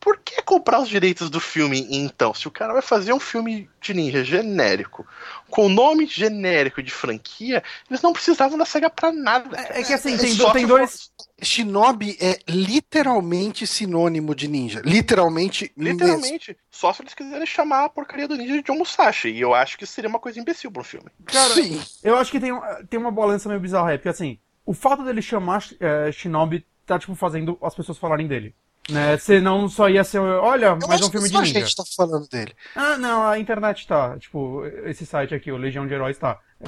Por 0.07 0.19
que 0.19 0.41
comprar 0.41 0.79
os 0.79 0.89
direitos 0.89 1.29
do 1.29 1.41
filme 1.41 1.85
então? 1.91 2.33
Se 2.33 2.47
o 2.47 2.51
cara 2.53 2.73
vai 2.73 2.81
fazer 2.81 3.13
um 3.13 3.19
filme 3.19 3.69
de 3.81 3.93
ninja 3.93 4.23
genérico, 4.23 5.05
com 5.51 5.69
nome 5.69 6.07
genérico 6.07 6.81
de 6.81 6.93
franquia, 6.93 7.61
eles 7.91 8.01
não 8.03 8.13
precisavam 8.13 8.57
da 8.57 8.65
SEGA 8.65 8.89
pra 8.89 9.11
nada. 9.11 9.59
É, 9.59 9.81
é 9.81 9.83
que 9.83 9.93
assim, 9.93 10.17
tem, 10.17 10.37
do, 10.37 10.53
tem 10.53 10.65
dois. 10.65 11.11
Shinobi 11.43 12.17
é 12.21 12.39
literalmente 12.49 13.67
sinônimo 13.67 14.33
de 14.33 14.47
ninja. 14.47 14.81
Literalmente. 14.85 15.73
Literalmente. 15.77 16.51
Mesmo. 16.51 16.63
Só 16.71 16.93
se 16.93 17.03
eles 17.03 17.13
quiserem 17.13 17.45
chamar 17.45 17.87
a 17.87 17.89
porcaria 17.89 18.29
do 18.29 18.37
ninja 18.37 18.55
de 18.55 18.63
John 18.63 18.79
Musashi. 18.79 19.31
E 19.31 19.41
eu 19.41 19.55
acho 19.55 19.77
que 19.77 19.85
seria 19.85 20.09
uma 20.09 20.21
coisa 20.21 20.39
imbecil 20.39 20.71
pro 20.71 20.85
filme. 20.85 21.11
Cara, 21.25 21.53
Sim. 21.53 21.83
eu 22.05 22.17
acho 22.17 22.31
que 22.31 22.39
tem, 22.39 22.53
tem 22.89 23.01
uma 23.01 23.11
balança 23.11 23.49
meio 23.49 23.61
bizarra 23.61 23.91
aí. 23.91 23.99
Porque 23.99 24.11
assim, 24.11 24.39
o 24.65 24.73
fato 24.73 25.03
dele 25.03 25.21
chamar 25.21 25.65
é, 25.81 26.13
Shinobi 26.13 26.65
tá, 26.87 26.97
tipo, 26.97 27.17
fazendo 27.17 27.59
as 27.61 27.75
pessoas 27.75 27.99
falarem 27.99 28.29
dele. 28.29 28.55
Né? 28.91 29.17
Senão 29.19 29.69
só 29.69 29.89
ia 29.89 30.05
ser, 30.05 30.21
olha, 30.21 30.77
mais 30.77 31.03
um 31.03 31.11
filme 31.11 31.29
de 31.29 31.37
ninja. 31.37 31.59
a 31.59 31.63
gente 31.63 31.75
tá 31.75 31.83
falando 31.97 32.29
dele. 32.29 32.55
Ah, 32.75 32.97
não, 32.97 33.27
a 33.27 33.39
internet 33.39 33.87
tá. 33.87 34.17
Tipo, 34.19 34.65
esse 34.85 35.05
site 35.05 35.35
aqui, 35.35 35.51
o 35.51 35.57
Legião 35.57 35.87
de 35.87 35.95
Heróis 35.95 36.17
tá. 36.17 36.39
É... 36.61 36.67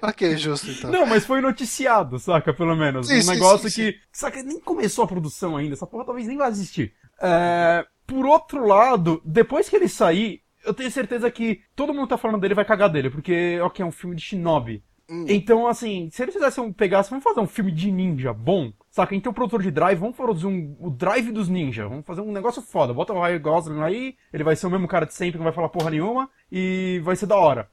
ok, 0.06 0.36
justo 0.36 0.70
então. 0.70 0.90
Não, 0.90 1.04
mas 1.04 1.26
foi 1.26 1.40
noticiado, 1.40 2.18
saca? 2.18 2.54
Pelo 2.54 2.76
menos. 2.76 3.08
Sim, 3.08 3.18
um 3.18 3.22
sim, 3.22 3.30
negócio 3.30 3.68
sim, 3.68 3.92
que. 3.92 3.98
Saca, 4.12 4.42
nem 4.42 4.60
começou 4.60 5.04
a 5.04 5.08
produção 5.08 5.56
ainda. 5.56 5.74
Essa 5.74 5.86
porra 5.86 6.04
talvez 6.04 6.28
nem 6.28 6.36
vai 6.36 6.50
existir. 6.50 6.94
É... 7.20 7.84
Por 8.06 8.26
outro 8.26 8.66
lado, 8.66 9.20
depois 9.24 9.68
que 9.68 9.76
ele 9.76 9.88
sair, 9.88 10.42
eu 10.64 10.72
tenho 10.74 10.90
certeza 10.90 11.30
que 11.30 11.60
todo 11.74 11.92
mundo 11.92 12.08
tá 12.08 12.18
falando 12.18 12.40
dele 12.40 12.54
vai 12.54 12.64
cagar 12.64 12.88
dele, 12.88 13.10
porque, 13.10 13.58
ok, 13.62 13.82
é 13.82 13.86
um 13.86 13.92
filme 13.92 14.14
de 14.14 14.22
shinobi. 14.22 14.82
Hum. 15.08 15.24
Então, 15.28 15.66
assim, 15.66 16.08
se 16.10 16.22
eles 16.22 16.34
fizessem 16.34 16.64
um, 16.64 16.72
pegassem, 16.72 17.10
vamos 17.10 17.24
fazer 17.24 17.40
um 17.40 17.46
filme 17.46 17.72
de 17.72 17.90
ninja 17.90 18.32
bom, 18.32 18.72
saca? 18.94 19.12
Então, 19.12 19.32
o 19.32 19.34
produtor 19.34 19.60
de 19.60 19.72
Drive, 19.72 19.98
vamos 19.98 20.16
fazer 20.16 20.46
um, 20.46 20.76
o 20.78 20.88
Drive 20.88 21.32
dos 21.32 21.48
ninja, 21.48 21.88
vamos 21.88 22.06
fazer 22.06 22.20
um 22.20 22.30
negócio 22.30 22.62
foda. 22.62 22.94
Bota 22.94 23.12
o 23.12 23.20
Ryan 23.20 23.40
Gosling 23.40 23.82
aí, 23.82 24.14
ele 24.32 24.44
vai 24.44 24.54
ser 24.54 24.68
o 24.68 24.70
mesmo 24.70 24.86
cara 24.86 25.04
de 25.04 25.12
sempre, 25.12 25.36
não 25.36 25.44
vai 25.44 25.52
falar 25.52 25.68
porra 25.68 25.90
nenhuma, 25.90 26.30
e 26.50 27.00
vai 27.02 27.16
ser 27.16 27.26
da 27.26 27.34
hora. 27.34 27.68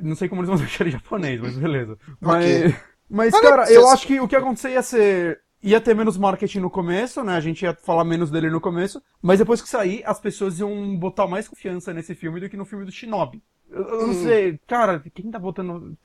Não 0.00 0.14
sei 0.14 0.28
como 0.28 0.42
eles 0.42 0.48
vão 0.48 0.56
deixar 0.64 0.84
ele 0.84 0.92
japonês, 0.92 1.40
mas 1.40 1.58
beleza. 1.58 1.98
Mas, 2.20 2.44
okay. 2.44 2.74
mas 3.10 3.40
cara, 3.40 3.68
eu 3.72 3.88
acho 3.88 4.06
que 4.06 4.20
o 4.20 4.28
que 4.28 4.36
ia 4.36 4.38
acontecer 4.38 4.70
ia 4.70 4.82
ser 4.82 5.40
ia 5.60 5.80
ter 5.80 5.94
menos 5.94 6.16
marketing 6.16 6.60
no 6.60 6.70
começo, 6.70 7.22
né? 7.24 7.34
A 7.34 7.40
gente 7.40 7.62
ia 7.62 7.74
falar 7.74 8.04
menos 8.04 8.30
dele 8.30 8.48
no 8.48 8.60
começo, 8.60 9.02
mas 9.20 9.40
depois 9.40 9.60
que 9.60 9.68
sair, 9.68 10.02
as 10.06 10.20
pessoas 10.20 10.60
iam 10.60 10.96
botar 10.96 11.26
mais 11.26 11.48
confiança 11.48 11.92
nesse 11.92 12.14
filme 12.14 12.40
do 12.40 12.48
que 12.48 12.56
no 12.56 12.64
filme 12.64 12.84
do 12.84 12.92
Shinobi. 12.92 13.42
Eu, 13.68 13.82
eu 13.82 14.06
não 14.06 14.10
hum. 14.10 14.22
sei, 14.22 14.58
cara, 14.68 15.02
quem 15.12 15.30
tá 15.30 15.38
botando. 15.38 15.96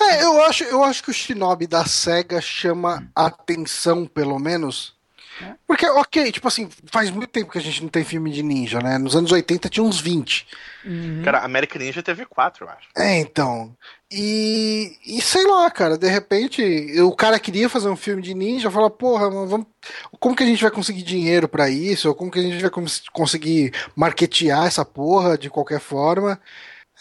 É, 0.00 0.24
eu 0.24 0.42
acho, 0.42 0.64
eu 0.64 0.82
acho 0.82 1.02
que 1.02 1.10
o 1.10 1.14
Shinobi 1.14 1.66
da 1.66 1.84
SEGA 1.84 2.40
chama 2.40 3.08
atenção, 3.14 4.06
pelo 4.06 4.38
menos. 4.38 4.98
Porque, 5.66 5.86
ok, 5.86 6.32
tipo 6.32 6.48
assim, 6.48 6.68
faz 6.86 7.10
muito 7.10 7.28
tempo 7.28 7.50
que 7.50 7.58
a 7.58 7.62
gente 7.62 7.82
não 7.82 7.88
tem 7.88 8.04
filme 8.04 8.30
de 8.30 8.42
ninja, 8.42 8.78
né? 8.80 8.98
Nos 8.98 9.16
anos 9.16 9.32
80 9.32 9.68
tinha 9.68 9.84
uns 9.84 10.00
20. 10.00 10.46
Uhum. 10.84 11.22
Cara, 11.24 11.40
American 11.40 11.80
Ninja 11.80 12.02
teve 12.02 12.26
4, 12.26 12.64
eu 12.64 12.68
acho. 12.68 12.88
É, 12.96 13.18
então. 13.20 13.74
E, 14.10 14.96
e 15.06 15.22
sei 15.22 15.46
lá, 15.46 15.70
cara, 15.70 15.96
de 15.96 16.08
repente 16.08 17.00
o 17.00 17.12
cara 17.12 17.38
queria 17.38 17.68
fazer 17.68 17.88
um 17.88 17.96
filme 17.96 18.20
de 18.20 18.34
ninja, 18.34 18.70
fala, 18.70 18.90
porra, 18.90 19.30
vamos, 19.30 19.66
como 20.18 20.34
que 20.34 20.42
a 20.42 20.46
gente 20.46 20.62
vai 20.62 20.70
conseguir 20.70 21.02
dinheiro 21.02 21.48
para 21.48 21.70
isso? 21.70 22.08
Ou 22.08 22.14
como 22.14 22.30
que 22.30 22.38
a 22.38 22.42
gente 22.42 22.60
vai 22.60 22.70
conseguir 23.12 23.72
marketear 23.94 24.66
essa 24.66 24.84
porra 24.84 25.38
de 25.38 25.48
qualquer 25.48 25.80
forma? 25.80 26.40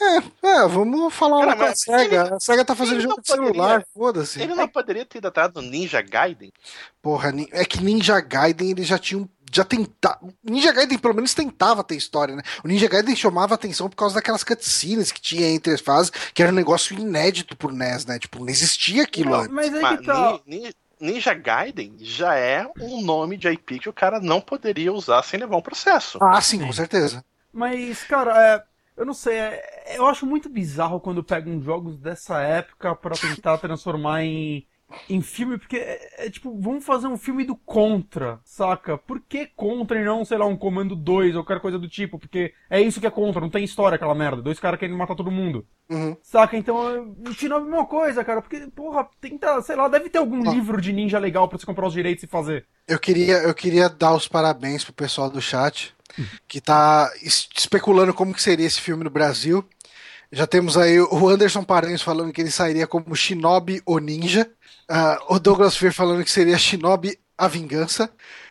É, 0.02 0.48
é, 0.48 0.68
vamos 0.68 1.14
falar 1.14 1.46
Cara, 1.46 1.58
com 1.58 1.64
a 1.64 1.76
SEGA. 1.76 2.26
Ele, 2.26 2.36
a 2.36 2.40
SEGA 2.40 2.64
tá 2.64 2.76
fazendo 2.76 3.02
jogo 3.02 3.22
de 3.22 3.28
celular, 3.28 3.84
foda-se. 3.94 4.42
Ele 4.42 4.56
não 4.56 4.68
poderia 4.68 5.06
ter 5.06 5.20
datado 5.20 5.62
Ninja 5.62 6.02
Gaiden? 6.02 6.54
Porra, 7.02 7.34
é 7.52 7.66
que 7.66 7.84
Ninja 7.84 8.20
Gaiden 8.22 8.72
ele 8.72 8.84
já 8.84 8.98
tinha 8.98 9.20
um. 9.20 9.28
Já 9.52 9.64
tentava. 9.64 10.20
Ninja 10.44 10.72
Gaiden 10.72 10.98
pelo 10.98 11.16
menos 11.16 11.34
tentava 11.34 11.84
ter 11.84 11.96
história, 11.96 12.36
né? 12.36 12.44
O 12.64 12.68
Ninja 12.68 12.88
Gaiden 12.88 13.16
chamava 13.16 13.56
atenção 13.56 13.90
por 13.90 13.96
causa 13.96 14.16
daquelas 14.16 14.44
cutscenes 14.44 15.12
que 15.12 15.20
tinha 15.20 15.50
entre 15.50 15.74
as 15.74 15.82
fases, 15.82 16.12
que 16.34 16.42
era 16.42 16.52
um 16.52 16.56
negócio 16.56 16.98
inédito 16.98 17.58
pro 17.58 17.74
NES, 17.74 18.06
né? 18.06 18.20
Tipo, 18.20 18.40
não 18.40 18.50
existia 18.50 19.04
aquilo 19.04 19.32
não, 19.32 19.40
antes. 19.40 19.52
Mas 19.52 19.74
aí 19.74 19.98
que 19.98 20.06
tá. 20.06 20.40
Ninja, 20.46 20.74
Ninja 21.00 21.34
Gaiden 21.34 21.96
já 22.00 22.36
é 22.36 22.70
um 22.80 23.02
nome 23.02 23.38
de 23.38 23.50
IP 23.50 23.80
que 23.80 23.90
o 23.90 23.94
cara 23.94 24.20
não 24.20 24.40
poderia 24.40 24.94
usar 24.94 25.24
sem 25.24 25.40
levar 25.40 25.58
um 25.58 25.62
processo. 25.62 26.20
Ah, 26.22 26.40
sim, 26.40 26.60
com 26.60 26.72
certeza. 26.72 27.26
Mas, 27.52 28.04
cara, 28.04 28.38
é, 28.38 28.64
eu 29.00 29.06
não 29.06 29.14
sei, 29.14 29.38
é, 29.38 29.96
eu 29.96 30.06
acho 30.06 30.26
muito 30.26 30.50
bizarro 30.50 31.00
quando 31.00 31.24
pegam 31.24 31.62
jogos 31.62 31.98
dessa 31.98 32.42
época 32.42 32.94
para 32.94 33.16
tentar 33.16 33.58
transformar 33.58 34.26
em, 34.26 34.68
em 35.10 35.22
filme, 35.22 35.58
porque 35.58 35.78
é, 35.78 36.26
é, 36.26 36.30
tipo, 36.30 36.60
vamos 36.60 36.84
fazer 36.84 37.08
um 37.08 37.18
filme 37.18 37.46
do 37.46 37.56
Contra, 37.56 38.42
saca? 38.44 38.98
Por 38.98 39.22
que 39.22 39.46
Contra 39.56 40.02
e 40.02 40.04
não, 40.04 40.26
sei 40.26 40.38
lá, 40.38 40.46
um 40.46 40.58
Comando 40.58 40.98
2 40.98 41.38
ou 41.38 41.46
qualquer 41.46 41.62
coisa 41.62 41.80
do 41.80 41.88
tipo? 41.88 42.20
Porque 42.20 42.54
é 42.70 42.82
isso 42.82 43.00
que 43.00 43.08
é 43.08 43.10
Contra, 43.10 43.40
não 43.40 43.50
tem 43.50 43.64
história 43.64 43.96
aquela 43.96 44.14
merda. 44.14 44.42
Dois 44.42 44.60
caras 44.60 44.78
querendo 44.78 44.98
matar 44.98 45.16
todo 45.16 45.32
mundo. 45.32 45.66
Uhum. 45.90 46.18
Saca? 46.22 46.58
Então, 46.58 46.86
é 46.90 46.98
a 46.98 47.60
mesma 47.62 47.86
coisa, 47.86 48.22
cara. 48.26 48.42
Porque, 48.42 48.68
porra, 48.76 49.08
tenta, 49.22 49.62
sei 49.62 49.78
lá, 49.78 49.88
deve 49.88 50.10
ter 50.10 50.18
algum 50.18 50.46
ah. 50.46 50.54
livro 50.54 50.82
de 50.82 50.92
ninja 50.92 51.20
legal 51.20 51.48
para 51.48 51.58
você 51.58 51.66
comprar 51.66 51.88
os 51.88 51.94
direitos 51.94 52.26
e 52.26 52.28
fazer. 52.28 52.66
Eu 52.86 53.00
queria, 53.00 53.38
eu 53.38 53.54
queria 53.54 53.88
dar 53.88 54.14
os 54.14 54.28
parabéns 54.28 54.84
pro 54.84 54.92
pessoal 54.92 55.30
do 55.30 55.40
chat 55.40 55.96
que 56.48 56.60
está 56.60 57.12
especulando 57.22 58.14
como 58.14 58.34
que 58.34 58.42
seria 58.42 58.66
esse 58.66 58.82
filme 58.82 59.04
no 59.04 59.10
Brasil. 59.10 59.66
Já 60.32 60.46
temos 60.46 60.78
aí 60.78 61.00
o 61.00 61.28
Anderson 61.28 61.64
Paranhos 61.64 62.02
falando 62.02 62.32
que 62.32 62.42
ele 62.42 62.52
sairia 62.52 62.86
como 62.86 63.16
Shinobi 63.16 63.82
o 63.86 63.98
Ninja. 63.98 64.50
Uh, 64.90 65.36
o 65.36 65.40
Douglas 65.40 65.76
Fear 65.76 65.94
falando 65.94 66.24
que 66.24 66.32
seria 66.32 66.58
Shinobi 66.58 67.18
a 67.38 67.48
Vingança. 67.48 68.10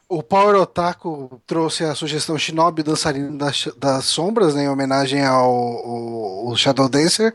O 0.09 0.23
Power 0.23 0.57
Otaku 0.57 1.41
trouxe 1.47 1.85
a 1.85 1.95
sugestão 1.95 2.39
Shinobi 2.39 2.83
dançarino 2.83 3.37
das, 3.37 3.69
das 3.77 4.07
sombras, 4.07 4.55
né, 4.55 4.65
em 4.65 4.69
homenagem 4.69 5.23
ao, 5.23 5.45
ao, 5.45 6.49
ao 6.49 6.57
Shadow 6.57 6.89
Dancer. 6.89 7.35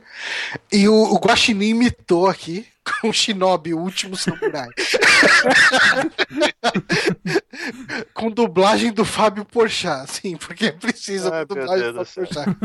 E 0.72 0.90
o, 0.90 0.94
o 0.94 1.18
Guaxinim 1.18 1.70
imitou 1.70 2.28
aqui 2.28 2.66
com 2.84 3.10
o 3.10 3.14
Shinobi, 3.14 3.73
o 3.73 3.80
último 3.80 4.15
samurai. 4.15 4.69
com 8.14 8.30
dublagem 8.30 8.91
do 8.91 9.05
Fábio 9.05 9.45
Porchat, 9.45 10.11
sim, 10.11 10.35
porque 10.35 10.72
precisa 10.72 11.34
Ai, 11.34 11.45
dublagem 11.45 11.93
do 11.93 12.05
Fábio 12.05 12.27
Porchat. 12.27 12.57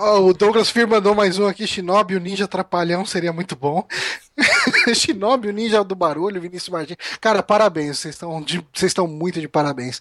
oh, 0.00 0.28
o 0.28 0.32
Douglas 0.32 0.70
Fir 0.70 0.88
mandou 0.88 1.14
mais 1.14 1.38
um 1.38 1.46
aqui, 1.46 1.66
Shinobi, 1.66 2.16
o 2.16 2.20
ninja 2.20 2.48
trapalhão 2.48 3.04
seria 3.04 3.32
muito 3.32 3.54
bom. 3.54 3.86
Shinobi, 4.94 5.48
o 5.48 5.52
ninja 5.52 5.84
do 5.84 5.94
barulho, 5.94 6.40
Vinícius 6.40 6.70
Martins. 6.70 6.96
Cara, 7.20 7.42
parabéns, 7.42 7.98
vocês 7.98 8.14
estão 8.14 8.42
vocês 8.42 8.90
estão 8.90 9.06
muito 9.06 9.40
de 9.40 9.48
parabéns. 9.48 10.00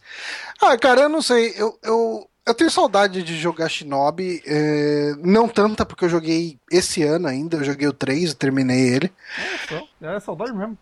Ah, 0.62 0.78
cara, 0.78 1.02
eu 1.02 1.10
não 1.10 1.22
sei, 1.22 1.54
eu, 1.58 1.78
eu 1.84 2.30
eu 2.46 2.54
tenho 2.54 2.70
saudade 2.70 3.24
de 3.24 3.38
jogar 3.38 3.68
Shinobi. 3.70 4.42
é, 4.46 5.14
não 5.20 5.48
tanta, 5.48 5.86
porque 5.86 6.06
eu 6.06 6.10
joguei 6.10 6.60
esse 6.72 7.04
ano 7.04 7.28
ainda. 7.28 7.58
Eu 7.58 7.64
joguei 7.64 7.88
o 7.88 7.94
3 7.94 8.32
e 8.32 8.36
terminei 8.36 8.90
ele. 8.96 9.12
É, 9.38 9.68
só. 9.68 9.88
É 10.16 10.20
saudade 10.20 10.54
mesmo. 10.54 10.78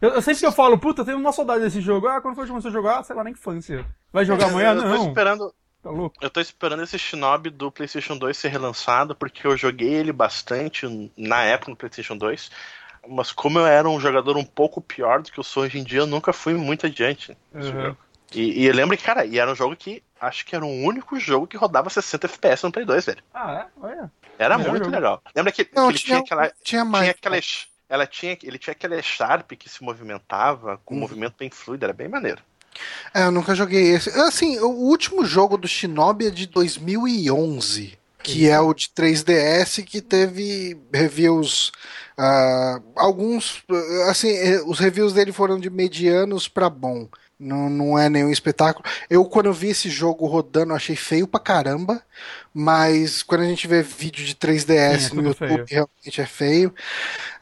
eu, 0.00 0.10
eu 0.10 0.22
sempre 0.22 0.40
que 0.40 0.46
eu 0.46 0.52
falo, 0.52 0.78
puta, 0.78 1.02
eu 1.02 1.04
tenho 1.06 1.18
uma 1.18 1.32
saudade 1.32 1.62
desse 1.62 1.80
jogo. 1.80 2.06
Ah, 2.08 2.20
quando 2.20 2.34
foi 2.34 2.44
que 2.44 2.50
começou 2.50 2.70
a 2.70 2.72
jogar? 2.72 3.02
Sei 3.04 3.14
lá, 3.14 3.24
na 3.24 3.30
infância. 3.30 3.84
Vai 4.12 4.24
jogar 4.24 4.46
amanhã? 4.46 4.74
eu 4.74 4.82
tô 4.82 4.88
Não. 4.88 5.08
esperando. 5.08 5.54
Tá 5.82 5.90
louco? 5.90 6.16
Eu 6.20 6.28
tô 6.30 6.40
esperando 6.40 6.82
esse 6.82 6.98
Shinobi 6.98 7.50
do 7.50 7.70
PlayStation 7.70 8.16
2 8.16 8.36
ser 8.36 8.48
relançado, 8.48 9.14
porque 9.14 9.46
eu 9.46 9.56
joguei 9.56 9.92
ele 9.94 10.12
bastante 10.12 11.10
na 11.16 11.42
época 11.44 11.70
no 11.70 11.76
PlayStation 11.76 12.16
2. 12.16 12.50
Mas 13.08 13.30
como 13.32 13.58
eu 13.60 13.66
era 13.66 13.88
um 13.88 14.00
jogador 14.00 14.36
um 14.36 14.44
pouco 14.44 14.80
pior 14.80 15.22
do 15.22 15.30
que 15.30 15.38
eu 15.38 15.44
sou 15.44 15.62
hoje 15.62 15.78
em 15.78 15.84
dia, 15.84 16.00
eu 16.00 16.06
nunca 16.06 16.32
fui 16.32 16.54
muito 16.54 16.84
adiante 16.86 17.36
nesse 17.52 17.70
Uhum. 17.70 17.82
jogo. 17.82 17.96
E, 18.34 18.62
e 18.62 18.66
eu 18.66 18.74
lembro 18.74 18.96
que, 18.96 19.04
cara, 19.04 19.24
e 19.24 19.38
era 19.38 19.50
um 19.50 19.54
jogo 19.54 19.74
que 19.76 20.02
acho 20.20 20.44
que 20.46 20.54
era 20.56 20.64
o 20.64 20.82
único 20.82 21.18
jogo 21.18 21.46
que 21.46 21.56
rodava 21.56 21.88
60 21.90 22.26
FPS 22.26 22.62
no 22.64 22.72
Play 22.72 22.84
2, 22.84 23.04
velho. 23.06 23.22
Ah, 23.32 23.66
é? 23.66 23.66
Olha. 23.80 24.12
Era 24.38 24.56
Melhor 24.58 24.70
muito 24.70 24.84
jogo. 24.84 24.96
legal. 24.96 25.22
Lembra 25.34 25.52
que, 25.52 25.64
que 25.64 25.74
Não, 25.76 25.88
ele 25.90 25.98
tinha, 25.98 26.22
tinha, 26.22 26.24
aquela. 26.24 26.52
tinha 26.62 26.84
mais. 26.84 27.04
Tinha 27.04 27.10
aquela 27.12 27.40
ela 27.90 28.06
tinha, 28.06 28.36
ele 28.42 28.58
tinha 28.58 28.72
aquele 28.72 29.00
Sharp 29.02 29.50
que 29.52 29.68
se 29.68 29.82
movimentava 29.82 30.78
com 30.84 30.92
um 30.94 30.96
Uhum. 30.98 31.00
movimento 31.02 31.34
bem 31.38 31.50
fluido, 31.50 31.84
era 31.86 31.92
bem 31.94 32.06
maneiro. 32.06 32.42
É, 33.14 33.24
eu 33.24 33.32
nunca 33.32 33.54
joguei 33.54 33.92
esse. 33.94 34.10
Assim, 34.20 34.58
o 34.60 34.68
último 34.68 35.24
jogo 35.24 35.56
do 35.56 35.66
Shinobi 35.66 36.26
é 36.26 36.30
de 36.30 36.46
2011, 36.46 37.98
que 38.22 38.48
é 38.48 38.60
o 38.60 38.74
de 38.74 38.88
3DS, 38.90 39.82
que 39.84 40.00
teve 40.00 40.78
reviews. 40.92 41.72
ah, 42.16 42.80
alguns. 42.96 43.62
Assim, 44.10 44.28
eh, 44.36 44.62
os 44.66 44.78
reviews 44.78 45.12
dele 45.12 45.32
foram 45.32 45.58
de 45.58 45.70
medianos 45.70 46.46
pra 46.48 46.68
bom. 46.68 47.08
Não, 47.38 47.70
não 47.70 47.98
é 47.98 48.08
nenhum 48.08 48.30
espetáculo. 48.30 48.84
Eu, 49.08 49.24
quando 49.24 49.46
eu 49.46 49.52
vi 49.52 49.68
esse 49.68 49.88
jogo 49.88 50.26
rodando, 50.26 50.74
achei 50.74 50.96
feio 50.96 51.26
pra 51.28 51.38
caramba. 51.38 52.02
Mas 52.52 53.22
quando 53.22 53.42
a 53.42 53.46
gente 53.46 53.66
vê 53.68 53.82
vídeo 53.82 54.24
de 54.24 54.34
3DS 54.34 54.98
Sim, 54.98 55.12
é 55.12 55.14
no 55.14 55.22
YouTube, 55.28 55.48
feio. 55.48 55.64
realmente 55.68 56.20
é 56.20 56.26
feio. 56.26 56.74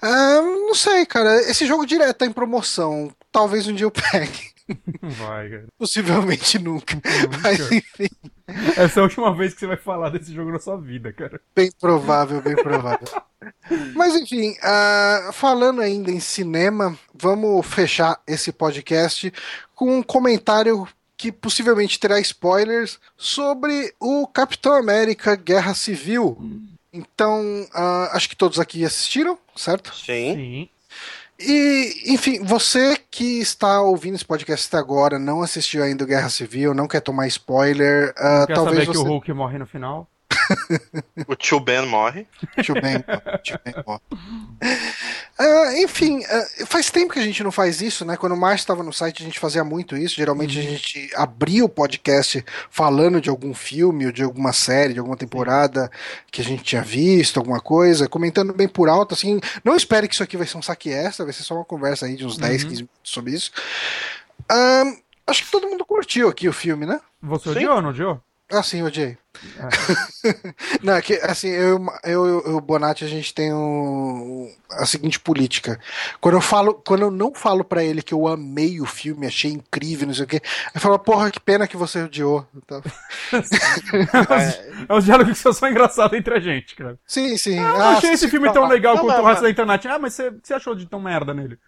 Ah, 0.03 0.41
não 0.43 0.75
sei, 0.75 1.07
cara. 1.07 1.37
Esse 1.43 1.65
jogo 1.67 1.87
direto 1.87 2.19
tá 2.19 2.27
em 2.27 2.33
promoção. 2.33 3.11
Talvez 3.33 3.67
um 3.67 3.75
dia 3.75 3.87
eu 3.87 3.91
pegue. 3.91 4.55
Vai, 5.01 5.49
cara. 5.49 5.67
Possivelmente 5.79 6.59
nunca. 6.59 6.97
Nunca. 7.07 7.39
Mas 7.43 7.61
enfim, 7.73 8.09
Essa 8.77 8.99
é 8.99 9.01
a 9.01 9.05
última 9.05 9.35
vez 9.35 9.55
que 9.55 9.61
você 9.61 9.67
vai 9.67 9.77
falar 9.77 10.11
desse 10.11 10.33
jogo 10.35 10.51
na 10.51 10.59
sua 10.59 10.77
vida, 10.77 11.13
cara. 11.13 11.41
bem 11.55 11.71
provável, 11.81 12.43
bem 12.43 12.57
provável. 12.57 13.07
Mas 13.95 14.17
enfim, 14.17 14.57
ah, 14.63 15.31
falando 15.33 15.81
ainda 15.81 16.11
em 16.11 16.19
cinema, 16.19 16.99
vamos 17.15 17.65
fechar 17.67 18.21
esse 18.27 18.51
podcast 18.51 19.33
com 19.77 19.99
um 19.99 20.03
comentário 20.03 20.89
que 21.17 21.31
possivelmente 21.31 22.01
terá 22.01 22.19
spoilers 22.19 22.99
sobre 23.17 23.95
o 24.01 24.27
Capitão 24.27 24.73
América 24.73 25.37
Guerra 25.37 25.75
Civil. 25.75 26.37
Então, 26.93 27.67
ah, 27.73 28.11
acho 28.13 28.29
que 28.29 28.35
todos 28.35 28.59
aqui 28.59 28.85
assistiram, 28.85 29.39
certo? 29.55 29.95
Sim. 29.95 30.35
Sim. 30.35 30.69
E, 31.39 32.05
enfim, 32.07 32.43
você 32.43 32.99
que 33.11 33.41
está 33.41 33.83
ouvindo 33.83 34.15
esse 34.15 34.25
podcast 34.25 34.67
até 34.69 34.79
agora, 34.79 35.19
não 35.19 35.43
assistiu 35.43 35.83
ainda 35.83 36.05
o 36.05 36.07
Guerra 36.07 36.31
Civil, 36.31 36.73
não 36.73 36.89
quer 36.89 37.01
tomar 37.01 37.27
spoiler, 37.27 38.15
ah, 38.17 38.45
Quer 38.47 38.55
talvez 38.55 38.85
saber 38.85 38.91
que 38.91 38.97
você. 38.97 39.07
o 39.07 39.13
Hulk 39.13 39.33
morre 39.35 39.59
no 39.59 39.67
final? 39.67 40.09
O 41.29 41.35
tio 41.35 41.59
Ben 41.61 41.85
morre. 41.87 42.27
Bem, 42.57 42.57
deixa 42.57 42.73
eu 42.73 43.61
bem, 43.65 43.75
ó. 43.87 43.99
Ah, 45.39 45.73
enfim, 45.79 46.23
ah, 46.25 46.47
faz 46.67 46.91
tempo 46.91 47.13
que 47.13 47.19
a 47.19 47.23
gente 47.23 47.43
não 47.43 47.51
faz 47.53 47.81
isso, 47.81 48.05
né? 48.05 48.17
Quando 48.17 48.33
o 48.33 48.37
Márcio 48.37 48.63
estava 48.65 48.83
no 48.83 48.93
site, 48.93 49.23
a 49.23 49.25
gente 49.25 49.39
fazia 49.39 49.65
muito 49.65 49.97
isso. 49.97 50.15
Geralmente 50.17 50.59
a 50.59 50.63
gente 50.63 51.11
abria 51.15 51.65
o 51.65 51.69
podcast 51.69 52.45
falando 52.71 53.21
de 53.21 53.29
algum 53.29 53.53
filme 53.55 54.07
ou 54.07 54.13
de 54.13 54.23
alguma 54.23 54.53
série, 54.53 54.93
de 54.95 54.99
alguma 54.99 55.17
temporada 55.17 55.91
que 56.31 56.41
a 56.41 56.45
gente 56.45 56.63
tinha 56.63 56.83
visto, 56.83 57.39
alguma 57.39 57.61
coisa, 57.61 58.09
comentando 58.09 58.53
bem 58.55 58.69
por 58.69 58.89
alto, 58.89 59.15
assim. 59.15 59.41
Não 59.65 59.75
espere 59.77 60.09
que 60.09 60.15
isso 60.15 60.23
aqui 60.23 60.37
vai 60.37 60.47
ser 60.47 60.57
um 60.59 60.63
saque 60.63 60.91
extra, 60.91 61.25
vai 61.25 61.35
ser 61.35 61.43
só 61.43 61.55
uma 61.55 61.65
conversa 61.65 62.07
aí 62.07 62.17
de 62.17 62.25
uns 62.25 62.37
10, 62.39 62.63
Uhum. 62.63 62.69
15 62.69 62.83
minutos 62.83 63.13
sobre 63.13 63.33
isso. 63.35 63.51
Ah, 64.49 64.85
acho 65.27 65.45
que 65.45 65.51
todo 65.51 65.67
mundo 65.69 65.85
curtiu 65.85 66.29
aqui 66.29 66.49
o 66.49 66.53
filme, 66.53 66.87
né? 66.87 67.01
Você 67.23 67.49
odiou, 67.51 67.83
não 67.83 67.91
odiou? 67.91 68.21
Ah, 68.51 68.63
sim, 68.63 68.83
odiei. 68.85 69.19
Não, 70.83 70.95
é 70.95 71.03
que, 71.03 71.15
assim, 71.15 71.49
eu, 71.49 71.79
eu, 72.05 72.27
eu 72.27 72.43
e 72.47 72.51
o 72.55 72.61
Bonatti, 72.61 73.05
a 73.05 73.09
gente 73.09 73.35
tem 73.35 73.53
o- 73.53 74.49
a 74.71 74.87
seguinte 74.87 75.21
política. 75.21 75.79
Quando 76.21 76.37
eu 76.37 76.41
falo, 76.41 76.75
quando 76.75 77.03
eu 77.03 77.11
não 77.11 77.35
falo 77.35 77.63
pra 77.65 77.85
ele 77.85 78.03
que 78.03 78.15
eu 78.15 78.27
amei 78.27 78.81
o 78.81 78.87
filme, 78.87 79.27
achei 79.27 79.51
incrível, 79.51 80.07
não 80.07 80.15
sei 80.15 80.25
o 80.25 80.29
quê, 80.29 80.37
ele 80.75 80.81
fala, 80.81 80.99
porra, 80.99 81.31
que 81.31 81.39
pena 81.41 81.67
que 81.69 81.77
você 81.77 82.03
odiou. 82.05 82.47
Então, 82.57 82.81
É, 83.93 84.85
É 84.89 84.95
os 84.95 85.05
diálogos 85.05 85.33
que 85.35 85.39
são 85.39 85.53
só 85.53 85.69
engraçados 85.69 86.17
entre 86.19 86.35
a 86.35 86.41
gente, 86.41 86.75
cara. 86.75 86.99
sim, 87.07 87.37
sim. 87.37 87.59
Ah, 87.59 87.63
eu 87.63 87.83
Ah, 87.83 87.89
achei 87.99 88.13
esse 88.13 88.29
filme 88.29 88.47
tá, 88.49 88.55
tão 88.55 88.67
legal 88.69 88.95
Não, 88.97 89.03
quanto 89.05 89.17
mas- 89.17 89.23
o 89.23 89.27
resto 89.27 89.35
mas- 89.35 89.43
da 89.43 89.51
internet. 89.51 89.89
Ah, 89.89 89.99
mas 89.99 90.15
você, 90.15 90.31
você 90.43 90.55
achou 90.55 90.75
de 90.75 90.87
tão 90.87 91.01
merda 91.01 91.35
nele? 91.35 91.59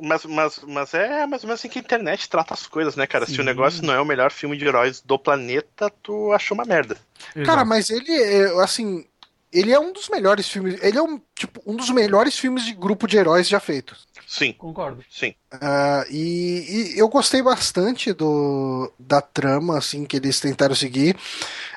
Mas, 0.00 0.24
mas, 0.24 0.60
mas 0.66 0.94
é 0.94 1.26
mais 1.26 1.42
ou 1.42 1.48
menos 1.48 1.60
assim 1.60 1.68
que 1.68 1.78
a 1.78 1.82
internet 1.82 2.28
trata 2.28 2.54
as 2.54 2.66
coisas, 2.66 2.96
né, 2.96 3.06
cara? 3.06 3.26
Se 3.26 3.36
Sim. 3.36 3.40
o 3.40 3.44
negócio 3.44 3.84
não 3.84 3.94
é 3.94 4.00
o 4.00 4.04
melhor 4.04 4.30
filme 4.30 4.56
de 4.56 4.64
heróis 4.66 5.00
do 5.00 5.18
planeta, 5.18 5.90
tu 6.02 6.32
achou 6.32 6.54
uma 6.56 6.64
merda. 6.64 6.96
Cara, 7.44 7.62
Exato. 7.62 7.66
mas 7.66 7.90
ele, 7.90 8.12
é, 8.12 8.62
assim, 8.62 9.04
ele 9.52 9.72
é 9.72 9.78
um 9.78 9.92
dos 9.92 10.08
melhores 10.08 10.48
filmes, 10.48 10.82
ele 10.82 10.96
é 10.98 11.02
um, 11.02 11.20
tipo, 11.34 11.62
um 11.66 11.76
dos 11.76 11.90
melhores 11.90 12.38
filmes 12.38 12.64
de 12.64 12.72
grupo 12.72 13.06
de 13.06 13.16
heróis 13.18 13.48
já 13.48 13.60
feitos. 13.60 14.06
Sim, 14.26 14.54
Concordo. 14.54 15.04
sim. 15.10 15.34
Ah, 15.50 16.04
e, 16.08 16.94
e 16.94 16.98
eu 16.98 17.06
gostei 17.08 17.42
bastante 17.42 18.14
do, 18.14 18.90
da 18.98 19.20
trama, 19.20 19.76
assim, 19.76 20.06
que 20.06 20.16
eles 20.16 20.40
tentaram 20.40 20.74
seguir. 20.74 21.16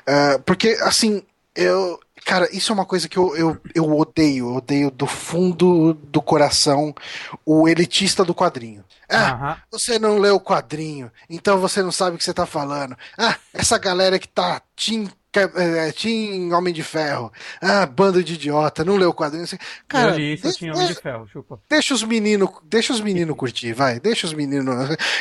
Ah, 0.06 0.40
porque, 0.44 0.70
assim, 0.80 1.22
eu. 1.54 2.00
Cara, 2.26 2.48
isso 2.52 2.72
é 2.72 2.74
uma 2.74 2.84
coisa 2.84 3.08
que 3.08 3.16
eu, 3.16 3.36
eu, 3.36 3.56
eu 3.72 3.96
odeio, 3.96 4.48
eu 4.48 4.56
odeio 4.56 4.90
do 4.90 5.06
fundo 5.06 5.94
do 5.94 6.20
coração 6.20 6.92
o 7.44 7.68
elitista 7.68 8.24
do 8.24 8.34
quadrinho. 8.34 8.84
Ah, 9.08 9.58
você 9.70 9.96
não 9.96 10.18
leu 10.18 10.34
o 10.34 10.40
quadrinho, 10.40 11.08
então 11.30 11.60
você 11.60 11.84
não 11.84 11.92
sabe 11.92 12.16
o 12.16 12.18
que 12.18 12.24
você 12.24 12.34
tá 12.34 12.44
falando. 12.44 12.96
Ah, 13.16 13.36
essa 13.54 13.78
galera 13.78 14.18
que 14.18 14.26
tá 14.26 14.60
Team, 14.74 15.08
Cap- 15.36 15.54
eh, 15.56 15.92
team 15.92 16.50
Homem 16.52 16.72
de 16.72 16.82
Ferro. 16.82 17.30
Ah, 17.60 17.84
bando 17.84 18.22
de 18.24 18.34
idiota, 18.34 18.84
não 18.84 18.96
leu 18.96 19.10
o 19.10 19.14
quadrinho. 19.14 19.44
Assim, 19.44 19.58
Cara, 19.86 20.12
eu 20.12 20.16
li 20.16 20.32
isso, 20.34 20.46
eu 20.46 20.50
de- 20.52 20.56
tinha 20.58 20.72
Homem 20.74 20.86
de 20.86 20.94
Ferro, 20.94 21.26
chupa. 21.28 21.60
Deixa 21.68 21.92
os 21.94 22.02
meninos, 22.02 22.48
deixa 22.64 22.92
os 22.92 23.00
meninos 23.00 23.36
curtir, 23.36 23.72
vai, 23.74 24.00
deixa 24.00 24.26
os 24.26 24.32
meninos. 24.32 24.74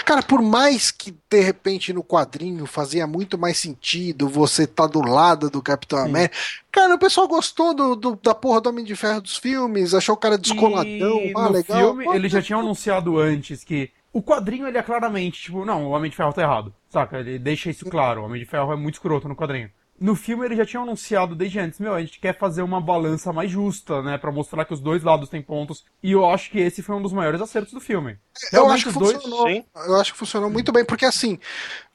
Cara, 0.06 0.22
por 0.24 0.42
mais 0.42 0.90
que 0.92 1.14
de 1.30 1.40
repente 1.42 1.92
no 1.92 2.04
quadrinho 2.04 2.66
fazia 2.66 3.06
muito 3.06 3.38
mais 3.38 3.58
sentido 3.58 4.30
você 4.30 4.66
tá 4.66 4.88
do 4.88 5.02
lado 5.02 5.50
do 5.50 5.62
Capitão 5.62 6.00
Sim. 6.00 6.06
América. 6.10 6.36
Cara, 6.72 6.96
o 6.96 7.00
pessoal 7.00 7.28
gostou 7.28 7.74
do, 7.74 7.96
do- 7.96 8.20
da 8.22 8.34
porra 8.34 8.62
do 8.62 8.70
Homem 8.70 8.86
de 8.86 8.96
Ferro 8.96 9.22
dos 9.22 9.38
filmes, 9.38 9.94
achou 9.94 10.16
o 10.16 10.18
cara 10.18 10.38
descoladão, 10.38 10.90
E 11.22 11.34
ah, 11.36 11.42
no 11.44 11.52
legal. 11.52 11.78
filme, 11.80 12.06
Pô, 12.06 12.14
ele 12.14 12.30
já 12.30 12.42
tinha 12.42 12.58
anunciado 12.58 13.18
antes 13.20 13.64
que 13.64 13.90
o 14.14 14.22
quadrinho 14.24 14.66
ele 14.68 14.78
é 14.78 14.82
claramente, 14.84 15.42
tipo, 15.42 15.66
não, 15.66 15.86
o 15.88 15.90
Homem 15.90 16.10
de 16.10 16.16
Ferro 16.16 16.32
tá 16.32 16.42
errado. 16.42 16.74
Saca? 16.90 17.20
Ele 17.20 17.38
deixa 17.38 17.70
isso 17.70 17.86
claro. 17.86 18.22
O 18.22 18.26
Homem 18.26 18.40
de 18.42 18.46
Ferro 18.50 18.72
é 18.72 18.76
muito 18.78 18.94
escroto 18.96 19.28
no 19.28 19.36
quadrinho. 19.36 19.70
No 20.00 20.16
filme 20.16 20.46
ele 20.46 20.56
já 20.58 20.66
tinha 20.66 20.82
anunciado 20.82 21.36
desde 21.36 21.60
antes, 21.60 21.80
meu, 21.80 21.94
a 21.94 22.02
gente 22.02 22.20
quer 22.20 22.38
fazer 22.38 22.62
uma 22.62 22.82
balança 22.82 23.32
mais 23.34 23.50
justa, 23.50 24.02
né, 24.02 24.18
Pra 24.18 24.32
mostrar 24.32 24.66
que 24.66 24.74
os 24.74 24.82
dois 24.82 25.04
lados 25.04 25.30
têm 25.30 25.42
pontos. 25.42 25.86
E 26.04 26.12
eu 26.12 26.26
acho 26.30 26.50
que 26.52 26.60
esse 26.60 26.82
foi 26.84 26.96
um 26.96 27.02
dos 27.02 27.14
maiores 27.14 27.42
acertos 27.42 27.74
do 27.74 27.80
filme. 27.80 28.18
Eu 28.52 28.68
Realmente 28.68 28.72
acho 28.72 28.88
que 28.88 28.94
dois- 28.94 29.18
funcionou. 29.18 29.48
Sim. 29.48 29.66
Eu 29.76 29.96
acho 30.00 30.12
que 30.14 30.20
funcionou 30.20 30.50
muito 30.50 30.72
bem, 30.72 30.84
porque 30.86 31.06
assim, 31.06 31.40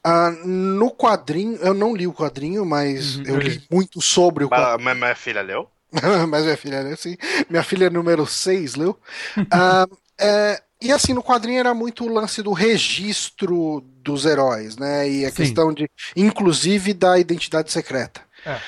ah, 0.05 0.31
no 0.45 0.91
quadrinho, 0.93 1.57
eu 1.59 1.75
não 1.75 1.95
li 1.97 2.07
o 2.07 2.15
quadrinho, 2.15 2.65
mas 2.67 3.17
Uhum, 3.17 3.25
eu 3.25 3.37
eu 3.37 3.41
li 3.41 3.63
muito 3.71 4.01
sobre 4.03 4.45
o 4.45 4.51
quadrinho. 4.51 4.79
Mas, 4.85 4.97
mas 4.97 4.97
minha 4.99 5.15
filha 5.17 5.43
leu? 5.43 5.71
Mas 6.29 6.45
minha 6.45 6.57
filha 6.57 6.83
leu, 6.83 6.97
sim. 6.97 7.17
Minha 7.49 7.63
filha 7.65 7.91
número 7.91 8.27
6 8.27 8.75
leu. 8.77 8.99
Ah, 9.51 9.87
é, 10.21 10.63
e 10.81 10.93
assim, 10.93 11.13
no 11.15 11.23
quadrinho 11.23 11.61
era 11.61 11.75
muito 11.75 12.05
o 12.05 12.09
lance 12.13 12.43
do 12.43 12.53
registro 12.53 13.83
dos 14.03 14.25
heróis, 14.27 14.77
né? 14.77 15.09
E 15.09 15.25
a 15.25 15.31
Sim. 15.31 15.37
questão 15.37 15.73
de, 15.73 15.89
inclusive, 16.17 16.93
da 16.95 17.19
identidade 17.19 17.71
secreta. 17.73 18.21
É. 18.45 18.59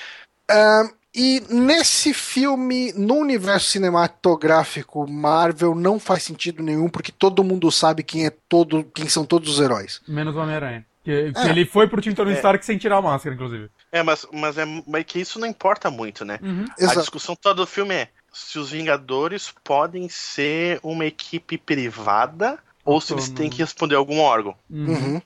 E 1.15 1.43
nesse 1.51 2.15
filme, 2.15 2.93
no 2.95 3.17
universo 3.17 3.69
cinematográfico 3.71 5.07
Marvel, 5.11 5.75
não 5.75 5.99
faz 6.01 6.23
sentido 6.23 6.63
nenhum, 6.63 6.89
porque 6.89 7.13
todo 7.13 7.45
mundo 7.45 7.71
sabe 7.71 8.03
quem 8.03 8.25
é 8.27 8.31
todo, 8.49 8.85
quem 8.95 9.09
são 9.09 9.25
todos 9.25 9.55
os 9.55 9.61
heróis. 9.61 10.01
Menos 10.09 10.35
o 10.35 10.39
Homem-Aranha. 10.39 10.87
Que, 11.05 11.33
que 11.33 11.39
É. 11.41 11.49
ele 11.51 11.67
foi 11.67 11.89
pro 11.89 12.01
time 12.01 12.15
Tony 12.15 12.31
É. 12.31 12.35
Stark 12.35 12.65
sem 12.65 12.79
tirar 12.79 12.99
a 12.99 13.03
máscara, 13.03 13.35
inclusive. 13.35 13.69
É, 13.91 14.03
mas, 14.03 14.25
mas 14.33 14.57
é 14.57 14.65
mas 14.87 15.05
que 15.05 15.21
isso 15.21 15.39
não 15.39 15.47
importa 15.49 15.91
muito, 15.91 16.25
né? 16.25 16.39
Uhum. 16.41 16.65
A 16.79 16.83
Exato. 16.83 17.01
discussão 17.01 17.35
toda 17.37 17.57
do 17.57 17.67
filme 17.67 17.95
é 17.95 18.09
se 18.33 18.59
os 18.59 18.71
Vingadores 18.71 19.53
podem 19.63 20.09
ser 20.09 20.79
uma 20.83 21.05
equipe 21.05 21.59
privada 21.59 22.59
ou 22.85 23.01
se 23.01 23.13
eles 23.13 23.29
têm 23.29 23.51
que 23.51 23.59
responder 23.59 23.95
a 23.95 23.99
algum 23.99 24.21
órgão. 24.21 24.55
Uhum. 24.71 24.87
Uhum. 24.87 25.23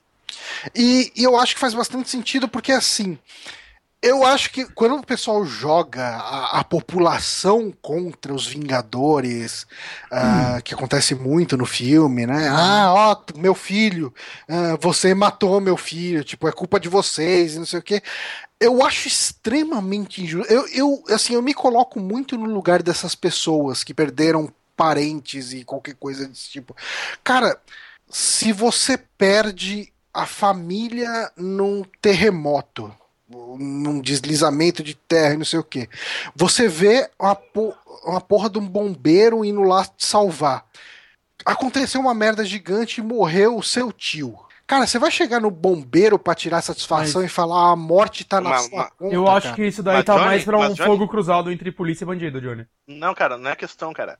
E, 0.75 1.11
e 1.15 1.23
eu 1.23 1.37
acho 1.37 1.55
que 1.55 1.61
faz 1.61 1.73
bastante 1.73 2.09
sentido 2.09 2.47
porque 2.47 2.71
assim. 2.71 3.17
Eu 3.99 4.23
acho 4.23 4.51
que 4.51 4.63
quando 4.63 4.95
o 4.95 5.03
pessoal 5.03 5.43
joga 5.43 6.05
a, 6.05 6.59
a 6.59 6.63
população 6.63 7.73
contra 7.81 8.31
os 8.31 8.45
Vingadores, 8.45 9.65
uh, 10.11 10.61
que 10.63 10.75
acontece 10.75 11.15
muito 11.15 11.57
no 11.57 11.65
filme, 11.65 12.27
né? 12.27 12.47
Ah, 12.47 12.93
ó, 12.93 13.17
meu 13.35 13.55
filho, 13.55 14.13
uh, 14.47 14.77
você 14.79 15.15
matou 15.15 15.59
meu 15.59 15.75
filho, 15.75 16.23
tipo, 16.23 16.47
é 16.47 16.51
culpa 16.51 16.79
de 16.79 16.87
vocês 16.87 17.55
e 17.55 17.57
não 17.57 17.65
sei 17.65 17.79
o 17.79 17.83
quê. 17.83 18.03
Eu 18.59 18.85
acho 18.85 19.07
extremamente 19.07 20.21
injusto. 20.21 20.51
Eu, 20.53 20.67
eu, 20.67 21.03
assim, 21.09 21.33
eu 21.33 21.41
me 21.41 21.53
coloco 21.53 21.99
muito 21.99 22.37
no 22.37 22.45
lugar 22.45 22.83
dessas 22.83 23.15
pessoas 23.15 23.83
que 23.83 23.95
perderam 23.95 24.53
parentes 24.77 25.51
e 25.51 25.65
qualquer 25.65 25.95
coisa 25.95 26.27
desse 26.27 26.49
tipo. 26.49 26.75
Cara, 27.23 27.59
se 28.07 28.53
você 28.53 28.97
perde 28.97 29.91
a 30.13 30.25
família 30.25 31.31
num 31.35 31.83
terremoto 32.01 32.93
num 33.29 33.99
deslizamento 33.99 34.81
de 34.81 34.95
terra 34.95 35.33
e 35.33 35.37
não 35.37 35.45
sei 35.45 35.59
o 35.59 35.63
que. 35.63 35.89
Você 36.35 36.67
vê 36.67 37.09
uma, 37.19 37.35
por, 37.35 37.77
uma 38.05 38.21
porra 38.21 38.49
de 38.49 38.57
um 38.57 38.65
bombeiro 38.65 39.43
indo 39.43 39.61
lá 39.63 39.85
te 39.85 40.05
salvar. 40.05 40.65
Aconteceu 41.45 42.01
uma 42.01 42.13
merda 42.13 42.45
gigante 42.45 42.99
e 42.99 43.03
morreu 43.03 43.57
o 43.57 43.63
seu 43.63 43.91
tio. 43.91 44.37
Cara, 44.65 44.85
você 44.85 44.99
vai 44.99 45.09
chegar 45.09 45.39
no 45.39 45.49
bombeiro 45.49 46.19
para 46.19 46.35
tirar 46.35 46.61
satisfação 46.61 47.21
mas... 47.21 47.31
e 47.31 47.33
falar 47.33 47.69
ah, 47.69 47.71
a 47.71 47.75
morte 47.75 48.25
tá 48.25 48.41
na 48.41 48.49
mas, 48.49 48.65
sua 48.65 48.91
conta, 48.91 49.15
Eu 49.15 49.25
acho 49.29 49.45
cara. 49.45 49.55
que 49.55 49.65
isso 49.65 49.81
daí 49.81 49.95
mas, 49.95 50.05
tá 50.05 50.13
Johnny, 50.13 50.25
mais 50.25 50.43
pra 50.43 50.57
um 50.57 50.73
Johnny... 50.73 50.89
fogo 50.89 51.07
cruzado 51.07 51.51
entre 51.51 51.71
polícia 51.71 52.03
e 52.03 52.07
bandido, 52.07 52.41
Johnny. 52.41 52.65
Não, 52.85 53.13
cara, 53.15 53.37
não 53.37 53.49
é 53.49 53.55
questão, 53.55 53.93
cara. 53.93 54.19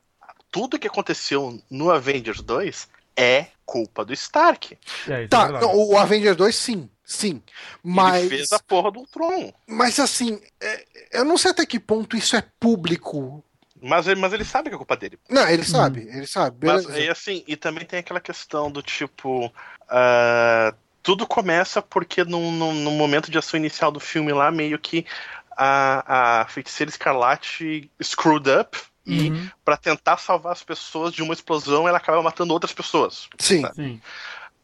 Tudo 0.51 0.79
que 0.79 0.87
aconteceu 0.87 1.61
no 1.69 1.91
Avengers 1.91 2.41
2 2.41 2.87
é 3.15 3.47
culpa 3.65 4.05
do 4.05 4.13
Stark. 4.13 4.77
É, 5.07 5.27
tá, 5.27 5.59
é 5.61 5.65
o 5.65 5.97
Avengers 5.97 6.37
2 6.37 6.55
sim. 6.55 6.89
Sim, 7.07 7.41
mas. 7.81 8.25
Ele 8.25 8.35
fez 8.35 8.51
a 8.51 8.59
porra 8.59 8.91
do 8.91 9.07
Tron. 9.07 9.53
Mas 9.65 9.97
assim, 9.97 10.41
é, 10.59 10.85
eu 11.13 11.23
não 11.23 11.37
sei 11.37 11.51
até 11.51 11.65
que 11.65 11.79
ponto 11.79 12.17
isso 12.17 12.35
é 12.35 12.43
público. 12.59 13.41
Mas, 13.81 14.07
mas 14.17 14.33
ele 14.33 14.43
sabe 14.43 14.69
que 14.69 14.75
é 14.75 14.77
culpa 14.77 14.97
dele. 14.97 15.17
Não, 15.29 15.47
ele 15.47 15.63
sabe, 15.63 16.01
hum. 16.01 16.09
ele 16.17 16.27
sabe. 16.27 16.57
Beleza. 16.57 16.89
Mas, 16.89 16.97
e 16.97 17.07
assim, 17.07 17.43
e 17.47 17.55
também 17.55 17.85
tem 17.85 17.99
aquela 17.99 18.19
questão 18.19 18.69
do 18.69 18.81
tipo. 18.81 19.45
Uh, 19.45 20.75
tudo 21.01 21.25
começa 21.25 21.81
porque 21.81 22.25
no, 22.25 22.51
no, 22.51 22.73
no, 22.73 22.91
momento 22.91 23.31
de 23.31 23.37
ação 23.37 23.57
inicial 23.57 23.89
do 23.89 23.99
filme 24.01 24.33
lá, 24.33 24.51
meio 24.51 24.77
que 24.77 25.05
a, 25.51 26.41
a 26.41 26.47
feiticeira 26.47 26.89
escarlate 26.89 27.89
screwed 28.03 28.49
up. 28.49 28.77
E 29.07 29.31
uhum. 29.31 29.49
para 29.63 29.77
tentar 29.77 30.17
salvar 30.17 30.51
as 30.51 30.61
pessoas 30.61 31.13
de 31.13 31.23
uma 31.23 31.33
explosão, 31.33 31.87
ela 31.87 31.97
acaba 31.97 32.21
matando 32.21 32.51
outras 32.51 32.73
pessoas. 32.73 33.29
Sim. 33.39 33.63
Sim. 33.73 34.01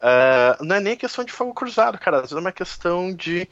Uh, 0.01 0.63
não 0.63 0.75
é 0.75 0.79
nem 0.81 0.97
questão 0.97 1.23
de 1.23 1.31
fogo 1.31 1.53
cruzado, 1.53 1.97
cara. 1.97 2.17
Às 2.17 2.23
vezes 2.23 2.35
é 2.35 2.39
uma 2.39 2.51
questão 2.51 3.15
de. 3.15 3.47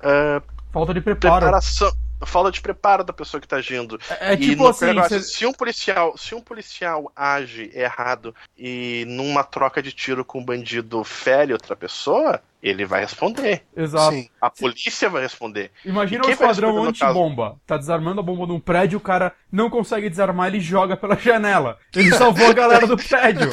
Uh, 0.00 0.42
falta 0.72 0.92
de 0.92 1.00
preparo. 1.00 1.36
Preparação, 1.36 1.92
falta 2.26 2.50
de 2.50 2.60
preparo 2.60 3.04
da 3.04 3.12
pessoa 3.12 3.40
que 3.40 3.46
tá 3.46 3.56
agindo. 3.56 4.00
É, 4.20 4.32
é 4.32 4.36
tipo 4.36 4.66
assim, 4.66 4.86
negócio, 4.86 5.22
cê... 5.22 5.28
se 5.28 5.46
um 5.46 5.52
policial, 5.52 6.18
se 6.18 6.34
um 6.34 6.40
policial 6.40 7.12
age 7.14 7.70
errado 7.72 8.34
e 8.58 9.04
numa 9.06 9.44
troca 9.44 9.80
de 9.80 9.92
tiro 9.92 10.24
com 10.24 10.40
um 10.40 10.44
bandido 10.44 11.04
fere 11.04 11.52
outra 11.52 11.76
pessoa, 11.76 12.42
ele 12.62 12.86
vai 12.86 13.00
responder. 13.00 13.64
Exato. 13.76 14.14
Sim. 14.14 14.28
A 14.40 14.48
polícia 14.48 15.10
vai 15.10 15.22
responder. 15.22 15.72
Imagina 15.84 16.26
um 16.26 16.30
esquadrão 16.30 16.84
anti-bomba. 16.84 17.60
Tá 17.66 17.76
desarmando 17.76 18.20
a 18.20 18.22
bomba 18.22 18.46
num 18.46 18.60
prédio, 18.60 18.98
o 18.98 19.00
cara 19.00 19.34
não 19.50 19.68
consegue 19.68 20.08
desarmar, 20.08 20.46
ele 20.46 20.60
joga 20.60 20.96
pela 20.96 21.16
janela. 21.16 21.76
Ele 21.94 22.12
salvou 22.12 22.46
a 22.46 22.52
galera 22.52 22.86
do 22.86 22.96
prédio. 22.96 23.52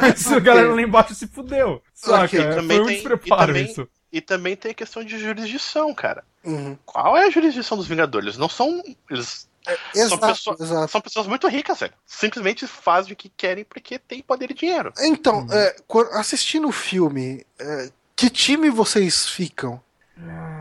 Mas 0.00 0.24
okay. 0.26 0.36
a 0.36 0.40
galera 0.40 0.74
lá 0.74 0.82
embaixo 0.82 1.14
se 1.14 1.26
fudeu. 1.26 1.82
Saca? 1.94 2.24
Okay, 2.26 2.50
também 2.50 2.76
Foi 2.76 2.86
um 2.86 2.88
despreparo 2.88 3.46
também, 3.46 3.64
isso. 3.64 3.88
E 4.12 4.20
também 4.20 4.56
tem 4.56 4.72
a 4.72 4.74
questão 4.74 5.02
de 5.02 5.18
jurisdição, 5.18 5.94
cara. 5.94 6.22
Uhum. 6.44 6.76
Qual 6.84 7.16
é 7.16 7.26
a 7.26 7.30
jurisdição 7.30 7.78
dos 7.78 7.86
Vingadores? 7.86 8.26
Eles 8.26 8.38
não 8.38 8.48
são. 8.48 8.82
Eles 9.08 9.48
é, 9.66 9.78
exato, 9.94 10.08
são, 10.08 10.18
pessoas, 10.18 10.60
exato. 10.60 10.90
são, 10.90 11.00
pessoas, 11.00 11.26
muito 11.26 11.46
ricas, 11.46 11.80
velho. 11.80 11.92
Simplesmente 12.06 12.66
fazem 12.66 13.12
o 13.12 13.16
que 13.16 13.28
querem 13.28 13.64
porque 13.64 13.98
tem 13.98 14.22
poder 14.22 14.50
e 14.50 14.54
dinheiro. 14.54 14.92
Então, 15.00 15.40
uhum. 15.40 15.52
é, 15.52 15.76
assistindo 16.14 16.66
o 16.66 16.72
filme, 16.72 17.44
é, 17.58 17.90
que 18.20 18.28
time 18.28 18.68
vocês 18.68 19.26
ficam? 19.26 19.80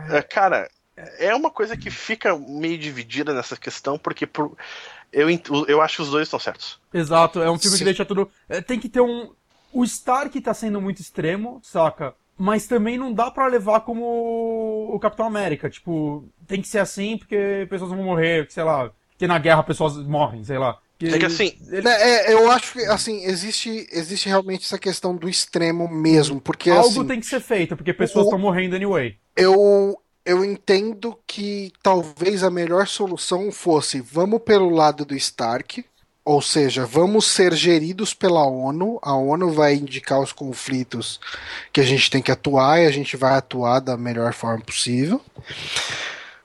É, 0.09 0.21
cara, 0.21 0.69
é 1.17 1.35
uma 1.35 1.51
coisa 1.51 1.75
que 1.75 1.91
fica 1.91 2.33
meio 2.37 2.77
dividida 2.77 3.33
nessa 3.33 3.57
questão, 3.57 3.99
porque 3.99 4.25
por, 4.25 4.55
eu, 5.11 5.27
eu 5.67 5.81
acho 5.81 5.97
que 5.97 6.01
os 6.03 6.09
dois 6.09 6.27
estão 6.27 6.39
certos. 6.39 6.79
Exato, 6.93 7.41
é 7.41 7.51
um 7.51 7.59
filme 7.59 7.75
Sim. 7.75 7.79
que 7.79 7.83
deixa 7.83 8.05
tudo. 8.05 8.31
É, 8.47 8.61
tem 8.61 8.79
que 8.79 8.87
ter 8.87 9.01
um. 9.01 9.33
O 9.73 9.83
Stark 9.83 10.39
tá 10.39 10.53
sendo 10.53 10.79
muito 10.79 11.01
extremo, 11.01 11.59
saca? 11.61 12.15
Mas 12.37 12.65
também 12.65 12.97
não 12.97 13.11
dá 13.11 13.29
para 13.29 13.45
levar 13.47 13.81
como 13.81 14.89
o 14.93 14.97
Capitão 14.97 15.25
América. 15.25 15.69
Tipo, 15.69 16.29
tem 16.47 16.61
que 16.61 16.67
ser 16.69 16.79
assim 16.79 17.17
porque 17.17 17.67
pessoas 17.69 17.91
vão 17.91 18.01
morrer, 18.01 18.47
sei 18.49 18.63
lá. 18.63 18.89
Porque 19.09 19.27
na 19.27 19.37
guerra 19.37 19.63
pessoas 19.63 19.97
morrem, 19.97 20.45
sei 20.45 20.57
lá. 20.57 20.79
É 21.01 21.17
que 21.17 21.25
assim. 21.25 21.53
Ele... 21.71 21.87
É, 21.87 22.33
eu 22.33 22.51
acho 22.51 22.73
que 22.73 22.79
assim, 22.85 23.23
existe, 23.23 23.87
existe 23.91 24.27
realmente 24.27 24.65
essa 24.65 24.77
questão 24.77 25.15
do 25.15 25.29
extremo 25.29 25.87
mesmo. 25.87 26.41
Porque 26.41 26.69
Algo 26.69 26.87
assim, 26.87 27.07
tem 27.07 27.19
que 27.19 27.25
ser 27.25 27.39
feito, 27.39 27.75
porque 27.75 27.93
pessoas 27.93 28.25
estão 28.25 28.39
morrendo 28.39 28.75
anyway. 28.75 29.15
Eu, 29.35 29.97
eu 30.25 30.43
entendo 30.43 31.17
que 31.25 31.71
talvez 31.81 32.43
a 32.43 32.49
melhor 32.49 32.85
solução 32.87 33.51
fosse 33.51 34.01
vamos 34.01 34.41
pelo 34.41 34.69
lado 34.69 35.05
do 35.05 35.15
Stark. 35.15 35.85
Ou 36.25 36.43
seja, 36.43 36.85
vamos 36.85 37.25
ser 37.25 37.55
geridos 37.55 38.13
pela 38.13 38.45
ONU. 38.45 38.99
A 39.01 39.15
ONU 39.15 39.51
vai 39.51 39.73
indicar 39.73 40.19
os 40.19 40.31
conflitos 40.31 41.19
que 41.73 41.81
a 41.81 41.83
gente 41.83 42.11
tem 42.11 42.21
que 42.21 42.31
atuar 42.31 42.79
e 42.79 42.85
a 42.85 42.91
gente 42.91 43.17
vai 43.17 43.33
atuar 43.33 43.79
da 43.79 43.97
melhor 43.97 44.31
forma 44.33 44.63
possível. 44.63 45.19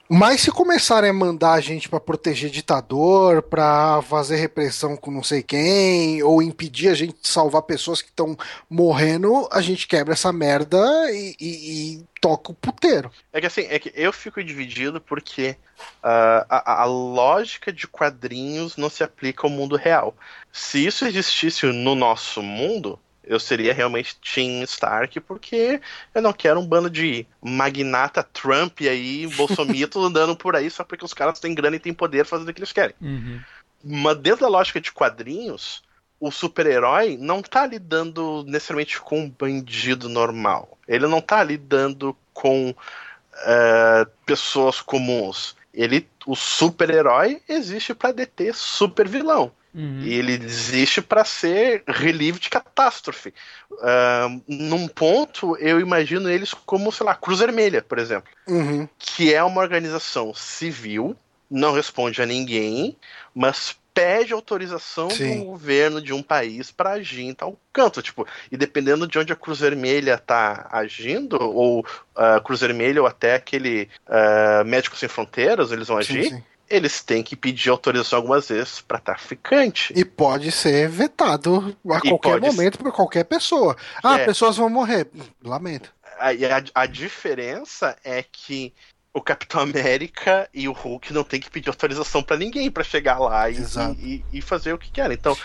Mas 0.08 0.42
se 0.42 0.50
começarem 0.50 1.08
a 1.08 1.14
mandar 1.14 1.52
a 1.52 1.60
gente 1.60 1.88
para 1.88 1.98
proteger 1.98 2.50
ditador, 2.50 3.42
para 3.42 4.02
fazer 4.02 4.36
repressão 4.36 4.96
com 4.96 5.10
não 5.10 5.22
sei 5.22 5.42
quem, 5.42 6.22
ou 6.22 6.42
impedir 6.42 6.88
a 6.88 6.94
gente 6.94 7.22
de 7.22 7.28
salvar 7.28 7.62
pessoas 7.62 8.02
que 8.02 8.10
estão 8.10 8.36
morrendo, 8.68 9.48
a 9.50 9.62
gente 9.62 9.88
quebra 9.88 10.12
essa 10.12 10.30
merda 10.32 10.78
e, 11.10 11.34
e, 11.40 11.96
e, 11.96 12.04
toca 12.20 12.52
o 12.52 12.54
puteiro. 12.54 13.10
É 13.32 13.40
que 13.40 13.46
assim, 13.46 13.66
é 13.70 13.78
que 13.78 13.92
eu 13.94 14.12
fico 14.12 14.44
dividido 14.44 15.00
porque 15.00 15.56
uh, 16.02 16.44
a, 16.50 16.82
a 16.82 16.84
lógica 16.84 17.72
de 17.72 17.88
quadrinhos 17.88 18.76
não 18.76 18.90
se 18.90 19.02
aplica 19.02 19.46
ao 19.46 19.50
mundo 19.50 19.74
real. 19.74 20.14
Se 20.52 20.84
isso 20.84 21.06
existisse 21.06 21.64
no 21.66 21.94
nosso 21.94 22.42
mundo, 22.42 22.98
eu 23.26 23.40
seria 23.40 23.72
realmente 23.72 24.16
Team 24.16 24.62
Stark, 24.64 25.18
porque 25.20 25.80
eu 26.14 26.22
não 26.22 26.32
quero 26.32 26.60
um 26.60 26.66
bando 26.66 26.90
de 26.90 27.26
magnata 27.40 28.22
Trump 28.22 28.80
aí, 28.80 29.26
bolsomito 29.28 30.00
andando 30.04 30.36
por 30.36 30.56
aí 30.56 30.70
só 30.70 30.84
porque 30.84 31.04
os 31.04 31.14
caras 31.14 31.40
têm 31.40 31.54
grana 31.54 31.76
e 31.76 31.80
têm 31.80 31.94
poder 31.94 32.26
fazendo 32.26 32.48
o 32.48 32.54
que 32.54 32.60
eles 32.60 32.72
querem. 32.72 32.94
Uhum. 33.00 33.40
Mas 33.82 34.18
dentro 34.18 34.40
da 34.42 34.48
lógica 34.48 34.80
de 34.80 34.92
quadrinhos, 34.92 35.82
o 36.18 36.30
super-herói 36.30 37.18
não 37.20 37.42
tá 37.42 37.66
lidando 37.66 38.44
necessariamente 38.46 39.00
com 39.00 39.20
um 39.20 39.30
bandido 39.30 40.08
normal. 40.08 40.78
Ele 40.88 41.06
não 41.06 41.20
tá 41.20 41.42
lidando 41.42 42.16
com 42.32 42.70
uh, 42.70 44.10
pessoas 44.24 44.80
comuns. 44.80 45.56
Ele, 45.72 46.08
o 46.26 46.36
super-herói 46.36 47.42
existe 47.48 47.94
para 47.94 48.12
deter 48.12 48.54
super-vilão. 48.54 49.52
Uhum. 49.74 50.00
E 50.02 50.14
ele 50.14 50.32
existe 50.32 51.02
para 51.02 51.24
ser 51.24 51.82
relieve 51.86 52.38
de 52.38 52.48
catástrofe. 52.48 53.34
Uh, 53.72 54.42
num 54.46 54.86
ponto, 54.86 55.56
eu 55.56 55.80
imagino 55.80 56.30
eles 56.30 56.54
como, 56.54 56.92
sei 56.92 57.04
lá, 57.04 57.14
Cruz 57.14 57.40
Vermelha, 57.40 57.82
por 57.82 57.98
exemplo. 57.98 58.30
Uhum. 58.46 58.88
Que 58.96 59.34
é 59.34 59.42
uma 59.42 59.60
organização 59.60 60.32
civil, 60.32 61.16
não 61.50 61.72
responde 61.72 62.22
a 62.22 62.26
ninguém, 62.26 62.96
mas 63.34 63.76
pede 63.92 64.32
autorização 64.32 65.10
Sim. 65.10 65.38
do 65.38 65.44
governo 65.44 66.00
de 66.00 66.12
um 66.12 66.22
país 66.22 66.70
para 66.70 66.92
agir 66.92 67.22
em 67.22 67.34
tal 67.34 67.56
canto, 67.72 68.02
tipo, 68.02 68.26
e 68.50 68.56
dependendo 68.56 69.06
de 69.06 69.18
onde 69.18 69.32
a 69.32 69.36
Cruz 69.36 69.60
Vermelha 69.60 70.18
tá 70.18 70.68
agindo, 70.70 71.36
ou 71.40 71.84
a 72.14 72.38
uh, 72.38 72.42
Cruz 72.42 72.60
Vermelha 72.60 73.00
ou 73.00 73.06
até 73.06 73.34
aquele 73.34 73.88
uh, 74.08 74.64
Médicos 74.64 74.98
Sem 74.98 75.08
Fronteiras, 75.08 75.72
eles 75.72 75.88
vão 75.88 75.98
agir, 75.98 76.30
sim 76.30 76.42
eles 76.68 77.02
têm 77.02 77.22
que 77.22 77.36
pedir 77.36 77.70
autorização 77.70 78.18
algumas 78.18 78.48
vezes 78.48 78.80
para 78.80 78.98
traficante. 78.98 79.92
E 79.96 80.04
pode 80.04 80.50
ser 80.50 80.88
vetado 80.88 81.76
a 81.90 81.98
e 81.98 82.08
qualquer 82.08 82.40
momento 82.40 82.78
por 82.78 82.92
qualquer 82.92 83.24
pessoa. 83.24 83.76
Ah, 84.02 84.18
é. 84.18 84.24
pessoas 84.24 84.56
vão 84.56 84.68
morrer. 84.68 85.08
Lamento. 85.42 85.92
A, 86.18 86.30
a, 86.30 86.82
a, 86.82 86.86
diferença 86.86 87.96
é 88.04 88.22
que 88.22 88.72
o 89.12 89.20
Capitão 89.20 89.60
América 89.60 90.48
e 90.54 90.68
o 90.68 90.72
Hulk 90.72 91.12
não 91.12 91.24
tem 91.24 91.40
que 91.40 91.50
pedir 91.50 91.68
autorização 91.68 92.22
para 92.22 92.36
ninguém 92.36 92.70
para 92.70 92.84
chegar 92.84 93.18
lá 93.18 93.48
e, 93.50 93.56
e, 93.98 94.24
e, 94.32 94.40
fazer 94.40 94.72
o 94.72 94.78
que 94.78 94.90
querem. 94.90 95.16
Então, 95.16 95.36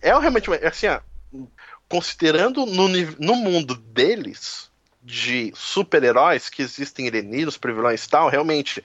é 0.00 0.16
realmente 0.18 0.50
assim, 0.64 0.86
ó, 0.86 1.00
considerando 1.88 2.64
no, 2.66 2.88
no 2.88 3.36
mundo 3.36 3.74
deles 3.74 4.70
de 5.02 5.52
super-heróis 5.54 6.48
que 6.48 6.62
existem 6.62 7.08
alienígenas, 7.08 7.54
supervilões 7.54 8.04
e 8.04 8.08
tal, 8.08 8.28
realmente 8.28 8.82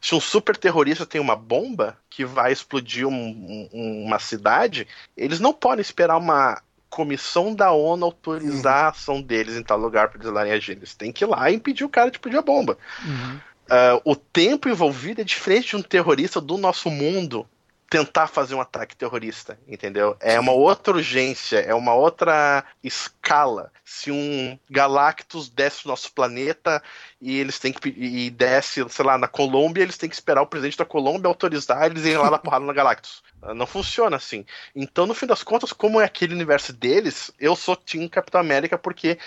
se 0.00 0.14
um 0.14 0.20
super 0.20 0.56
terrorista 0.56 1.04
tem 1.04 1.20
uma 1.20 1.36
bomba 1.36 1.96
que 2.08 2.24
vai 2.24 2.52
explodir 2.52 3.06
um, 3.06 3.68
um, 3.72 4.04
uma 4.04 4.18
cidade, 4.18 4.88
eles 5.16 5.40
não 5.40 5.52
podem 5.52 5.82
esperar 5.82 6.16
uma 6.16 6.60
comissão 6.88 7.54
da 7.54 7.70
ONU 7.70 8.06
autorizar 8.06 8.86
a 8.86 8.88
ação 8.88 9.20
deles 9.22 9.56
em 9.56 9.62
tal 9.62 9.78
lugar 9.78 10.08
para 10.08 10.20
eles 10.20 10.32
lá 10.32 10.42
agir. 10.42 10.72
Eles 10.72 10.94
têm 10.94 11.12
que 11.12 11.24
ir 11.24 11.28
lá 11.28 11.50
e 11.50 11.54
impedir 11.54 11.84
o 11.84 11.88
cara 11.88 12.10
de 12.10 12.16
explodir 12.16 12.38
a 12.38 12.42
bomba. 12.42 12.78
Uhum. 13.04 13.36
uh, 13.36 14.00
o 14.04 14.16
tempo 14.16 14.68
envolvido 14.68 15.20
é 15.20 15.24
diferente 15.24 15.68
de 15.68 15.76
um 15.76 15.82
terrorista 15.82 16.40
do 16.40 16.56
nosso 16.56 16.90
mundo 16.90 17.46
tentar 17.90 18.28
fazer 18.28 18.54
um 18.54 18.60
ataque 18.60 18.96
terrorista, 18.96 19.58
entendeu? 19.66 20.16
É 20.20 20.38
uma 20.38 20.52
outra 20.52 20.94
urgência, 20.94 21.58
é 21.58 21.74
uma 21.74 21.92
outra 21.92 22.64
escala. 22.84 23.72
Se 23.84 24.12
um 24.12 24.56
Galactus 24.70 25.50
desce 25.50 25.84
no 25.84 25.90
nosso 25.90 26.12
planeta 26.12 26.80
e 27.20 27.36
eles 27.36 27.58
têm 27.58 27.72
que 27.72 27.88
e 27.88 28.30
desce, 28.30 28.88
sei 28.88 29.04
lá, 29.04 29.18
na 29.18 29.26
Colômbia, 29.26 29.82
eles 29.82 29.98
têm 29.98 30.08
que 30.08 30.14
esperar 30.14 30.40
o 30.40 30.46
presidente 30.46 30.78
da 30.78 30.84
Colômbia 30.84 31.26
autorizar 31.26 31.84
eles 31.84 32.04
irem 32.04 32.18
lá 32.18 32.30
na 32.30 32.38
porrada 32.38 32.64
no 32.64 32.72
Galactus. 32.72 33.24
Não 33.56 33.66
funciona 33.66 34.16
assim. 34.16 34.46
Então, 34.72 35.04
no 35.04 35.14
fim 35.14 35.26
das 35.26 35.42
contas, 35.42 35.72
como 35.72 36.00
é 36.00 36.04
aquele 36.04 36.32
universo 36.32 36.72
deles, 36.72 37.32
eu 37.40 37.56
sou 37.56 37.74
Team 37.74 38.08
Capitão 38.08 38.40
América 38.40 38.78
porque 38.78 39.18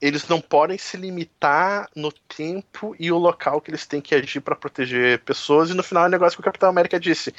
eles 0.00 0.26
não 0.26 0.40
podem 0.40 0.78
se 0.78 0.96
limitar 0.96 1.90
no 1.94 2.10
tempo 2.10 2.96
e 2.98 3.12
o 3.12 3.18
local 3.18 3.60
que 3.60 3.70
eles 3.70 3.86
têm 3.86 4.00
que 4.00 4.14
agir 4.14 4.40
para 4.40 4.56
proteger 4.56 5.18
pessoas. 5.18 5.68
E 5.68 5.74
no 5.74 5.82
final 5.82 6.04
é 6.04 6.06
o 6.06 6.10
negócio 6.10 6.36
que 6.38 6.40
o 6.40 6.44
Capitão 6.44 6.70
América 6.70 6.98
disse 6.98 7.34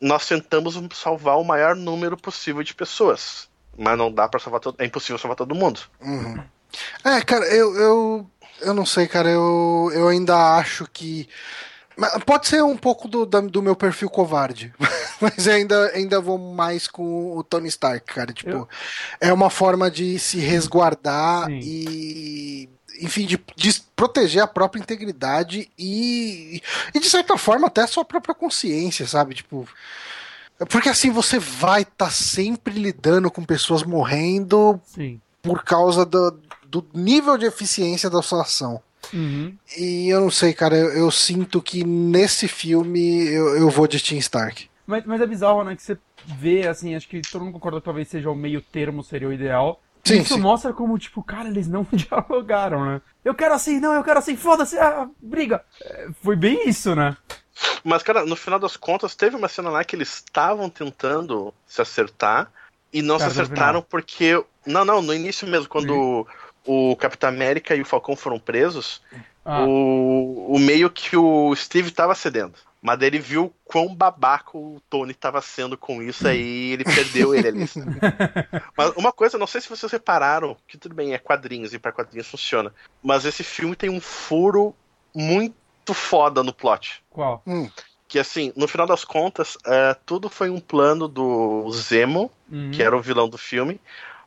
nós 0.00 0.26
tentamos 0.26 0.80
salvar 0.94 1.38
o 1.38 1.44
maior 1.44 1.74
número 1.74 2.16
possível 2.16 2.62
de 2.62 2.74
pessoas. 2.74 3.48
Mas 3.76 3.98
não 3.98 4.10
dá 4.10 4.28
para 4.28 4.40
salvar 4.40 4.60
todo. 4.60 4.76
É 4.78 4.84
impossível 4.84 5.18
salvar 5.18 5.36
todo 5.36 5.54
mundo. 5.54 5.80
Uhum. 6.00 6.42
É, 7.04 7.20
cara, 7.22 7.44
eu, 7.46 7.74
eu. 7.76 8.30
Eu 8.60 8.72
não 8.72 8.86
sei, 8.86 9.06
cara. 9.06 9.28
Eu, 9.28 9.90
eu 9.92 10.08
ainda 10.08 10.56
acho 10.56 10.86
que. 10.92 11.28
Pode 12.26 12.46
ser 12.46 12.62
um 12.62 12.76
pouco 12.76 13.08
do, 13.08 13.24
do 13.24 13.62
meu 13.62 13.74
perfil 13.74 14.10
covarde, 14.10 14.70
mas 15.18 15.48
ainda, 15.48 15.92
ainda 15.94 16.20
vou 16.20 16.36
mais 16.36 16.86
com 16.86 17.34
o 17.34 17.42
Tony 17.42 17.68
Stark, 17.68 18.12
cara. 18.14 18.34
Tipo, 18.34 18.50
eu... 18.50 18.68
é 19.18 19.32
uma 19.32 19.48
forma 19.48 19.90
de 19.90 20.18
se 20.18 20.38
resguardar 20.38 21.46
Sim. 21.46 21.60
e 21.62 22.68
enfim, 23.00 23.26
de, 23.26 23.38
de, 23.54 23.80
proteger 23.94 24.42
a 24.42 24.46
própria 24.46 24.80
integridade 24.80 25.70
e, 25.78 26.62
e, 26.94 27.00
de 27.00 27.08
certa 27.08 27.36
forma, 27.36 27.66
até 27.66 27.82
a 27.82 27.86
sua 27.86 28.04
própria 28.04 28.34
consciência, 28.34 29.06
sabe? 29.06 29.34
Tipo. 29.34 29.68
Porque 30.70 30.88
assim 30.88 31.10
você 31.10 31.38
vai 31.38 31.82
estar 31.82 32.06
tá 32.06 32.10
sempre 32.10 32.72
lidando 32.72 33.30
com 33.30 33.44
pessoas 33.44 33.82
morrendo 33.82 34.80
Sim. 34.86 35.20
por 35.42 35.62
causa 35.62 36.06
do, 36.06 36.40
do 36.66 36.86
nível 36.94 37.36
de 37.36 37.44
eficiência 37.44 38.08
da 38.08 38.22
sua 38.22 38.40
ação. 38.40 38.80
Uhum. 39.12 39.54
E 39.76 40.08
eu 40.08 40.20
não 40.20 40.30
sei, 40.30 40.52
cara, 40.52 40.76
eu, 40.76 40.88
eu, 40.90 41.10
sinto 41.10 41.60
que 41.60 41.84
nesse 41.84 42.48
filme 42.48 43.26
eu, 43.26 43.56
eu 43.56 43.70
vou 43.70 43.86
de 43.86 44.00
Tim 44.00 44.16
Stark. 44.16 44.68
Mas, 44.86 45.04
mas 45.04 45.20
é 45.20 45.26
bizarro, 45.26 45.62
né? 45.62 45.76
Que 45.76 45.82
você 45.82 45.98
vê, 46.24 46.66
assim, 46.66 46.94
acho 46.94 47.08
que 47.08 47.20
todo 47.20 47.44
mundo 47.44 47.54
concorda 47.54 47.80
que 47.80 47.84
talvez 47.84 48.08
seja 48.08 48.30
o 48.30 48.34
meio 48.34 48.60
termo, 48.60 49.04
seria 49.04 49.28
o 49.28 49.32
ideal. 49.32 49.80
Sim, 50.06 50.20
Isso 50.20 50.34
sim. 50.34 50.40
mostra 50.40 50.72
como, 50.72 50.96
tipo, 50.98 51.20
cara, 51.20 51.48
eles 51.48 51.66
não 51.66 51.84
dialogaram, 51.92 52.84
né? 52.84 53.00
Eu 53.24 53.34
quero 53.34 53.54
assim, 53.54 53.80
não, 53.80 53.92
eu 53.92 54.04
quero 54.04 54.20
assim, 54.20 54.36
foda-se, 54.36 54.78
ah, 54.78 55.08
briga. 55.20 55.64
É, 55.82 56.08
foi 56.22 56.36
bem 56.36 56.68
isso, 56.68 56.94
né? 56.94 57.16
Mas, 57.82 58.02
cara, 58.04 58.24
no 58.24 58.36
final 58.36 58.58
das 58.58 58.76
contas, 58.76 59.16
teve 59.16 59.34
uma 59.34 59.48
cena 59.48 59.68
lá 59.68 59.82
que 59.82 59.96
eles 59.96 60.14
estavam 60.14 60.70
tentando 60.70 61.52
se 61.66 61.82
acertar 61.82 62.50
e 62.92 63.02
não 63.02 63.18
cara, 63.18 63.30
se 63.30 63.40
acertaram 63.40 63.82
porque. 63.82 64.42
Não, 64.64 64.84
não, 64.84 65.02
no 65.02 65.12
início 65.12 65.46
mesmo, 65.48 65.68
quando 65.68 66.26
o 66.64 66.94
Capitão 66.96 67.28
América 67.28 67.74
e 67.74 67.80
o 67.80 67.86
Falcão 67.86 68.14
foram 68.14 68.38
presos, 68.38 69.02
ah. 69.44 69.64
o, 69.64 70.54
o 70.54 70.58
meio 70.58 70.88
que 70.90 71.16
o 71.16 71.54
Steve 71.56 71.90
tava 71.90 72.14
cedendo. 72.14 72.54
Mas 72.80 73.00
ele 73.00 73.18
viu 73.18 73.52
quão 73.64 73.94
babaco 73.94 74.58
o 74.58 74.80
Tony 74.88 75.12
estava 75.12 75.40
sendo 75.40 75.76
com 75.76 76.02
isso 76.02 76.28
aí 76.28 76.72
ele 76.72 76.84
perdeu 76.84 77.34
ele 77.34 77.48
ali. 77.48 77.64
mas 78.76 78.90
uma 78.96 79.12
coisa, 79.12 79.38
não 79.38 79.46
sei 79.46 79.60
se 79.60 79.68
vocês 79.68 79.90
repararam, 79.90 80.56
que 80.68 80.78
tudo 80.78 80.94
bem, 80.94 81.12
é 81.12 81.18
quadrinhos 81.18 81.72
e 81.74 81.78
para 81.78 81.92
quadrinhos 81.92 82.28
funciona, 82.28 82.72
mas 83.02 83.24
esse 83.24 83.42
filme 83.42 83.74
tem 83.74 83.90
um 83.90 84.00
furo 84.00 84.74
muito 85.14 85.94
foda 85.94 86.42
no 86.42 86.52
plot. 86.52 87.02
Qual? 87.10 87.42
Hum. 87.46 87.68
Que 88.06 88.18
assim, 88.18 88.52
no 88.54 88.68
final 88.68 88.86
das 88.86 89.04
contas, 89.04 89.56
uh, 89.56 89.96
tudo 90.04 90.28
foi 90.28 90.48
um 90.48 90.60
plano 90.60 91.08
do 91.08 91.68
Zemo, 91.72 92.30
uhum. 92.50 92.70
que 92.70 92.82
era 92.82 92.96
o 92.96 93.02
vilão 93.02 93.28
do 93.28 93.38
filme, 93.38 93.80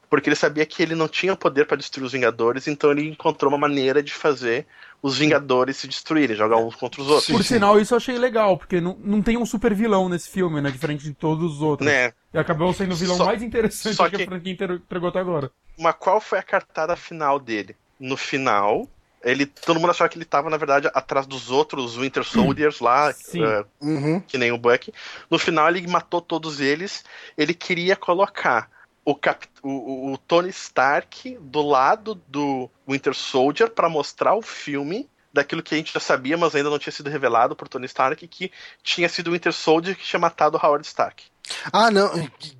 porque 0.10 0.28
ele 0.28 0.36
sabia 0.36 0.66
que 0.66 0.82
ele 0.82 0.96
não 0.96 1.08
tinha 1.08 1.36
poder 1.36 1.66
para 1.66 1.78
destruir 1.78 2.06
os 2.06 2.12
Vingadores, 2.12 2.68
então 2.68 2.92
ele 2.92 3.08
encontrou 3.08 3.52
uma 3.52 3.58
maneira 3.58 4.02
de 4.02 4.14
fazer 4.14 4.66
os 5.02 5.18
Vingadores 5.18 5.78
se 5.78 5.88
destruírem, 5.88 6.36
jogar 6.36 6.58
uns 6.58 6.76
contra 6.76 7.02
os 7.02 7.08
outros. 7.08 7.28
Por 7.28 7.44
sinal, 7.44 7.80
isso 7.80 7.94
eu 7.94 7.98
achei 7.98 8.18
legal, 8.18 8.58
porque 8.58 8.82
não, 8.82 8.98
não 9.02 9.22
tem 9.22 9.38
um 9.38 9.46
super 9.46 9.74
vilão 9.74 10.10
nesse 10.10 10.30
filme, 10.30 10.62
né? 10.62 10.70
Diferente 10.70 11.04
de 11.04 11.14
todos 11.14 11.56
os 11.56 11.62
outros. 11.62 11.90
Né? 11.90 12.14
E 12.34 12.38
acabou 12.38 12.74
sendo 12.74 12.94
o 12.94 12.96
vilão 12.96 13.18
só, 13.18 13.26
mais 13.26 13.42
interessante 13.42 13.98
que, 13.98 14.18
que 14.18 14.24
a 14.24 14.26
franquia 14.26 14.54
entregou 14.54 15.10
até 15.10 15.20
agora. 15.20 15.52
Mas 15.78 15.96
qual 15.98 16.20
foi 16.20 16.40
a 16.40 16.44
cartada 16.44 16.96
final 16.96 17.40
dele? 17.40 17.76
No 18.00 18.18
final, 18.18 18.88
ele 19.24 19.46
todo 19.46 19.80
mundo 19.80 19.92
achava 19.92 20.10
que 20.10 20.18
ele 20.18 20.24
estava 20.24 20.50
na 20.50 20.58
verdade 20.58 20.90
atrás 20.94 21.26
dos 21.26 21.50
outros 21.50 21.98
Winter 21.98 22.24
Soldiers 22.24 22.80
lá 22.80 23.12
uh, 23.12 23.86
uhum. 23.86 24.20
que 24.22 24.38
nem 24.38 24.52
o 24.52 24.58
Buck 24.58 24.94
no 25.30 25.38
final 25.38 25.68
ele 25.70 25.86
matou 25.88 26.22
todos 26.22 26.60
eles 26.60 27.04
ele 27.38 27.54
queria 27.54 27.96
colocar 27.96 28.70
o, 29.04 29.16
Cap, 29.16 29.48
o, 29.64 30.14
o, 30.14 30.18
Tony 30.18 30.50
Stark 30.50 31.38
do 31.42 31.62
lado 31.62 32.16
do 32.28 32.70
Winter 32.88 33.14
Soldier 33.14 33.70
para 33.70 33.90
mostrar 33.90 34.36
o 34.36 34.42
filme 34.42 35.10
daquilo 35.32 35.64
que 35.64 35.74
a 35.74 35.78
gente 35.78 35.94
já 35.94 36.00
sabia, 36.00 36.38
mas 36.38 36.56
ainda 36.56 36.70
não 36.70 36.80
tinha 36.80 36.94
sido 36.94 37.10
revelado 37.10 37.56
por 37.56 37.68
Tony 37.68 37.86
Stark, 37.86 38.28
que 38.28 38.52
tinha 38.84 39.08
sido 39.08 39.30
o 39.30 39.34
Winter 39.34 39.54
Soldier 39.54 39.96
que 39.96 40.04
tinha 40.04 40.20
matado 40.20 40.58
o 40.58 40.66
Howard 40.66 40.86
Stark. 40.86 41.24
Ah, 41.72 41.90
não, 41.90 42.12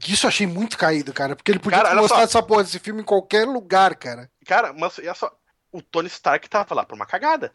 isso 0.08 0.26
eu 0.26 0.30
achei 0.30 0.48
muito 0.48 0.78
caído, 0.78 1.14
cara, 1.14 1.36
porque 1.36 1.52
ele 1.52 1.60
podia 1.60 1.78
cara, 1.78 1.90
ter 1.90 1.96
mostrado 2.02 2.24
essa 2.24 2.42
porra 2.42 2.64
desse 2.64 2.80
filme 2.80 3.02
em 3.02 3.06
qualquer 3.06 3.48
lugar, 3.48 3.96
cara. 3.96 4.30
Cara, 4.46 4.74
mas 4.74 4.98
olha 4.98 5.14
só, 5.14 5.32
o 5.72 5.82
Tony 5.82 6.08
Stark 6.08 6.50
tava 6.50 6.74
lá 6.74 6.84
por 6.84 6.96
uma 6.96 7.06
cagada. 7.06 7.52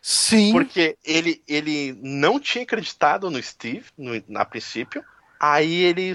Sim. 0.00 0.52
Porque 0.52 0.96
ele, 1.04 1.42
ele 1.46 1.96
não 2.02 2.40
tinha 2.40 2.64
acreditado 2.64 3.30
no 3.30 3.42
Steve, 3.42 3.86
no, 3.96 4.12
a 4.38 4.44
princípio. 4.44 5.04
Aí 5.38 5.82
ele 5.82 6.14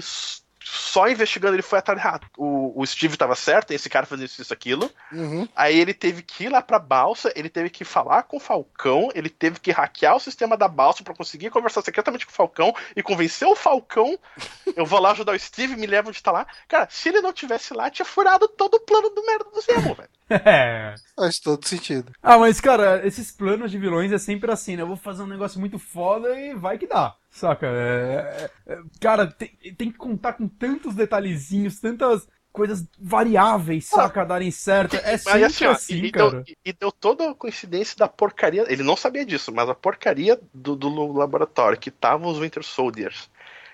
só 0.70 1.08
investigando 1.08 1.54
ele 1.54 1.62
foi 1.62 1.78
atrás. 1.78 2.00
Ah, 2.04 2.20
o, 2.36 2.80
o 2.80 2.86
Steve 2.86 3.14
estava 3.14 3.34
certo, 3.34 3.70
esse 3.70 3.88
cara 3.88 4.04
fazendo 4.04 4.26
isso, 4.26 4.42
isso, 4.42 4.52
aquilo. 4.52 4.90
Uhum. 5.10 5.48
Aí 5.56 5.78
ele 5.78 5.94
teve 5.94 6.22
que 6.22 6.44
ir 6.44 6.48
lá 6.50 6.60
pra 6.60 6.78
balsa, 6.78 7.32
ele 7.34 7.48
teve 7.48 7.70
que 7.70 7.84
falar 7.84 8.24
com 8.24 8.36
o 8.36 8.40
Falcão, 8.40 9.08
ele 9.14 9.30
teve 9.30 9.58
que 9.60 9.70
hackear 9.70 10.16
o 10.16 10.20
sistema 10.20 10.56
da 10.56 10.68
balsa 10.68 11.02
para 11.02 11.14
conseguir 11.14 11.50
conversar 11.50 11.82
secretamente 11.82 12.26
com 12.26 12.32
o 12.32 12.34
Falcão 12.34 12.74
e 12.94 13.02
convencer 13.02 13.48
o 13.48 13.56
Falcão. 13.56 14.18
eu 14.76 14.84
vou 14.84 15.00
lá 15.00 15.12
ajudar 15.12 15.34
o 15.34 15.38
Steve, 15.38 15.76
me 15.76 15.86
leva 15.86 16.10
onde 16.10 16.22
tá 16.22 16.30
lá. 16.30 16.46
Cara, 16.68 16.86
se 16.90 17.08
ele 17.08 17.20
não 17.20 17.32
tivesse 17.32 17.72
lá, 17.72 17.90
tinha 17.90 18.06
furado 18.06 18.46
todo 18.48 18.74
o 18.74 18.80
plano 18.80 19.08
do 19.10 19.24
merda 19.24 19.44
do 19.44 19.60
Zemo, 19.60 19.94
velho. 19.94 20.08
É. 20.30 20.94
Faz 21.16 21.38
todo 21.38 21.66
sentido. 21.66 22.12
Ah, 22.22 22.36
mas, 22.36 22.60
cara, 22.60 23.06
esses 23.06 23.32
planos 23.32 23.70
de 23.70 23.78
vilões 23.78 24.12
é 24.12 24.18
sempre 24.18 24.52
assim, 24.52 24.76
né? 24.76 24.82
Eu 24.82 24.86
vou 24.86 24.96
fazer 24.96 25.22
um 25.22 25.26
negócio 25.26 25.58
muito 25.58 25.78
foda 25.78 26.38
e 26.38 26.54
vai 26.54 26.76
que 26.76 26.86
dá. 26.86 27.14
Saca? 27.30 27.66
É, 27.66 28.50
é, 28.66 28.72
é, 28.72 28.78
cara, 29.00 29.26
tem, 29.26 29.48
tem, 29.76 29.92
que 29.92 29.98
contar 29.98 30.32
com 30.32 30.48
tantos 30.48 30.94
detalhezinhos, 30.94 31.80
tantas 31.80 32.26
coisas 32.50 32.84
variáveis, 32.98 33.88
ah, 33.92 33.96
saca, 33.96 34.24
darem 34.24 34.50
certo. 34.50 34.96
É 34.96 35.16
sempre 35.16 35.44
assim, 35.44 35.64
ó, 35.66 35.70
assim 35.70 35.94
e, 36.04 36.10
cara. 36.10 36.42
Deu, 36.42 36.44
e 36.64 36.72
deu 36.72 36.90
toda 36.90 37.30
a 37.30 37.34
coincidência 37.34 37.96
da 37.96 38.08
porcaria. 38.08 38.64
Ele 38.68 38.82
não 38.82 38.96
sabia 38.96 39.24
disso, 39.24 39.52
mas 39.52 39.68
a 39.68 39.74
porcaria 39.74 40.40
do, 40.52 40.74
do 40.74 41.12
laboratório 41.12 41.78
que 41.78 41.90
estavam 41.90 42.30
os 42.30 42.38
Winter 42.38 42.64
Soldiers 42.64 43.30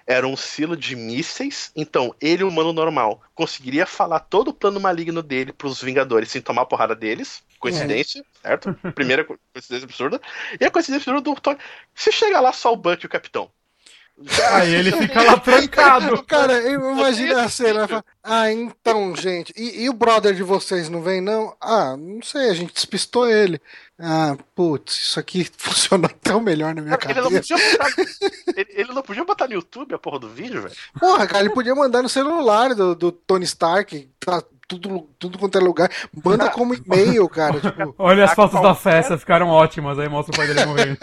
era 0.06 0.26
um 0.26 0.36
silo 0.36 0.76
de 0.76 0.94
mísseis. 0.94 1.70
Então, 1.74 2.14
ele, 2.20 2.44
humano 2.44 2.72
normal, 2.72 3.22
conseguiria 3.34 3.86
falar 3.86 4.20
todo 4.20 4.48
o 4.48 4.54
plano 4.54 4.80
maligno 4.80 5.22
dele 5.22 5.52
pros 5.52 5.82
Vingadores 5.82 6.30
sem 6.30 6.42
tomar 6.42 6.62
a 6.62 6.66
porrada 6.66 6.94
deles. 6.94 7.42
Coincidência, 7.58 8.24
é. 8.42 8.48
certo? 8.48 8.74
Primeira 8.94 9.24
coincidência 9.24 9.84
absurda. 9.84 10.20
E 10.60 10.64
a 10.64 10.70
coincidência 10.70 11.10
absurda 11.10 11.20
do 11.20 11.40
Thor. 11.40 11.56
Se 11.94 12.12
chega 12.12 12.40
lá 12.40 12.52
só 12.52 12.72
o 12.72 12.76
Buck 12.76 13.02
e 13.02 13.06
o 13.06 13.10
Capitão. 13.10 13.50
Aí 14.52 14.72
ele 14.72 14.92
fica 14.92 15.22
lá 15.22 15.38
trancado. 15.38 16.22
Cara, 16.24 16.54
eu 16.54 16.92
imagino 16.92 17.36
a 17.38 17.48
cena. 17.48 18.04
Ah, 18.22 18.50
então, 18.50 19.14
gente. 19.16 19.52
E, 19.56 19.82
e, 19.82 19.90
o 19.90 19.92
brother 19.92 20.34
de 20.34 20.42
vocês 20.42 20.88
não 20.88 21.02
vem, 21.02 21.20
não? 21.20 21.54
Ah, 21.60 21.96
não 21.96 22.22
sei, 22.22 22.48
a 22.48 22.54
gente 22.54 22.72
despistou 22.72 23.28
ele. 23.28 23.60
Ah, 23.98 24.36
putz, 24.54 24.96
isso 24.96 25.20
aqui 25.20 25.48
funcionou 25.58 26.10
tão 26.22 26.40
melhor 26.40 26.74
na 26.74 26.82
minha 26.82 26.96
cara, 26.96 27.22
cabeça. 27.22 27.54
Ele 27.54 27.62
não, 27.62 27.70
botar, 27.72 27.94
ele, 28.56 28.70
ele 28.70 28.92
não, 28.92 29.02
podia 29.02 29.24
botar, 29.24 29.48
no 29.48 29.54
YouTube 29.54 29.94
a 29.94 29.98
porra 29.98 30.20
do 30.20 30.28
vídeo, 30.28 30.62
velho? 30.62 30.74
Porra, 30.98 31.26
cara, 31.26 31.44
ele 31.44 31.54
podia 31.54 31.74
mandar 31.74 32.02
no 32.02 32.08
celular 32.08 32.74
do, 32.74 32.94
do 32.94 33.10
Tony 33.10 33.44
Stark, 33.44 34.08
tá 34.20 34.42
tudo, 34.66 35.08
tudo 35.18 35.38
quanto 35.38 35.58
é 35.58 35.60
lugar. 35.60 35.90
Manda 36.24 36.50
como 36.50 36.74
e-mail, 36.74 37.28
cara. 37.28 37.60
Tipo, 37.60 37.94
Olha 37.98 38.24
as 38.24 38.34
fotos 38.34 38.60
da 38.60 38.74
festa, 38.74 39.18
ficaram 39.18 39.48
ótimas. 39.48 39.98
Aí 39.98 40.08
mostra 40.08 40.34
o 40.34 40.36
pai 40.36 40.46
dele 40.46 40.64
morrendo. 40.66 40.98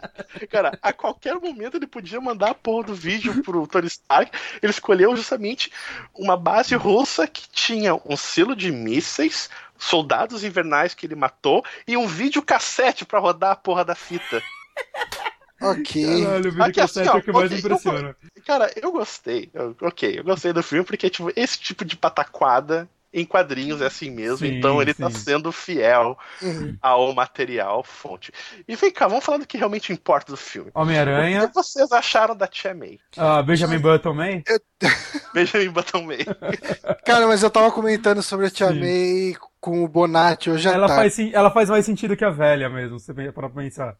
cara, 0.50 0.78
a 0.82 0.92
qualquer 0.92 1.34
momento 1.34 1.76
ele 1.76 1.86
podia 1.86 2.20
mandar 2.20 2.50
a 2.50 2.54
porra 2.54 2.88
do 2.88 2.94
vídeo 2.94 3.42
pro 3.42 3.66
Tony 3.66 3.86
Stark. 3.86 4.30
Ele 4.62 4.70
escolheu 4.70 5.16
justamente 5.16 5.72
uma 6.14 6.36
base 6.36 6.74
russa 6.74 7.26
que 7.26 7.48
tinha 7.48 7.94
um 8.06 8.16
selo 8.16 8.54
de 8.54 8.70
mísseis 8.70 9.48
soldados 9.78 10.44
invernais 10.44 10.94
que 10.94 11.06
ele 11.06 11.16
matou 11.16 11.64
e 11.86 11.96
um 11.96 12.06
vídeo 12.06 12.40
cassete 12.42 13.04
para 13.04 13.18
rodar 13.18 13.52
a 13.52 13.56
porra 13.56 13.84
da 13.84 13.94
fita. 13.94 14.42
Ok. 15.62 16.24
Caralho, 16.24 16.48
o 16.48 16.52
vídeo 16.52 16.74
cassete 16.74 17.08
assim, 17.08 17.16
é 17.16 17.20
o 17.20 17.22
que 17.22 17.30
mais 17.30 17.46
okay, 17.46 17.58
impressiona. 17.58 18.16
Eu, 18.34 18.42
cara, 18.42 18.72
eu 18.74 18.90
gostei. 18.90 19.48
Eu, 19.54 19.76
ok, 19.80 20.18
eu 20.18 20.24
gostei 20.24 20.52
do 20.52 20.60
filme 20.60 20.84
porque 20.84 21.08
tipo, 21.08 21.32
esse 21.36 21.56
tipo 21.56 21.84
de 21.84 21.96
pataquada 21.96 22.88
em 23.12 23.24
quadrinhos 23.24 23.80
é 23.82 23.86
assim 23.86 24.10
mesmo, 24.10 24.38
Sim, 24.38 24.58
então 24.58 24.80
ele 24.80 24.94
tá 24.94 25.10
sim. 25.10 25.18
sendo 25.18 25.52
fiel 25.52 26.18
Uhum. 26.40 26.76
ao 26.80 27.12
material 27.14 27.82
fonte. 27.84 28.32
E 28.66 28.74
vem 28.74 28.90
cá, 28.90 29.06
vamos 29.06 29.24
falar 29.24 29.38
do 29.38 29.46
que 29.46 29.58
realmente 29.58 29.92
importa 29.92 30.32
do 30.32 30.36
filme. 30.36 30.70
O 30.74 30.80
Homem-Aranha, 30.80 31.46
que 31.48 31.54
vocês 31.54 31.92
acharam 31.92 32.34
da 32.36 32.46
Tia 32.46 32.74
May? 32.74 32.98
ah, 33.16 33.42
Benjamin 33.42 33.78
Button 33.78 34.14
May. 34.14 34.42
Benjamin 35.34 35.70
Button 35.70 36.02
May. 36.02 36.24
Cara, 37.04 37.26
mas 37.26 37.42
eu 37.42 37.50
tava 37.50 37.70
comentando 37.70 38.22
sobre 38.22 38.46
a 38.46 38.50
Tia 38.50 38.68
Sim. 38.68 38.80
May 38.80 39.34
com 39.62 39.84
o 39.84 39.88
Bonatti 39.88 40.50
hoje 40.50 40.68
à 40.68 40.72
Ela 40.72 40.88
tarde. 40.88 41.14
faz, 41.14 41.32
ela 41.32 41.48
faz 41.52 41.70
mais 41.70 41.86
sentido 41.86 42.16
que 42.16 42.24
a 42.24 42.30
velha 42.30 42.68
mesmo, 42.68 42.98
se 42.98 43.06
você 43.14 43.30
para 43.30 43.48
pensar. 43.48 43.94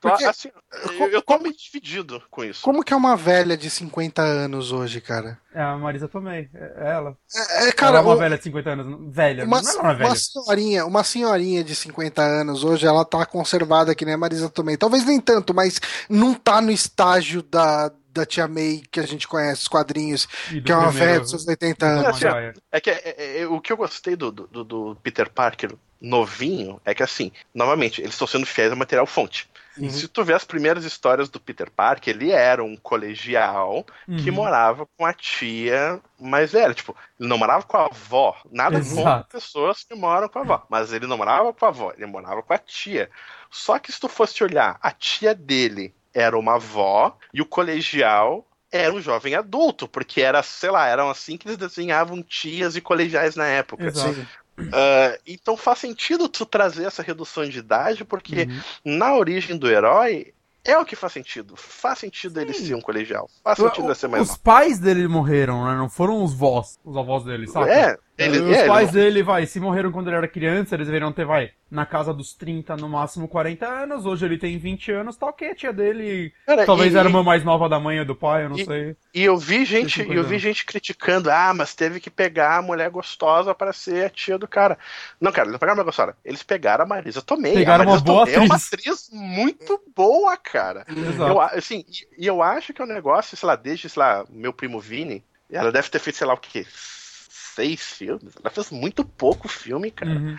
Porque- 0.00 0.24
Assim, 0.24 0.48
eu, 0.96 1.08
eu 1.10 1.20
tô 1.20 1.36
meio 1.40 1.54
dividido 1.56 2.22
com 2.30 2.44
isso. 2.44 2.62
Como 2.62 2.84
que 2.84 2.92
é 2.94 2.96
uma 2.96 3.16
velha 3.16 3.56
de 3.56 3.68
50 3.68 4.22
anos 4.22 4.70
hoje, 4.70 5.00
cara? 5.00 5.36
É 5.52 5.60
a 5.60 5.76
Marisa 5.76 6.06
Tomei, 6.06 6.48
é 6.54 6.72
é 6.86 6.90
ela. 6.92 7.16
É, 7.34 7.68
é, 7.68 7.72
cara, 7.72 7.98
ela 7.98 7.98
é 7.98 8.02
uma 8.08 8.14
o- 8.14 8.18
velha 8.18 8.38
de 8.38 8.44
50 8.44 8.70
anos. 8.70 9.12
Velha, 9.14 9.44
uma, 9.44 9.60
não 9.60 9.70
é 9.72 9.82
uma 9.82 9.94
velha. 9.94 10.08
uma 10.10 10.16
senhorinha, 10.16 10.86
uma 10.86 11.02
senhorinha 11.04 11.64
de 11.64 11.74
50 11.74 12.22
anos 12.22 12.62
hoje, 12.62 12.86
ela 12.86 13.04
tá 13.04 13.26
conservada 13.26 13.96
que 13.96 14.04
nem 14.04 14.14
a 14.14 14.18
Marisa 14.18 14.48
Tomei. 14.48 14.76
Talvez 14.76 15.04
nem 15.04 15.20
tanto, 15.20 15.52
mas 15.52 15.80
não 16.08 16.32
tá 16.32 16.60
no 16.60 16.70
estágio 16.70 17.42
da, 17.42 17.90
da 18.18 18.26
Tia 18.26 18.46
May 18.46 18.82
que 18.90 19.00
a 19.00 19.06
gente 19.06 19.26
conhece, 19.26 19.62
os 19.62 19.68
quadrinhos, 19.68 20.28
E 20.52 20.60
que 20.60 20.70
é 20.70 20.74
uma 20.76 20.88
primeiro- 20.88 21.10
velha 21.12 21.20
dos 21.20 21.30
seus 21.30 21.46
80 21.48 21.86
anos. 21.86 22.06
Assim, 22.08 22.26
ó, 22.26 22.32
Maguire. 22.34 22.60
É 22.70 22.80
que 22.80 22.90
é- 22.90 23.02
é- 23.04 23.40
é- 23.40 23.46
o 23.46 23.60
que 23.60 23.72
eu 23.72 23.76
gostei 23.76 24.14
do, 24.16 24.30
do, 24.30 24.64
do 24.64 24.96
Peter 25.02 25.30
Parker 25.30 25.72
novinho 26.00 26.80
é 26.84 26.94
que, 26.94 27.02
assim, 27.02 27.32
novamente, 27.54 28.00
eles 28.00 28.12
estão 28.14 28.26
sendo 28.26 28.46
fiéis 28.46 28.70
ao 28.70 28.76
material 28.78 29.06
fonte. 29.06 29.48
Uhum. 29.76 29.90
Se 29.90 30.08
tu 30.08 30.24
vê 30.24 30.32
as 30.32 30.44
primeiras 30.44 30.84
histórias 30.84 31.28
do 31.28 31.38
Peter 31.38 31.70
Parker, 31.70 32.12
ele 32.14 32.32
era 32.32 32.64
um 32.64 32.76
colegial 32.76 33.84
que 34.06 34.28
Uhum. 34.30 34.34
morava 34.36 34.86
com 34.96 35.06
a 35.06 35.12
tia 35.12 36.00
mais 36.18 36.50
velha. 36.52 36.74
Tipo, 36.74 36.96
ele 37.18 37.28
não 37.28 37.38
morava 37.38 37.62
com 37.64 37.76
a 37.76 37.86
avó. 37.86 38.36
Nada 38.50 38.78
Exato. 38.78 38.96
contra 38.96 39.24
pessoas 39.24 39.84
que 39.84 39.94
moram 39.94 40.28
com 40.28 40.40
a 40.40 40.42
avó. 40.42 40.66
Mas 40.68 40.92
ele 40.92 41.06
não 41.06 41.16
morava 41.16 41.52
com 41.52 41.64
a 41.64 41.68
avó, 41.68 41.92
ele 41.96 42.06
morava 42.06 42.42
com 42.42 42.52
a 42.52 42.58
tia. 42.58 43.08
Só 43.50 43.78
que 43.78 43.92
se 43.92 44.00
tu 44.00 44.08
fosse 44.08 44.42
olhar, 44.42 44.78
a 44.82 44.90
tia 44.90 45.32
dele 45.32 45.94
era 46.18 46.38
uma 46.38 46.54
avó 46.56 47.16
e 47.32 47.40
o 47.40 47.46
colegial 47.46 48.44
era 48.70 48.92
um 48.92 49.00
jovem 49.00 49.34
adulto, 49.34 49.88
porque 49.88 50.20
era, 50.20 50.42
sei 50.42 50.70
lá, 50.70 50.86
eram 50.86 51.08
assim 51.08 51.36
que 51.36 51.48
eles 51.48 51.56
desenhavam 51.56 52.22
tias 52.22 52.76
e 52.76 52.80
colegiais 52.80 53.34
na 53.34 53.46
época. 53.46 53.86
Exato. 53.86 54.26
Ah, 54.72 55.16
então 55.26 55.56
faz 55.56 55.78
sentido 55.78 56.28
tu 56.28 56.44
trazer 56.44 56.84
essa 56.84 57.02
redução 57.02 57.48
de 57.48 57.58
idade, 57.58 58.04
porque 58.04 58.48
Uhum. 58.84 58.96
na 58.98 59.14
origem 59.14 59.56
do 59.56 59.70
herói 59.70 60.34
é 60.64 60.76
o 60.76 60.84
que 60.84 60.96
faz 60.96 61.12
sentido. 61.14 61.56
Faz 61.56 62.00
sentido 62.00 62.40
ele 62.40 62.52
Sim. 62.52 62.66
ser 62.66 62.74
um 62.74 62.80
colegial. 62.80 63.30
Faz 63.42 63.58
sentido 63.58 63.86
ele 63.86 63.94
ser 63.94 64.08
mais 64.08 64.28
Os 64.30 64.36
pais 64.36 64.78
dele 64.78 65.08
morreram, 65.08 65.64
né? 65.64 65.76
Não 65.76 65.88
foram 65.88 66.22
os 66.22 66.34
vós, 66.34 66.78
os 66.84 66.96
avós 66.96 67.24
dele, 67.24 67.46
sabe? 67.46 67.70
É, 67.70 67.96
ele, 68.18 68.38
os 68.40 68.56
é, 68.56 68.66
pais 68.66 68.86
não- 68.88 68.94
dele, 68.94 69.22
vai, 69.22 69.46
se 69.46 69.60
morreram 69.60 69.92
quando 69.92 70.08
ele 70.08 70.16
era 70.16 70.28
criança, 70.28 70.74
eles 70.74 70.86
deveriam 70.86 71.12
ter, 71.12 71.24
vai, 71.24 71.52
na 71.70 71.86
casa 71.86 72.12
dos 72.12 72.34
30, 72.34 72.76
no 72.76 72.88
máximo 72.88 73.28
40 73.28 73.66
anos. 73.66 74.06
Hoje 74.06 74.24
ele 74.24 74.36
tem 74.38 74.58
20 74.58 74.90
anos, 74.90 75.16
tá 75.16 75.26
ok, 75.26 75.50
a 75.50 75.54
tia 75.54 75.72
dele. 75.72 76.32
Cara, 76.46 76.66
Talvez 76.66 76.94
e, 76.94 76.98
era 76.98 77.08
uma 77.08 77.22
mais 77.22 77.44
nova 77.44 77.68
da 77.68 77.78
mãe 77.78 77.98
ou 78.00 78.04
do 78.04 78.16
pai, 78.16 78.44
eu 78.44 78.48
não 78.48 78.58
e- 78.58 78.64
sei. 78.64 78.96
E 79.14 79.22
eu 79.22 79.36
vi 79.36 79.64
gente, 79.64 80.02
50 80.02 80.14
eu 80.14 80.24
vi 80.24 80.38
gente 80.38 80.64
criticando, 80.66 81.30
ah, 81.30 81.52
mas 81.54 81.74
teve 81.74 82.00
que 82.00 82.10
pegar 82.10 82.56
a 82.56 82.62
mulher 82.62 82.90
gostosa 82.90 83.54
para 83.54 83.72
ser 83.72 84.06
a 84.06 84.10
tia 84.10 84.36
do 84.38 84.48
cara. 84.48 84.78
Não, 85.20 85.30
cara, 85.30 85.44
eles 85.48 85.52
não 85.52 85.58
pegaram 85.58 85.72
a 85.72 85.76
mulher 85.76 85.86
gostosa. 85.86 86.16
Eles 86.24 86.42
pegaram 86.42 86.84
a 86.84 86.88
Marisa 86.88 87.22
Tomei. 87.22 87.54
Pegaram 87.54 87.84
uma 87.84 88.00
boa 88.00 88.20
Tomei 88.24 88.34
é 88.34 88.40
uma 88.40 88.56
atriz. 88.56 88.66
atriz 88.72 89.10
muito 89.12 89.80
boa, 89.94 90.36
cara. 90.36 90.84
Exato. 90.88 91.30
Eu, 91.30 91.40
assim, 91.40 91.84
e, 91.88 92.24
e 92.24 92.26
eu 92.26 92.42
acho 92.42 92.72
que 92.72 92.80
é 92.82 92.84
um 92.84 92.88
negócio, 92.88 93.36
sei 93.36 93.46
lá, 93.46 93.56
desde, 93.56 93.88
sei 93.88 94.00
lá, 94.02 94.24
meu 94.30 94.52
primo 94.52 94.80
Vini, 94.80 95.24
ela 95.50 95.70
deve 95.72 95.88
ter 95.88 95.98
feito, 95.98 96.16
sei 96.16 96.26
lá, 96.26 96.34
o 96.34 96.38
quê? 96.38 96.66
Seis 97.58 97.82
filmes. 97.82 98.32
Ela 98.40 98.50
fez 98.50 98.70
muito 98.70 99.04
pouco 99.04 99.48
filme, 99.48 99.90
cara. 99.90 100.12
Uhum. 100.12 100.36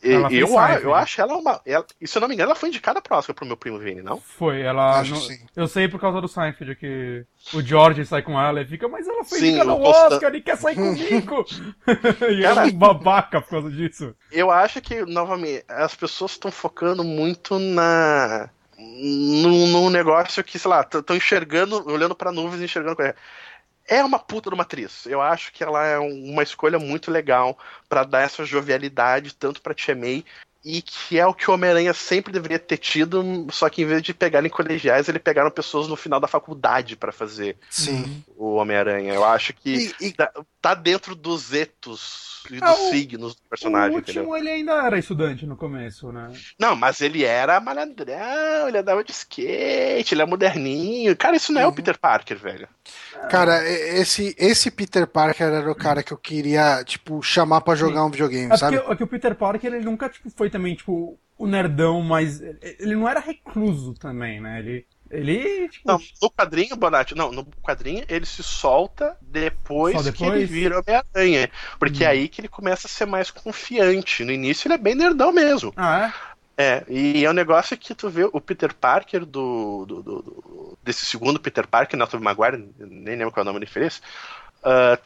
E- 0.00 0.12
Ela 0.12 0.32
eu, 0.32 0.46
eu 0.82 0.94
acho 0.94 1.20
ela 1.20 1.36
uma. 1.36 1.60
Ela, 1.66 1.84
e 2.00 2.06
se 2.06 2.16
eu 2.16 2.20
não 2.20 2.28
me 2.28 2.34
engano, 2.34 2.50
ela 2.50 2.54
foi 2.58 2.68
indicada 2.68 3.02
pro 3.02 3.16
Oscar 3.16 3.34
pro 3.34 3.44
meu 3.44 3.56
primo 3.56 3.80
Vini, 3.80 4.00
não? 4.00 4.18
Foi, 4.20 4.60
ela. 4.60 5.00
Acho 5.00 5.10
não- 5.14 5.20
sim. 5.20 5.38
Eu 5.56 5.66
sei 5.66 5.88
por 5.88 5.98
causa 6.00 6.20
do 6.20 6.28
Seinfeld 6.28 6.76
que 6.76 7.24
o 7.52 7.60
George 7.60 8.04
sai 8.06 8.22
com 8.22 8.40
ela 8.40 8.60
e 8.60 8.64
fica, 8.66 8.86
mas 8.86 9.08
ela 9.08 9.24
foi 9.24 9.38
Sim, 9.40 9.48
indicada 9.48 9.70
ao 9.72 9.80
o 9.80 9.82
Postan- 9.82 10.14
Oscar 10.14 10.34
e 10.36 10.40
quer 10.42 10.56
sair 10.56 10.76
comigo! 10.76 11.44
e 12.30 12.42
Cara- 12.42 12.44
ela 12.44 12.62
é 12.62 12.66
um 12.66 12.72
babaca 12.72 13.40
por 13.40 13.50
causa 13.50 13.70
disso. 13.72 14.14
Eu 14.30 14.52
acho 14.52 14.80
que, 14.80 15.04
novamente, 15.04 15.64
as 15.66 15.96
pessoas 15.96 16.30
estão 16.32 16.50
focando 16.52 17.02
muito 17.02 17.58
na. 17.58 18.50
Num, 18.78 19.66
num 19.66 19.90
negócio 19.90 20.44
que, 20.44 20.56
sei 20.60 20.70
lá, 20.70 20.82
estão 20.82 21.16
enxergando, 21.16 21.84
olhando 21.90 22.14
pra 22.14 22.30
nuvens 22.30 22.60
e 22.60 22.66
enxergando 22.66 22.94
coisa. 22.94 23.10
É 23.10 23.14
uma 24.04 24.18
puta 24.18 24.50
de 24.50 24.54
uma 24.54 24.62
atriz. 24.62 25.06
Eu 25.06 25.20
acho 25.22 25.52
que 25.52 25.64
ela 25.64 25.84
é 25.86 25.98
um- 25.98 26.30
uma 26.30 26.42
escolha 26.42 26.78
muito 26.78 27.10
legal 27.10 27.58
pra 27.88 28.04
dar 28.04 28.20
essa 28.20 28.44
jovialidade 28.44 29.34
tanto 29.34 29.62
pra 29.62 29.74
Tia 29.74 29.94
May 29.96 30.24
e 30.64 30.82
que 30.82 31.18
é 31.18 31.26
o 31.26 31.32
que 31.34 31.50
o 31.50 31.54
Homem-Aranha 31.54 31.94
sempre 31.94 32.32
deveria 32.32 32.58
ter 32.58 32.76
tido, 32.78 33.46
só 33.50 33.68
que 33.68 33.82
em 33.82 33.86
vez 33.86 34.02
de 34.02 34.12
pegarem 34.12 34.50
colegiais, 34.50 35.08
ele 35.08 35.18
pegaram 35.18 35.50
pessoas 35.50 35.88
no 35.88 35.96
final 35.96 36.18
da 36.20 36.26
faculdade 36.28 36.96
pra 36.96 37.12
fazer 37.12 37.56
Sim. 37.70 38.22
o 38.36 38.54
Homem-Aranha. 38.56 39.12
Eu 39.14 39.24
acho 39.24 39.54
que 39.54 39.94
E, 40.00 40.06
e- 40.08 40.12
tá, 40.12 40.30
tá 40.60 40.74
dentro 40.74 41.14
dos 41.14 41.52
etos 41.52 42.42
e 42.50 42.58
Ah, 42.62 42.70
dos 42.72 42.78
o- 42.80 42.90
signos 42.90 43.34
do 43.34 43.40
o 43.44 43.48
personagem, 43.48 43.96
último 43.96 44.22
entendeu? 44.22 44.36
ele 44.36 44.48
ainda 44.50 44.72
era 44.86 44.98
estudante 44.98 45.46
no 45.46 45.56
começo, 45.56 46.10
né? 46.12 46.28
Não, 46.58 46.74
mas 46.74 47.00
ele 47.00 47.24
era 47.24 47.60
malandrão, 47.60 48.68
ele 48.68 48.78
andava 48.78 49.04
de 49.04 49.12
skate, 49.12 50.14
ele 50.14 50.22
é 50.22 50.26
moderninho. 50.26 51.16
Cara, 51.16 51.36
isso 51.36 51.52
não 51.52 51.60
é 51.60 51.66
o 51.66 51.68
Uhum. 51.68 51.74
Peter 51.74 51.98
Parker, 51.98 52.38
velho. 52.38 52.68
cara, 53.30 53.62
esse, 53.68 54.34
esse 54.38 54.70
Peter 54.70 55.06
Parker 55.06 55.46
era 55.46 55.70
o 55.70 55.74
cara 55.74 56.02
que 56.02 56.12
eu 56.12 56.16
queria, 56.16 56.82
tipo, 56.84 57.22
chamar 57.22 57.60
pra 57.60 57.74
jogar 57.74 58.04
um 58.04 58.10
videogame, 58.10 58.52
É 58.52 58.56
sabe? 58.56 58.78
porque, 58.78 58.92
é 58.92 58.96
que 58.96 59.02
o 59.04 59.06
Peter 59.06 59.34
Parker, 59.34 59.74
ele 59.74 59.84
nunca 59.84 60.08
tipo, 60.08 60.30
foi 60.30 60.47
também, 60.50 60.74
tipo, 60.74 61.18
o 61.36 61.46
nerdão, 61.46 62.02
mas 62.02 62.40
ele 62.40 62.94
não 62.96 63.08
era 63.08 63.20
recluso 63.20 63.94
também, 63.94 64.40
né? 64.40 64.58
Ele, 64.60 64.86
ele 65.10 65.68
tipo, 65.68 65.88
Não, 65.88 65.98
no 66.20 66.30
quadrinho, 66.30 66.76
Bonatti, 66.76 67.14
não, 67.14 67.32
no 67.32 67.46
quadrinho 67.62 68.04
ele 68.08 68.26
se 68.26 68.42
solta 68.42 69.16
depois, 69.20 69.94
Só 69.94 70.02
que 70.02 70.10
depois? 70.12 70.34
ele 70.40 70.44
vira 70.44 70.78
Homem-Aranha. 70.80 71.50
Porque 71.78 72.04
é 72.04 72.08
aí 72.08 72.28
que 72.28 72.40
ele 72.40 72.48
começa 72.48 72.86
a 72.86 72.90
ser 72.90 73.06
mais 73.06 73.30
confiante. 73.30 74.24
No 74.24 74.32
início 74.32 74.66
ele 74.68 74.74
é 74.74 74.78
bem 74.78 74.94
nerdão 74.94 75.32
mesmo. 75.32 75.74
Ah, 75.76 76.12
É, 76.58 76.84
e 76.88 77.24
é 77.24 77.30
um 77.30 77.34
negócio 77.34 77.78
que 77.78 77.94
tu 77.94 78.10
vê 78.10 78.24
o 78.24 78.40
Peter 78.40 78.74
Parker 78.74 79.24
do, 79.26 79.86
do- 79.86 80.02
do- 80.02 80.22
do- 80.22 80.78
desse 80.82 81.06
segundo 81.06 81.40
Peter 81.40 81.66
Parker, 81.68 81.98
não 81.98 82.06
Tobey 82.06 82.24
Maguire, 82.24 82.58
nem 82.78 83.16
lembro 83.16 83.32
qual 83.32 83.42
é 83.42 83.44
o 83.44 83.52
nome 83.52 83.60
ele 83.60 83.66
fez. 83.66 84.02
É? 84.64 84.98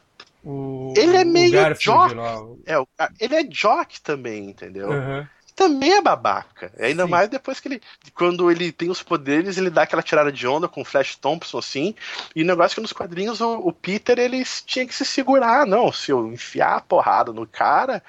O, 0.43 0.93
Ele 0.97 1.15
é 1.17 1.23
o 1.23 1.25
meio 1.25 1.51
Garfield 1.51 2.15
jock. 2.15 2.61
é, 2.65 2.77
o 2.77 2.87
ele 3.19 3.35
é 3.35 3.43
jock 3.43 4.01
também, 4.01 4.49
entendeu? 4.49 4.91
Aham. 4.91 5.29
também 5.55 5.93
é 5.93 6.01
babaca. 6.01 6.71
Ainda 6.79 7.05
Sim. 7.05 7.09
mais 7.09 7.29
depois 7.29 7.59
que 7.59 7.67
ele. 7.69 7.81
Quando 8.13 8.51
ele 8.51 8.71
tem 8.71 8.89
os 8.89 9.01
poderes, 9.03 9.57
ele 9.57 9.69
dá 9.69 9.83
aquela 9.83 10.01
tirada 10.03 10.31
de 10.31 10.45
onda 10.47 10.67
com 10.67 10.81
o 10.81 10.85
Flash 10.85 11.15
Thompson, 11.15 11.59
assim. 11.59 11.95
E 12.35 12.41
o 12.43 12.45
negócio 12.45 12.73
é 12.73 12.75
que 12.75 12.81
nos 12.81 12.91
quadrinhos 12.93 13.39
o, 13.39 13.53
o 13.59 13.71
Peter 13.71 14.19
ele 14.19 14.43
tinha 14.65 14.85
que 14.85 14.93
se 14.95 15.05
segurar. 15.05 15.65
Não, 15.65 15.91
se 15.91 16.11
eu 16.11 16.27
enfiar 16.33 16.75
a 16.77 16.81
porrada 16.81 17.31
no 17.31 17.47
cara. 17.47 18.03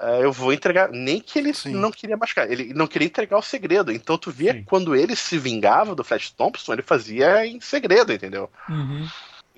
eh, 0.00 0.20
eu 0.24 0.32
vou 0.32 0.52
entregar. 0.52 0.90
Nem 0.90 1.20
que 1.20 1.38
ele 1.38 1.54
Sim. 1.54 1.72
não 1.72 1.90
queria 1.90 2.16
machucar, 2.16 2.50
ele 2.50 2.74
não 2.74 2.86
queria 2.86 3.06
entregar 3.06 3.38
o 3.38 3.42
segredo. 3.42 3.90
Então 3.92 4.18
tu 4.18 4.30
via 4.30 4.52
Sim. 4.52 4.62
quando 4.64 4.94
ele 4.94 5.16
se 5.16 5.38
vingava 5.38 5.94
do 5.94 6.04
Flash 6.04 6.30
Thompson, 6.32 6.72
ele 6.74 6.82
fazia 6.82 7.46
em 7.46 7.60
segredo, 7.60 8.12
entendeu? 8.12 8.50
Uhum. 8.68 9.06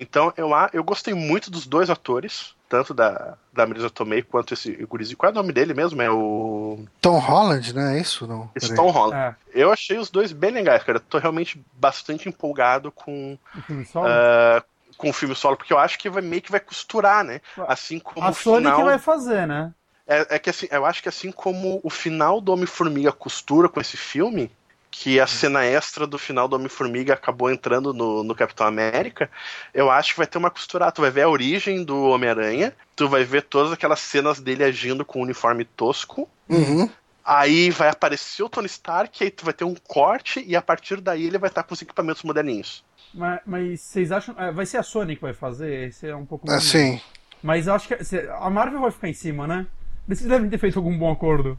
Então 0.01 0.33
eu, 0.35 0.49
eu 0.73 0.83
gostei 0.83 1.13
muito 1.13 1.51
dos 1.51 1.67
dois 1.67 1.87
atores, 1.91 2.55
tanto 2.67 2.91
da, 2.91 3.37
da 3.53 3.67
Marisa 3.67 3.87
Tomei 3.87 4.23
quanto 4.23 4.55
esse 4.55 4.71
gurizinho. 4.85 5.15
Qual 5.15 5.29
é 5.29 5.31
o 5.31 5.35
nome 5.35 5.53
dele 5.53 5.75
mesmo? 5.75 6.01
É 6.01 6.09
o. 6.09 6.83
Tom 6.99 7.19
Holland, 7.19 7.71
né? 7.71 7.97
É 7.97 8.01
isso? 8.01 8.25
Não. 8.25 8.49
Esse 8.55 8.69
Peraí. 8.69 8.83
Tom 8.83 8.89
Holland. 8.89 9.35
É, 9.53 9.61
Eu 9.61 9.71
achei 9.71 9.99
os 9.99 10.09
dois 10.09 10.31
bem 10.31 10.49
legais, 10.49 10.83
cara. 10.83 10.97
Eu 10.97 11.01
tô 11.01 11.19
realmente 11.19 11.63
bastante 11.73 12.27
empolgado 12.27 12.91
com, 12.91 13.37
o 13.55 13.61
filme 13.61 13.85
solo. 13.85 14.07
ah, 14.09 14.63
com 14.97 15.11
o 15.11 15.13
filme 15.13 15.35
solo, 15.35 15.55
porque 15.55 15.71
eu 15.71 15.77
acho 15.77 15.99
que 15.99 16.09
vai 16.09 16.23
meio 16.23 16.41
que 16.41 16.51
vai 16.51 16.59
costurar, 16.59 17.23
né? 17.23 17.39
Assim 17.67 17.99
como 17.99 18.25
a 18.25 18.31
o 18.31 18.33
Sony 18.33 18.63
final. 18.63 18.79
que 18.79 18.83
vai 18.83 18.97
fazer, 18.97 19.45
né? 19.45 19.71
É, 20.07 20.35
é 20.35 20.39
que 20.39 20.49
assim, 20.49 20.67
eu 20.71 20.83
acho 20.83 21.03
que 21.03 21.09
assim 21.09 21.31
como 21.31 21.79
o 21.83 21.89
final 21.91 22.41
do 22.41 22.51
Homem-Formiga 22.51 23.11
costura 23.11 23.69
com 23.69 23.79
esse 23.79 23.97
filme, 23.97 24.51
que 24.91 25.19
a 25.19 25.25
cena 25.25 25.65
extra 25.65 26.05
do 26.05 26.19
final 26.19 26.47
do 26.47 26.55
Homem-Formiga 26.57 27.13
acabou 27.13 27.49
entrando 27.49 27.93
no, 27.93 28.23
no 28.23 28.35
Capitão 28.35 28.67
América, 28.67 29.31
eu 29.73 29.89
acho 29.89 30.11
que 30.11 30.17
vai 30.17 30.27
ter 30.27 30.37
uma 30.37 30.51
costurada. 30.51 30.91
Tu 30.91 31.01
vai 31.01 31.09
ver 31.09 31.21
a 31.23 31.29
origem 31.29 31.83
do 31.83 32.03
Homem-Aranha, 32.09 32.73
tu 32.95 33.07
vai 33.07 33.23
ver 33.23 33.43
todas 33.43 33.71
aquelas 33.71 33.99
cenas 34.01 34.39
dele 34.41 34.63
agindo 34.63 35.05
com 35.05 35.19
o 35.19 35.23
uniforme 35.23 35.63
tosco. 35.65 36.27
Uhum. 36.49 36.89
Aí 37.23 37.69
vai 37.69 37.87
aparecer 37.89 38.43
o 38.43 38.49
Tony 38.49 38.67
Stark, 38.67 39.23
aí 39.23 39.31
tu 39.31 39.45
vai 39.45 39.53
ter 39.53 39.63
um 39.63 39.75
corte, 39.87 40.43
e 40.45 40.55
a 40.55 40.61
partir 40.61 40.99
daí 40.99 41.25
ele 41.27 41.37
vai 41.37 41.49
estar 41.49 41.63
com 41.63 41.73
os 41.73 41.81
equipamentos 41.81 42.23
moderninhos. 42.23 42.83
Mas, 43.13 43.39
mas 43.45 43.81
vocês 43.81 44.11
acham. 44.11 44.35
é, 44.37 44.51
vai 44.51 44.65
ser 44.65 44.77
a 44.77 44.83
Sony 44.83 45.15
que 45.15 45.21
vai 45.21 45.33
fazer? 45.33 45.89
Esse 45.89 46.07
é 46.07 46.15
um 46.15 46.25
pouco 46.25 46.47
mais. 46.47 46.63
Assim. 46.65 46.99
Mas 47.41 47.67
eu 47.67 47.73
acho 47.73 47.87
que 47.87 48.03
se- 48.03 48.27
a 48.29 48.49
Marvel 48.49 48.81
vai 48.81 48.91
ficar 48.91 49.07
em 49.07 49.13
cima, 49.13 49.47
né? 49.47 49.67
Eles 50.07 50.21
devem 50.21 50.49
ter 50.49 50.57
feito 50.57 50.77
algum 50.79 50.97
bom 50.97 51.11
acordo. 51.11 51.57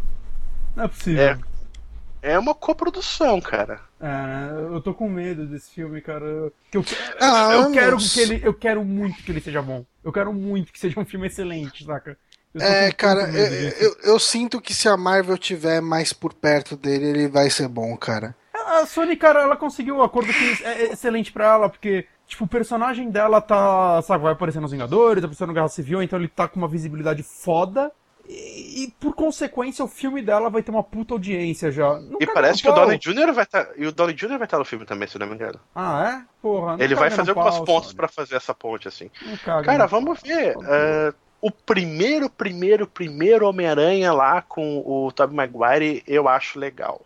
Não 0.76 0.84
é 0.84 0.88
possível. 0.88 1.22
É. 1.22 1.38
É 2.22 2.38
uma 2.38 2.54
coprodução, 2.54 3.40
cara. 3.40 3.80
É, 4.00 4.72
eu 4.72 4.80
tô 4.80 4.94
com 4.94 5.08
medo 5.08 5.44
desse 5.44 5.72
filme, 5.72 6.00
cara. 6.00 6.52
Que 6.70 6.78
eu, 6.78 6.84
Ah, 7.20 7.54
eu 7.54 7.72
quero 7.72 7.98
que 7.98 8.20
ele. 8.20 8.40
Eu 8.44 8.54
quero 8.54 8.84
muito 8.84 9.22
que 9.24 9.32
ele 9.32 9.40
seja 9.40 9.60
bom. 9.60 9.84
Eu 10.04 10.12
quero 10.12 10.32
muito 10.32 10.72
que 10.72 10.78
seja 10.78 10.98
um 11.00 11.04
filme 11.04 11.26
excelente, 11.26 11.84
saca? 11.84 12.16
Eu 12.54 12.60
É, 12.60 12.92
cara, 12.92 13.28
eu, 13.30 13.70
eu, 13.88 13.96
eu 14.04 14.18
sinto 14.20 14.60
que 14.60 14.72
se 14.72 14.88
a 14.88 14.96
Marvel 14.96 15.36
tiver 15.36 15.80
mais 15.80 16.12
por 16.12 16.32
perto 16.32 16.76
dele, 16.76 17.06
ele 17.06 17.28
vai 17.28 17.50
ser 17.50 17.66
bom, 17.66 17.96
cara. 17.96 18.36
A 18.54 18.86
Sony, 18.86 19.16
cara, 19.16 19.42
ela 19.42 19.56
conseguiu 19.56 19.96
um 19.96 20.02
acordo 20.02 20.32
que 20.32 20.64
é 20.64 20.92
excelente 20.92 21.32
pra 21.32 21.46
ela, 21.46 21.68
porque, 21.68 22.06
tipo, 22.26 22.44
o 22.44 22.48
personagem 22.48 23.10
dela 23.10 23.40
tá, 23.40 24.00
sabe, 24.02 24.22
vai 24.22 24.32
aparecer 24.32 24.60
nos 24.60 24.70
Vingadores, 24.70 25.24
apareceu 25.24 25.46
no 25.46 25.52
Guerra 25.52 25.68
Civil, 25.68 26.02
então 26.02 26.18
ele 26.18 26.28
tá 26.28 26.46
com 26.46 26.58
uma 26.58 26.68
visibilidade 26.68 27.22
foda. 27.22 27.90
E, 28.28 28.84
e, 28.84 28.90
por 29.00 29.14
consequência, 29.14 29.84
o 29.84 29.88
filme 29.88 30.22
dela 30.22 30.48
vai 30.48 30.62
ter 30.62 30.70
uma 30.70 30.82
puta 30.82 31.14
audiência 31.14 31.70
já. 31.70 31.98
Não 32.00 32.18
E 32.20 32.26
parece 32.26 32.62
que 32.62 32.68
o 32.68 32.72
pau. 32.72 32.80
Downey 32.82 32.98
Jr. 32.98 33.32
vai 33.32 33.44
estar. 33.44 33.68
E 33.76 33.86
o 33.86 33.92
Downey 33.92 34.14
Jr. 34.14 34.38
vai 34.38 34.44
estar 34.44 34.58
no 34.58 34.64
filme 34.64 34.84
também, 34.84 35.08
se 35.08 35.18
não 35.18 35.26
me 35.26 35.34
engano. 35.34 35.58
Ah, 35.74 36.22
é? 36.22 36.24
Porra. 36.40 36.76
Ele 36.78 36.94
vai 36.94 37.10
fazer 37.10 37.30
algumas 37.30 37.56
pau, 37.56 37.64
pontes 37.64 37.88
Sony. 37.88 37.96
pra 37.96 38.08
fazer 38.08 38.36
essa 38.36 38.54
ponte, 38.54 38.88
assim. 38.88 39.10
Cara, 39.64 39.86
vamos 39.86 40.20
pau. 40.20 40.28
ver. 40.28 40.56
É, 40.64 41.12
o 41.40 41.50
primeiro, 41.50 42.30
primeiro, 42.30 42.86
primeiro 42.86 43.48
Homem-Aranha 43.48 44.12
lá 44.12 44.40
com 44.40 44.78
o 44.86 45.10
Tobey 45.12 45.34
Maguire, 45.36 46.02
eu 46.06 46.28
acho 46.28 46.58
legal. 46.58 47.02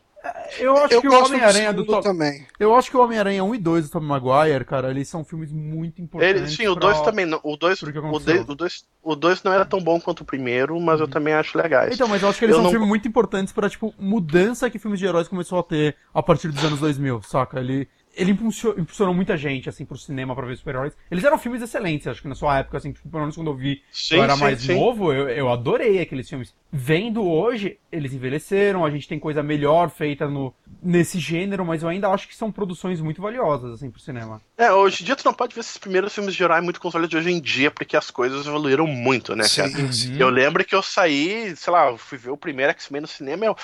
Eu 0.58 0.76
acho 0.76 0.94
eu 0.94 1.00
que 1.00 1.08
o 1.08 1.24
Homem-Aranha 1.24 1.72
do 1.72 1.84
Tom... 1.84 2.00
também. 2.00 2.46
Eu 2.58 2.74
acho 2.74 2.90
que 2.90 2.96
o 2.96 3.00
Homem-Aranha 3.02 3.42
1 3.44 3.54
e 3.54 3.58
2 3.58 3.84
do 3.84 3.90
Tom 3.90 4.00
Maguire, 4.00 4.64
cara, 4.64 4.90
eles 4.90 5.08
são 5.08 5.24
filmes 5.24 5.52
muito 5.52 6.00
importantes. 6.00 6.40
Ele, 6.42 6.48
sim, 6.50 6.66
o 6.68 6.74
pra- 6.74 6.88
2 6.92 7.00
também. 7.02 7.26
não- 7.26 7.40
O 7.42 7.56
2 7.56 7.78
pro 7.80 7.92
que 7.92 7.98
o 7.98 8.06
o 8.10 8.54
dois- 8.54 8.84
o 9.02 9.14
dois 9.16 9.42
não 9.42 9.52
era 9.52 9.64
tão 9.64 9.80
bom 9.80 10.00
quanto 10.00 10.20
o 10.20 10.24
primeiro, 10.24 10.78
mas 10.80 11.00
eu 11.00 11.08
também 11.08 11.34
acho 11.34 11.56
legais. 11.58 11.94
Então, 11.94 12.08
mas 12.08 12.22
eu 12.22 12.28
acho 12.28 12.38
que 12.38 12.44
eles 12.44 12.54
Eu 12.54 12.58
são 12.58 12.64
não- 12.64 12.70
filmes 12.70 12.88
muito 12.88 13.06
importantes 13.08 13.52
pra, 13.52 13.68
tipo, 13.68 13.92
mudança 13.98 14.68
que 14.70 14.78
filmes 14.78 14.98
de 15.00 15.06
heróis 15.06 15.28
começou 15.28 15.58
a 15.58 15.62
ter 15.62 15.96
a 16.14 16.22
partir 16.22 16.48
dos 16.48 16.64
anos 16.64 16.80
2000, 16.80 17.20
saca? 17.22 17.60
Ele, 17.60 17.88
ele 18.16 18.32
impulsionou, 18.32 18.80
impulsionou 18.80 19.14
muita 19.14 19.36
gente, 19.36 19.68
assim, 19.68 19.84
pro 19.84 19.96
cinema 19.98 20.34
pra 20.34 20.46
ver 20.46 20.56
super-heróis. 20.56 20.96
Eles 21.10 21.22
eram 21.22 21.38
filmes 21.38 21.62
excelentes, 21.62 22.06
acho 22.06 22.22
que 22.22 22.28
na 22.28 22.34
sua 22.34 22.58
época, 22.58 22.78
assim, 22.78 22.92
tipo, 22.92 23.08
pelo 23.08 23.20
menos 23.20 23.36
quando 23.36 23.50
eu 23.50 23.54
vi, 23.54 23.82
Sim, 23.92 24.16
eu 24.16 24.22
era 24.22 24.34
sim, 24.34 24.40
mais 24.40 24.60
sim. 24.62 24.74
novo, 24.74 25.12
eu, 25.12 25.28
eu 25.28 25.50
adorei 25.50 26.00
aqueles 26.00 26.28
filmes. 26.28 26.54
Vendo 26.72 27.22
hoje, 27.24 27.78
eles 27.92 28.12
envelheceram, 28.12 28.84
a 28.84 28.90
gente 28.90 29.06
tem 29.06 29.18
coisa 29.18 29.42
melhor 29.42 29.90
feita 29.90 30.26
no, 30.26 30.52
nesse 30.82 31.18
gênero, 31.18 31.64
mas 31.64 31.82
eu 31.82 31.88
ainda 31.88 32.08
acho 32.08 32.26
que 32.26 32.36
são 32.36 32.50
produções 32.50 33.00
muito 33.00 33.20
valiosas, 33.20 33.74
assim, 33.74 33.90
pro 33.90 34.00
cinema. 34.00 34.40
É, 34.56 34.72
hoje 34.72 35.02
em 35.02 35.06
dia 35.06 35.16
tu 35.16 35.24
não 35.24 35.34
pode 35.34 35.54
ver 35.54 35.60
esses 35.60 35.76
primeiros 35.76 36.14
filmes 36.14 36.34
de 36.34 36.42
herói 36.42 36.60
muito 36.60 36.80
olhos 36.94 37.08
de 37.08 37.16
hoje 37.16 37.30
em 37.30 37.40
dia, 37.40 37.70
porque 37.70 37.96
as 37.96 38.10
coisas 38.10 38.46
evoluíram 38.46 38.86
muito, 38.86 39.34
né, 39.36 39.44
cara? 39.54 39.70
Eu 40.18 40.30
lembro 40.30 40.64
que 40.64 40.74
eu 40.74 40.82
saí, 40.82 41.54
sei 41.56 41.72
lá, 41.72 41.96
fui 41.98 42.16
ver 42.16 42.30
o 42.30 42.36
primeiro 42.36 42.70
X-Men 42.72 43.02
no 43.02 43.06
cinema 43.06 43.44
eu. 43.44 43.56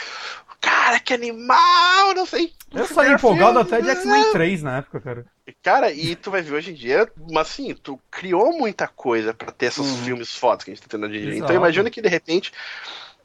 Cara, 0.62 0.98
que 1.01 1.12
animal! 1.12 2.14
Não 2.14 2.24
sei. 2.24 2.52
Eu 2.72 2.86
saí 2.86 2.94
primeiro 2.94 3.14
empolgado 3.16 3.64
filme- 3.64 3.76
até 3.76 3.82
de 3.82 3.90
X-Men 3.90 4.32
3 4.32 4.62
na 4.62 4.78
época, 4.78 5.01
cara. 5.01 5.26
Cara, 5.62 5.93
e 5.93 6.16
tu 6.16 6.30
vai 6.30 6.40
ver 6.40 6.55
hoje 6.55 6.70
em 6.70 6.74
dia, 6.74 7.06
mas 7.30 7.48
assim, 7.48 7.74
tu 7.74 8.01
criou 8.10 8.56
muita 8.56 8.86
coisa 8.89 9.34
pra 9.34 9.51
ter 9.52 9.66
esses 9.66 9.84
Uhum. 9.86 9.97
filmes 10.05 10.34
fodas 10.34 10.64
que 10.64 10.70
a 10.70 10.74
gente 10.74 10.82
tá 10.82 10.89
tendo 10.90 11.06
hoje 11.06 11.16
em 11.18 11.20
dia. 11.20 11.30
Exato. 11.32 11.44
Então 11.44 11.56
imagina 11.56 11.90
que 11.90 12.01
de 12.01 12.09
repente, 12.09 12.52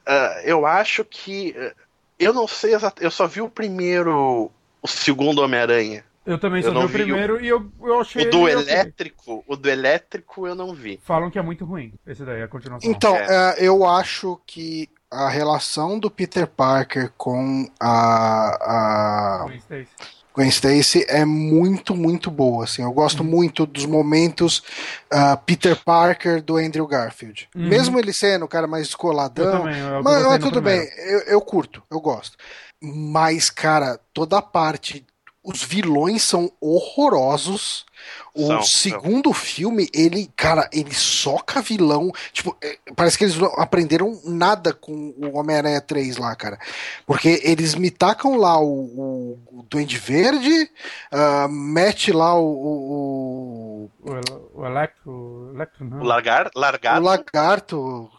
ah, 0.04 0.40
eu 0.44 0.66
acho 0.66 1.04
que. 1.04 1.54
ah, 1.56 1.72
eu 2.18 2.34
não 2.34 2.46
sei 2.48 2.74
exatamente. 2.74 3.04
Eu 3.04 3.10
só 3.10 3.26
vi 3.26 3.40
o 3.40 3.48
primeiro. 3.48 4.50
O 4.82 4.86
segundo 4.88 5.40
Homem-Aranha. 5.42 6.04
Eu 6.26 6.38
também 6.38 6.62
só 6.62 6.68
Eu 6.68 6.74
vi 6.74 6.84
o 6.84 6.88
vi 6.88 6.94
o- 6.94 7.04
primeiro 7.06 7.40
e 7.44 7.48
eu, 7.48 7.72
eu 7.80 8.00
achei 8.00 8.26
O 8.26 8.30
do 8.30 8.48
ele 8.48 8.60
ok. 8.62 8.72
elétrico, 8.74 9.44
o 9.46 9.56
do 9.56 9.68
elétrico 9.70 10.46
eu 10.46 10.54
não 10.54 10.74
vi. 10.74 11.00
Falam 11.02 11.30
que 11.30 11.38
é 11.38 11.42
muito 11.42 11.64
ruim, 11.64 11.94
esse 12.06 12.22
daí, 12.22 12.42
a 12.42 12.48
continuação. 12.48 12.88
Então, 12.90 13.16
É. 13.16 13.56
é, 13.60 13.66
eu 13.66 13.84
acho 13.86 14.38
que 14.46 14.88
a 15.10 15.28
relação 15.28 15.98
do 15.98 16.10
Peter 16.10 16.46
Parker 16.46 17.10
com 17.16 17.68
a, 17.80 19.40
a 19.40 19.44
Gwen 19.44 19.58
Stacy. 19.58 19.88
Gwen 20.34 20.48
Stacy 20.50 21.04
é 21.08 21.24
muito, 21.24 21.96
muito 21.96 22.30
boa. 22.30 22.64
Assim. 22.64 22.82
Eu 22.82 22.92
gosto 22.92 23.22
Uhum. 23.22 23.28
muito 23.30 23.66
dos 23.66 23.86
momentos 23.86 24.62
ah, 25.10 25.36
Peter 25.36 25.76
Parker 25.84 26.42
do 26.42 26.56
Andrew 26.56 26.86
Garfield. 26.86 27.48
Uhum. 27.56 27.68
Mesmo 27.68 27.98
ele 27.98 28.12
sendo 28.12 28.44
o 28.44 28.48
cara 28.48 28.66
mais 28.66 28.82
Eu 28.84 28.88
descoladão. 28.88 29.62
também, 29.62 29.82
Mas, 30.04 30.22
mas 30.24 30.38
tudo 30.38 30.60
bem, 30.60 30.88
eu, 30.98 31.20
eu 31.20 31.40
curto, 31.40 31.82
eu 31.90 32.00
gosto. 32.00 32.36
Mas, 32.80 33.50
cara, 33.50 33.98
toda 34.12 34.38
a 34.38 34.42
parte. 34.42 35.04
Os 35.42 35.62
vilões 35.62 36.22
são 36.22 36.52
horrorosos. 36.60 37.86
O 38.34 38.46
São, 38.46 38.62
segundo 38.62 39.32
filme, 39.32 39.88
ele, 39.92 40.30
cara, 40.36 40.68
ele 40.72 40.94
soca 40.94 41.60
vilão. 41.60 42.12
Tipo, 42.32 42.56
é, 42.62 42.78
parece 42.94 43.18
que 43.18 43.24
eles 43.24 43.36
não 43.36 43.48
aprenderam 43.56 44.20
nada 44.24 44.72
com 44.72 44.92
o 45.16 45.36
Homem-Aranha 45.36 45.80
3 45.80 46.16
lá, 46.18 46.34
cara. 46.36 46.58
Porque 47.06 47.40
eles 47.42 47.74
me 47.74 47.90
tacam 47.90 48.36
lá 48.36 48.60
o, 48.60 48.66
o, 48.66 49.38
o 49.58 49.62
Duende 49.68 49.98
Verde, 49.98 50.70
ah, 51.10 51.48
mete 51.50 52.12
lá 52.12 52.34
o, 52.38 52.44
o, 52.44 53.90
O, 54.02 54.12
El- 54.14 54.50
o 54.54 54.66
Electro. 54.66 55.10
o 55.10 55.50
Electro 55.54 55.84
não. 55.84 56.00
O 56.00 56.04
largar, 56.04 56.46
o, 56.54 57.00
o. 57.00 57.00
Lagarto. 57.02 58.10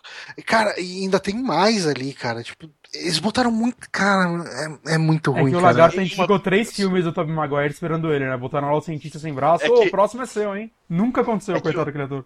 Cara, 0.45 0.79
e 0.79 1.03
ainda 1.03 1.19
tem 1.19 1.35
mais 1.35 1.85
ali, 1.87 2.13
cara. 2.13 2.43
Tipo, 2.43 2.69
eles 2.93 3.19
botaram 3.19 3.51
muito. 3.51 3.87
Cara, 3.91 4.43
é, 4.85 4.95
é 4.95 4.97
muito 4.97 5.31
É 5.35 5.39
ruim, 5.41 5.51
que 5.51 5.57
o 5.57 5.61
cara. 5.61 5.71
Lagarto 5.73 5.99
a 5.99 6.03
gente 6.03 6.15
ficou 6.15 6.39
três 6.39 6.71
filmes 6.73 7.03
do 7.03 7.13
Tobey 7.13 7.33
Maguire 7.33 7.71
esperando 7.71 8.11
ele, 8.11 8.27
né? 8.27 8.35
Botaram 8.37 8.69
lá 8.71 8.77
o 8.77 8.81
cientista 8.81 9.19
sem 9.19 9.33
braço. 9.33 9.65
É 9.77 9.81
que- 9.81 9.87
o 9.87 9.91
próximo 9.91 10.21
é 10.23 10.25
seu, 10.25 10.55
hein? 10.55 10.71
Nunca 10.89 11.21
aconteceu, 11.21 11.55
É 11.55 11.57
que 11.59 11.63
coitado 11.63 11.85
do 11.85 11.91
criador. 11.93 12.25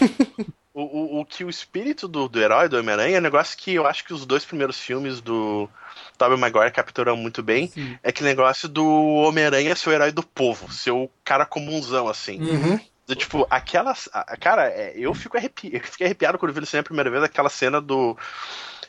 O, 0.74 0.84
o, 0.84 1.20
o 1.20 1.24
que 1.26 1.44
o 1.44 1.50
espírito 1.50 2.08
do, 2.08 2.26
do 2.28 2.40
herói, 2.40 2.66
do 2.66 2.78
Homem-Aranha, 2.78 3.16
é 3.16 3.20
um 3.20 3.22
negócio 3.22 3.58
que 3.58 3.74
eu 3.74 3.86
acho 3.86 4.06
que 4.06 4.14
os 4.14 4.24
dois 4.24 4.42
primeiros 4.42 4.80
filmes 4.80 5.20
do 5.20 5.68
Tobey 6.16 6.38
Maguire 6.38 6.70
capturam 6.72 7.14
muito 7.14 7.42
bem. 7.42 7.68
Sim. 7.68 7.98
É 8.02 8.08
aquele 8.08 8.30
negócio 8.30 8.70
do 8.70 8.82
Homem-Aranha 8.86 9.76
ser 9.76 9.90
o 9.90 9.92
herói 9.92 10.10
do 10.12 10.22
povo, 10.22 10.72
ser 10.72 10.90
o 10.92 11.10
cara 11.22 11.44
comunzão, 11.44 12.08
assim. 12.08 12.40
Uhum. 12.40 12.80
Tipo, 13.14 13.46
aquelas. 13.50 14.08
a- 14.14 14.34
Cara, 14.38 14.66
é, 14.70 14.94
eu 14.96 15.12
fico 15.12 15.36
arrepi... 15.36 15.68
eu 15.74 15.80
fiquei 15.82 16.06
arrepiado 16.06 16.38
quando 16.38 16.54
vi 16.54 16.64
cinema 16.64 16.80
a 16.80 16.84
primeira 16.84 17.10
vez 17.10 17.22
aquela 17.22 17.50
cena 17.50 17.78
do. 17.78 18.16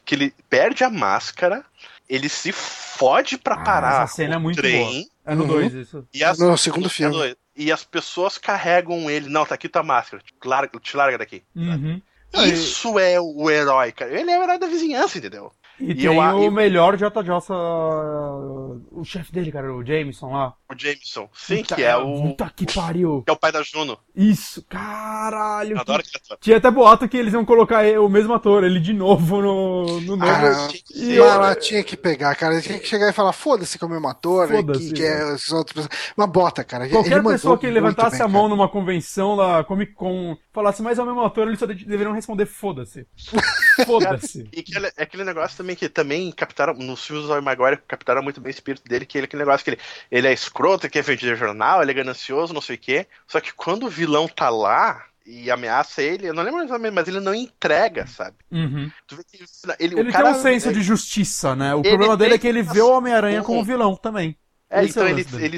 Que 0.06 0.15
ele 0.15 0.34
perde 0.49 0.86
a 0.86 0.90
máscara, 0.90 1.65
ele 2.10 2.30
se 2.30 2.53
fode 2.53 3.38
pra 3.38 3.56
Ah, 3.56 3.60
parar. 3.64 4.03
essa 4.06 4.15
cena 4.15 4.36
é 4.36 4.38
muito 4.38 4.56
trem, 4.56 5.06
É 5.26 5.36
no 5.36 5.41
Uhum. 5.44 5.48
2 5.49 5.74
isso. 5.74 6.07
E 6.14 6.24
as, 6.24 6.40
No 6.40 6.57
segundo 6.57 6.90
filme. 6.90 7.36
E 7.55 7.71
as 7.71 7.84
pessoas 7.84 8.38
carregam 8.38 9.09
ele. 9.09 9.30
Não, 9.30 9.45
tá 9.45 9.55
aqui 9.55 9.69
tua 9.69 9.84
máscara. 9.84 10.23
Te 10.23 10.47
larga, 10.47 10.80
te 10.80 10.97
larga 10.97 11.17
daqui. 11.17 11.43
Uhum. 11.55 12.01
Isso 12.45 12.97
é 12.97 13.19
o 13.21 13.49
herói, 13.49 13.91
cara. 13.91 14.19
Ele 14.19 14.31
é 14.31 14.39
o 14.39 14.43
herói 14.43 14.57
da 14.57 14.67
vizinhança, 14.67 15.17
entendeu? 15.17 15.51
E, 15.80 15.91
E 15.91 15.95
tem 15.95 16.06
eu 16.06 16.14
o 16.18 16.44
e- 16.44 16.50
melhor 16.52 16.95
J. 16.98 17.24
Jossa, 17.24 17.54
o 17.54 19.04
chefe 19.04 19.32
dele, 19.32 19.52
cara, 19.52 19.74
o 19.74 19.84
Jameson 19.86 20.32
lá. 20.32 20.54
O 20.72 20.78
Jameson. 20.78 21.28
Sim, 21.34 21.62
Puta- 21.62 21.76
que 21.76 21.84
é 21.84 21.95
o. 21.98 22.22
Puta 22.22 22.52
que 22.56 22.66
pariu. 22.74 23.24
Que 23.26 23.32
é 23.32 23.34
o 23.34 23.38
pai 23.38 23.52
da 23.52 23.62
Juno. 23.64 23.98
Isso, 24.16 24.64
caralho. 24.70 25.76
Eu 25.76 25.80
adoro 25.82 26.00
aquele 26.02 26.18
ator. 26.24 26.38
Tinha 26.40 26.58
até 26.58 26.70
boato 26.72 27.08
que 27.10 27.18
eles 27.18 27.34
iam 27.34 27.44
colocar 27.45 27.84
o 28.00 28.08
mesmo 28.10 28.34
ator, 28.34 28.64
ele 28.64 28.80
de 28.80 28.94
novo 28.94 29.41
no, 29.41 30.00
no 30.02 30.16
novo. 30.16 30.24
Ah, 30.32 30.68
tinha 30.68 30.84
que 30.84 30.94
E 31.04 31.16
eu- 31.16 31.56
tinha 31.60 31.84
que 31.84 31.98
pegar, 31.98 32.36
cara. 32.36 32.62
Tinha 32.62 32.80
que 32.80 32.88
chegar 32.88 33.10
e 33.10 33.14
falar: 33.14 33.34
foda-se 33.34 33.78
que 33.78 33.84
é 33.84 33.88
o 33.88 33.90
mesmo 33.90 34.08
ator, 34.08 34.48
Foda-se, 34.48 34.88
que, 34.90 34.94
que 34.94 35.04
é 35.04 35.34
esses 35.36 35.52
outros. 35.52 35.88
Mas 36.16 36.30
bota, 36.30 36.64
cara. 36.64 36.86
ele 36.86 36.94
Qualquer 36.94 37.18
mandou 37.18 37.32
pessoa 37.34 37.58
que 37.58 37.68
levantasse 37.70 38.18
bem, 38.18 38.26
a 38.26 38.28
mão 38.30 38.44
cara. 38.44 38.56
numa 38.56 38.70
convenção 38.70 39.36
da 39.36 39.64
Comic 39.64 39.94
Con 39.94 40.38
falasse, 40.52 40.82
mas 40.84 41.00
é 41.00 41.04
o 41.04 41.06
mesmo 41.06 41.22
ator, 41.24 41.48
eles 41.48 41.60
só 41.60 41.66
de- 41.66 41.86
deveriam 41.86 42.14
responder 42.14 42.45
foda-se. 42.45 43.08
Foda-se. 43.86 44.48
E 44.52 44.62
que 44.64 44.78
ele- 44.78 44.91
é 44.98 45.04
aquele 45.04 45.24
negócio 45.24 45.58
também 45.58 45.76
que 45.76 45.90
também 45.90 46.32
captaram, 46.32 46.74
nos 46.74 47.06
filmes 47.06 47.28
do 47.28 47.41
Maguire, 47.41 47.78
captaram 47.88 48.22
muito 48.24 48.40
bem 48.41 48.50
o 48.50 48.56
espírito 48.56 48.84
dele, 48.88 49.06
que 49.06 49.18
ele 49.18 49.26
é 49.26 49.28
aquele 49.28 49.41
negócio 49.44 49.64
que 49.64 49.72
ele, 49.72 49.80
ele 50.12 50.28
é 50.28 50.34
escroto, 50.34 50.90
que 50.90 51.00
é 51.00 51.02
vendido 51.02 51.36
jornal, 51.36 51.82
ele 51.82 51.91
é 51.91 51.94
ganancioso, 51.95 52.54
não 52.54 52.62
sei 52.62 52.76
o 52.76 52.80
quê. 52.80 53.08
Só 53.28 53.40
que 53.41 53.54
quando 53.54 53.86
o 53.86 53.90
vilão 53.90 54.28
tá 54.28 54.50
lá 54.50 55.06
e 55.26 55.50
ameaça 55.50 56.02
ele, 56.02 56.28
eu 56.28 56.34
não 56.34 56.44
lembro 56.44 56.62
exatamente, 56.64 56.94
mas 56.94 57.08
ele 57.08 57.20
não 57.20 57.34
entrega, 57.34 58.06
sabe? 58.08 58.36
Uhum. 58.52 58.91
Tu 59.08 59.16
vê 59.16 59.24
que 59.24 59.38
ele, 59.80 59.95
o 59.95 60.00
Ele 60.00 60.12
cara, 60.12 60.32
tem 60.32 60.40
um 60.40 60.44
senso 60.44 60.70
é- 60.70 60.74
de 60.74 60.82
justiça, 60.82 61.56
né? 61.56 61.74
O 61.74 61.80
Ele 61.80 61.90
problema 61.90 62.18
dele 62.18 62.36
é 62.36 62.38
que 62.38 62.48
ele 62.48 62.62
vê 62.62 62.82
o 62.82 62.91
Homem-Aranha 62.91 63.41
como 63.41 63.64
vilão 63.64 63.95
também. 63.95 64.38
É, 64.70 64.82
Esse 64.84 64.91
então 64.91 65.08
é 65.08 65.12
ele, 65.12 65.26
ele, 65.40 65.58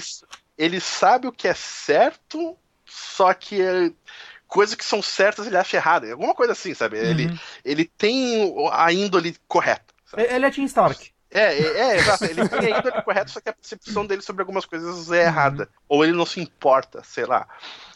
ele 0.58 0.80
sabe 0.80 1.28
o 1.28 1.32
que 1.32 1.48
é 1.48 1.54
certo, 1.54 2.58
só 2.86 3.34
que 3.34 3.62
é, 3.62 3.92
coisas 4.56 4.74
que 4.76 4.86
são 4.86 5.02
certas 5.02 5.46
ele 5.48 5.58
acha 5.58 5.76
errado. 5.76 6.10
Alguma 6.10 6.34
coisa 6.34 6.54
assim, 6.54 6.74
sabe? 6.74 6.98
Ele, 6.98 7.26
Uhum. 7.28 7.38
ele 7.66 7.84
tem 7.98 8.46
o- 8.56 8.70
a 8.72 8.92
índole 8.94 9.36
correta. 9.50 9.94
sabe? 10.06 10.24
Ele 10.24 10.46
é 10.46 10.50
Tim 10.52 10.64
Stark. 10.64 11.12
É, 11.30 11.54
é, 11.60 11.78
é, 11.80 11.98
exato. 11.98 12.24
Ele 12.24 12.48
tem 12.48 12.74
a 12.74 12.78
índole 12.80 13.02
correta, 13.02 13.28
só 13.28 13.42
que 13.42 13.50
a 13.50 13.54
percepção 13.54 14.06
dele 14.06 14.22
sobre 14.22 14.42
algumas 14.44 14.66
coisas 14.66 15.12
é 15.12 15.24
errada. 15.24 15.68
Ou 15.90 16.04
ele 16.06 16.14
não 16.14 16.26
se 16.26 16.40
importa, 16.40 17.04
sei 17.04 17.26
lá. 17.26 17.46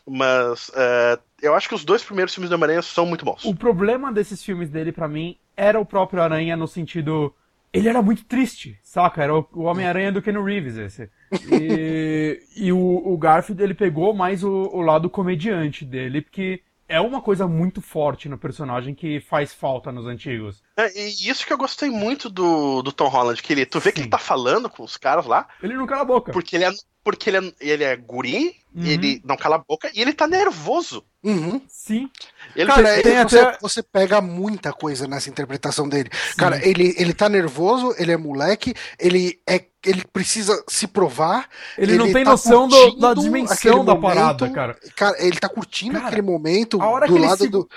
Mas 0.05 0.69
é, 0.75 1.17
eu 1.41 1.55
acho 1.55 1.69
que 1.69 1.75
os 1.75 1.85
dois 1.85 2.03
primeiros 2.03 2.33
filmes 2.33 2.49
do 2.49 2.53
Homem-Aranha 2.55 2.81
são 2.81 3.05
muito 3.05 3.23
bons. 3.23 3.45
O 3.45 3.55
problema 3.55 4.11
desses 4.11 4.43
filmes 4.43 4.69
dele, 4.69 4.91
pra 4.91 5.07
mim, 5.07 5.37
era 5.55 5.79
o 5.79 5.85
próprio 5.85 6.21
Aranha 6.21 6.57
no 6.57 6.67
sentido. 6.67 7.33
Ele 7.71 7.87
era 7.87 8.01
muito 8.01 8.25
triste, 8.25 8.79
saca? 8.81 9.23
Era 9.23 9.35
o 9.35 9.47
o 9.53 9.63
Homem-Aranha 9.63 10.11
do 10.11 10.21
Ken 10.21 10.41
Reeves, 10.43 10.77
esse. 10.77 11.09
E, 11.51 12.41
e 12.55 12.71
o, 12.71 12.77
o 12.77 13.17
Garfield, 13.17 13.61
ele 13.61 13.73
pegou 13.73 14.13
mais 14.13 14.43
o, 14.43 14.69
o 14.73 14.81
lado 14.81 15.09
comediante 15.09 15.85
dele, 15.85 16.21
porque 16.21 16.61
é 16.87 16.99
uma 16.99 17.21
coisa 17.21 17.47
muito 17.47 17.81
forte 17.81 18.27
no 18.27 18.37
personagem 18.37 18.95
que 18.95 19.19
faz 19.19 19.53
falta 19.53 19.91
nos 19.91 20.07
antigos. 20.07 20.63
É, 20.85 20.99
e 20.99 21.29
isso 21.29 21.45
que 21.45 21.51
eu 21.53 21.57
gostei 21.57 21.89
muito 21.89 22.29
do, 22.29 22.81
do 22.81 22.91
Tom 22.91 23.07
Holland, 23.07 23.41
que 23.41 23.51
ele, 23.53 23.65
tu 23.65 23.79
vê 23.79 23.91
que 23.91 23.97
Sim. 23.99 24.03
ele 24.03 24.09
tá 24.11 24.17
falando 24.17 24.69
com 24.69 24.83
os 24.83 24.95
caras 24.97 25.25
lá, 25.25 25.47
Ele 25.61 25.75
não 25.75 25.85
cala 25.85 26.01
a 26.01 26.05
boca. 26.05 26.31
porque 26.31 26.55
ele 26.55 26.65
é, 26.65 26.71
porque 27.03 27.29
ele 27.29 27.37
é, 27.37 27.53
ele 27.59 27.83
é 27.83 27.95
guri, 27.95 28.55
Uhum. 28.71 28.85
ele 28.85 29.19
não 29.25 29.35
cala 29.35 29.55
a 29.55 29.63
boca 29.67 29.89
e 29.95 29.99
ele 29.99 30.13
tá 30.13 30.27
nervoso. 30.27 31.03
Uhum. 31.23 31.59
Sim. 31.67 32.07
Ele 32.55 32.67
Cara, 32.67 33.01
tem 33.01 33.13
ele- 33.13 33.27
você, 33.27 33.39
até- 33.39 33.57
você 33.59 33.81
pega 33.83 34.21
muita 34.21 34.71
coisa 34.71 35.07
nessa 35.07 35.27
interpretação 35.27 35.89
dele. 35.89 36.07
sim. 36.13 36.37
Cara, 36.37 36.63
ele, 36.65 36.93
ele 36.97 37.11
tá 37.13 37.27
nervoso, 37.27 37.95
ele 37.97 38.11
é 38.11 38.17
moleque, 38.17 38.75
ele 38.99 39.39
é 39.49 39.65
ele 39.83 40.03
precisa 40.13 40.61
se 40.67 40.85
provar. 40.87 41.47
ele, 41.77 41.97
não 41.97 42.05
ele 42.05 42.13
tem 42.13 42.23
tá 42.25 42.31
noção 42.31 42.67
do- 42.67 42.95
da 42.97 43.13
dimensão 43.15 43.83
da 43.83 43.95
momento. 43.95 44.01
parada, 44.15 44.49
cara. 44.51 44.77
Cara, 44.95 45.15
ele 45.25 45.39
tá 45.39 45.49
curtindo 45.49 45.93
Cara, 45.95 46.07
aquele 46.07 46.21
momento 46.21 46.79
a 46.81 46.87
hora 46.89 47.07
do 47.07 47.13
que 47.13 47.19
ele 47.19 47.27
lado 47.27 47.43
se- 47.43 47.49
do. 47.49 47.67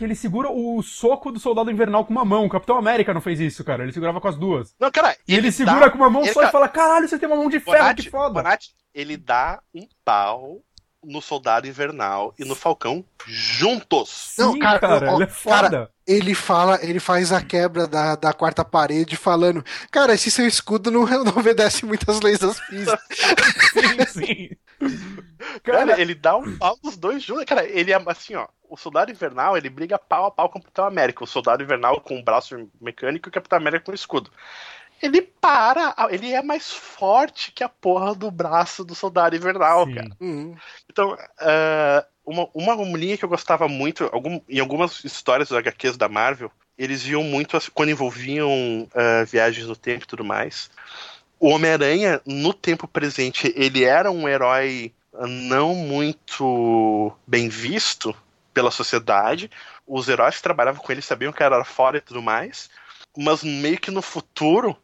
Que 0.00 0.04
ele 0.06 0.14
segura 0.14 0.50
o 0.50 0.82
soco 0.82 1.30
do 1.30 1.38
soldado 1.38 1.70
invernal 1.70 2.06
com 2.06 2.10
uma 2.10 2.24
mão. 2.24 2.46
O 2.46 2.48
Capitão 2.48 2.78
América 2.78 3.12
não 3.12 3.20
fez 3.20 3.38
isso, 3.38 3.62
cara. 3.62 3.82
Ele 3.82 3.92
segurava 3.92 4.18
com 4.18 4.28
as 4.28 4.34
duas. 4.34 4.74
Não, 4.80 4.90
cara, 4.90 5.14
E 5.28 5.34
ele, 5.34 5.50
dá- 5.50 5.52
segura 5.52 5.90
com 5.90 5.98
uma 5.98 6.08
mão 6.08 6.22
ele 6.22 6.32
só 6.32 6.40
tá- 6.40 6.48
e 6.48 6.50
fala: 6.50 6.68
caralho, 6.70 7.06
você 7.06 7.18
tem 7.18 7.28
uma 7.28 7.36
mão 7.36 7.50
de 7.50 7.60
ferro, 7.60 7.76
Bonatti, 7.76 8.02
que 8.04 8.08
foda. 8.10 8.32
Bonatti, 8.32 8.70
ele 8.94 9.18
dá 9.18 9.60
um 9.74 9.86
pau 10.02 10.62
no 11.04 11.20
Soldado 11.20 11.66
Invernal 11.68 12.34
e 12.38 12.46
no 12.46 12.54
Falcão 12.54 13.04
juntos. 13.26 14.32
Não, 14.38 14.54
Sim, 14.54 14.58
cara, 14.58 14.78
cara, 14.78 15.12
ó, 15.12 15.14
ele 15.16 15.24
é 15.24 15.26
cara, 15.26 15.32
foda. 15.34 15.90
Ele 16.06 16.34
fala, 16.34 16.78
ele 16.82 16.98
faz 16.98 17.30
a 17.30 17.42
quebra 17.42 17.86
da, 17.86 18.16
da 18.16 18.32
quarta 18.32 18.64
parede 18.64 19.16
falando, 19.16 19.62
cara, 19.90 20.14
esse 20.14 20.30
seu 20.30 20.46
escudo 20.46 20.90
não, 20.90 21.04
não 21.24 21.36
obedece 21.36 21.84
muitas 21.84 22.20
leis 22.20 22.38
das 22.38 22.58
físicas. 22.58 22.98
sim, 24.08 24.24
sim. 24.24 24.48
Cara, 25.62 25.86
Cara, 25.86 26.00
ele 26.00 26.14
dá 26.14 26.36
um 26.36 26.56
pau 26.58 26.78
nos 26.82 26.96
dois 26.96 27.22
juntos. 27.22 27.44
Cara, 27.44 27.64
ele 27.66 27.92
é 27.92 28.02
assim, 28.06 28.34
ó. 28.34 28.46
O 28.68 28.76
Soldado 28.76 29.10
Invernal, 29.10 29.56
ele 29.56 29.68
briga 29.68 29.98
pau 29.98 30.26
a 30.26 30.30
pau 30.30 30.48
com 30.48 30.58
o 30.58 30.62
Capitão 30.62 30.84
América. 30.84 31.24
O 31.24 31.26
Soldado 31.26 31.62
Invernal 31.62 32.00
com 32.00 32.18
o 32.18 32.22
braço 32.22 32.68
mecânico 32.80 33.28
e 33.28 33.30
o 33.30 33.32
Capitão 33.32 33.58
América 33.58 33.84
com 33.86 33.92
o 33.92 33.94
escudo. 33.94 34.30
Ele 35.02 35.22
para, 35.22 35.94
ele 36.10 36.30
é 36.32 36.42
mais 36.42 36.70
forte 36.70 37.52
que 37.52 37.64
a 37.64 37.68
porra 37.68 38.14
do 38.14 38.30
braço 38.30 38.84
do 38.84 38.94
Soldado 38.94 39.34
Invernal, 39.34 39.86
sim. 39.86 39.94
cara. 39.94 40.10
Uhum. 40.20 40.54
Então, 40.90 41.16
ah, 41.38 42.06
uma, 42.24 42.48
uma 42.54 42.74
linha 42.96 43.16
que 43.16 43.24
eu 43.24 43.28
gostava 43.28 43.66
muito, 43.66 44.08
algum- 44.12 44.40
em 44.48 44.60
algumas 44.60 45.02
histórias 45.04 45.48
dos 45.48 45.56
HQs 45.58 45.96
da 45.96 46.08
Marvel, 46.08 46.52
eles 46.76 47.02
viam 47.02 47.22
muito 47.24 47.56
as- 47.56 47.68
quando 47.68 47.88
envolviam 47.90 48.86
ah, 48.94 49.24
viagens 49.24 49.66
no 49.66 49.74
tempo 49.74 50.04
e 50.04 50.06
tudo 50.06 50.24
mais. 50.24 50.70
O 51.40 51.48
Homem-Aranha, 51.48 52.20
no 52.26 52.52
tempo 52.52 52.86
presente, 52.86 53.52
ele 53.56 53.82
era 53.82 54.10
um 54.10 54.28
herói 54.28 54.92
não 55.26 55.74
muito 55.74 57.10
bem 57.26 57.48
visto 57.48 58.14
pela 58.52 58.70
sociedade. 58.70 59.50
Os 59.86 60.06
heróis 60.06 60.36
que 60.36 60.42
trabalhavam 60.42 60.82
com 60.82 60.92
ele 60.92 61.00
sabiam 61.00 61.32
que 61.32 61.42
era 61.42 61.64
fora 61.64 61.96
e 61.96 62.00
tudo 62.02 62.20
mais. 62.20 62.68
Mas 63.16 63.42
meio 63.42 63.80
que 63.80 63.90
no 63.90 64.02
futuro, 64.02 64.76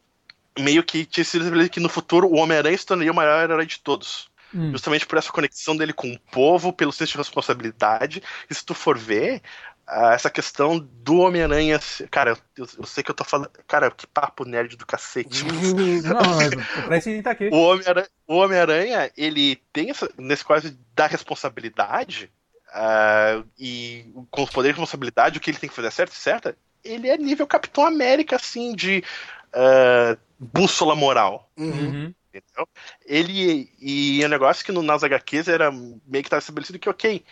meio 0.58 0.82
que 0.82 1.04
tinha 1.04 1.24
sido 1.24 1.68
que 1.68 1.78
no 1.78 1.90
futuro 1.90 2.26
o 2.26 2.36
Homem-Aranha 2.36 2.78
se 2.78 2.86
tornaria 2.86 3.12
o 3.12 3.14
maior 3.14 3.44
herói 3.44 3.66
de 3.66 3.78
todos 3.78 4.30
Hum. 4.54 4.70
justamente 4.70 5.06
por 5.06 5.18
essa 5.18 5.32
conexão 5.32 5.76
dele 5.76 5.92
com 5.92 6.10
o 6.10 6.18
povo, 6.30 6.72
pelo 6.72 6.92
senso 6.92 7.12
de 7.12 7.18
responsabilidade. 7.18 8.22
E 8.48 8.54
se 8.54 8.64
tu 8.64 8.74
for 8.74 8.96
ver, 8.96 9.42
ah, 9.86 10.14
essa 10.14 10.28
questão 10.28 10.78
do 10.78 11.18
Homem-Aranha. 11.18 11.78
Cara, 12.10 12.36
eu, 12.56 12.66
eu 12.78 12.84
sei 12.84 13.04
que 13.04 13.10
eu 13.10 13.14
tô 13.14 13.22
falando. 13.22 13.50
Cara, 13.68 13.90
que 13.90 14.06
papo 14.06 14.44
nerd 14.44 14.76
do 14.76 14.84
cacete. 14.84 15.44
Não, 16.02 16.20
mas 16.90 17.04
tá 17.22 17.30
aqui. 17.30 17.48
O 17.52 17.56
Homem-Aranha, 17.56 18.08
o 18.26 18.36
Homem-Aranha, 18.36 19.10
ele 19.16 19.56
tem 19.72 19.90
essa, 19.90 20.10
nesse 20.18 20.44
quase 20.44 20.76
da 20.94 21.06
responsabilidade. 21.06 22.30
ah, 22.72 23.42
e 23.58 24.06
com 24.30 24.42
os 24.42 24.50
poderes 24.50 24.74
de 24.74 24.80
responsabilidade, 24.80 25.38
o 25.38 25.40
que 25.40 25.50
ele 25.50 25.58
tem 25.58 25.68
que 25.68 25.76
fazer 25.76 25.88
é 25.88 25.92
certo 25.92 26.12
e 26.12 26.16
certa, 26.16 26.56
ele 26.84 27.08
é 27.08 27.16
nível 27.16 27.46
Capitão 27.46 27.86
América, 27.86 28.36
assim, 28.36 28.74
de 28.74 29.04
ah, 29.52 30.16
bússola 30.38 30.94
moral. 30.94 31.48
Uhum. 31.56 31.70
Uhum. 31.70 32.14
Entendeu? 32.36 32.68
Ele. 33.06 33.70
E 33.80 34.22
o 34.24 34.28
negócio 34.28 34.64
que 34.64 34.72
no, 34.72 34.82
nas 34.82 35.02
HQs 35.02 35.48
era 35.48 35.70
meio 35.72 36.22
que 36.22 36.26
estava 36.26 36.40
estabelecido 36.40 36.78
que, 36.78 36.88
ok, 36.88 37.24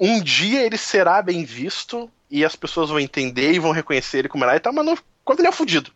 um 0.00 0.20
dia 0.22 0.62
ele 0.64 0.76
será 0.76 1.20
bem 1.22 1.44
visto 1.44 2.10
e 2.30 2.44
as 2.44 2.56
pessoas 2.56 2.90
vão 2.90 3.00
entender 3.00 3.52
e 3.52 3.58
vão 3.58 3.70
reconhecer 3.70 4.18
ele 4.18 4.28
como 4.28 4.44
herói 4.44 4.56
e 4.56 4.60
tal, 4.60 4.72
mas 4.72 4.84
não, 4.84 4.98
quando 5.24 5.40
ele 5.40 5.48
é 5.48 5.52
fudido. 5.52 5.90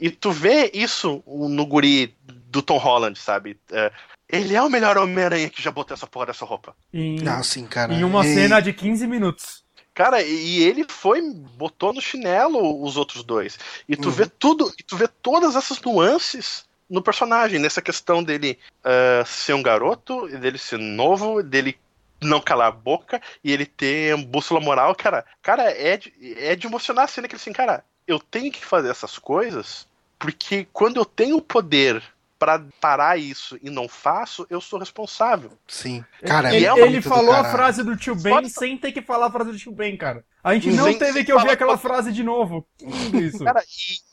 E 0.00 0.10
tu 0.10 0.30
vê 0.30 0.70
isso 0.72 1.22
no 1.26 1.66
guri 1.66 2.14
do 2.24 2.62
Tom 2.62 2.78
Holland, 2.78 3.18
sabe? 3.18 3.58
É, 3.72 3.92
ele 4.28 4.54
é 4.54 4.62
o 4.62 4.70
melhor 4.70 4.96
Homem-Aranha 4.96 5.50
que 5.50 5.60
já 5.62 5.70
botou 5.70 5.94
essa 5.94 6.06
porra 6.06 6.26
dessa 6.26 6.44
roupa. 6.44 6.74
Em, 6.92 7.16
Não, 7.20 7.42
sim, 7.42 7.66
cara. 7.66 7.92
em 7.92 8.04
uma 8.04 8.22
E- 8.24 8.32
cena 8.32 8.60
de 8.60 8.72
15 8.72 9.06
minutos. 9.06 9.64
Cara, 9.92 10.22
e 10.22 10.62
ele 10.62 10.86
foi, 10.88 11.20
botou 11.56 11.92
no 11.92 12.00
chinelo 12.00 12.80
os 12.84 12.96
outros 12.96 13.24
dois. 13.24 13.58
E 13.88 13.96
tu 13.96 14.08
Uhum. 14.08 14.14
vê 14.14 14.26
tudo, 14.26 14.72
e 14.78 14.82
tu 14.84 14.96
vê 14.96 15.08
todas 15.08 15.56
essas 15.56 15.80
nuances 15.80 16.64
no 16.88 17.02
personagem, 17.02 17.58
nessa 17.58 17.82
questão 17.82 18.22
dele 18.22 18.56
ah, 18.84 19.24
ser 19.26 19.54
um 19.54 19.62
garoto, 19.62 20.28
dele 20.38 20.56
ser 20.56 20.78
novo, 20.78 21.42
dele 21.42 21.76
não 22.20 22.40
calar 22.40 22.68
a 22.68 22.72
boca 22.72 23.20
e 23.44 23.52
ele 23.52 23.66
ter 23.66 24.16
bússola 24.16 24.60
moral, 24.60 24.94
cara. 24.94 25.24
Cara, 25.42 25.70
é 25.70 25.96
de, 25.96 26.12
é 26.38 26.56
de 26.56 26.66
emocionar 26.66 27.04
a 27.04 27.08
cena 27.08 27.28
que 27.28 27.34
ele 27.34 27.40
assim, 27.40 27.52
cara, 27.52 27.84
eu 28.06 28.18
tenho 28.18 28.50
que 28.50 28.64
fazer 28.64 28.90
essas 28.90 29.18
coisas 29.18 29.86
porque 30.18 30.66
quando 30.72 30.96
eu 30.96 31.04
tenho 31.04 31.36
o 31.36 31.42
poder 31.42 32.02
pra 32.38 32.60
parar 32.80 33.16
isso 33.18 33.58
e 33.62 33.68
não 33.68 33.88
faço, 33.88 34.46
eu 34.48 34.60
sou 34.60 34.78
responsável. 34.78 35.50
Sim. 35.66 36.04
Cara, 36.24 36.54
ele 36.54 36.66
é 36.66 36.78
ele 36.86 37.02
falou 37.02 37.32
a 37.32 37.44
frase 37.44 37.82
do 37.82 37.96
tio 37.96 38.14
Ben 38.14 38.32
Foda. 38.32 38.48
sem 38.48 38.76
ter 38.78 38.92
que 38.92 39.02
falar 39.02 39.26
a 39.26 39.30
frase 39.30 39.50
do 39.50 39.58
tio 39.58 39.72
Ben, 39.72 39.96
cara. 39.96 40.24
A 40.42 40.54
gente 40.54 40.68
Sem- 40.68 40.76
não 40.76 40.94
teve 40.96 41.12
sem 41.14 41.24
que 41.24 41.32
ouvir 41.32 41.42
falar- 41.42 41.54
aquela 41.54 41.76
frase 41.78 42.12
de 42.12 42.22
novo. 42.22 42.64
Que 42.78 42.84
lindo 42.86 43.20
isso. 43.22 43.44
Cara, 43.44 43.62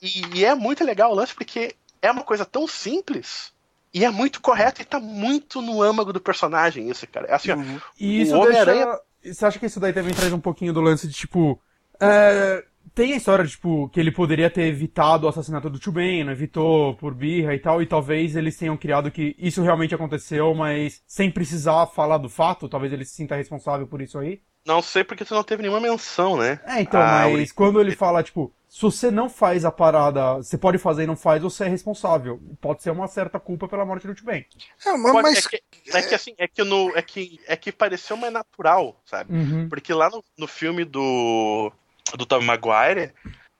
e, 0.01 0.07
e- 0.07 0.39
e 0.39 0.45
é 0.45 0.55
muito 0.55 0.83
legal 0.83 1.11
o 1.11 1.15
lance 1.15 1.35
porque 1.35 1.75
é 2.01 2.09
uma 2.11 2.23
coisa 2.23 2.45
tão 2.45 2.67
simples 2.67 3.53
e 3.95 4.03
é 4.05 4.11
muito 4.11 4.41
correto 4.41 4.81
e 4.81 4.85
tá 4.85 4.99
muito 4.99 5.61
no 5.61 5.81
âmago 5.81 6.11
do 6.13 6.19
personagem 6.19 6.89
isso, 6.89 7.07
cara. 7.07 7.27
É 7.27 7.33
assim, 7.33 7.51
ó, 7.51 7.55
Uhum. 7.55 7.79
E 7.99 8.19
O 8.19 8.21
isso 8.23 8.35
Homem-Aranha- 8.37 8.85
deixa. 8.85 9.01
Você 9.39 9.45
acha 9.45 9.57
que 9.57 9.65
isso 9.65 9.79
daí 9.79 9.91
também 9.93 10.13
traz 10.13 10.31
um 10.33 10.39
pouquinho 10.39 10.71
do 10.73 10.81
lance 10.81 11.07
de, 11.07 11.13
tipo. 11.13 11.59
é, 11.99 12.63
Tem 12.93 13.13
a 13.13 13.17
história, 13.17 13.45
tipo, 13.45 13.89
que 13.89 13.99
ele 13.99 14.11
poderia 14.11 14.49
ter 14.49 14.63
evitado 14.63 15.25
o 15.25 15.29
assassinato 15.29 15.69
do 15.69 15.79
Tio 15.79 15.91
Ben, 15.91 16.23
não 16.23 16.31
evitou 16.31 16.95
por 16.95 17.13
birra 17.13 17.53
e 17.53 17.59
tal, 17.59 17.81
e 17.81 17.85
talvez 17.85 18.35
eles 18.35 18.57
tenham 18.57 18.77
criado 18.77 19.11
que 19.11 19.35
isso 19.37 19.61
realmente 19.61 19.93
aconteceu, 19.95 20.53
mas 20.53 21.01
sem 21.07 21.29
precisar 21.29 21.87
falar 21.87 22.17
do 22.17 22.29
fato, 22.29 22.69
talvez 22.69 22.93
ele 22.93 23.03
se 23.05 23.13
sinta 23.15 23.35
responsável 23.35 23.87
por 23.87 24.01
isso 24.01 24.17
aí. 24.19 24.41
não 24.65 24.81
sei 24.81 25.03
porque 25.03 25.23
tu 25.25 25.33
não 25.35 25.43
teve 25.43 25.61
nenhuma 25.61 25.79
menção, 25.79 26.37
né? 26.37 26.59
É, 26.65 26.81
então, 26.81 26.99
Ah, 26.99 27.29
mas 27.29 27.51
quando 27.51 27.79
ele 27.79 27.91
fala, 27.91 28.23
tipo, 28.23 28.51
se 28.67 28.81
você 28.81 29.11
não 29.11 29.29
faz 29.29 29.63
a 29.63 29.71
parada, 29.71 30.35
você 30.37 30.57
pode 30.57 30.77
fazer 30.79 31.03
e 31.03 31.07
não 31.07 31.15
faz, 31.15 31.43
você 31.43 31.65
é 31.65 31.67
responsável. 31.67 32.41
Pode 32.59 32.81
ser 32.81 32.89
uma 32.91 33.07
certa 33.07 33.39
culpa 33.39 33.67
pela 33.67 33.85
morte 33.85 34.07
do 34.07 34.15
Tio 34.15 34.25
Ben. 34.25 34.43
É, 34.85 34.91
mas, 34.97 35.11
Pode- 35.11 35.21
mas- 35.23 35.45
é, 35.45 35.49
que, 35.49 35.63
é 35.97 36.01
que 36.01 36.15
assim, 36.15 36.33
é 36.37 36.47
que, 36.47 36.63
no, 36.63 36.91
é, 36.97 37.01
que, 37.01 37.39
é 37.47 37.55
que 37.55 37.71
pareceu 37.71 38.17
mais 38.17 38.33
natural, 38.33 38.99
sabe? 39.05 39.33
Uhum. 39.33 39.69
Porque 39.69 39.93
lá 39.93 40.09
no, 40.09 40.23
no 40.37 40.47
filme 40.47 40.83
do, 40.83 41.71
do 42.13 42.25
Tom 42.25 42.41
Maguire, 42.41 43.13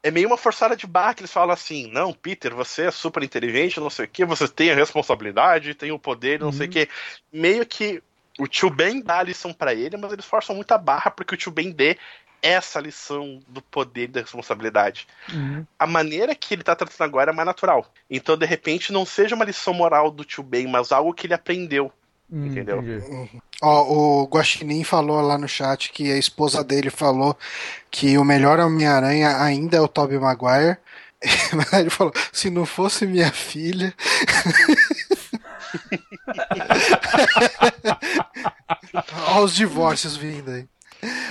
é 0.04 0.12
meio 0.12 0.28
uma 0.28 0.38
forçada 0.38 0.76
de 0.76 0.86
barra 0.86 1.16
que 1.16 1.22
eles 1.22 1.32
falam 1.32 1.54
assim: 1.54 1.90
não, 1.92 2.14
Peter, 2.14 2.54
você 2.54 2.84
é 2.84 2.92
super 2.92 3.24
inteligente, 3.24 3.80
não 3.80 3.90
sei 3.90 4.06
o 4.06 4.08
que, 4.08 4.24
você 4.24 4.48
tem 4.48 4.72
a 4.72 4.76
responsabilidade, 4.76 5.74
tem 5.74 5.92
o 5.92 6.00
poder, 6.00 6.40
não 6.40 6.52
sei 6.52 6.62
o 6.62 6.70
Uhum. 6.70 6.72
que. 6.72 6.90
Meio 7.34 7.66
que 7.66 8.04
o 8.38 8.48
tio 8.48 8.70
Ben 8.70 9.02
dá 9.02 9.20
a 9.20 9.24
lição 9.24 9.52
pra 9.52 9.74
ele, 9.74 9.98
mas 9.98 10.12
eles 10.12 10.26
forçam 10.26 10.56
muito 10.56 10.72
a 10.72 10.78
barra 10.78 11.10
porque 11.10 11.34
o 11.34 11.38
tio 11.38 11.52
Ben 11.52 11.72
dê 11.72 11.98
essa 12.42 12.80
lição 12.80 13.40
do 13.48 13.62
poder 13.62 14.04
e 14.04 14.08
da 14.08 14.22
responsabilidade. 14.22 15.08
Uhum. 15.34 15.66
A 15.80 15.88
maneira 15.88 16.36
que 16.36 16.54
ele 16.54 16.62
tá 16.62 16.76
tratando 16.76 17.02
agora 17.02 17.32
é 17.32 17.34
mais 17.34 17.48
natural. 17.48 17.92
Então, 18.08 18.38
de 18.38 18.46
repente, 18.46 18.94
não 18.94 19.06
seja 19.06 19.36
uma 19.36 19.46
lição 19.46 19.74
moral 19.74 20.12
do 20.12 20.24
tio 20.24 20.44
Ben, 20.44 20.68
mas 20.68 20.92
algo 20.92 21.14
que 21.14 21.26
ele 21.26 21.34
aprendeu. 21.34 21.92
Hum, 22.32 22.48
Entendeu? 22.48 22.80
entendi. 22.82 23.40
Ó, 23.62 23.84
o 24.24 24.24
Guaxinim 24.26 24.84
falou 24.84 25.22
lá 25.22 25.38
no 25.38 25.48
chat 25.48 25.92
que 25.92 26.12
a 26.12 26.18
esposa 26.18 26.64
dele 26.64 26.90
falou 26.90 27.38
que 27.92 28.18
o 28.18 28.24
melhor 28.24 28.60
Homem-Aranha 28.60 29.42
ainda 29.42 29.78
é 29.78 29.82
o 29.82 29.88
Tobey 29.88 30.18
Maguire. 30.20 30.78
Mas 31.54 31.72
ele 31.74 31.90
falou, 31.90 32.14
se 32.34 32.50
não 32.50 32.66
fosse 32.66 33.06
minha 33.06 33.32
filha. 33.32 33.94
Olha 39.28 39.40
os 39.44 39.56
divórcios 39.56 40.16
vindo 40.18 40.52
aí. 40.52 40.68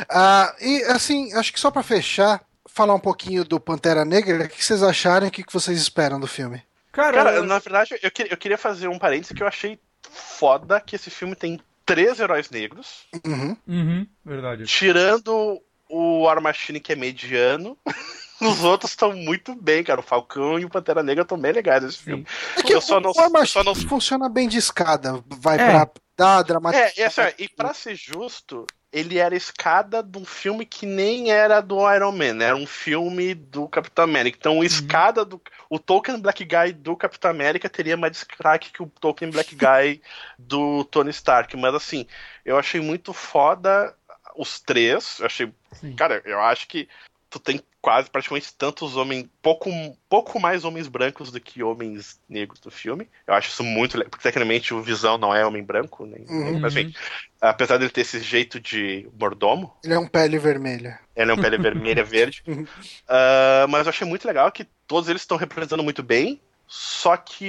Ah, 0.09 0.55
e 0.61 0.83
assim, 0.85 1.33
acho 1.35 1.53
que 1.53 1.61
só 1.61 1.71
pra 1.71 1.83
fechar, 1.83 2.41
falar 2.67 2.95
um 2.95 3.01
pouquinho 3.01 3.45
do 3.45 3.59
Pantera 3.61 4.05
Negra, 4.05 4.45
o 4.45 4.49
que 4.49 4.65
vocês 4.65 4.83
acharam 4.83 5.27
e 5.27 5.29
o 5.29 5.33
que 5.33 5.45
vocês 5.53 5.79
esperam 5.79 6.21
do 6.21 6.27
filme? 6.27 6.63
Cara, 6.93 7.13
Cara, 7.25 7.43
na 7.43 7.59
verdade, 7.59 7.97
eu, 8.03 8.11
que- 8.11 8.29
eu 8.31 8.37
queria 8.37 8.59
fazer 8.59 8.87
um 8.89 8.99
parênteses 8.99 9.33
que 9.37 9.43
eu 9.43 9.49
achei 9.49 9.79
foda 10.15 10.81
que 10.81 10.97
esse 10.97 11.11
filme 11.11 11.35
tem 11.37 11.61
três 11.85 12.19
heróis 12.19 12.49
negros, 12.51 13.05
Uhum. 13.27 13.57
Uhum, 13.69 14.07
verdade. 14.25 14.65
tirando 14.65 15.61
o 15.89 16.23
War 16.23 16.41
Machine, 16.41 16.81
que 16.81 16.93
é 16.93 16.97
mediano. 16.97 17.77
Os 18.41 18.65
outros 18.65 18.91
estão 18.91 19.13
muito 19.15 19.55
bem, 19.55 19.85
cara. 19.85 20.01
O 20.01 20.03
Falcão 20.03 20.59
e 20.59 20.65
o 20.65 20.69
Pantera 20.69 21.03
Negra 21.03 21.23
estão 21.23 21.39
bem 21.39 21.53
legais 21.53 21.83
nesse 21.83 21.99
filme. 21.99 22.27
É 22.59 22.63
que 22.63 22.75
Eu 22.75 22.81
só 22.81 22.99
não- 23.01 23.11
o 23.11 23.15
War 23.17 23.31
eu 23.35 23.47
só 23.47 23.63
não- 23.63 23.73
Machine 23.73 23.89
funciona 23.89 24.29
bem 24.29 24.49
de 24.49 24.59
escada. 24.59 25.23
Vai 25.29 25.55
É. 25.61 25.71
pra 25.71 25.87
dar 26.17 26.43
dramática. 26.43 26.85
É, 26.85 26.93
e, 26.97 27.03
assim, 27.03 27.23
e 27.39 27.49
pra 27.49 27.75
ser 27.75 27.95
justo, 27.95 28.67
ele 28.93 29.19
era 29.19 29.35
escada 29.35 30.03
de 30.03 30.19
um 30.19 30.25
filme 30.25 30.65
que 30.65 30.87
nem 30.87 31.33
era 31.33 31.61
do 31.61 31.79
Iron 31.93 32.13
Man, 32.13 32.43
era 32.43 32.55
um 32.55 32.67
filme 32.67 33.35
do 33.35 33.69
Capitão 33.69 34.05
América. 34.05 34.39
Então, 34.39 34.61
a 34.61 34.65
escada 34.65 35.25
do. 35.25 35.41
O 35.69 35.79
Token 35.79 36.21
Black 36.21 36.45
Guy 36.45 36.73
do 36.73 36.97
Capitão 36.97 37.31
América 37.31 37.69
teria 37.69 37.97
mais 37.97 38.13
destaque 38.13 38.71
que 38.71 38.83
o 38.83 38.87
Token 38.87 39.31
Black 39.31 39.55
Guy 39.57 40.01
do 40.39 40.85
Tony 40.85 41.11
Stark. 41.11 41.57
Mas, 41.57 41.75
assim, 41.75 42.07
eu 42.45 42.57
achei 42.57 42.81
muito 42.81 43.13
foda 43.13 43.95
os 44.37 44.61
três. 44.61 45.19
Eu 45.19 45.27
achei. 45.27 45.53
Sim. 45.73 45.97
Cara, 45.97 46.23
eu 46.25 46.41
acho 46.41 46.69
que 46.69 46.89
tu 47.35 47.41
tem 47.41 47.61
quase 47.81 48.09
praticamente 48.09 48.55
tantos 48.55 48.97
homens, 48.97 49.27
pouco, 49.43 49.69
pouco 50.09 50.39
mais 50.41 50.65
homens 50.65 50.87
brancos 50.89 51.31
do 51.33 51.41
que 51.41 51.63
homens 51.63 52.21
negros 52.29 52.61
do 52.61 52.71
filme. 52.71 53.09
Eu 53.27 53.35
acho 53.35 53.49
isso 53.51 53.63
muito 53.65 53.99
legal, 53.99 54.11
porque 54.11 54.23
tecnicamente 54.23 54.73
o 54.73 54.81
Visão 54.81 55.19
não 55.19 55.35
é 55.35 55.45
homem 55.45 55.63
branco, 55.63 56.07
nem, 56.07 56.25
nem- 56.27 56.61
mas 56.61 56.75
enfim, 56.77 56.95
apesar 57.41 57.77
dele 57.77 57.91
ter 57.91 58.03
esse 58.03 58.21
jeito 58.21 58.61
de 58.61 59.09
mordomo, 59.19 59.75
Ele 59.85 59.95
é 59.95 59.99
um 59.99 60.07
pele 60.07 60.39
vermelha. 60.39 61.01
ele 61.17 61.31
é 61.31 61.35
um 61.35 61.37
pele 61.37 61.59
vermelha 61.59 62.05
verde. 62.05 62.43
Uhum. 62.47 62.65
Ah, 63.09 63.67
mas 63.69 63.87
eu 63.87 63.91
achei 63.91 64.07
muito 64.07 64.27
legal 64.27 64.51
que 64.53 64.65
todos 64.87 65.09
eles 65.11 65.23
estão 65.23 65.37
representando 65.37 65.83
muito 65.83 66.03
bem. 66.03 66.41
Só 66.67 67.17
que 67.17 67.47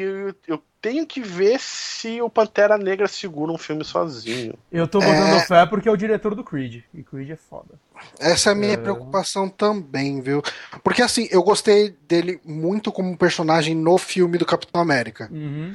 eu- 0.48 0.62
tenho 0.82 1.06
que 1.08 1.20
ver 1.20 1.60
se 1.60 2.22
o 2.22 2.30
Pantera 2.30 2.78
Negra 2.78 3.08
segura 3.08 3.52
um 3.52 3.58
filme 3.58 3.84
sozinho. 3.84 4.54
Eu 4.72 4.88
tô 4.88 5.00
botando 5.00 5.34
É. 5.34 5.40
fé 5.40 5.66
porque 5.66 5.90
é 5.90 5.92
o 5.92 5.98
diretor 5.98 6.36
do 6.36 6.44
Creed. 6.44 6.84
E 6.94 7.02
Creed 7.02 7.32
é 7.32 7.36
foda. 7.36 7.74
Essa 8.20 8.50
é 8.50 8.52
a 8.52 8.56
minha 8.56 8.74
É. 8.74 8.78
preocupação 8.78 9.50
também, 9.50 10.22
viu? 10.22 10.44
Porque 10.84 11.02
assim, 11.02 11.28
eu 11.32 11.42
gostei 11.42 11.96
dele 12.08 12.40
muito 12.46 12.92
como 12.92 13.18
personagem 13.18 13.74
no 13.74 13.98
filme 13.98 14.38
do 14.38 14.46
Capitão 14.46 14.80
América. 14.80 15.28
Uhum. 15.32 15.74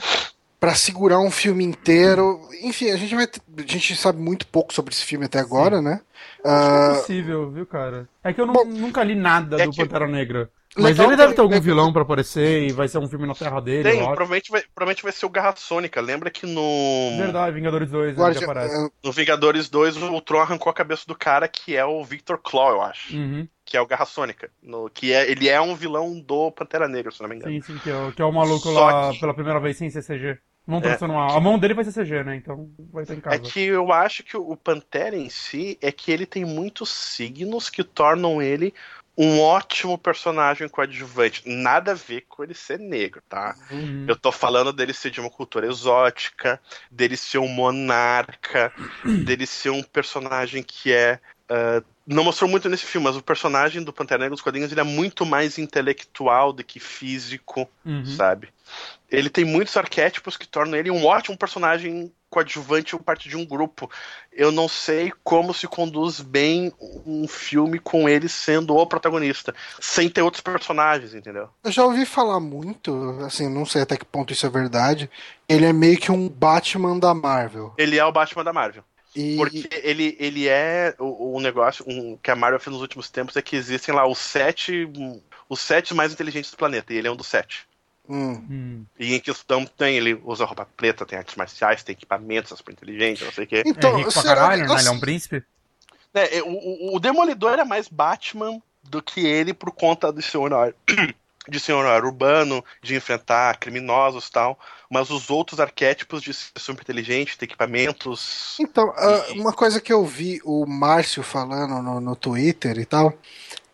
Pra 0.61 0.75
segurar 0.77 1.19
um 1.19 1.31
filme 1.31 1.65
inteiro. 1.65 2.39
Enfim, 2.62 2.91
a 2.91 2.97
gente 2.97 3.15
vai. 3.17 3.25
A 3.25 3.62
gente 3.62 3.97
sabe 3.97 4.21
muito 4.21 4.47
pouco 4.47 4.73
sobre 4.73 4.95
esse 4.95 5.05
filme 5.05 5.25
até 5.25 5.41
agora, 5.41 5.81
né? 5.83 6.03
Acho 6.45 6.55
Ah, 6.55 6.95
possível, 7.01 7.51
viu, 7.51 7.67
cara? 7.67 8.07
É 8.23 8.33
que 8.33 8.41
eu 8.41 8.47
não- 8.47 8.53
Bom, 8.53 8.65
nunca 8.67 9.03
li 9.03 9.15
nada 9.17 9.61
é 9.61 9.65
do 9.65 9.73
que- 9.73 9.79
Pantera 9.83 10.07
Negra. 10.07 10.51
Mas 10.77 10.97
Legal 10.97 11.07
ele 11.09 11.17
deve 11.17 11.35
ter 11.35 11.41
algum 11.41 11.61
vilão 11.61 11.93
pra 11.93 12.03
aparecer 12.03 12.63
e 12.69 12.73
vai 12.73 12.87
ser 12.87 12.99
um 12.99 13.09
filme 13.09 13.27
na 13.27 13.35
terra 13.35 13.61
dele, 13.61 13.83
Tem, 13.91 13.99
provavelmente 14.05 14.51
vai, 14.53 14.63
provavelmente 14.73 15.03
vai 15.03 15.11
ser 15.13 15.27
o 15.27 15.31
Garra 15.31 15.55
Sônica. 15.57 16.01
Lembra 16.01 16.31
que 16.31 16.47
no. 16.47 17.17
Verdade, 17.19 17.53
Vingadores 17.57 17.91
2, 17.91 18.17
né, 18.17 18.23
Guardi- 18.23 18.39
que 18.39 18.45
aparece. 18.45 18.77
ah, 18.77 18.89
No 19.03 19.11
Vingadores 19.11 19.69
2, 19.69 19.97
o 19.97 20.13
Ultron 20.13 20.41
arrancou 20.41 20.71
a 20.71 20.75
cabeça 20.75 21.03
do 21.09 21.15
cara 21.17 21.49
que 21.49 21.77
é 21.77 21.85
o 21.85 22.05
Victor 22.05 22.39
Claw, 22.39 22.71
eu 22.71 22.83
acho. 22.83 23.17
Uhum. 23.17 23.49
Que 23.65 23.77
é 23.77 23.81
o 23.81 23.87
Garra 23.87 24.05
Sônica. 24.05 24.49
No, 24.63 24.89
que 24.89 25.13
é, 25.13 25.29
ele 25.31 25.49
é 25.49 25.61
um 25.61 25.75
vilão 25.75 26.21
do 26.21 26.53
Pantera 26.53 26.87
Negra, 26.87 27.11
se 27.11 27.21
não 27.21 27.29
me 27.29 27.35
engano. 27.37 27.53
Sim, 27.53 27.61
sim, 27.63 27.79
que 27.79 27.91
é, 27.91 27.97
o- 27.97 28.13
que 28.13 28.23
é 28.23 28.25
o 28.25 28.33
maluco 28.33 28.61
Só 28.73 28.85
lá 28.85 29.13
que- 29.13 29.19
pela 29.21 29.35
primeira 29.35 29.59
vez 29.59 29.77
sem 29.77 29.91
CCG. 29.91 30.39
Não 30.67 30.79
É. 30.79 30.83
trouxe 30.83 31.05
uma... 31.05 31.37
A 31.37 31.41
mão 31.41 31.59
dele 31.59 31.75
vai 31.75 31.83
ser 31.85 31.93
CG, 32.05 32.23
né? 32.23 32.37
Então 32.37 32.69
vai 32.93 33.03
estar 33.03 33.15
em 33.15 33.21
casa. 33.21 33.35
É 33.37 33.39
que 33.41 33.61
eu 33.61 33.91
acho 33.93 34.23
que 34.23 34.37
o 34.37 34.57
Pantera 34.57 35.17
em 35.17 35.29
si 35.29 35.77
é 35.83 35.91
que 35.91 36.13
ele 36.13 36.27
tem 36.27 36.45
muitos 36.45 36.91
signos 36.91 37.69
que 37.69 37.83
tornam 37.83 38.41
ele 38.41 38.73
um 39.23 39.39
ótimo 39.39 39.99
personagem 39.99 40.67
coadjuvante. 40.67 41.43
Nada 41.45 41.93
a 41.93 41.95
ver 41.95 42.23
com 42.27 42.43
ele 42.43 42.55
ser 42.55 42.79
negro, 42.79 43.23
tá? 43.29 43.55
Uhum. 43.71 44.07
Eu 44.09 44.17
tô 44.17 44.33
falando 44.33 44.73
dele 44.73 44.95
ser 44.95 45.11
de 45.11 45.21
uma 45.21 45.29
cultura 45.29 45.67
exótica, 45.67 46.59
dele 46.91 47.19
ser 47.19 47.37
um 47.37 47.47
monarca, 47.47 48.73
dele 49.27 49.47
ser 49.47 49.69
um 49.69 49.83
personagem 49.83 50.63
que 50.63 50.91
é. 50.91 51.21
ah, 51.51 51.83
não 52.07 52.25
mostrou 52.25 52.49
muito 52.51 52.67
nesse 52.69 52.87
filme, 52.87 53.07
mas 53.07 53.15
o 53.17 53.23
personagem 53.23 53.85
do 53.85 53.93
Pantera 53.93 54.21
Negra 54.21 54.31
nos 54.31 54.41
quadrinhos 54.41 54.73
ele 54.73 54.81
é 54.81 54.85
muito 54.85 55.27
mais 55.27 55.59
intelectual 55.59 56.51
do 56.53 56.65
que 56.65 56.81
físico, 56.81 57.69
Uhum. 57.85 58.05
sabe? 58.07 58.49
Ele 59.11 59.28
tem 59.28 59.45
muitos 59.45 59.77
arquétipos 59.77 60.37
que 60.37 60.47
tornam 60.47 60.78
ele 60.78 60.91
um 60.91 61.05
ótimo 61.05 61.37
personagem 61.37 62.12
coadjuvante 62.31 62.95
ou 62.95 63.03
parte 63.03 63.28
de 63.28 63.37
um 63.37 63.45
grupo. 63.45 63.91
Eu 64.32 64.53
não 64.53 64.69
sei 64.69 65.12
como 65.24 65.53
se 65.53 65.66
conduz 65.66 66.20
bem 66.20 66.73
um 67.05 67.27
filme 67.27 67.81
com 67.81 68.09
ele 68.09 68.28
sendo 68.28 68.77
o 68.77 68.87
protagonista, 68.87 69.53
sem 69.81 70.09
ter 70.09 70.23
outros 70.23 70.41
personagens, 70.41 71.12
entendeu? 71.12 71.49
Eu 71.65 71.73
já 71.73 71.85
ouvi 71.85 72.07
falar 72.07 72.39
muito, 72.39 73.19
assim, 73.27 73.49
não 73.49 73.66
sei 73.66 73.82
até 73.82 73.97
que 73.97 74.05
ponto 74.05 74.32
isso 74.32 74.47
é 74.47 74.51
verdade. 74.51 75.11
Ele 75.49 75.66
é 75.66 75.73
meio 75.73 75.99
que 75.99 76.12
um 76.12 76.28
Batman 76.28 76.99
da 76.99 77.12
Marvel. 77.12 77.74
Ele 77.77 77.99
é 77.99 78.05
o 78.05 78.12
Batman 78.12 78.45
da 78.45 78.53
Marvel. 78.53 78.85
E 79.15 79.37
Porque 79.37 79.69
ele, 79.82 80.16
ele 80.20 80.47
é 80.47 80.95
o, 81.01 81.35
o 81.37 81.41
negócio 81.41 81.85
um, 81.89 82.16
que 82.16 82.31
a 82.31 82.37
Marvel 82.37 82.61
fez 82.61 82.73
nos 82.73 82.82
últimos 82.82 83.11
tempos 83.11 83.37
é 83.37 83.43
que 83.43 83.57
existem 83.57 83.93
lá 83.93 84.07
os 84.07 84.19
sete 84.19 84.89
os 85.49 85.59
sete 85.61 85.93
mais 85.93 86.12
inteligentes 86.12 86.53
do 86.53 86.57
planeta, 86.57 86.95
e 86.95 86.97
ele 86.97 87.09
é 87.09 87.11
um 87.11 87.16
dos 87.16 87.27
sete. 87.27 87.66
Hum. 88.11 88.85
E 88.99 89.15
em 89.15 89.20
questão 89.20 89.65
tem, 89.65 89.97
ele 89.97 90.20
usa 90.24 90.45
roupa 90.45 90.66
preta, 90.77 91.07
tem 91.07 91.19
artes 91.19 91.37
marciais, 91.37 91.82
tem 91.82 91.93
equipamentos, 91.93 92.53
é 92.53 92.57
super 92.57 92.73
inteligente, 92.73 93.24
não 93.24 93.32
sei 93.32 93.45
o 93.45 93.47
quê. 93.47 93.62
então, 93.65 93.91
é 93.95 93.97
rico 93.99 94.12
pra 94.12 94.23
será 94.23 94.35
caralho, 94.35 94.62
que- 94.62 94.69
né? 94.69 94.74
Ele 94.74 94.74
é 94.74 94.91
assim, 94.91 94.97
um 94.97 95.01
príncipe. 95.01 95.45
É, 96.12 96.39
é, 96.39 96.43
o, 96.43 96.49
o- 96.49 96.97
o 96.97 97.01
Demolidor 97.01 97.59
é 97.59 97.65
mais 97.65 97.89
Batman 97.89 98.61
do 98.82 99.01
que 99.03 99.20
ele 99.24 99.55
por 99.55 99.70
conta 99.70 100.11
do 100.12 100.20
seu 100.20 100.43
horário. 100.43 100.74
De 101.49 101.59
ser 101.59 101.73
um 101.73 101.78
horário 101.78 102.07
urbano, 102.09 102.65
de 102.82 102.95
enfrentar 102.97 103.57
criminosos 103.59 104.27
e 104.27 104.32
tal. 104.32 104.59
Mas 104.91 105.09
os 105.11 105.31
outros 105.31 105.61
arquétipos 105.61 106.20
de 106.23 106.35
ser 106.35 106.51
super 106.59 106.82
inteligente, 106.82 107.39
ter 107.39 107.45
equipamentos. 107.45 108.57
Então, 108.61 108.93
ah, 108.97 109.27
E- 109.31 109.39
uma 109.41 109.53
coisa 109.53 109.81
que 109.81 109.93
eu 109.93 110.05
vi 110.05 110.41
o 110.45 110.66
Márcio 110.66 111.23
falando 111.23 111.81
no, 111.82 112.01
no 112.01 112.16
Twitter 112.16 112.77
e 112.78 112.85
tal, 112.85 113.16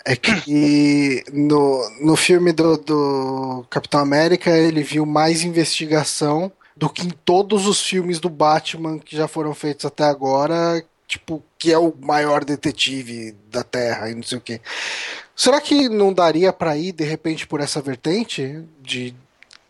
é 0.07 0.15
que 0.15 1.25
no, 1.33 1.91
no 2.01 2.15
filme 2.15 2.53
do, 2.53 2.77
do 2.77 3.67
Capitão 3.69 3.99
América 3.99 4.57
ele 4.57 4.85
viu 4.85 5.05
mais 5.05 5.43
investigação 5.43 6.53
do 6.77 6.89
que 6.89 7.05
em 7.05 7.11
todos 7.11 7.67
os 7.67 7.83
filmes 7.83 8.21
do 8.21 8.31
Batman 8.31 9.01
que 9.01 9.17
já 9.17 9.27
foram 9.27 9.53
feitos 9.53 9.85
até 9.85 10.05
agora, 10.05 10.81
tipo, 11.09 11.43
que 11.59 11.73
é 11.73 11.79
o 11.79 11.93
maior 12.01 12.45
detetive 12.45 13.35
da 13.51 13.65
Terra 13.65 14.09
e 14.09 14.15
não 14.15 14.23
sei 14.23 14.39
o 14.39 14.41
quê. 14.41 14.61
Será 15.35 15.61
que 15.61 15.89
não 15.89 16.13
daria 16.13 16.53
pra 16.53 16.77
ir, 16.77 16.93
de 16.93 17.05
repente, 17.05 17.45
por 17.45 17.61
essa 17.61 17.83
vertente 17.83 18.63
de 18.81 19.13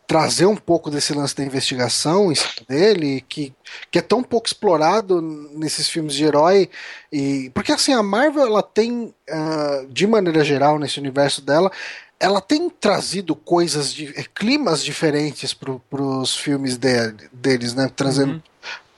trazer 0.06 0.46
um 0.46 0.56
pouco 0.56 0.90
desse 0.90 1.12
lance 1.12 1.34
da 1.34 1.44
investigação 1.44 2.32
dele, 2.68 3.24
que, 3.28 3.52
que 3.90 3.98
é 3.98 4.02
tão 4.02 4.22
pouco 4.22 4.46
explorado 4.46 5.20
nesses 5.20 5.88
filmes 5.88 6.14
de 6.14 6.24
herói. 6.24 6.70
E, 7.12 7.50
porque 7.52 7.72
assim, 7.72 7.92
a 7.92 8.02
Marvel 8.02 8.46
ela 8.46 8.62
tem, 8.62 9.12
ah, 9.28 9.84
de 9.88 10.06
maneira 10.06 10.44
geral, 10.44 10.78
nesse 10.78 11.00
universo 11.00 11.42
dela, 11.42 11.70
ela 12.18 12.40
tem 12.40 12.70
trazido 12.70 13.34
coisas, 13.34 13.92
de, 13.92 14.06
climas 14.34 14.82
diferentes 14.82 15.52
para 15.52 16.02
os 16.02 16.36
filmes 16.36 16.76
de- 16.76 17.12
deles, 17.32 17.74
né? 17.74 17.90
Trazendo 17.94 18.34
Uhum. 18.34 18.42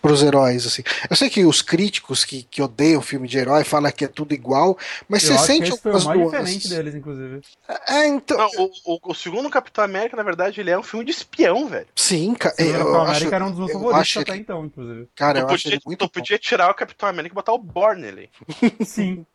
Pros 0.01 0.23
heróis, 0.23 0.67
assim. 0.67 0.83
Eu 1.11 1.17
sei 1.17 1.29
que 1.29 1.45
os 1.45 1.61
críticos 1.63 2.25
que, 2.25 2.43
que 2.45 2.63
odeiam 2.63 3.03
filme 3.03 3.27
de 3.29 3.37
herói 3.39 3.65
falam 3.65 3.91
que 3.91 4.05
é 4.05 4.09
tudo 4.09 4.33
igual, 4.33 4.79
mas 5.09 5.25
Eu 5.25 5.37
você 5.37 5.47
sente 5.47 5.71
esse 5.71 5.81
foi 5.81 5.93
o 5.93 5.95
algumas 5.97 6.05
mais 6.07 6.21
nuances. 6.33 6.63
diferente 6.63 6.69
deles, 6.69 6.95
inclusive. 6.95 7.41
É, 7.89 8.07
então. 8.07 8.37
Não, 8.39 8.49
o, 8.65 8.95
o- 8.95 9.01
o 9.11 9.15
segundo 9.15 9.51
Capitão 9.51 9.83
América, 9.85 10.17
na 10.17 10.23
verdade, 10.23 10.61
ele 10.61 10.71
é 10.71 10.79
um 10.79 10.83
filme 10.83 11.05
de 11.05 11.11
espião, 11.11 11.67
velho. 11.69 11.87
Sim, 11.97 12.35
cara. 12.35 12.55
O 12.55 12.59
Capitão 12.59 13.01
acho, 13.03 13.11
América 13.11 13.37
era 13.37 13.45
um 13.45 13.51
dos 13.51 13.59
meus 13.59 13.71
eu 13.71 13.79
favoritos 13.81 14.17
até 14.17 14.33
ele- 14.33 14.41
então, 14.41 14.65
inclusive. 14.65 15.09
cara, 15.17 15.41
Tu 15.41 15.43
eu 15.43 15.47
acho 15.55 15.63
podia, 15.65 15.75
ele 15.77 15.83
muito 15.85 15.99
tu 15.99 16.05
bom. 16.05 16.09
podia 16.13 16.39
tirar 16.39 16.71
o 16.71 16.75
Capitão 16.75 17.09
América 17.09 17.33
e 17.33 17.37
botar 17.37 17.53
o 17.53 17.59
Born 17.59 18.01
nele. 18.01 18.31
Sim. 18.85 19.27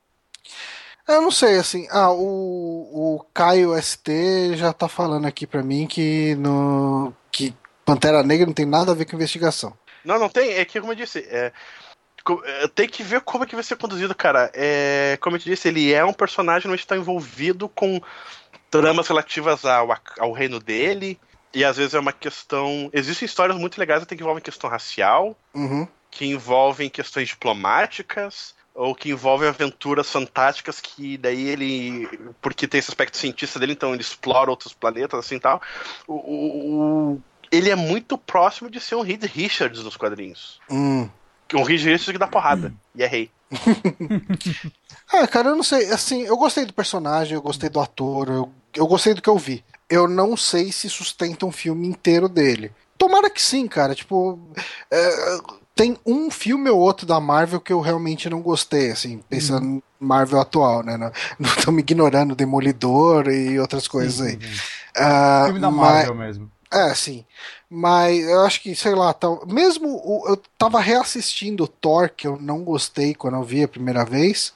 Eu 1.07 1.21
não 1.21 1.31
sei, 1.31 1.57
assim, 1.57 1.85
ah, 1.91 2.11
o, 2.13 3.17
o 3.17 3.25
Caio 3.33 3.75
ST 3.81 4.55
já 4.55 4.71
tá 4.71 4.87
falando 4.87 5.25
aqui 5.25 5.45
pra 5.45 5.61
mim 5.61 5.85
que 5.85 6.33
no 6.35 7.13
que 7.29 7.53
Pantera 7.85 8.23
Negra 8.23 8.45
não 8.45 8.53
tem 8.53 8.65
nada 8.65 8.91
a 8.93 8.95
ver 8.95 9.03
com 9.05 9.15
investigação. 9.17 9.73
Não, 10.03 10.19
não 10.19 10.29
tem. 10.29 10.53
É 10.53 10.65
que, 10.65 10.79
como 10.79 10.91
eu 10.91 10.97
disse, 10.97 11.19
é, 11.29 11.51
é, 12.45 12.67
tem 12.69 12.87
que 12.87 13.03
ver 13.03 13.21
como 13.21 13.43
é 13.43 13.47
que 13.47 13.55
vai 13.55 13.63
ser 13.63 13.75
conduzido, 13.75 14.15
cara. 14.15 14.51
É, 14.53 15.17
como 15.21 15.35
eu 15.35 15.39
te 15.39 15.49
disse, 15.49 15.67
ele 15.67 15.93
é 15.93 16.03
um 16.05 16.13
personagem 16.13 16.69
onde 16.71 16.81
está 16.81 16.95
envolvido 16.95 17.67
com 17.67 18.01
tramas 18.69 19.07
relativas 19.07 19.65
ao, 19.65 19.95
ao 20.19 20.31
reino 20.31 20.59
dele. 20.59 21.19
E 21.53 21.63
às 21.63 21.77
vezes 21.77 21.93
é 21.93 21.99
uma 21.99 22.13
questão. 22.13 22.89
Existem 22.93 23.25
histórias 23.25 23.57
muito 23.57 23.77
legais 23.77 24.01
até 24.01 24.15
que 24.15 24.21
envolvem 24.23 24.43
questão 24.43 24.69
racial, 24.69 25.37
Uhum. 25.53 25.87
que 26.09 26.25
envolvem 26.25 26.89
questões 26.89 27.27
diplomáticas, 27.27 28.55
ou 28.73 28.95
que 28.95 29.11
envolvem 29.11 29.47
aventuras 29.47 30.09
fantásticas 30.09 30.79
que 30.79 31.15
daí 31.17 31.47
ele. 31.49 32.09
Porque 32.41 32.67
tem 32.67 32.79
esse 32.79 32.89
aspecto 32.89 33.17
cientista 33.17 33.59
dele, 33.59 33.73
então 33.73 33.93
ele 33.93 34.01
explora 34.01 34.49
outros 34.49 34.73
planetas, 34.73 35.19
assim 35.19 35.37
tal. 35.37 35.61
O- 36.07 36.13
o- 36.15 37.21
ele 37.53 37.69
é 37.69 37.75
muito 37.75 38.17
próximo 38.17 38.67
de 38.69 38.79
ser 38.79 38.95
um 38.95 39.01
Reed 39.01 39.23
Richards 39.25 39.83
nos 39.83 39.95
quadrinhos. 39.95 40.59
Hum. 40.69 41.07
Um 41.53 41.61
Reed 41.61 41.81
Richards 41.83 42.11
que 42.11 42.17
dá 42.17 42.27
porrada. 42.27 42.73
E 42.95 43.03
é 43.03 43.07
rei. 43.07 43.29
Ah, 45.11 45.27
cara, 45.29 45.49
eu 45.49 45.55
não 45.55 45.61
sei, 45.61 45.85
assim, 45.91 46.23
eu 46.23 46.35
gostei 46.35 46.65
do 46.65 46.73
personagem, 46.73 47.35
eu 47.35 47.41
gostei 47.43 47.69
do 47.69 47.79
ator, 47.79 48.27
eu, 48.29 48.51
eu 48.75 48.87
gostei 48.87 49.13
do 49.13 49.21
que 49.21 49.29
eu 49.29 49.37
vi. 49.37 49.63
Eu 49.87 50.07
não 50.07 50.35
sei 50.35 50.71
se 50.71 50.89
sustenta 50.89 51.45
um 51.45 51.51
filme 51.51 51.87
inteiro 51.87 52.27
dele. 52.27 52.71
Tomara 52.97 53.29
que 53.29 53.41
sim, 53.41 53.67
cara, 53.67 53.93
tipo, 53.93 54.39
é, 54.89 55.37
tem 55.75 55.95
um 56.03 56.31
filme 56.31 56.71
ou 56.71 56.79
outro 56.79 57.05
da 57.05 57.19
Marvel 57.19 57.61
que 57.61 57.71
eu 57.71 57.81
realmente 57.81 58.27
não 58.31 58.41
gostei, 58.41 58.89
assim, 58.89 59.19
pensando 59.29 59.65
em 59.67 59.83
Marvel 59.99 60.39
atual, 60.41 60.81
né? 60.83 60.97
Não, 60.97 61.11
não 61.37 61.55
tô 61.57 61.71
me 61.71 61.81
ignorando 61.81 62.33
Demolidor 62.35 63.27
e 63.27 63.59
outras 63.59 63.87
coisas 63.87 64.21
aí. 64.21 64.33
Sim, 64.33 64.39
sim. 64.41 64.61
Ah, 64.97 65.43
Filme 65.45 65.59
da 65.59 65.69
mas- 65.69 65.93
Marvel 66.07 66.15
mesmo. 66.15 66.51
É, 66.73 66.93
sim. 66.95 67.25
Mas 67.69 68.23
eu 68.23 68.41
acho 68.41 68.61
que, 68.61 68.75
sei 68.75 68.93
lá, 68.93 69.13
tá, 69.13 69.27
mesmo 69.47 69.87
o, 69.87 70.29
eu 70.29 70.37
tava 70.57 70.79
reassistindo 70.79 71.63
o 71.63 71.67
Thor, 71.67 72.09
que 72.09 72.27
eu 72.27 72.37
não 72.39 72.63
gostei 72.63 73.15
quando 73.15 73.35
eu 73.35 73.43
vi 73.43 73.63
a 73.63 73.67
primeira 73.67 74.05
vez. 74.05 74.53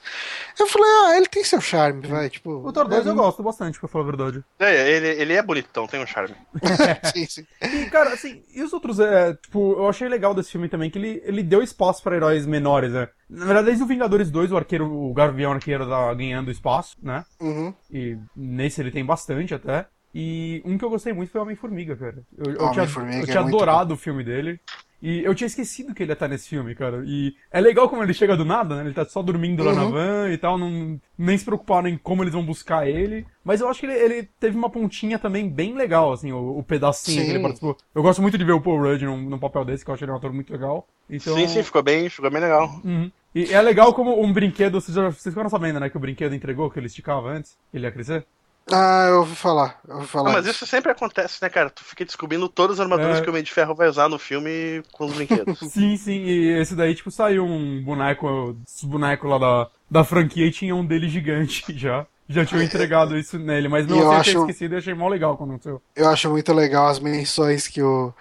Eu 0.58 0.66
falei, 0.68 0.88
ah, 0.88 1.16
ele 1.16 1.26
tem 1.26 1.42
seu 1.42 1.60
charme, 1.60 2.06
vai. 2.06 2.30
Tipo, 2.30 2.50
O 2.64 2.72
Thor 2.72 2.86
2 2.86 3.06
é- 3.06 3.10
eu 3.10 3.14
gosto 3.14 3.42
bastante, 3.42 3.78
pra 3.78 3.88
falar 3.88 4.04
a 4.04 4.06
verdade. 4.06 4.44
É, 4.58 4.90
ele, 4.92 5.08
ele 5.20 5.32
é 5.32 5.42
bonitão, 5.42 5.86
tem 5.88 6.00
um 6.00 6.06
charme. 6.06 6.34
sim, 7.12 7.26
sim. 7.26 7.46
E, 7.60 7.86
cara, 7.90 8.12
assim, 8.14 8.42
e 8.54 8.62
os 8.62 8.72
outros, 8.72 9.00
é, 9.00 9.34
tipo, 9.34 9.72
eu 9.72 9.88
achei 9.88 10.08
legal 10.08 10.32
desse 10.34 10.52
filme 10.52 10.68
também, 10.68 10.88
que 10.90 10.98
ele, 10.98 11.20
ele 11.24 11.42
deu 11.42 11.60
espaço 11.62 12.02
pra 12.02 12.14
heróis 12.16 12.46
menores, 12.46 12.92
né? 12.92 13.08
Na 13.28 13.44
verdade, 13.46 13.66
desde 13.66 13.82
o 13.82 13.86
Vingadores 13.86 14.30
2, 14.30 14.52
o 14.52 14.56
arqueiro, 14.56 14.86
o 14.90 15.12
Gavião 15.12 15.52
Arqueiro 15.52 15.88
tá 15.88 16.14
ganhando 16.14 16.50
espaço, 16.50 16.96
né? 17.02 17.24
Uhum. 17.40 17.74
E 17.90 18.16
nesse 18.34 18.80
ele 18.80 18.90
tem 18.90 19.04
bastante 19.04 19.54
até. 19.54 19.86
E 20.20 20.60
um 20.64 20.76
que 20.76 20.84
eu 20.84 20.90
gostei 20.90 21.12
muito 21.12 21.30
foi 21.30 21.40
o 21.40 21.44
Homem-Formiga, 21.44 21.94
cara. 21.94 22.24
Eu, 22.36 22.46
eu 22.46 22.56
tinha, 22.56 22.82
Homem-Formiga 22.82 23.18
eu 23.18 23.22
é 23.22 23.26
tinha 23.26 23.42
muito 23.42 23.54
adorado 23.54 23.94
o 23.94 23.96
filme 23.96 24.24
dele. 24.24 24.58
E 25.00 25.22
eu 25.22 25.32
tinha 25.32 25.46
esquecido 25.46 25.94
que 25.94 26.02
ele 26.02 26.10
ia 26.10 26.14
estar 26.14 26.26
nesse 26.26 26.48
filme, 26.48 26.74
cara. 26.74 27.04
E 27.06 27.36
é 27.52 27.60
legal 27.60 27.88
como 27.88 28.02
ele 28.02 28.12
chega 28.12 28.36
do 28.36 28.44
nada, 28.44 28.74
né? 28.74 28.82
Ele 28.82 28.94
tá 28.94 29.04
só 29.04 29.22
dormindo 29.22 29.62
lá 29.62 29.72
na 29.72 29.84
Uhum. 29.84 29.92
van 29.92 30.28
e 30.32 30.36
tal, 30.36 30.58
não, 30.58 31.00
nem 31.16 31.38
se 31.38 31.44
preocuparam 31.44 31.86
em 31.86 31.96
como 31.96 32.24
eles 32.24 32.34
vão 32.34 32.44
buscar 32.44 32.88
ele. 32.88 33.24
Mas 33.44 33.60
eu 33.60 33.68
acho 33.68 33.78
que 33.78 33.86
ele, 33.86 33.94
ele 33.94 34.28
teve 34.40 34.56
uma 34.56 34.68
pontinha 34.68 35.20
também 35.20 35.48
bem 35.48 35.72
legal, 35.76 36.12
assim, 36.12 36.32
o, 36.32 36.58
o 36.58 36.64
pedacinho 36.64 37.20
que 37.20 37.26
Sim. 37.26 37.30
ele 37.34 37.42
participou. 37.42 37.76
Eu 37.94 38.02
gosto 38.02 38.20
muito 38.20 38.36
de 38.36 38.44
ver 38.44 38.54
o 38.54 38.60
Paul 38.60 38.82
Rudd 38.82 39.04
num, 39.04 39.22
num 39.22 39.38
papel 39.38 39.64
desse, 39.64 39.84
que 39.84 39.90
eu 39.92 39.94
acho 39.94 40.02
ele 40.02 40.10
um 40.10 40.16
ator 40.16 40.32
muito 40.32 40.52
legal. 40.52 40.84
Então, 41.08 41.36
Sim, 41.36 41.46
sim, 41.46 41.62
ficou 41.62 41.82
bem, 41.84 42.08
ficou 42.08 42.28
bem 42.28 42.40
legal. 42.40 42.68
Uhum. 42.84 43.08
E 43.32 43.54
é 43.54 43.62
legal 43.62 43.94
como 43.94 44.20
um 44.20 44.32
brinquedo, 44.32 44.80
vocês, 44.80 44.96
já, 44.96 45.10
vocês 45.10 45.32
ficaram 45.32 45.48
sabendo, 45.48 45.78
né, 45.78 45.88
que 45.88 45.96
o 45.96 46.00
brinquedo 46.00 46.34
entregou, 46.34 46.68
que 46.68 46.78
ele 46.80 46.88
esticava 46.88 47.30
antes, 47.30 47.56
que 47.70 47.76
ele 47.76 47.86
ia 47.86 47.92
crescer? 47.92 48.26
Ah, 48.70 49.06
eu 49.08 49.18
ouvi 49.20 49.34
falar. 49.34 49.78
Eu 49.88 49.96
ouvi 49.96 50.06
falar. 50.06 50.30
Ah, 50.30 50.32
mas 50.34 50.46
isso 50.46 50.66
sempre 50.66 50.92
acontece, 50.92 51.38
né, 51.40 51.48
cara? 51.48 51.70
Tu 51.70 51.82
fica 51.84 52.04
descobrindo 52.04 52.48
todas 52.48 52.78
as 52.78 52.80
armaduras 52.80 53.18
É. 53.18 53.20
que 53.22 53.26
o 53.28 53.30
Homem 53.30 53.42
de 53.42 53.50
Ferro 53.52 53.74
vai 53.74 53.88
usar 53.88 54.08
no 54.08 54.18
filme 54.18 54.82
com 54.92 55.06
os 55.06 55.14
brinquedos. 55.14 55.58
Sim, 55.72 55.96
sim, 55.96 56.20
e 56.24 56.60
esse 56.60 56.74
daí, 56.74 56.94
tipo, 56.94 57.10
saiu 57.10 57.44
um 57.44 57.82
boneco, 57.82 58.56
esse 58.66 58.84
boneco 58.86 59.26
lá 59.26 59.38
da, 59.38 59.70
da 59.90 60.04
franquia 60.04 60.46
e 60.46 60.50
tinha 60.50 60.74
um 60.76 60.84
dele 60.84 61.08
gigante 61.08 61.64
já. 61.76 62.06
Já 62.30 62.44
tinham 62.44 62.62
entregado 62.62 63.16
isso 63.16 63.38
nele, 63.38 63.68
mas 63.68 63.86
não 63.86 63.98
eu 63.98 64.12
acho- 64.12 64.40
esquecido 64.40 64.74
e 64.74 64.78
achei 64.78 64.92
mó 64.92 65.08
legal 65.08 65.34
quando 65.38 65.50
aconteceu. 65.52 65.80
Eu 65.96 66.08
acho 66.10 66.28
muito 66.28 66.52
legal 66.52 66.86
as 66.88 66.98
menções 67.00 67.66
que 67.66 67.80
o, 67.82 68.12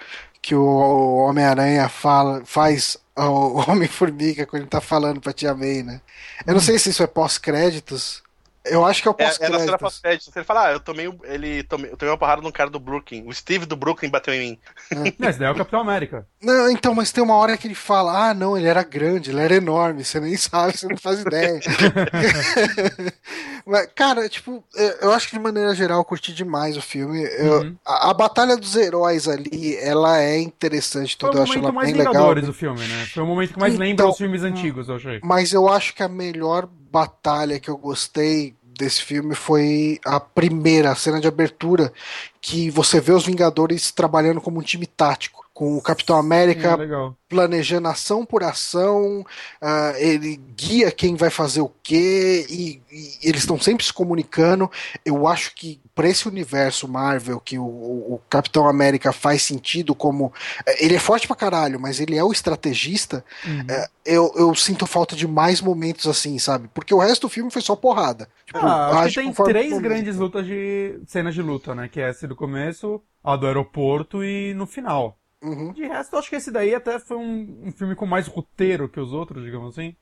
que 0.41 0.55
o 0.55 1.17
Homem-Aranha 1.27 1.89
fala, 1.89 2.41
faz 2.45 2.97
ao 3.13 3.57
Homem-Formiga 3.69 4.45
quando 4.45 4.61
ele 4.61 4.69
tá 4.69 4.79
falando 4.79 5.19
pra 5.19 5.33
Tia 5.33 5.53
May, 5.53 5.83
né? 5.83 5.99
Eu 6.45 6.53
não 6.53 6.61
sei 6.61 6.79
se 6.79 6.89
isso 6.89 7.03
é 7.03 7.07
pós-créditos. 7.07 8.23
Eu 8.69 8.85
acho 8.85 9.01
que 9.01 9.07
é 9.07 9.11
o 9.11 9.15
É, 9.17 9.23
é 9.23 9.27
na 9.27 9.33
cena 9.37 9.49
pós-créditos. 9.49 9.79
pós-crédito. 9.79 10.31
Ele 10.35 10.45
fala, 10.45 10.67
ah, 10.67 10.71
eu 10.71 10.79
tomei, 10.79 11.11
ele, 11.23 11.63
tomei, 11.63 11.91
eu 11.91 11.97
tomei 11.97 12.11
uma 12.11 12.17
porrada 12.17 12.41
num 12.41 12.51
cara 12.51 12.69
do 12.69 12.79
Brooklyn. 12.79 13.23
O 13.27 13.33
Steve 13.33 13.65
do 13.65 13.75
Brooklyn 13.75 14.09
bateu 14.09 14.33
em 14.33 14.39
mim. 14.39 14.59
Não, 15.17 15.29
esse 15.29 15.39
daí 15.39 15.47
é 15.47 15.51
o 15.51 15.55
Capitão 15.55 15.79
América. 15.79 16.27
Não, 16.41 16.69
então, 16.69 16.93
mas 16.93 17.11
tem 17.11 17.23
uma 17.23 17.35
hora 17.35 17.57
que 17.57 17.67
ele 17.67 17.75
fala: 17.75 18.29
Ah, 18.29 18.33
não, 18.33 18.57
ele 18.57 18.67
era 18.67 18.83
grande, 18.83 19.31
ele 19.31 19.41
era 19.41 19.55
enorme, 19.55 20.03
você 20.03 20.19
nem 20.19 20.35
sabe, 20.37 20.77
você 20.77 20.87
não 20.87 20.97
faz 20.97 21.21
ideia. 21.21 21.59
mas, 23.67 23.87
cara, 23.93 24.27
tipo, 24.29 24.63
é, 24.75 25.05
eu 25.05 25.11
acho 25.11 25.29
que 25.29 25.35
de 25.37 25.41
maneira 25.43 25.75
geral 25.75 25.99
eu 25.99 26.05
curti 26.05 26.33
demais 26.33 26.77
o 26.77 26.81
filme. 26.81 27.21
Eu- 27.37 27.61
Uhum. 27.61 27.75
a, 27.85 28.09
a 28.09 28.13
Batalha 28.13 28.55
dos 28.57 28.75
Heróis 28.75 29.27
ali, 29.27 29.75
ela 29.77 30.19
é 30.21 30.39
interessante, 30.39 31.17
Foi 31.19 31.29
tudo, 31.29 31.35
o 31.35 31.39
eu 31.39 31.43
acho 31.43 31.57
ela 31.59 31.71
mais 31.71 31.87
bem 31.91 31.97
legal. 31.97 32.33
Do 32.35 32.53
filme, 32.53 32.79
né? 32.87 33.05
Foi 33.13 33.23
o 33.23 33.25
momento 33.25 33.53
que 33.53 33.59
mais 33.59 33.73
lembra 33.73 33.91
Então, 33.93 34.09
os 34.09 34.17
filmes 34.17 34.43
antigos, 34.43 34.87
eu 34.89 34.95
achei. 34.95 35.19
Mas 35.23 35.53
eu 35.53 35.67
acho 35.67 35.93
que 35.93 36.01
a 36.03 36.07
melhor 36.07 36.67
batalha 36.91 37.59
que 37.59 37.69
eu 37.69 37.77
gostei 37.77 38.55
desse 38.77 39.01
filme 39.03 39.33
foi 39.33 39.99
a 40.05 40.19
primeira, 40.19 40.91
a 40.91 40.95
cena 40.95 41.19
de 41.19 41.27
abertura, 41.27 41.91
que 42.39 42.69
você 42.69 43.01
vê 43.01 43.11
os 43.11 43.25
Vingadores 43.25 43.91
trabalhando 43.91 44.39
como 44.39 44.59
um 44.59 44.63
time 44.63 44.85
tático. 44.85 45.46
Com 45.57 45.75
o 45.75 45.81
Capitão 45.81 46.15
América 46.17 46.75
legal. 46.75 47.17
planejando 47.27 47.87
ação 47.87 48.23
por 48.23 48.43
ação, 48.43 49.25
ah, 49.59 49.93
ele 49.97 50.37
guia 50.55 50.91
quem 50.91 51.15
vai 51.15 51.31
fazer 51.31 51.61
o 51.61 51.71
quê, 51.81 52.45
e, 52.47 52.79
e 52.91 53.17
eles 53.23 53.41
estão 53.41 53.59
sempre 53.59 53.83
se 53.83 53.91
comunicando. 53.91 54.69
Eu 55.03 55.25
acho 55.27 55.55
que 55.55 55.79
para 55.95 56.07
esse 56.07 56.27
universo 56.27 56.87
Marvel, 56.87 57.39
que 57.39 57.57
o, 57.57 57.63
o- 57.65 58.21
Capitão 58.29 58.67
América 58.69 59.11
faz 59.11 59.41
sentido 59.41 59.95
como. 59.95 60.31
eh, 60.65 60.85
Ele 60.85 60.95
é 60.95 60.99
forte 60.99 61.25
pra 61.25 61.35
caralho, 61.35 61.79
mas 61.79 61.99
ele 61.99 62.15
é 62.15 62.23
o 62.23 62.31
estrategista. 62.31 63.25
Uhum. 63.43 63.65
eh, 63.67 63.89
eu, 64.05 64.31
eu 64.35 64.53
sinto 64.55 64.85
falta 64.85 65.15
de 65.15 65.27
mais 65.27 65.59
momentos 65.59 66.05
assim, 66.07 66.37
sabe? 66.39 66.69
Porque 66.73 66.93
o 66.93 66.99
resto 66.99 67.23
do 67.23 67.29
filme 67.29 67.49
foi 67.51 67.61
só 67.63 67.75
porrada. 67.75 68.29
Tipo, 68.45 68.59
Ah, 68.59 68.89
acho 69.01 69.09
que 69.09 69.23
tem 69.23 69.33
três 69.33 69.79
grandes 69.79 70.15
lutas 70.17 70.45
de. 70.45 70.99
cenas 71.07 71.33
de 71.33 71.41
luta, 71.41 71.73
né? 71.75 71.87
Que 71.89 71.99
é 71.99 72.09
essa 72.09 72.27
do 72.27 72.35
começo, 72.35 73.01
a 73.23 73.35
do 73.35 73.47
aeroporto 73.47 74.23
e 74.23 74.53
no 74.53 74.65
final. 74.67 75.17
Uhum. 75.41 75.71
De 75.71 75.85
resto, 75.85 76.13
eu 76.13 76.19
acho 76.19 76.29
que 76.29 76.35
esse 76.35 76.51
daí 76.51 76.73
até 76.73 76.99
foi 76.99 77.17
um, 77.17 77.63
um 77.65 77.71
filme 77.71 77.95
com 77.95 78.05
mais 78.05 78.27
roteiro 78.27 78.89
que 78.89 78.99
os 78.99 79.13
outros, 79.13 79.43
digamos 79.43 79.73
assim. 79.73 79.95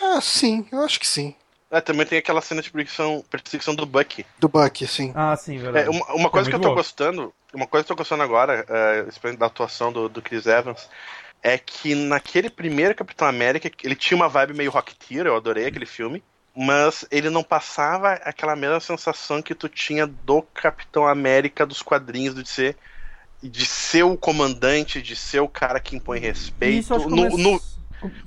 Ah, 0.00 0.20
sim, 0.20 0.66
eu 0.70 0.80
acho 0.82 1.00
que 1.00 1.06
sim. 1.06 1.34
É, 1.70 1.80
também 1.80 2.06
tem 2.06 2.18
aquela 2.18 2.40
cena 2.40 2.62
de 2.62 2.70
perseguição, 2.70 3.22
perseguição 3.28 3.74
do 3.74 3.84
Bucky. 3.84 4.24
Do 4.38 4.48
Bucky, 4.48 4.86
sim. 4.86 5.12
Ah, 5.14 5.36
sim, 5.36 5.58
verdade. 5.58 5.86
É, 5.86 5.90
uma, 5.90 6.14
uma 6.14 6.30
coisa 6.30 6.50
Foi 6.50 6.58
que 6.58 6.64
eu 6.64 6.70
tô 6.70 6.74
gostando, 6.74 7.34
uma 7.52 7.66
coisa 7.66 7.84
que 7.84 7.92
eu 7.92 7.96
tô 7.96 8.00
gostando 8.00 8.22
agora, 8.22 8.64
é, 8.68 9.00
especialmente 9.08 9.40
da 9.40 9.46
atuação 9.46 9.92
do, 9.92 10.08
do 10.08 10.22
Chris 10.22 10.46
Evans, 10.46 10.88
é 11.42 11.58
que 11.58 11.94
naquele 11.94 12.48
primeiro 12.48 12.94
Capitão 12.94 13.28
América, 13.28 13.70
ele 13.84 13.94
tinha 13.94 14.16
uma 14.16 14.28
vibe 14.28 14.54
meio 14.54 14.70
Rocketeer, 14.70 15.26
eu 15.26 15.36
adorei 15.36 15.66
aquele 15.66 15.86
filme, 15.86 16.22
mas 16.56 17.04
ele 17.10 17.28
não 17.28 17.42
passava 17.42 18.12
aquela 18.14 18.56
mesma 18.56 18.80
sensação 18.80 19.42
que 19.42 19.54
tu 19.54 19.68
tinha 19.68 20.06
do 20.06 20.42
Capitão 20.42 21.06
América 21.06 21.66
dos 21.66 21.82
quadrinhos, 21.82 22.34
de 22.34 22.48
ser 22.48 22.76
de 23.42 23.64
ser 23.66 24.02
o 24.04 24.16
comandante, 24.16 25.00
de 25.02 25.14
ser 25.14 25.40
o 25.40 25.48
cara 25.48 25.78
que 25.80 25.96
impõe 25.96 26.18
respeito. 26.18 26.78
Isso, 26.80 26.94
acho 26.94 27.04
que 27.06 27.10
no, 27.10 27.28
no, 27.30 27.60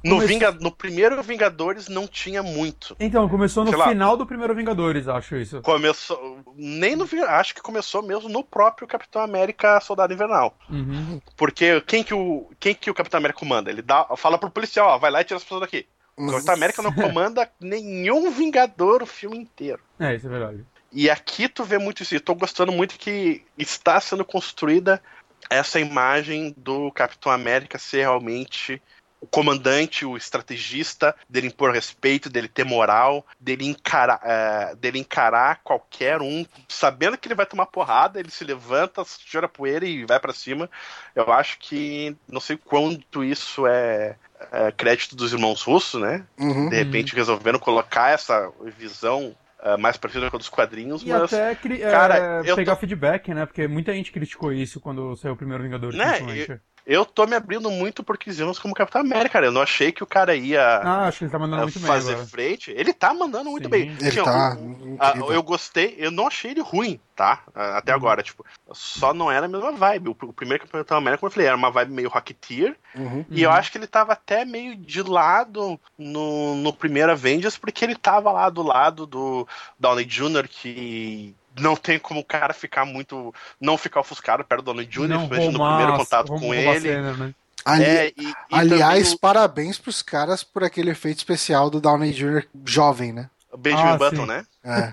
no, 0.03 0.15
come- 0.15 0.25
Vinga- 0.25 0.51
no 0.51 0.71
primeiro 0.71 1.21
Vingadores 1.23 1.87
não 1.87 2.07
tinha 2.07 2.41
muito. 2.43 2.95
Então, 2.99 3.27
começou 3.29 3.63
no 3.63 3.69
Sei 3.69 3.77
lá. 3.79 3.87
final 3.89 4.17
do 4.17 4.25
primeiro 4.25 4.53
Vingadores, 4.55 5.07
acho 5.07 5.35
isso. 5.35 5.61
Começou. 5.61 6.39
Nem 6.55 6.95
no. 6.95 7.07
Acho 7.27 7.55
que 7.55 7.61
começou 7.61 8.01
mesmo 8.01 8.27
no 8.29 8.43
próprio 8.43 8.87
Capitão 8.87 9.21
América 9.21 9.79
Soldado 9.81 10.13
Invernal. 10.13 10.55
Uhum. 10.69 11.21
Porque 11.37 11.81
quem 11.81 12.03
que 12.03 12.13
o, 12.13 12.49
quem 12.59 12.73
que 12.75 12.89
o 12.89 12.93
Capitão 12.93 13.17
América 13.17 13.39
comanda? 13.39 13.69
Ele 13.69 13.81
dá, 13.81 14.05
fala 14.17 14.37
pro 14.37 14.49
policial, 14.49 14.87
ó, 14.89 14.97
vai 14.97 15.11
lá 15.11 15.21
e 15.21 15.23
tira 15.25 15.37
as 15.37 15.43
pessoas 15.43 15.61
daqui. 15.61 15.85
O. 16.17 16.29
Capitão 16.29 16.53
América 16.53 16.81
não 16.81 16.91
comanda 16.93 17.49
nenhum 17.59 18.29
Vingador 18.31 19.01
o 19.01 19.05
filme 19.07 19.37
inteiro. 19.37 19.79
É, 19.99 20.13
isso 20.15 20.27
é 20.27 20.29
verdade. 20.29 20.65
E 20.91 21.09
aqui 21.09 21.47
tu 21.47 21.63
vê 21.63 21.77
muito 21.77 22.03
isso. 22.03 22.15
E 22.15 22.19
tô 22.19 22.35
gostando 22.35 22.71
muito 22.71 22.97
que 22.97 23.43
está 23.57 23.99
sendo 23.99 24.25
construída 24.25 25.01
essa 25.49 25.79
imagem 25.79 26.53
do 26.57 26.91
Capitão 26.91 27.31
América 27.31 27.77
ser 27.77 28.01
realmente 28.01 28.81
o 29.21 29.27
comandante, 29.27 30.03
o 30.03 30.17
estrategista, 30.17 31.15
dele 31.29 31.47
impor 31.47 31.71
respeito, 31.71 32.27
dele 32.27 32.47
ter 32.47 32.63
moral, 32.63 33.23
dele 33.39 33.67
encarar, 33.67 34.19
é, 34.23 34.75
dele 34.75 34.97
encarar 34.97 35.61
qualquer 35.63 36.19
um, 36.21 36.43
sabendo 36.67 37.15
que 37.17 37.27
ele 37.27 37.35
vai 37.35 37.45
tomar 37.45 37.67
porrada, 37.67 38.19
ele 38.19 38.31
se 38.31 38.43
levanta, 38.43 39.05
chora 39.31 39.47
poeira 39.47 39.85
e 39.85 40.05
vai 40.05 40.19
pra 40.19 40.33
cima. 40.33 40.67
Eu 41.15 41.31
acho 41.31 41.59
que 41.59 42.15
não 42.27 42.41
sei 42.41 42.57
quanto 42.57 43.23
isso 43.23 43.67
é, 43.67 44.15
é 44.51 44.71
crédito 44.71 45.15
dos 45.15 45.31
irmãos 45.31 45.61
russos, 45.61 46.01
né? 46.01 46.25
Uhum. 46.39 46.69
De 46.69 46.77
repente 46.77 47.15
resolveram 47.15 47.59
colocar 47.59 48.09
essa 48.09 48.51
visão 48.75 49.35
é, 49.63 49.77
mais 49.77 49.97
parecida 49.97 50.29
com 50.29 50.37
a 50.37 50.39
dos 50.39 50.49
quadrinhos, 50.49 51.03
E 51.03 51.09
mas 51.09 51.23
até 51.23 51.55
cara, 51.91 52.17
é, 52.17 52.51
eu 52.51 52.55
pegar 52.55 52.75
tô- 52.75 52.79
feedback, 52.81 53.33
né? 53.33 53.45
Porque 53.45 53.67
muita 53.67 53.93
gente 53.93 54.11
criticou 54.11 54.51
isso 54.51 54.79
quando 54.79 55.15
saiu 55.15 55.33
o 55.33 55.37
primeiro 55.37 55.63
Vingadores, 55.63 55.97
Né, 55.97 56.05
principalmente. 56.05 56.61
Eu 56.85 57.05
tô 57.05 57.25
me 57.25 57.35
abrindo 57.35 57.69
muito 57.69 58.03
por 58.03 58.17
Chris 58.17 58.39
Evans 58.39 58.59
como 58.59 58.73
Capitão 58.73 59.01
América, 59.01 59.29
cara. 59.33 59.45
Eu 59.47 59.51
não 59.51 59.61
achei 59.61 59.91
que 59.91 60.03
o 60.03 60.07
cara 60.07 60.35
ia 60.35 60.81
Ah, 60.83 61.07
acho 61.07 61.19
que 61.19 61.23
ele 61.25 61.31
tá 61.31 61.39
mandando 61.39 61.61
ah, 61.61 61.63
muito 61.63 61.79
bem 61.79 61.87
fazer 61.87 62.11
agora. 62.13 62.27
frente. 62.27 62.71
Ele 62.71 62.93
tá 62.93 63.13
mandando 63.13 63.49
muito 63.49 63.65
Sim. 63.65 63.71
bem. 63.71 63.89
Ele 64.01 64.11
tá 64.21 64.57
Ah, 64.99 65.13
eu 65.29 65.43
gostei, 65.43 65.95
eu 65.97 66.11
não 66.11 66.27
achei 66.27 66.51
ele 66.51 66.61
ruim, 66.61 66.99
tá? 67.15 67.43
Ah, 67.55 67.77
Até 67.77 67.91
Uhum. 67.91 67.97
agora, 67.99 68.23
tipo, 68.23 68.45
só 68.71 69.13
não 69.13 69.31
era 69.31 69.45
a 69.45 69.49
mesma 69.49 69.71
vibe. 69.71 70.09
O, 70.09 70.11
o 70.11 70.33
primeiro 70.33 70.65
Capitão 70.67 70.97
América, 70.97 71.19
como 71.19 71.29
eu 71.29 71.33
falei, 71.33 71.47
era 71.47 71.55
uma 71.55 71.71
vibe 71.71 71.91
meio 71.93 72.09
Rocketeer, 72.09 72.75
Uhum. 72.95 73.25
e 73.31 73.41
eu 73.43 73.49
Uhum. 73.49 73.55
acho 73.55 73.71
que 73.71 73.77
ele 73.77 73.87
tava 73.87 74.13
até 74.13 74.45
meio 74.45 74.75
de 74.75 75.01
lado 75.01 75.79
no, 75.97 76.55
no 76.55 76.73
primeiro 76.73 77.11
Avengers, 77.11 77.57
porque 77.57 77.83
ele 77.85 77.95
tava 77.95 78.31
lá 78.31 78.49
do 78.49 78.61
lado 78.61 79.05
do 79.05 79.47
Downey 79.79 80.05
Jr., 80.05 80.47
que 80.47 81.35
não 81.61 81.75
tem 81.75 81.99
como 81.99 82.19
o 82.19 82.25
cara 82.25 82.53
ficar 82.53 82.85
muito. 82.85 83.33
não 83.59 83.77
ficar 83.77 83.99
ofuscado 84.01 84.43
perto 84.43 84.61
do 84.61 84.65
Downey 84.73 84.85
Jr., 84.85 85.07
Não 85.07 85.29
principalmente 85.29 85.57
no 85.57 85.67
primeiro 85.67 85.97
contato 85.97 86.27
com 86.33 86.53
ele. 86.53 86.79
cena, 86.81 87.13
né? 87.13 87.33
Ali- 87.63 87.83
É, 87.85 88.07
e- 88.09 88.13
e 88.29 88.33
Aliás, 88.51 89.03
também 89.09 89.17
parabéns 89.19 89.77
pros 89.77 90.01
caras 90.01 90.43
por 90.43 90.63
aquele 90.63 90.89
efeito 90.89 91.19
especial 91.19 91.69
do 91.69 91.79
Downey 91.79 92.11
Jr. 92.11 92.45
jovem, 92.65 93.13
né? 93.13 93.29
o 93.53 93.57
Benjamin 93.57 93.91
Ah, 93.91 93.97
Button, 93.97 94.21
sim. 94.21 94.25
né? 94.27 94.45
É. 94.63 94.89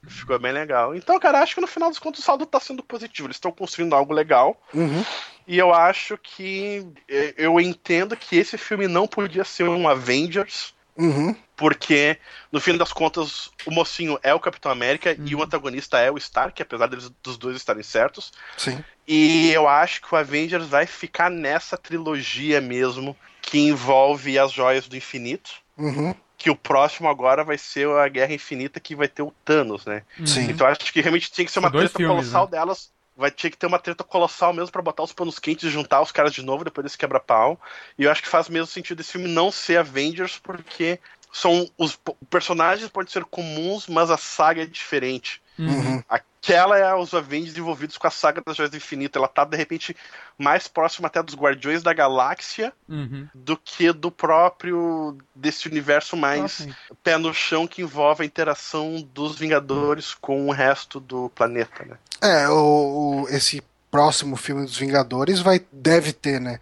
Ficou 0.08 0.36
bem 0.40 0.50
legal. 0.50 0.96
Então, 0.96 1.16
cara, 1.20 1.40
acho 1.40 1.54
que 1.54 1.60
no 1.60 1.66
final 1.68 1.88
dos 1.88 2.00
contos 2.00 2.20
o 2.20 2.24
saldo 2.24 2.44
tá 2.44 2.58
sendo 2.58 2.82
positivo. 2.82 3.28
Eles 3.28 3.36
estão 3.36 3.52
construindo 3.52 3.94
algo 3.94 4.12
legal. 4.12 4.60
Uhum. 4.74 5.04
E 5.46 5.56
eu 5.56 5.72
acho 5.72 6.18
que. 6.18 6.84
eh, 7.08 7.34
Eu 7.38 7.60
entendo 7.60 8.16
que 8.16 8.36
esse 8.36 8.58
filme 8.58 8.88
não 8.88 9.06
podia 9.06 9.44
ser 9.44 9.68
um 9.68 9.88
Avengers 9.88 10.74
Uhum. 10.98 11.34
Porque, 11.56 12.18
no 12.50 12.60
fim 12.60 12.76
das 12.76 12.92
contas, 12.92 13.50
o 13.64 13.70
mocinho 13.70 14.18
é 14.22 14.34
o 14.34 14.40
Capitão 14.40 14.70
América 14.70 15.16
e 15.24 15.34
o 15.34 15.42
antagonista 15.42 15.98
é 15.98 16.10
o 16.10 16.18
Stark, 16.18 16.60
apesar 16.60 16.88
deles, 16.88 17.10
dos 17.22 17.38
dois 17.38 17.56
estarem 17.56 17.82
certos. 17.82 18.32
Sim. 18.56 18.82
E 19.06 19.50
eu 19.52 19.68
acho 19.68 20.02
que 20.02 20.12
o 20.12 20.16
Avengers 20.16 20.66
vai 20.66 20.86
ficar 20.86 21.30
nessa 21.30 21.76
trilogia 21.76 22.60
mesmo, 22.60 23.16
que 23.40 23.58
envolve 23.58 24.38
as 24.38 24.52
joias 24.52 24.88
do 24.88 24.96
infinito. 24.96 25.50
Uhum. 25.76 26.14
Que 26.36 26.50
o 26.50 26.56
próximo 26.56 27.08
agora 27.08 27.42
vai 27.42 27.58
ser 27.58 27.88
a 27.88 28.08
Guerra 28.08 28.34
Infinita, 28.34 28.78
que 28.78 28.94
vai 28.94 29.08
ter 29.08 29.22
o 29.22 29.34
Thanos, 29.44 29.84
né? 29.86 30.02
Sim. 30.24 30.50
Então 30.50 30.66
eu 30.66 30.72
acho 30.72 30.92
que 30.92 31.00
realmente 31.00 31.30
tinha 31.30 31.44
que 31.44 31.50
ser 31.50 31.58
uma 31.58 31.70
treta 31.70 31.96
filmes, 31.96 32.16
colossal 32.16 32.44
né? 32.44 32.50
delas. 32.52 32.90
Vai 33.18 33.32
ter 33.32 33.50
que 33.50 33.56
ter 33.56 33.66
uma 33.66 33.80
treta 33.80 34.04
colossal 34.04 34.52
mesmo 34.52 34.70
pra 34.70 34.80
botar 34.80 35.02
os 35.02 35.12
panos 35.12 35.40
quentes 35.40 35.64
e 35.64 35.70
juntar 35.70 36.00
os 36.00 36.12
caras 36.12 36.32
de 36.32 36.40
novo 36.40 36.62
depois 36.62 36.84
desse 36.84 36.96
quebra-pau. 36.96 37.60
E 37.98 38.04
eu 38.04 38.12
acho 38.12 38.22
que 38.22 38.28
faz 38.28 38.48
mesmo 38.48 38.68
sentido 38.68 39.00
esse 39.00 39.10
filme 39.10 39.26
não 39.26 39.50
ser 39.50 39.78
Avengers, 39.78 40.38
porque 40.38 41.00
são 41.32 41.68
os 41.76 41.98
personagens 42.30 42.88
podem 42.88 43.10
ser 43.10 43.24
comuns, 43.24 43.88
mas 43.88 44.08
a 44.08 44.16
saga 44.16 44.62
é 44.62 44.66
diferente. 44.66 45.42
Uhum. 45.58 46.00
Aquela 46.48 46.78
é 46.78 46.94
os 46.94 47.12
Avengers 47.14 47.56
envolvidos 47.56 47.98
com 47.98 48.06
a 48.06 48.10
saga 48.10 48.42
das 48.44 48.56
Joias 48.56 48.70
do 48.70 48.76
Infinito. 48.76 49.18
Ela 49.18 49.28
tá, 49.28 49.44
de 49.44 49.56
repente, 49.56 49.94
mais 50.38 50.66
próxima 50.66 51.06
até 51.08 51.22
dos 51.22 51.34
Guardiões 51.34 51.82
da 51.82 51.92
Galáxia 51.92 52.72
Uhum. 52.88 53.28
do 53.34 53.56
que 53.56 53.92
do 53.92 54.10
próprio 54.10 55.18
desse 55.34 55.68
universo 55.68 56.16
Ah, 56.16 56.18
mais 56.18 56.52
sim. 56.52 56.74
pé 57.02 57.18
no 57.18 57.34
chão 57.34 57.66
que 57.66 57.82
envolve 57.82 58.22
a 58.22 58.26
interação 58.26 59.00
dos 59.12 59.38
Vingadores 59.38 60.14
com 60.14 60.48
o 60.48 60.52
resto 60.52 60.98
do 61.00 61.28
planeta, 61.30 61.84
né? 61.84 61.96
É, 62.20 62.48
o, 62.48 63.24
o- 63.24 63.28
esse 63.28 63.62
próximo 63.90 64.36
filme 64.36 64.64
dos 64.64 64.76
Vingadores 64.76 65.40
vai, 65.40 65.60
deve 65.72 66.12
ter, 66.12 66.40
né? 66.40 66.58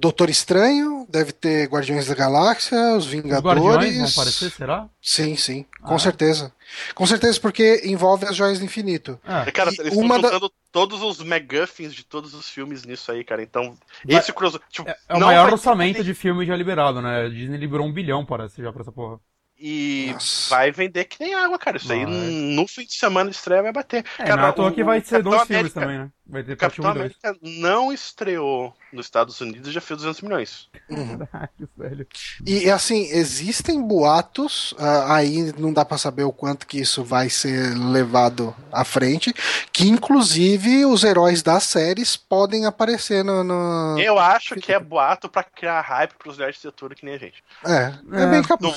Doutor 0.00 0.30
Estranho, 0.30 1.06
deve 1.08 1.30
ter 1.32 1.68
Guardiões 1.68 2.06
da 2.06 2.14
Galáxia, 2.14 2.76
os 2.96 3.04
Os 3.04 3.06
Vingadores. 3.06 3.62
Guardiões 3.62 3.96
vão 3.96 4.06
aparecer, 4.08 4.50
será? 4.50 4.88
Sim, 5.02 5.36
sim, 5.36 5.66
com 5.82 5.94
Ah. 5.94 5.98
certeza. 5.98 6.52
Com 6.94 7.06
certeza, 7.06 7.38
porque 7.40 7.82
envolve 7.84 8.24
as 8.26 8.34
joias 8.34 8.58
do 8.60 8.64
infinito. 8.64 9.18
Ah, 9.24 9.44
E, 9.46 9.52
cara, 9.52 9.70
eles 9.78 9.92
uma 9.94 10.16
estão 10.16 10.20
da- 10.22 10.28
usando 10.36 10.52
todos 10.72 11.02
os 11.02 11.20
MacGuffins 11.22 11.92
de 11.92 12.04
todos 12.04 12.32
os 12.32 12.48
filmes 12.48 12.84
nisso 12.84 13.10
aí, 13.12 13.22
cara. 13.24 13.42
Então, 13.42 13.76
Vai- 14.04 14.20
esse 14.20 14.32
crossover. 14.32 14.66
Tipo, 14.70 14.88
é, 14.88 14.96
é 15.08 15.14
o 15.16 15.20
maior 15.20 15.48
ter 15.48 15.52
orçamento 15.54 15.96
nem- 15.96 16.04
de 16.04 16.14
filme 16.14 16.46
já 16.46 16.56
liberado, 16.56 17.02
né? 17.02 17.26
A 17.26 17.28
Disney 17.28 17.58
liberou 17.58 17.86
um 17.86 17.92
bilhão, 17.92 18.24
parece, 18.24 18.62
já 18.62 18.72
pra 18.72 18.82
essa 18.82 18.92
porra. 18.92 19.18
E 19.62 20.10
Nossa. 20.14 20.48
vai 20.48 20.72
vender 20.72 21.04
que 21.04 21.22
nem 21.22 21.34
água, 21.34 21.58
cara. 21.58 21.76
Isso 21.76 21.92
aí 21.92 22.04
Vai. 22.06 22.14
no 22.14 22.66
fim 22.66 22.86
de 22.86 22.94
semana 22.94 23.28
de 23.28 23.36
estreia 23.36 23.62
vai 23.62 23.72
bater. 23.72 24.04
É, 24.18 24.24
cara, 24.24 24.36
não 24.40 24.46
é 24.46 24.50
à 24.50 24.52
toa 24.54 24.70
o- 24.70 24.72
que 24.72 24.82
vai 24.82 25.00
ser 25.02 25.22
dois 25.22 25.42
filmes 25.42 25.50
América- 25.76 25.80
também, 25.80 25.98
né? 25.98 26.08
Vai 26.26 26.44
ter 26.44 26.52
O 26.52 26.56
parte 26.56 26.80
1 26.80 26.84
Capitão 26.84 27.04
e 27.04 27.08
2. 27.08 27.16
América 27.24 27.60
não 27.60 27.92
estreou 27.92 28.72
nos 28.92 29.04
Estados 29.06 29.40
Unidos 29.40 29.68
e 29.68 29.72
já 29.72 29.80
fez 29.80 29.98
200 29.98 30.22
milhões. 30.22 30.68
Caralho, 30.88 31.68
velho. 31.76 32.06
E 32.46 32.70
assim, 32.70 33.02
existem 33.10 33.82
boatos, 33.82 34.72
ah, 34.78 35.16
aí 35.16 35.52
não 35.58 35.72
dá 35.72 35.84
pra 35.84 35.98
saber 35.98 36.22
o 36.22 36.32
quanto 36.32 36.66
que 36.68 36.80
isso 36.80 37.02
vai 37.04 37.28
ser 37.28 37.74
levado 37.76 38.54
à 38.72 38.84
frente, 38.84 39.34
que 39.72 39.88
inclusive 39.88 40.86
os 40.86 41.02
heróis 41.04 41.42
das 41.42 41.64
séries 41.64 42.16
podem 42.16 42.64
aparecer 42.64 43.24
no. 43.24 43.42
no- 43.44 43.98
Eu 44.00 44.18
acho 44.18 44.54
que 44.54 44.72
é 44.72 44.78
boato 44.78 45.28
pra 45.28 45.42
criar 45.42 45.80
hype 45.82 46.14
pros 46.14 46.38
nerds 46.38 46.56
de 46.56 46.62
setor 46.62 46.94
que 46.94 47.04
nem 47.04 47.14
a 47.14 47.18
gente. 47.18 47.42
É, 47.66 47.92
é, 48.22 48.26
bem 48.28 48.42
capaz. 48.42 48.74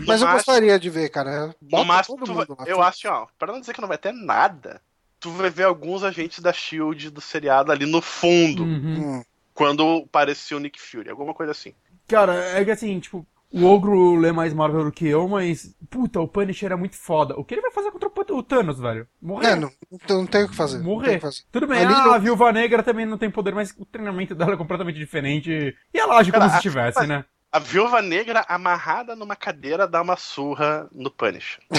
No 0.00 0.06
Mas 0.06 0.20
eu 0.20 0.26
máximo- 0.26 0.32
gostaria 0.54 0.78
de 0.78 0.90
ver, 0.90 1.08
cara. 1.10 1.48
No 1.60 1.68
Bota 1.68 1.84
máximo, 1.84 2.16
todo 2.16 2.26
tu 2.26 2.32
mundo 2.34 2.56
vai- 2.56 2.66
lá. 2.66 2.72
eu 2.72 2.82
acho, 2.82 3.08
ó, 3.08 3.26
pra 3.38 3.52
não 3.52 3.60
dizer 3.60 3.72
que 3.74 3.80
não 3.80 3.88
vai 3.88 3.98
ter 3.98 4.12
nada, 4.12 4.80
tu 5.20 5.30
vai 5.30 5.50
ver 5.50 5.64
alguns 5.64 6.02
agentes 6.04 6.40
da 6.40 6.52
Shield 6.52 7.10
do 7.10 7.20
seriado 7.20 7.70
ali 7.72 7.84
no 7.86 8.00
fundo, 8.00 8.62
Uhum. 8.64 9.18
Hum, 9.18 9.24
quando 9.54 10.04
apareceu 10.06 10.56
o 10.58 10.60
Nick 10.60 10.80
Fury, 10.80 11.10
alguma 11.10 11.34
coisa 11.34 11.52
assim. 11.52 11.74
Cara, 12.06 12.34
é 12.34 12.64
que 12.64 12.70
assim, 12.70 12.98
tipo, 13.00 13.26
o 13.52 13.64
Ogro 13.66 14.14
lê 14.16 14.30
mais 14.30 14.54
Marvel 14.54 14.84
do 14.84 14.92
que 14.92 15.06
eu, 15.08 15.26
mas, 15.28 15.74
puta, 15.90 16.20
o 16.20 16.28
Punisher 16.28 16.70
é 16.72 16.76
muito 16.76 16.96
foda. 16.96 17.34
O 17.38 17.44
que 17.44 17.54
ele 17.54 17.60
vai 17.62 17.70
fazer 17.72 17.90
contra 17.90 18.08
o 18.08 18.42
Thanos, 18.42 18.78
velho? 18.78 19.06
Morrer. 19.20 19.48
É, 19.48 19.56
não, 19.56 19.70
não 20.08 20.26
tem 20.26 20.44
o 20.44 20.48
que 20.48 20.54
fazer. 20.54 20.78
Morrer. 20.80 21.14
que 21.14 21.20
fazer. 21.20 21.42
Tudo 21.50 21.66
bem, 21.66 21.84
Ali 21.84 21.92
ah, 21.94 22.04
não- 22.04 22.12
a 22.14 22.18
Viúva 22.18 22.52
Negra 22.52 22.82
também 22.82 23.04
não 23.06 23.18
tem 23.18 23.30
poder, 23.30 23.54
mas 23.54 23.74
o 23.78 23.84
treinamento 23.84 24.34
dela 24.34 24.52
é 24.52 24.56
completamente 24.56 24.96
diferente. 24.98 25.50
E 25.92 25.98
ela 25.98 26.18
age 26.18 26.30
como 26.30 26.44
Cara, 26.46 26.56
se 26.56 26.62
tivesse, 26.62 27.06
né? 27.06 27.24
A 27.50 27.58
Viúva 27.58 28.02
Negra 28.02 28.44
amarrada 28.48 29.16
numa 29.16 29.34
cadeira 29.34 29.88
dá 29.88 30.02
uma 30.02 30.16
surra 30.16 30.88
no 30.92 31.10
Punisher. 31.10 31.60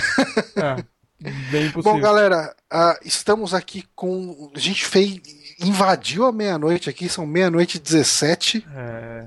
É. 0.57 0.83
Bem 1.51 1.69
possível. 1.69 1.83
Bom, 1.83 1.99
galera, 1.99 2.55
ah, 2.71 2.97
estamos 3.03 3.53
aqui 3.53 3.83
com. 3.93 4.51
A 4.55 4.59
gente 4.59 4.85
fez. 4.85 5.19
Invadiu 5.61 6.25
a 6.25 6.31
meia-noite 6.31 6.89
aqui, 6.89 7.09
são 7.09 7.27
meia-noite 7.27 7.75
e 7.75 7.81
17. 7.81 8.65
É... 8.73 9.25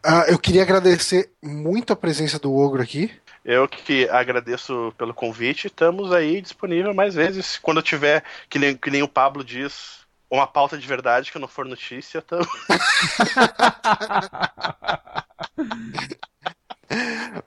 Ah, 0.00 0.24
eu 0.28 0.38
queria 0.38 0.62
agradecer 0.62 1.30
muito 1.42 1.92
a 1.92 1.96
presença 1.96 2.38
do 2.38 2.54
Ogro 2.54 2.80
aqui. 2.80 3.10
Eu 3.44 3.66
que 3.66 4.08
agradeço 4.08 4.94
pelo 4.96 5.12
convite, 5.12 5.66
estamos 5.66 6.12
aí 6.12 6.40
disponível 6.40 6.94
mais 6.94 7.16
vezes. 7.16 7.58
Quando 7.58 7.78
eu 7.78 7.82
tiver, 7.82 8.22
que 8.48 8.60
nem, 8.60 8.76
que 8.76 8.90
nem 8.90 9.02
o 9.02 9.08
Pablo 9.08 9.44
diz, 9.44 10.05
uma 10.30 10.46
pauta 10.46 10.76
de 10.78 10.86
verdade 10.86 11.30
que 11.32 11.38
não 11.38 11.48
for 11.48 11.64
notícia, 11.66 12.20
tamo... 12.22 12.46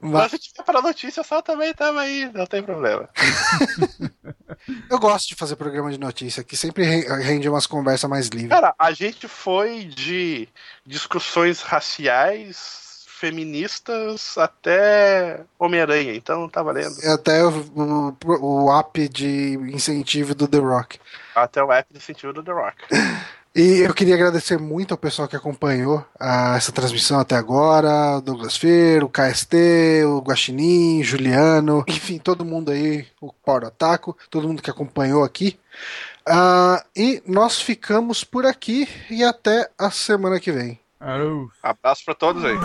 mas 0.00 0.30
se 0.32 0.38
tiver 0.38 0.64
para 0.64 0.82
notícia 0.82 1.22
só 1.22 1.40
também 1.42 1.72
tamo 1.74 1.98
aí, 1.98 2.30
não 2.32 2.46
tem 2.46 2.62
problema. 2.62 3.08
eu 4.90 4.98
gosto 4.98 5.28
de 5.28 5.34
fazer 5.34 5.56
programa 5.56 5.90
de 5.90 5.98
notícia, 5.98 6.44
que 6.44 6.56
sempre 6.56 6.84
re- 6.84 7.22
rende 7.22 7.48
umas 7.48 7.66
conversas 7.66 8.08
mais 8.08 8.28
livres. 8.28 8.50
Cara, 8.50 8.74
a 8.78 8.92
gente 8.92 9.26
foi 9.28 9.84
de 9.84 10.48
discussões 10.84 11.62
raciais, 11.62 12.89
feministas, 13.20 14.38
até 14.38 15.40
Homem-Aranha, 15.58 16.14
então 16.14 16.48
tá 16.48 16.62
valendo. 16.62 16.94
Até 17.12 17.44
o, 17.44 17.50
o, 18.24 18.64
o 18.64 18.78
app 18.78 19.08
de 19.08 19.58
incentivo 19.72 20.34
do 20.34 20.48
The 20.48 20.58
Rock. 20.58 20.98
Até 21.34 21.62
o 21.62 21.70
app 21.70 21.92
do 21.92 22.00
sentido 22.00 22.32
do 22.32 22.42
The 22.42 22.52
Rock. 22.52 22.76
E 23.52 23.80
eu 23.80 23.92
queria 23.92 24.14
agradecer 24.14 24.60
muito 24.60 24.92
ao 24.92 24.98
pessoal 24.98 25.26
que 25.26 25.34
acompanhou 25.34 26.06
ah, 26.20 26.54
essa 26.56 26.70
transmissão 26.70 27.18
até 27.18 27.34
agora, 27.34 28.18
o 28.18 28.20
Douglas 28.20 28.56
Fer, 28.56 29.02
o 29.02 29.08
KST, 29.08 30.04
o 30.06 30.20
Guaxinim, 30.20 31.02
Juliano, 31.02 31.84
enfim, 31.88 32.18
todo 32.18 32.44
mundo 32.44 32.70
aí, 32.70 33.04
o 33.20 33.32
Power 33.32 33.64
Otaku, 33.64 34.16
todo 34.30 34.46
mundo 34.46 34.62
que 34.62 34.70
acompanhou 34.70 35.24
aqui. 35.24 35.58
Ah, 36.24 36.84
e 36.94 37.20
nós 37.26 37.60
ficamos 37.60 38.22
por 38.22 38.46
aqui 38.46 38.88
e 39.10 39.24
até 39.24 39.68
a 39.76 39.90
semana 39.90 40.38
que 40.38 40.52
vem. 40.52 40.78
Abraço 41.62 42.04
pra 42.04 42.14
todos 42.14 42.44
aí. 42.44 42.56